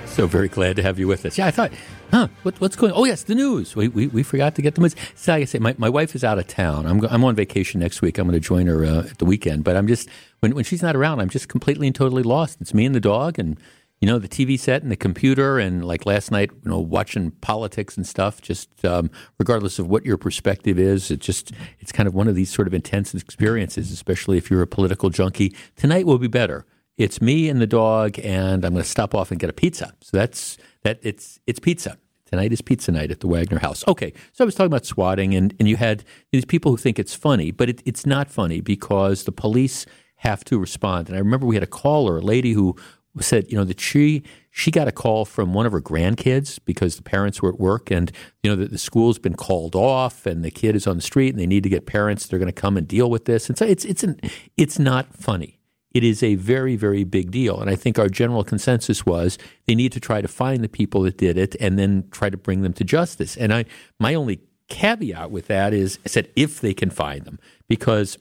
so 0.05 0.27
very 0.27 0.49
glad 0.49 0.75
to 0.75 0.83
have 0.83 0.99
you 0.99 1.07
with 1.07 1.25
us. 1.25 1.37
Yeah, 1.37 1.45
I 1.45 1.51
thought 1.51 1.71
huh, 2.11 2.27
what, 2.43 2.59
what's 2.59 2.75
going 2.75 2.91
on? 2.91 2.99
Oh, 2.99 3.05
yes, 3.05 3.23
the 3.23 3.35
news. 3.35 3.75
We, 3.75 3.87
we, 3.87 4.07
we 4.07 4.23
forgot 4.23 4.55
to 4.55 4.61
get 4.61 4.75
the 4.75 4.81
news. 4.81 4.95
So, 5.15 5.33
like 5.33 5.41
I 5.41 5.45
say, 5.45 5.59
my, 5.59 5.75
my 5.77 5.89
wife 5.89 6.15
is 6.15 6.23
out 6.23 6.39
of 6.39 6.47
town. 6.47 6.85
I'm, 6.85 7.03
I'm 7.05 7.23
on 7.23 7.35
vacation 7.35 7.79
next 7.79 8.01
week. 8.01 8.17
I'm 8.17 8.27
going 8.27 8.39
to 8.39 8.45
join 8.45 8.67
her 8.67 8.85
uh, 8.85 8.99
at 8.99 9.17
the 9.17 9.25
weekend. 9.25 9.63
But 9.63 9.75
I'm 9.75 9.87
just, 9.87 10.09
when, 10.39 10.55
when 10.55 10.63
she's 10.63 10.81
not 10.81 10.95
around, 10.95 11.19
I'm 11.19 11.29
just 11.29 11.47
completely 11.49 11.87
and 11.87 11.95
totally 11.95 12.23
lost. 12.23 12.61
It's 12.61 12.73
me 12.73 12.85
and 12.85 12.95
the 12.95 12.99
dog 12.99 13.37
and, 13.39 13.59
you 13.99 14.07
know, 14.07 14.19
the 14.19 14.27
TV 14.27 14.59
set 14.59 14.83
and 14.83 14.91
the 14.91 14.95
computer. 14.95 15.59
And 15.59 15.85
like 15.85 16.05
last 16.05 16.31
night, 16.31 16.51
you 16.63 16.69
know, 16.69 16.79
watching 16.79 17.31
politics 17.31 17.97
and 17.97 18.07
stuff, 18.07 18.41
just 18.41 18.83
um, 18.85 19.09
regardless 19.39 19.79
of 19.79 19.87
what 19.87 20.05
your 20.05 20.17
perspective 20.17 20.79
is, 20.79 21.11
it 21.11 21.19
just, 21.19 21.51
it's 21.79 21.91
kind 21.91 22.07
of 22.07 22.13
one 22.13 22.27
of 22.27 22.35
these 22.35 22.53
sort 22.53 22.67
of 22.67 22.73
intense 22.73 23.13
experiences, 23.13 23.91
especially 23.91 24.37
if 24.37 24.49
you're 24.49 24.61
a 24.61 24.67
political 24.67 25.09
junkie. 25.09 25.55
Tonight 25.75 26.05
will 26.05 26.19
be 26.19 26.27
better. 26.27 26.65
It's 26.97 27.21
me 27.21 27.47
and 27.47 27.61
the 27.61 27.67
dog, 27.67 28.17
and 28.23 28.65
I'm 28.65 28.73
going 28.73 28.83
to 28.83 28.89
stop 28.89 29.13
off 29.13 29.29
and 29.29 29.39
get 29.39 29.51
a 29.51 29.53
pizza. 29.53 29.93
So 30.01 30.17
that's 30.17 30.57
that 30.87 30.99
it's 31.01 31.39
it's 31.45 31.59
pizza. 31.59 31.97
Tonight 32.27 32.53
is 32.53 32.61
pizza 32.61 32.91
night 32.91 33.11
at 33.11 33.19
the 33.19 33.27
Wagner 33.27 33.59
House. 33.59 33.83
Okay, 33.87 34.13
so 34.33 34.43
I 34.43 34.45
was 34.45 34.55
talking 34.55 34.67
about 34.67 34.85
swatting, 34.85 35.33
and, 35.33 35.53
and 35.59 35.67
you 35.67 35.77
had 35.77 36.03
these 36.31 36.43
people 36.43 36.71
who 36.71 36.77
think 36.77 36.99
it's 36.99 37.15
funny, 37.15 37.51
but 37.51 37.69
it, 37.69 37.81
it's 37.85 38.05
not 38.05 38.29
funny 38.29 38.59
because 38.59 39.23
the 39.23 39.31
police 39.31 39.85
have 40.17 40.43
to 40.45 40.59
respond. 40.59 41.07
And 41.07 41.15
I 41.15 41.19
remember 41.19 41.45
we 41.45 41.55
had 41.55 41.63
a 41.63 41.73
caller, 41.83 42.17
a 42.17 42.21
lady 42.21 42.51
who 42.51 42.75
said, 43.21 43.49
you 43.49 43.57
know, 43.57 43.63
that 43.63 43.79
she 43.79 44.23
she 44.51 44.71
got 44.71 44.87
a 44.87 44.91
call 44.91 45.25
from 45.25 45.53
one 45.53 45.65
of 45.65 45.71
her 45.71 45.81
grandkids 45.81 46.59
because 46.63 46.95
the 46.95 47.03
parents 47.03 47.41
were 47.41 47.49
at 47.49 47.59
work, 47.59 47.91
and 47.91 48.11
you 48.43 48.49
know 48.49 48.55
that 48.55 48.71
the 48.71 48.77
school's 48.77 49.19
been 49.19 49.35
called 49.35 49.75
off, 49.75 50.25
and 50.25 50.43
the 50.43 50.51
kid 50.51 50.75
is 50.75 50.87
on 50.87 50.95
the 50.95 51.01
street, 51.01 51.29
and 51.29 51.39
they 51.39 51.47
need 51.47 51.63
to 51.63 51.69
get 51.69 51.85
parents. 51.85 52.27
They're 52.27 52.39
going 52.39 52.53
to 52.53 52.61
come 52.61 52.77
and 52.77 52.87
deal 52.87 53.09
with 53.09 53.25
this, 53.25 53.49
and 53.49 53.57
so 53.57 53.65
it's 53.65 53.83
it's 53.85 54.03
an 54.03 54.19
it's 54.55 54.79
not 54.79 55.13
funny 55.13 55.56
it 55.91 56.03
is 56.03 56.21
a 56.21 56.35
very, 56.35 56.75
very 56.75 57.03
big 57.03 57.31
deal. 57.31 57.59
And 57.59 57.69
I 57.69 57.75
think 57.75 57.97
our 57.97 58.09
general 58.09 58.43
consensus 58.43 59.05
was 59.05 59.37
they 59.65 59.75
need 59.75 59.91
to 59.93 59.99
try 59.99 60.21
to 60.21 60.27
find 60.27 60.63
the 60.63 60.69
people 60.69 61.01
that 61.03 61.17
did 61.17 61.37
it 61.37 61.55
and 61.59 61.79
then 61.79 62.07
try 62.11 62.29
to 62.29 62.37
bring 62.37 62.61
them 62.61 62.73
to 62.73 62.83
justice. 62.83 63.37
And 63.37 63.53
I, 63.53 63.65
my 63.99 64.13
only 64.13 64.41
caveat 64.67 65.31
with 65.31 65.47
that 65.47 65.73
is, 65.73 65.97
I 66.05 66.09
said 66.09 66.29
if 66.35 66.59
they 66.59 66.73
can 66.73 66.89
find 66.89 67.23
them, 67.23 67.39
because 67.67 68.17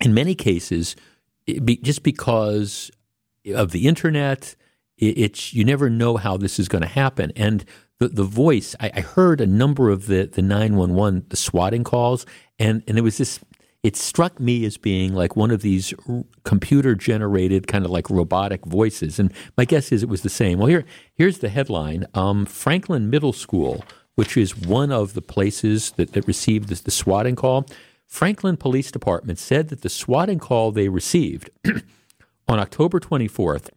in 0.00 0.14
many 0.14 0.34
cases, 0.34 0.96
be, 1.64 1.76
just 1.78 2.02
because 2.02 2.90
of 3.54 3.72
the 3.72 3.86
internet, 3.86 4.54
it, 4.96 5.18
it's 5.18 5.54
you 5.54 5.64
never 5.64 5.90
know 5.90 6.16
how 6.16 6.36
this 6.36 6.58
is 6.58 6.68
going 6.68 6.82
to 6.82 6.88
happen. 6.88 7.32
And 7.36 7.64
the 7.98 8.08
the 8.08 8.24
voice, 8.24 8.74
I, 8.78 8.90
I 8.94 9.00
heard 9.00 9.40
a 9.40 9.46
number 9.46 9.90
of 9.90 10.06
the 10.06 10.26
the 10.26 10.42
nine 10.42 10.76
one 10.76 10.94
one 10.94 11.24
the 11.28 11.36
swatting 11.36 11.84
calls, 11.84 12.26
and 12.58 12.82
and 12.86 12.98
it 12.98 13.02
was 13.02 13.18
this 13.18 13.40
it 13.86 13.94
struck 13.94 14.40
me 14.40 14.64
as 14.64 14.76
being 14.76 15.14
like 15.14 15.36
one 15.36 15.52
of 15.52 15.62
these 15.62 15.94
computer 16.42 16.96
generated 16.96 17.68
kind 17.68 17.84
of 17.84 17.90
like 17.92 18.10
robotic 18.10 18.66
voices. 18.66 19.20
And 19.20 19.32
my 19.56 19.64
guess 19.64 19.92
is 19.92 20.02
it 20.02 20.08
was 20.08 20.22
the 20.22 20.28
same. 20.28 20.58
Well, 20.58 20.66
here, 20.66 20.84
here's 21.14 21.38
the 21.38 21.48
headline 21.48 22.04
um, 22.12 22.46
Franklin 22.46 23.08
Middle 23.10 23.32
School, 23.32 23.84
which 24.16 24.36
is 24.36 24.56
one 24.56 24.90
of 24.90 25.14
the 25.14 25.22
places 25.22 25.92
that, 25.92 26.14
that 26.14 26.26
received 26.26 26.68
the, 26.68 26.74
the 26.74 26.90
swatting 26.90 27.36
call. 27.36 27.64
Franklin 28.08 28.56
Police 28.56 28.90
Department 28.90 29.38
said 29.38 29.68
that 29.68 29.82
the 29.82 29.88
swatting 29.88 30.40
call 30.40 30.72
they 30.72 30.88
received 30.88 31.48
on 32.48 32.58
October 32.58 32.98
24th 32.98 33.68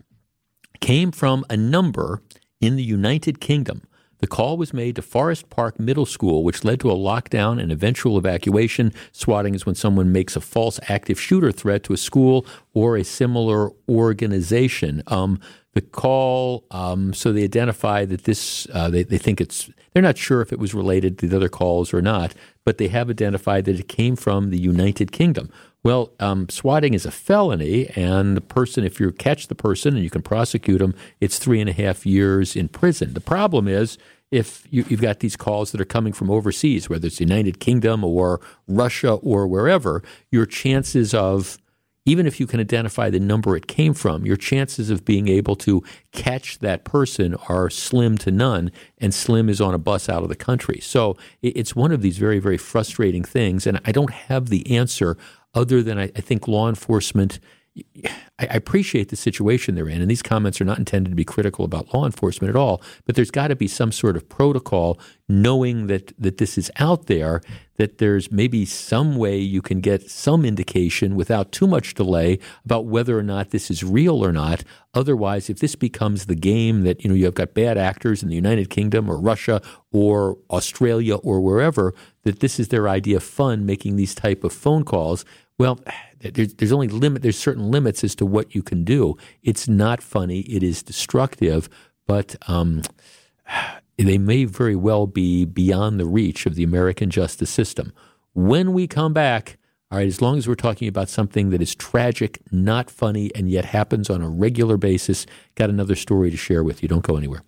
came 0.81 1.11
from 1.11 1.45
a 1.51 1.57
number 1.57 2.23
in 2.59 2.77
the 2.77 2.83
United 2.83 3.39
Kingdom 3.39 3.83
the 4.19 4.27
call 4.27 4.57
was 4.57 4.73
made 4.73 4.95
to 4.95 5.01
Forest 5.01 5.49
Park 5.49 5.79
Middle 5.79 6.05
School, 6.05 6.43
which 6.43 6.63
led 6.63 6.79
to 6.81 6.91
a 6.91 6.95
lockdown 6.95 7.61
and 7.61 7.71
eventual 7.71 8.17
evacuation. 8.17 8.93
Swatting 9.11 9.55
is 9.55 9.65
when 9.65 9.75
someone 9.75 10.11
makes 10.11 10.35
a 10.35 10.41
false 10.41 10.79
active 10.87 11.19
shooter 11.19 11.51
threat 11.51 11.83
to 11.83 11.93
a 11.93 11.97
school 11.97 12.45
or 12.73 12.97
a 12.97 13.03
similar 13.03 13.71
organization. 13.87 15.03
Um, 15.07 15.39
the 15.73 15.81
call, 15.81 16.65
um, 16.71 17.13
so 17.13 17.31
they 17.31 17.43
identify 17.43 18.03
that 18.05 18.23
this, 18.23 18.67
uh, 18.73 18.89
they, 18.89 19.03
they 19.03 19.17
think 19.17 19.39
it's, 19.39 19.69
they're 19.93 20.03
not 20.03 20.17
sure 20.17 20.41
if 20.41 20.51
it 20.51 20.59
was 20.59 20.73
related 20.73 21.17
to 21.19 21.27
the 21.27 21.37
other 21.37 21.49
calls 21.49 21.93
or 21.93 22.01
not, 22.01 22.33
but 22.65 22.77
they 22.77 22.87
have 22.87 23.09
identified 23.09 23.65
that 23.65 23.79
it 23.79 23.87
came 23.87 24.15
from 24.15 24.49
the 24.49 24.59
United 24.59 25.11
Kingdom. 25.11 25.49
Well, 25.81 26.11
um, 26.19 26.49
swatting 26.49 26.93
is 26.93 27.05
a 27.05 27.11
felony, 27.11 27.89
and 27.95 28.35
the 28.35 28.41
person, 28.41 28.83
if 28.83 28.99
you 28.99 29.11
catch 29.13 29.47
the 29.47 29.55
person 29.55 29.95
and 29.95 30.03
you 30.03 30.09
can 30.09 30.21
prosecute 30.21 30.79
them, 30.79 30.93
it's 31.21 31.39
three 31.39 31.61
and 31.61 31.69
a 31.69 31.73
half 31.73 32.05
years 32.05 32.55
in 32.55 32.67
prison. 32.67 33.13
The 33.13 33.21
problem 33.21 33.67
is 33.67 33.97
if 34.29 34.67
you, 34.69 34.83
have 34.83 35.01
got 35.01 35.21
these 35.21 35.37
calls 35.37 35.71
that 35.71 35.79
are 35.79 35.85
coming 35.85 36.13
from 36.13 36.29
overseas, 36.29 36.89
whether 36.89 37.07
it's 37.07 37.17
the 37.17 37.23
United 37.23 37.59
Kingdom 37.59 38.03
or 38.03 38.41
Russia 38.67 39.13
or 39.13 39.47
wherever, 39.47 40.03
your 40.31 40.45
chances 40.45 41.13
of 41.13 41.57
even 42.05 42.25
if 42.25 42.39
you 42.39 42.47
can 42.47 42.59
identify 42.59 43.09
the 43.09 43.19
number 43.19 43.55
it 43.55 43.67
came 43.67 43.93
from, 43.93 44.25
your 44.25 44.35
chances 44.35 44.89
of 44.89 45.05
being 45.05 45.27
able 45.27 45.55
to 45.55 45.83
catch 46.11 46.57
that 46.59 46.83
person 46.83 47.35
are 47.47 47.69
slim 47.69 48.17
to 48.17 48.31
none, 48.31 48.71
and 48.97 49.13
slim 49.13 49.47
is 49.47 49.61
on 49.61 49.75
a 49.75 49.77
bus 49.77 50.09
out 50.09 50.23
of 50.23 50.29
the 50.29 50.35
country. 50.35 50.79
So 50.81 51.17
it's 51.43 51.75
one 51.75 51.91
of 51.91 52.01
these 52.01 52.17
very, 52.17 52.39
very 52.39 52.57
frustrating 52.57 53.23
things, 53.23 53.67
and 53.67 53.79
I 53.85 53.91
don't 53.91 54.11
have 54.11 54.49
the 54.49 54.75
answer 54.75 55.17
other 55.53 55.81
than 55.81 55.97
I, 55.97 56.03
I 56.15 56.21
think 56.21 56.47
law 56.47 56.69
enforcement. 56.69 57.39
I, 58.39 58.45
appreciate 58.55 59.09
the 59.09 59.15
situation 59.15 59.75
they're 59.75 59.89
in, 59.89 60.01
and 60.01 60.09
these 60.09 60.21
comments 60.21 60.61
are 60.61 60.65
not 60.65 60.77
intended 60.79 61.09
to 61.09 61.15
be 61.15 61.25
critical 61.25 61.65
about 61.65 61.93
law 61.93 62.05
enforcement 62.05 62.49
at 62.49 62.55
all. 62.55 62.81
But 63.05 63.15
there's 63.15 63.31
got 63.31 63.49
to 63.49 63.55
be 63.55 63.67
some 63.67 63.91
sort 63.91 64.15
of 64.15 64.29
protocol, 64.29 64.99
knowing 65.27 65.87
that 65.87 66.13
that 66.17 66.37
this 66.37 66.57
is 66.57 66.71
out 66.77 67.07
there, 67.07 67.41
that 67.75 67.97
there's 67.97 68.31
maybe 68.31 68.65
some 68.65 69.17
way 69.17 69.37
you 69.37 69.61
can 69.61 69.81
get 69.81 70.09
some 70.09 70.45
indication 70.45 71.15
without 71.15 71.51
too 71.51 71.67
much 71.67 71.93
delay 71.93 72.39
about 72.63 72.85
whether 72.85 73.17
or 73.17 73.23
not 73.23 73.49
this 73.49 73.69
is 73.69 73.83
real 73.83 74.23
or 74.23 74.31
not. 74.31 74.63
Otherwise, 74.93 75.49
if 75.49 75.59
this 75.59 75.75
becomes 75.75 76.25
the 76.25 76.35
game 76.35 76.83
that 76.83 77.03
you 77.03 77.09
know 77.09 77.15
you've 77.15 77.33
got 77.33 77.53
bad 77.53 77.77
actors 77.77 78.23
in 78.23 78.29
the 78.29 78.35
United 78.35 78.69
Kingdom 78.69 79.09
or 79.09 79.19
Russia 79.19 79.61
or 79.91 80.37
Australia 80.49 81.15
or 81.15 81.41
wherever, 81.41 81.93
that 82.23 82.39
this 82.39 82.59
is 82.59 82.69
their 82.69 82.87
idea 82.87 83.17
of 83.17 83.23
fun 83.23 83.65
making 83.65 83.95
these 83.95 84.15
type 84.15 84.43
of 84.43 84.53
phone 84.53 84.83
calls. 84.83 85.25
Well, 85.57 85.79
there's, 86.19 86.53
there's 86.55 86.71
only 86.71 86.87
limit. 86.87 87.21
There's 87.21 87.37
certain 87.37 87.71
limits 87.71 88.03
as 88.03 88.15
to 88.15 88.25
what 88.25 88.53
you 88.53 88.61
can 88.61 88.83
do. 88.83 89.17
It's 89.43 89.67
not 89.67 90.01
funny. 90.01 90.41
It 90.41 90.63
is 90.63 90.83
destructive, 90.83 91.69
but 92.07 92.35
um, 92.47 92.81
they 93.97 94.17
may 94.17 94.45
very 94.45 94.75
well 94.75 95.07
be 95.07 95.45
beyond 95.45 95.99
the 95.99 96.05
reach 96.05 96.45
of 96.45 96.55
the 96.55 96.63
American 96.63 97.09
justice 97.09 97.49
system. 97.49 97.93
When 98.33 98.73
we 98.73 98.87
come 98.87 99.13
back, 99.13 99.57
all 99.91 99.97
right, 99.97 100.07
as 100.07 100.21
long 100.21 100.37
as 100.37 100.47
we're 100.47 100.55
talking 100.55 100.87
about 100.87 101.09
something 101.09 101.49
that 101.49 101.61
is 101.61 101.73
tragic, 101.73 102.39
not 102.51 102.91
funny, 102.91 103.31
and 103.33 103.49
yet 103.49 103.65
happens 103.65 104.09
on 104.09 104.21
a 104.21 104.29
regular 104.29 104.77
basis, 104.77 105.25
got 105.55 105.69
another 105.69 105.95
story 105.95 106.29
to 106.29 106.37
share 106.37 106.63
with 106.63 106.83
you. 106.83 106.87
Don't 106.87 107.03
go 107.03 107.17
anywhere. 107.17 107.41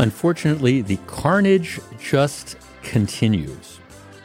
Unfortunately, 0.00 0.80
the 0.80 0.96
carnage 1.06 1.78
just 2.00 2.56
continues. 2.82 3.80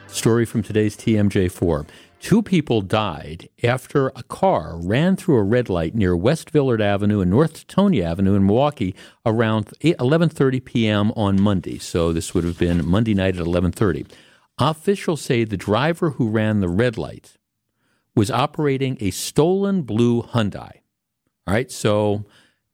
Story 0.08 0.44
from 0.44 0.62
today's 0.62 0.96
TMJ4. 0.96 1.86
Two 2.20 2.42
people 2.42 2.80
died 2.80 3.48
after 3.62 4.08
a 4.08 4.22
car 4.22 4.78
ran 4.78 5.16
through 5.16 5.36
a 5.36 5.42
red 5.42 5.68
light 5.68 5.94
near 5.94 6.16
West 6.16 6.50
Villard 6.50 6.80
Avenue 6.80 7.20
and 7.20 7.30
North 7.30 7.66
Teutonia 7.66 8.04
Avenue 8.04 8.34
in 8.34 8.46
Milwaukee 8.46 8.94
around 9.24 9.66
11:30 9.80 10.64
p.m. 10.64 11.12
on 11.12 11.40
Monday. 11.40 11.78
So 11.78 12.12
this 12.12 12.34
would 12.34 12.44
have 12.44 12.58
been 12.58 12.86
Monday 12.86 13.14
night 13.14 13.36
at 13.36 13.44
11:30. 13.44 14.06
Officials 14.58 15.20
say 15.20 15.44
the 15.44 15.56
driver 15.56 16.10
who 16.10 16.28
ran 16.28 16.60
the 16.60 16.68
red 16.68 16.96
light 16.96 17.36
was 18.14 18.30
operating 18.30 18.96
a 19.00 19.10
stolen 19.10 19.82
blue 19.82 20.22
Hyundai. 20.22 20.80
All 21.46 21.54
right, 21.54 21.70
so 21.70 22.24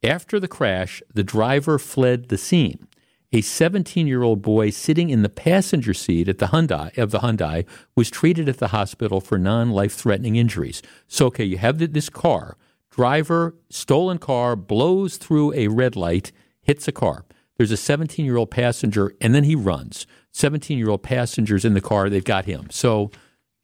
after 0.02 0.38
the 0.38 0.48
crash, 0.48 1.02
the 1.12 1.24
driver 1.24 1.78
fled 1.78 2.28
the 2.28 2.38
scene 2.38 2.86
a 3.32 3.40
17 3.40 4.06
year 4.06 4.22
old 4.22 4.42
boy 4.42 4.70
sitting 4.70 5.10
in 5.10 5.22
the 5.22 5.28
passenger 5.28 5.94
seat 5.94 6.28
at 6.28 6.38
the 6.38 6.46
Hyundai 6.46 6.96
of 6.98 7.10
the 7.10 7.20
Hyundai 7.20 7.66
was 7.96 8.10
treated 8.10 8.48
at 8.48 8.58
the 8.58 8.68
hospital 8.68 9.20
for 9.20 9.38
non 9.38 9.70
life 9.70 9.94
threatening 9.94 10.36
injuries. 10.36 10.82
So, 11.08 11.26
okay, 11.26 11.44
you 11.44 11.58
have 11.58 11.78
this 11.78 12.10
car, 12.10 12.56
driver, 12.90 13.56
stolen 13.70 14.18
car, 14.18 14.54
blows 14.56 15.16
through 15.16 15.54
a 15.54 15.68
red 15.68 15.96
light, 15.96 16.32
hits 16.60 16.86
a 16.86 16.92
car. 16.92 17.24
There's 17.56 17.70
a 17.70 17.76
17 17.76 18.24
year 18.24 18.36
old 18.36 18.50
passenger, 18.50 19.14
and 19.20 19.34
then 19.34 19.44
he 19.44 19.54
runs. 19.54 20.06
17 20.32 20.78
year 20.78 20.90
old 20.90 21.02
passengers 21.02 21.64
in 21.64 21.74
the 21.74 21.80
car, 21.80 22.08
they've 22.08 22.24
got 22.24 22.44
him. 22.44 22.68
So, 22.70 23.10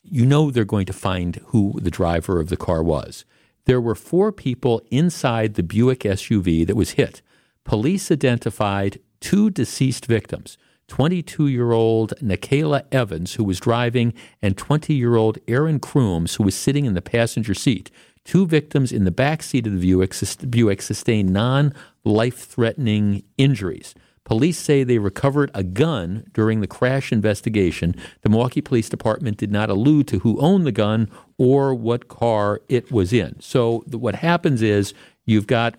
you 0.03 0.25
know 0.25 0.51
they're 0.51 0.65
going 0.65 0.87
to 0.87 0.93
find 0.93 1.37
who 1.47 1.79
the 1.81 1.91
driver 1.91 2.41
of 2.41 2.49
the 2.49 2.57
car 2.57 2.83
was. 2.83 3.25
There 3.67 3.81
were 3.81 3.95
four 3.95 4.33
people 4.33 4.81
inside 4.91 5.55
the 5.55 5.63
Buick 5.63 6.01
SUV 6.01 6.67
that 6.67 6.77
was 6.77 6.93
hit. 6.93 7.21
Police 7.65 8.11
identified 8.11 8.99
two 9.21 9.51
deceased 9.51 10.07
victims 10.07 10.59
22 10.89 11.47
year 11.49 11.73
old 11.73 12.15
Nikayla 12.21 12.85
Evans, 12.91 13.35
who 13.35 13.45
was 13.45 13.61
driving, 13.61 14.15
and 14.43 14.57
20 14.57 14.95
year 14.95 15.17
old 15.17 15.39
Aaron 15.47 15.79
Crooms, 15.79 16.35
who 16.35 16.45
was 16.45 16.55
sitting 16.55 16.85
in 16.85 16.95
the 16.95 17.03
passenger 17.03 17.55
seat. 17.55 17.91
Two 18.25 18.47
victims 18.47 18.93
in 18.93 19.05
the 19.05 19.11
back 19.11 19.43
seat 19.43 19.67
of 19.67 19.73
the 19.73 19.81
Buick, 19.81 20.15
Buick 20.51 20.83
sustained 20.83 21.33
non 21.33 21.73
life 22.05 22.39
threatening 22.39 23.23
injuries. 23.39 23.95
Police 24.25 24.59
say 24.59 24.85
they 24.85 24.99
recovered 24.99 25.51
a 25.55 25.63
gun 25.63 26.27
during 26.35 26.61
the 26.61 26.67
crash 26.67 27.13
investigation. 27.13 27.95
The 28.21 28.29
Milwaukee 28.29 28.61
Police 28.61 28.91
Department 28.91 29.39
did 29.39 29.51
not 29.51 29.71
allude 29.71 30.07
to 30.09 30.19
who 30.19 30.39
owned 30.39 30.67
the 30.67 30.73
gun 30.73 31.11
or 31.39 31.75
what 31.75 32.09
car 32.09 32.61
it 32.69 32.93
was 32.93 33.15
in. 33.15 33.41
So, 33.41 33.85
what 33.91 34.17
happens 34.17 34.61
is 34.61 34.93
you've 35.25 35.47
got 35.47 35.77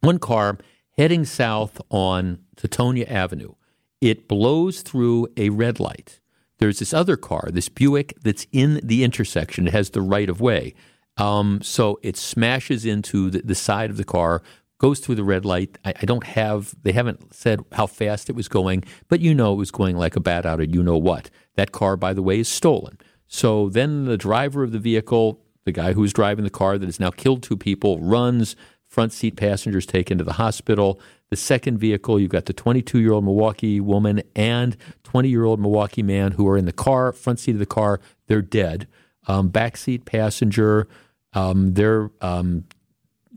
one 0.00 0.20
car 0.20 0.58
heading 0.98 1.24
south 1.24 1.80
on 1.90 2.40
Teutonia 2.56 3.08
Avenue. 3.08 3.52
It 4.00 4.26
blows 4.26 4.82
through 4.82 5.28
a 5.36 5.48
red 5.50 5.78
light. 5.78 6.20
There's 6.58 6.80
this 6.80 6.92
other 6.92 7.16
car, 7.16 7.50
this 7.52 7.68
Buick, 7.68 8.14
that's 8.20 8.48
in 8.50 8.80
the 8.82 9.04
intersection. 9.04 9.68
It 9.68 9.72
has 9.72 9.90
the 9.90 10.02
right 10.02 10.28
of 10.28 10.40
way. 10.40 10.74
Um, 11.16 11.60
so 11.62 12.00
it 12.02 12.16
smashes 12.16 12.84
into 12.84 13.30
the, 13.30 13.42
the, 13.42 13.54
side 13.54 13.90
of 13.90 13.96
the 13.96 14.04
car, 14.04 14.42
goes 14.78 14.98
through 14.98 15.14
the 15.14 15.24
red 15.24 15.44
light. 15.44 15.78
I, 15.84 15.94
I, 16.02 16.04
don't 16.04 16.24
have, 16.24 16.74
they 16.82 16.92
haven't 16.92 17.32
said 17.32 17.60
how 17.72 17.86
fast 17.86 18.28
it 18.28 18.36
was 18.36 18.48
going, 18.48 18.84
but 19.08 19.20
you 19.20 19.34
know 19.34 19.52
it 19.52 19.56
was 19.56 19.70
going 19.70 19.96
like 19.96 20.16
a 20.16 20.20
bat 20.20 20.46
out 20.46 20.60
of 20.60 20.74
you 20.74 20.82
know 20.82 20.98
what. 20.98 21.30
That 21.54 21.72
car, 21.72 21.96
by 21.96 22.12
the 22.12 22.22
way, 22.22 22.40
is 22.40 22.48
stolen. 22.48 22.98
So 23.28 23.68
then 23.68 24.04
the 24.04 24.16
driver 24.16 24.62
of 24.64 24.72
the 24.72 24.78
vehicle, 24.78 25.40
the 25.64 25.72
guy 25.72 25.92
who 25.92 26.00
was 26.00 26.12
driving 26.12 26.44
the 26.44 26.50
car 26.50 26.78
that 26.78 26.86
has 26.86 27.00
now 27.00 27.10
killed 27.10 27.42
two 27.42 27.56
people, 27.56 28.00
runs, 28.00 28.56
front 28.88 29.12
seat 29.12 29.36
passengers 29.36 29.86
taken 29.86 30.18
to 30.18 30.24
the 30.24 30.34
hospital. 30.34 30.98
The 31.30 31.36
second 31.36 31.78
vehicle, 31.78 32.18
you've 32.18 32.30
got 32.30 32.46
the 32.46 32.52
22 32.52 32.98
year 32.98 33.12
old 33.12 33.24
Milwaukee 33.24 33.80
woman 33.80 34.22
and 34.34 34.76
20 35.04 35.28
year 35.28 35.44
old 35.44 35.60
Milwaukee 35.60 36.02
man 36.02 36.32
who 36.32 36.48
are 36.48 36.56
in 36.56 36.64
the 36.64 36.72
car, 36.72 37.12
front 37.12 37.38
seat 37.38 37.52
of 37.52 37.58
the 37.58 37.66
car. 37.66 38.00
They're 38.26 38.42
dead. 38.42 38.88
Um, 39.26 39.50
backseat 39.50 40.06
passenger, 40.06 40.88
um, 41.34 41.74
they're 41.74 42.10
um, 42.22 42.64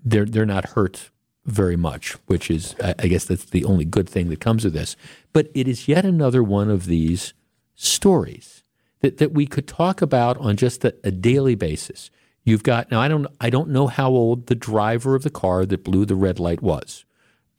they're 0.04 0.26
they're 0.26 0.46
not 0.46 0.70
hurt 0.70 1.10
very 1.46 1.76
much, 1.76 2.14
which 2.28 2.50
is 2.50 2.76
I, 2.82 2.96
I 3.00 3.08
guess 3.08 3.26
that's 3.26 3.46
the 3.46 3.66
only 3.66 3.84
good 3.84 4.08
thing 4.08 4.30
that 4.30 4.40
comes 4.40 4.64
of 4.64 4.72
this. 4.72 4.96
But 5.34 5.50
it 5.54 5.68
is 5.68 5.90
yet 5.90 6.06
another 6.06 6.42
one 6.42 6.70
of 6.70 6.86
these 6.86 7.34
stories 7.76 8.64
that, 9.02 9.18
that 9.18 9.34
we 9.34 9.46
could 9.46 9.68
talk 9.68 10.02
about 10.02 10.38
on 10.38 10.56
just 10.56 10.86
a, 10.86 10.96
a 11.04 11.12
daily 11.12 11.56
basis. 11.56 12.10
You've 12.44 12.64
got 12.64 12.90
now. 12.92 13.00
I 13.00 13.08
don't. 13.08 13.28
I 13.40 13.50
don't 13.50 13.70
know 13.70 13.88
how 13.88 14.10
old 14.10 14.48
the 14.48 14.56
driver 14.56 15.16
of 15.16 15.24
the 15.24 15.30
car 15.30 15.66
that 15.66 15.84
blew 15.84 16.06
the 16.06 16.16
red 16.16 16.40
light 16.40 16.62
was, 16.62 17.06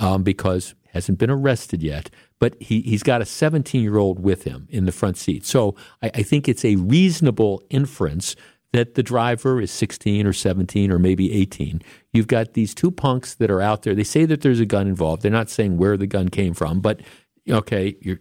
um, 0.01 0.23
because 0.23 0.75
hasn't 0.93 1.19
been 1.19 1.31
arrested 1.31 1.83
yet. 1.83 2.11
But 2.39 2.61
he 2.61 2.81
he's 2.83 3.03
got 3.03 3.23
a 3.23 3.25
17 3.25 3.83
year 3.83 3.99
old 3.99 4.19
with 4.19 4.45
him 4.45 4.67
in 4.71 4.85
the 4.85 4.93
front 4.93 5.17
seat. 5.17 5.47
So 5.47 5.77
I, 6.03 6.11
I 6.15 6.23
think 6.23 6.49
it's 6.49 6.65
a 6.65 6.77
reasonable 6.77 7.63
inference 7.71 8.35
that 8.73 8.95
the 8.95 9.03
driver 9.03 9.61
is 9.61 9.71
16 9.71 10.27
or 10.27 10.33
17 10.33 10.91
or 10.91 10.99
maybe 10.99 11.33
18. 11.33 11.83
You've 12.13 12.27
got 12.27 12.55
these 12.55 12.75
two 12.75 12.91
punks 12.91 13.35
that 13.35 13.51
are 13.51 13.61
out 13.61 13.83
there. 13.83 13.95
They 13.95 14.03
say 14.03 14.25
that 14.25 14.41
there's 14.41 14.61
a 14.61 14.67
gun 14.67 14.87
involved. 14.87 15.23
They're 15.23 15.31
not 15.31 15.51
saying 15.51 15.77
where 15.77 15.99
the 15.99 16.07
gun 16.07 16.31
came 16.31 16.55
from, 16.55 16.81
but 16.81 17.01
okay, 17.49 17.97
you're 18.01 18.21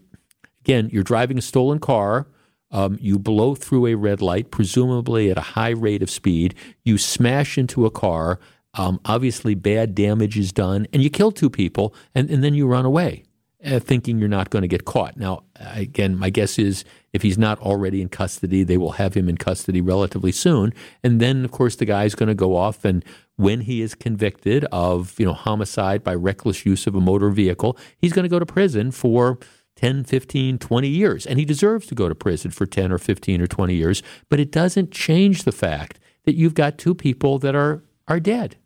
again, 0.63 0.89
you're 0.91 1.03
driving 1.03 1.38
a 1.38 1.41
stolen 1.41 1.79
car. 1.79 2.27
Um, 2.72 2.98
you 3.02 3.19
blow 3.19 3.56
through 3.56 3.88
a 3.88 3.95
red 3.95 4.22
light, 4.22 4.52
presumably 4.52 5.30
at 5.30 5.38
a 5.38 5.41
high 5.41 5.69
rate 5.69 6.02
of 6.02 6.10
speed. 6.10 6.56
You 6.84 6.98
smash 6.98 7.57
into 7.57 7.85
a 7.85 7.91
car. 7.91 8.39
Um, 8.73 8.99
obviously, 9.06 9.56
bad 9.56 9.93
damage 9.93 10.38
is 10.38 10.52
done, 10.53 10.88
and 10.93 11.03
you 11.03 11.10
kill 11.10 11.31
two 11.31 11.49
people, 11.49 11.93
and, 12.15 12.30
and 12.30 12.43
then 12.43 12.53
you 12.53 12.68
run 12.68 12.85
away, 12.85 13.23
uh, 13.65 13.80
thinking 13.80 14.18
you're 14.18 14.30
not 14.30 14.49
going 14.49 14.61
to 14.61 14.68
get 14.68 14.85
caught. 14.85 15.18
Now, 15.18 15.43
again, 15.60 16.18
my 16.18 16.30
guess 16.30 16.57
is 16.57 16.85
if 17.11 17.22
he's 17.22 17.38
not 17.38 17.60
already 17.60 18.02
in 18.02 18.07
custody, 18.07 18.64
they 18.64 18.77
will 18.77 18.93
have 18.93 19.14
him 19.14 19.27
in 19.27 19.38
custody 19.38 19.81
relatively 19.81 20.31
soon, 20.31 20.73
and 21.03 21.19
then, 21.19 21.43
of 21.43 21.52
course, 21.52 21.76
the 21.76 21.85
guy's 21.85 22.15
going 22.15 22.30
to 22.30 22.35
go 22.35 22.56
off 22.56 22.85
and 22.85 23.03
when 23.41 23.61
he 23.61 23.81
is 23.81 23.95
convicted 23.95 24.65
of 24.72 25.19
you 25.19 25.26
know 25.26 25.34
homicide 25.34 26.03
by 26.03 26.14
reckless 26.14 26.64
use 26.64 26.85
of 26.85 26.93
a 26.93 27.02
motor 27.02 27.31
vehicle, 27.31 27.76
he's 27.98 28.14
going 28.14 28.23
to 28.23 28.30
go 28.30 28.38
to 28.38 28.45
prison 28.45 28.91
for 28.91 29.39
10, 29.81 30.03
15, 30.03 30.59
20 30.59 30.87
years. 30.87 31.25
And 31.25 31.39
he 31.39 31.45
deserves 31.45 31.87
to 31.87 31.95
go 31.95 32.07
to 32.07 32.13
prison 32.13 32.51
for 32.51 32.67
10 32.67 32.91
or 32.91 32.99
15 32.99 33.41
or 33.41 33.47
20 33.47 33.73
years. 33.73 34.03
But 34.29 34.39
it 34.39 34.51
doesn't 34.51 34.91
change 34.91 35.43
the 35.43 35.51
fact 35.51 35.99
that 36.25 36.35
you've 36.35 36.53
got 36.53 36.77
two 36.77 36.93
people 36.93 37.39
that 37.39 37.55
are, 37.55 37.83
are 38.07 38.19
dead. 38.19 38.57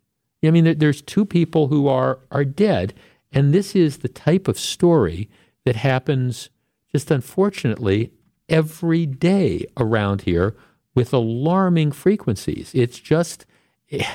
I 0.44 0.52
mean, 0.52 0.78
there's 0.78 1.02
two 1.02 1.24
people 1.24 1.70
who 1.70 1.88
are, 1.88 2.20
are 2.32 2.44
dead. 2.44 2.94
And 3.32 3.54
this 3.54 3.78
is 3.78 4.00
the 4.00 4.10
type 4.10 4.50
of 4.50 4.60
story 4.60 5.30
that 5.64 5.78
happens, 5.78 6.50
just 6.92 7.10
unfortunately, 7.10 8.12
every 8.50 9.06
day 9.06 9.66
around 9.78 10.24
here 10.24 10.54
with 10.96 11.14
alarming 11.14 11.94
frequencies. 11.94 12.72
It's 12.74 13.00
just, 13.00 13.46
eh, 13.90 14.06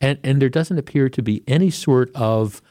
and, 0.00 0.18
and 0.24 0.40
there 0.40 0.48
doesn't 0.48 0.78
appear 0.78 1.10
to 1.10 1.22
be 1.22 1.44
any 1.46 1.68
sort 1.68 2.10
of 2.14 2.62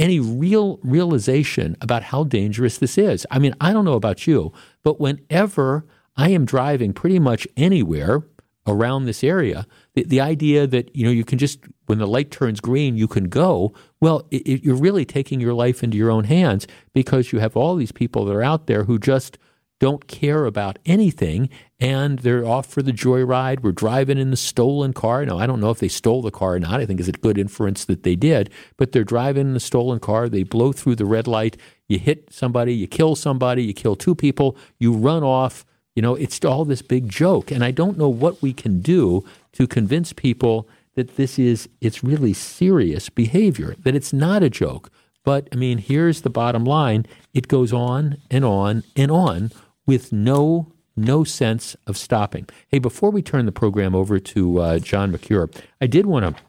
any 0.00 0.18
real 0.18 0.80
realization 0.82 1.76
about 1.80 2.02
how 2.04 2.24
dangerous 2.24 2.78
this 2.78 2.96
is. 2.96 3.26
I 3.30 3.38
mean, 3.38 3.54
I 3.60 3.72
don't 3.72 3.84
know 3.84 3.94
about 3.94 4.26
you, 4.26 4.52
but 4.82 4.98
whenever 4.98 5.86
I 6.16 6.30
am 6.30 6.46
driving 6.46 6.94
pretty 6.94 7.18
much 7.18 7.46
anywhere 7.56 8.22
around 8.66 9.04
this 9.04 9.22
area, 9.22 9.66
the, 9.94 10.04
the 10.04 10.20
idea 10.20 10.66
that 10.66 10.94
you 10.96 11.04
know 11.04 11.10
you 11.10 11.24
can 11.24 11.38
just 11.38 11.60
when 11.86 11.98
the 11.98 12.06
light 12.06 12.30
turns 12.30 12.60
green 12.60 12.96
you 12.96 13.06
can 13.06 13.24
go, 13.24 13.74
well, 14.00 14.26
it, 14.30 14.42
it, 14.48 14.64
you're 14.64 14.74
really 14.74 15.04
taking 15.04 15.38
your 15.38 15.54
life 15.54 15.84
into 15.84 15.98
your 15.98 16.10
own 16.10 16.24
hands 16.24 16.66
because 16.94 17.30
you 17.30 17.38
have 17.38 17.56
all 17.56 17.76
these 17.76 17.92
people 17.92 18.24
that 18.24 18.34
are 18.34 18.42
out 18.42 18.66
there 18.66 18.84
who 18.84 18.98
just 18.98 19.36
don't 19.80 20.06
care 20.06 20.44
about 20.44 20.78
anything 20.86 21.48
and 21.80 22.20
they're 22.20 22.44
off 22.44 22.66
for 22.66 22.82
the 22.82 22.92
joyride. 22.92 23.62
We're 23.62 23.72
driving 23.72 24.18
in 24.18 24.30
the 24.30 24.36
stolen 24.36 24.92
car. 24.92 25.24
Now, 25.24 25.38
I 25.38 25.46
don't 25.46 25.58
know 25.58 25.70
if 25.70 25.78
they 25.78 25.88
stole 25.88 26.20
the 26.20 26.30
car 26.30 26.54
or 26.54 26.60
not. 26.60 26.80
I 26.80 26.86
think 26.86 27.00
it's 27.00 27.08
a 27.08 27.12
good 27.12 27.38
inference 27.38 27.86
that 27.86 28.02
they 28.02 28.14
did, 28.14 28.50
but 28.76 28.92
they're 28.92 29.04
driving 29.04 29.48
in 29.48 29.54
the 29.54 29.60
stolen 29.60 29.98
car. 29.98 30.28
They 30.28 30.42
blow 30.42 30.72
through 30.72 30.96
the 30.96 31.06
red 31.06 31.26
light. 31.26 31.56
You 31.88 31.98
hit 31.98 32.32
somebody, 32.32 32.74
you 32.74 32.86
kill 32.86 33.16
somebody, 33.16 33.64
you 33.64 33.72
kill 33.72 33.96
two 33.96 34.14
people, 34.14 34.56
you 34.78 34.92
run 34.92 35.24
off. 35.24 35.64
You 35.96 36.02
know, 36.02 36.14
it's 36.14 36.44
all 36.44 36.64
this 36.66 36.82
big 36.82 37.08
joke. 37.08 37.50
And 37.50 37.64
I 37.64 37.70
don't 37.70 37.98
know 37.98 38.08
what 38.08 38.40
we 38.42 38.52
can 38.52 38.80
do 38.80 39.24
to 39.52 39.66
convince 39.66 40.12
people 40.12 40.68
that 40.94 41.16
this 41.16 41.38
is, 41.38 41.68
it's 41.80 42.04
really 42.04 42.34
serious 42.34 43.08
behavior, 43.08 43.74
that 43.82 43.96
it's 43.96 44.12
not 44.12 44.42
a 44.42 44.50
joke. 44.50 44.90
But 45.24 45.48
I 45.52 45.56
mean, 45.56 45.78
here's 45.78 46.20
the 46.20 46.30
bottom 46.30 46.64
line 46.64 47.06
it 47.32 47.48
goes 47.48 47.72
on 47.72 48.18
and 48.30 48.44
on 48.44 48.84
and 48.94 49.10
on 49.10 49.50
with 49.90 50.12
no 50.12 50.72
no 50.94 51.24
sense 51.24 51.74
of 51.88 51.96
stopping. 51.96 52.46
Hey, 52.68 52.78
before 52.78 53.10
we 53.10 53.22
turn 53.22 53.44
the 53.44 53.50
program 53.50 53.92
over 53.92 54.20
to 54.20 54.60
uh, 54.60 54.78
John 54.78 55.10
Mercure, 55.10 55.50
I 55.80 55.88
did 55.88 56.06
want 56.06 56.36
to 56.36 56.42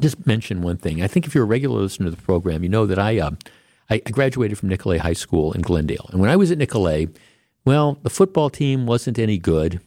just 0.00 0.24
mention 0.24 0.62
one 0.62 0.76
thing. 0.76 1.02
I 1.02 1.08
think 1.08 1.26
if 1.26 1.34
you're 1.34 1.42
a 1.42 1.48
regular 1.48 1.80
listener 1.80 2.04
to 2.06 2.10
the 2.12 2.22
program, 2.22 2.62
you 2.62 2.68
know 2.68 2.86
that 2.86 2.96
I 2.96 3.18
uh, 3.18 3.32
I 3.90 3.98
graduated 3.98 4.56
from 4.56 4.68
Nicolet 4.68 5.00
High 5.00 5.14
School 5.14 5.52
in 5.52 5.62
Glendale, 5.62 6.08
and 6.12 6.20
when 6.20 6.30
I 6.30 6.36
was 6.36 6.52
at 6.52 6.58
Nicolet, 6.58 7.08
well, 7.64 7.98
the 8.04 8.10
football 8.10 8.50
team 8.50 8.86
wasn't 8.86 9.18
any 9.18 9.36
good, 9.36 9.80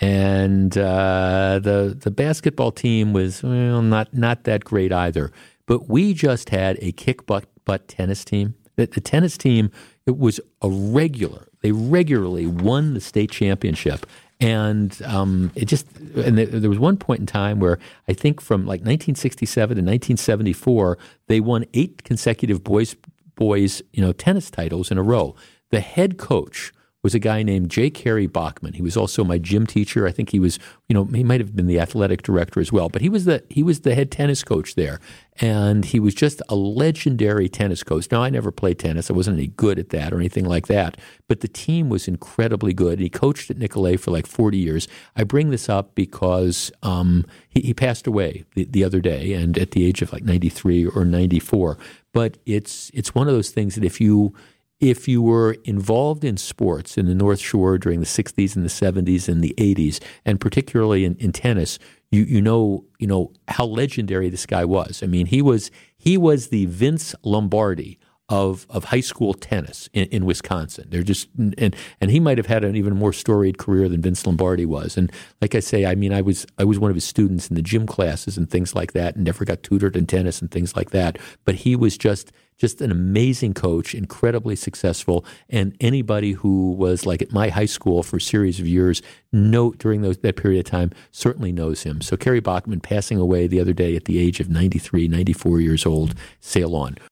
and 0.00 0.76
uh, 0.76 1.60
the 1.62 1.96
the 1.96 2.10
basketball 2.10 2.72
team 2.72 3.12
was 3.12 3.44
well 3.44 3.80
not 3.80 4.12
not 4.12 4.42
that 4.42 4.64
great 4.64 4.92
either. 4.92 5.30
But 5.66 5.88
we 5.88 6.14
just 6.14 6.50
had 6.50 6.78
a 6.80 6.90
kick 6.90 7.26
butt 7.26 7.44
butt 7.64 7.86
tennis 7.86 8.24
team 8.24 8.56
that 8.74 8.94
the 8.94 9.00
tennis 9.00 9.38
team 9.38 9.70
it 10.04 10.18
was 10.18 10.40
a 10.62 10.68
regular. 10.68 11.47
They 11.60 11.72
regularly 11.72 12.46
won 12.46 12.94
the 12.94 13.00
state 13.00 13.30
championship, 13.30 14.06
and 14.40 15.00
um, 15.02 15.50
it 15.54 15.64
just 15.66 15.86
and 16.16 16.38
there 16.38 16.70
was 16.70 16.78
one 16.78 16.96
point 16.96 17.20
in 17.20 17.26
time 17.26 17.58
where 17.58 17.78
I 18.06 18.12
think 18.12 18.40
from 18.40 18.62
like 18.62 18.80
1967 18.80 19.68
to 19.68 19.82
1974 19.82 20.98
they 21.26 21.40
won 21.40 21.64
eight 21.74 22.04
consecutive 22.04 22.62
boys 22.62 22.94
boys 23.34 23.82
you 23.92 24.00
know 24.00 24.12
tennis 24.12 24.50
titles 24.50 24.90
in 24.90 24.98
a 24.98 25.02
row. 25.02 25.34
The 25.70 25.80
head 25.80 26.18
coach 26.18 26.72
was 27.02 27.14
a 27.14 27.18
guy 27.20 27.42
named 27.42 27.70
J. 27.70 27.90
Kerry 27.90 28.26
Bachman. 28.26 28.72
He 28.72 28.82
was 28.82 28.96
also 28.96 29.22
my 29.22 29.38
gym 29.38 29.66
teacher. 29.66 30.06
I 30.06 30.10
think 30.10 30.30
he 30.30 30.40
was, 30.40 30.58
you 30.88 30.94
know, 30.94 31.04
he 31.04 31.22
might 31.22 31.40
have 31.40 31.54
been 31.54 31.68
the 31.68 31.78
athletic 31.78 32.22
director 32.22 32.58
as 32.58 32.72
well. 32.72 32.88
But 32.88 33.02
he 33.02 33.08
was 33.08 33.24
the 33.24 33.44
he 33.48 33.62
was 33.62 33.80
the 33.80 33.94
head 33.94 34.10
tennis 34.10 34.42
coach 34.42 34.74
there, 34.74 34.98
and 35.40 35.84
he 35.84 36.00
was 36.00 36.12
just 36.12 36.42
a 36.48 36.56
legendary 36.56 37.48
tennis 37.48 37.84
coach. 37.84 38.10
Now 38.10 38.22
I 38.24 38.30
never 38.30 38.50
played 38.50 38.80
tennis; 38.80 39.10
I 39.10 39.12
wasn't 39.12 39.38
any 39.38 39.46
good 39.46 39.78
at 39.78 39.90
that 39.90 40.12
or 40.12 40.18
anything 40.18 40.44
like 40.44 40.66
that. 40.66 40.96
But 41.28 41.40
the 41.40 41.48
team 41.48 41.88
was 41.88 42.08
incredibly 42.08 42.74
good. 42.74 42.98
He 42.98 43.08
coached 43.08 43.48
at 43.50 43.58
Nicolet 43.58 44.00
for 44.00 44.10
like 44.10 44.26
forty 44.26 44.58
years. 44.58 44.88
I 45.14 45.22
bring 45.22 45.50
this 45.50 45.68
up 45.68 45.94
because 45.94 46.72
um, 46.82 47.24
he, 47.48 47.60
he, 47.60 47.74
passed 47.74 48.08
away 48.08 48.44
the, 48.54 48.64
the 48.64 48.82
other 48.82 49.00
day, 49.00 49.34
and 49.34 49.56
at 49.56 49.70
the 49.70 49.86
age 49.86 50.02
of 50.02 50.12
like 50.12 50.24
ninety 50.24 50.48
three 50.48 50.84
or 50.84 51.04
ninety 51.04 51.38
four. 51.38 51.78
But 52.12 52.38
it's 52.44 52.90
it's 52.92 53.14
one 53.14 53.28
of 53.28 53.34
those 53.34 53.50
things 53.50 53.76
that 53.76 53.84
if 53.84 54.00
you 54.00 54.34
if 54.80 55.08
you 55.08 55.20
were 55.20 55.56
involved 55.64 56.24
in 56.24 56.36
sports 56.36 56.96
in 56.96 57.06
the 57.06 57.14
North 57.14 57.40
Shore 57.40 57.78
during 57.78 58.00
the 58.00 58.06
60s 58.06 58.54
and 58.54 58.64
the 58.64 58.68
70s 58.68 59.28
and 59.28 59.42
the 59.42 59.54
80s, 59.58 60.00
and 60.24 60.40
particularly 60.40 61.04
in, 61.04 61.16
in 61.16 61.32
tennis, 61.32 61.78
you, 62.10 62.22
you 62.22 62.40
know 62.40 62.84
you 62.98 63.06
know 63.06 63.32
how 63.48 63.66
legendary 63.66 64.28
this 64.28 64.46
guy 64.46 64.64
was. 64.64 65.02
I 65.02 65.06
mean, 65.06 65.26
he 65.26 65.42
was 65.42 65.70
he 65.96 66.16
was 66.16 66.48
the 66.48 66.66
Vince 66.66 67.14
Lombardi 67.22 67.98
of 68.28 68.66
of 68.68 68.84
high 68.84 69.00
school 69.00 69.34
tennis 69.34 69.88
in, 69.92 70.06
in 70.08 70.24
Wisconsin. 70.24 70.86
They're 70.90 71.02
just 71.02 71.28
and 71.36 71.74
and 72.00 72.10
he 72.10 72.20
might 72.20 72.38
have 72.38 72.46
had 72.46 72.64
an 72.64 72.76
even 72.76 72.96
more 72.96 73.12
storied 73.12 73.58
career 73.58 73.88
than 73.88 74.02
Vince 74.02 74.26
Lombardi 74.26 74.66
was. 74.66 74.96
And 74.96 75.10
like 75.40 75.54
I 75.54 75.60
say, 75.60 75.86
I 75.86 75.94
mean, 75.94 76.12
I 76.12 76.20
was 76.20 76.46
I 76.58 76.64
was 76.64 76.78
one 76.78 76.90
of 76.90 76.94
his 76.94 77.04
students 77.04 77.48
in 77.48 77.56
the 77.56 77.62
gym 77.62 77.86
classes 77.86 78.36
and 78.36 78.48
things 78.48 78.74
like 78.74 78.92
that, 78.92 79.16
and 79.16 79.24
never 79.24 79.44
got 79.44 79.62
tutored 79.62 79.96
in 79.96 80.06
tennis 80.06 80.40
and 80.40 80.50
things 80.50 80.76
like 80.76 80.90
that. 80.90 81.18
But 81.44 81.56
he 81.56 81.76
was 81.76 81.98
just 81.98 82.32
just 82.58 82.80
an 82.80 82.90
amazing 82.90 83.54
coach, 83.54 83.94
incredibly 83.94 84.56
successful. 84.56 85.24
And 85.48 85.76
anybody 85.80 86.32
who 86.32 86.72
was 86.72 87.06
like 87.06 87.22
at 87.22 87.32
my 87.32 87.48
high 87.48 87.66
school 87.66 88.02
for 88.02 88.16
a 88.16 88.20
series 88.20 88.60
of 88.60 88.66
years, 88.66 89.00
know 89.32 89.72
during 89.72 90.02
those, 90.02 90.18
that 90.18 90.36
period 90.36 90.66
of 90.66 90.70
time, 90.70 90.90
certainly 91.10 91.52
knows 91.52 91.84
him. 91.84 92.00
So 92.00 92.16
Kerry 92.16 92.40
Bachman 92.40 92.80
passing 92.80 93.18
away 93.18 93.46
the 93.46 93.60
other 93.60 93.72
day 93.72 93.96
at 93.96 94.04
the 94.04 94.18
age 94.18 94.40
of 94.40 94.50
93, 94.50 95.08
94 95.08 95.60
years 95.60 95.86
old. 95.86 96.14
Sail 96.40 96.74
on. 96.74 96.96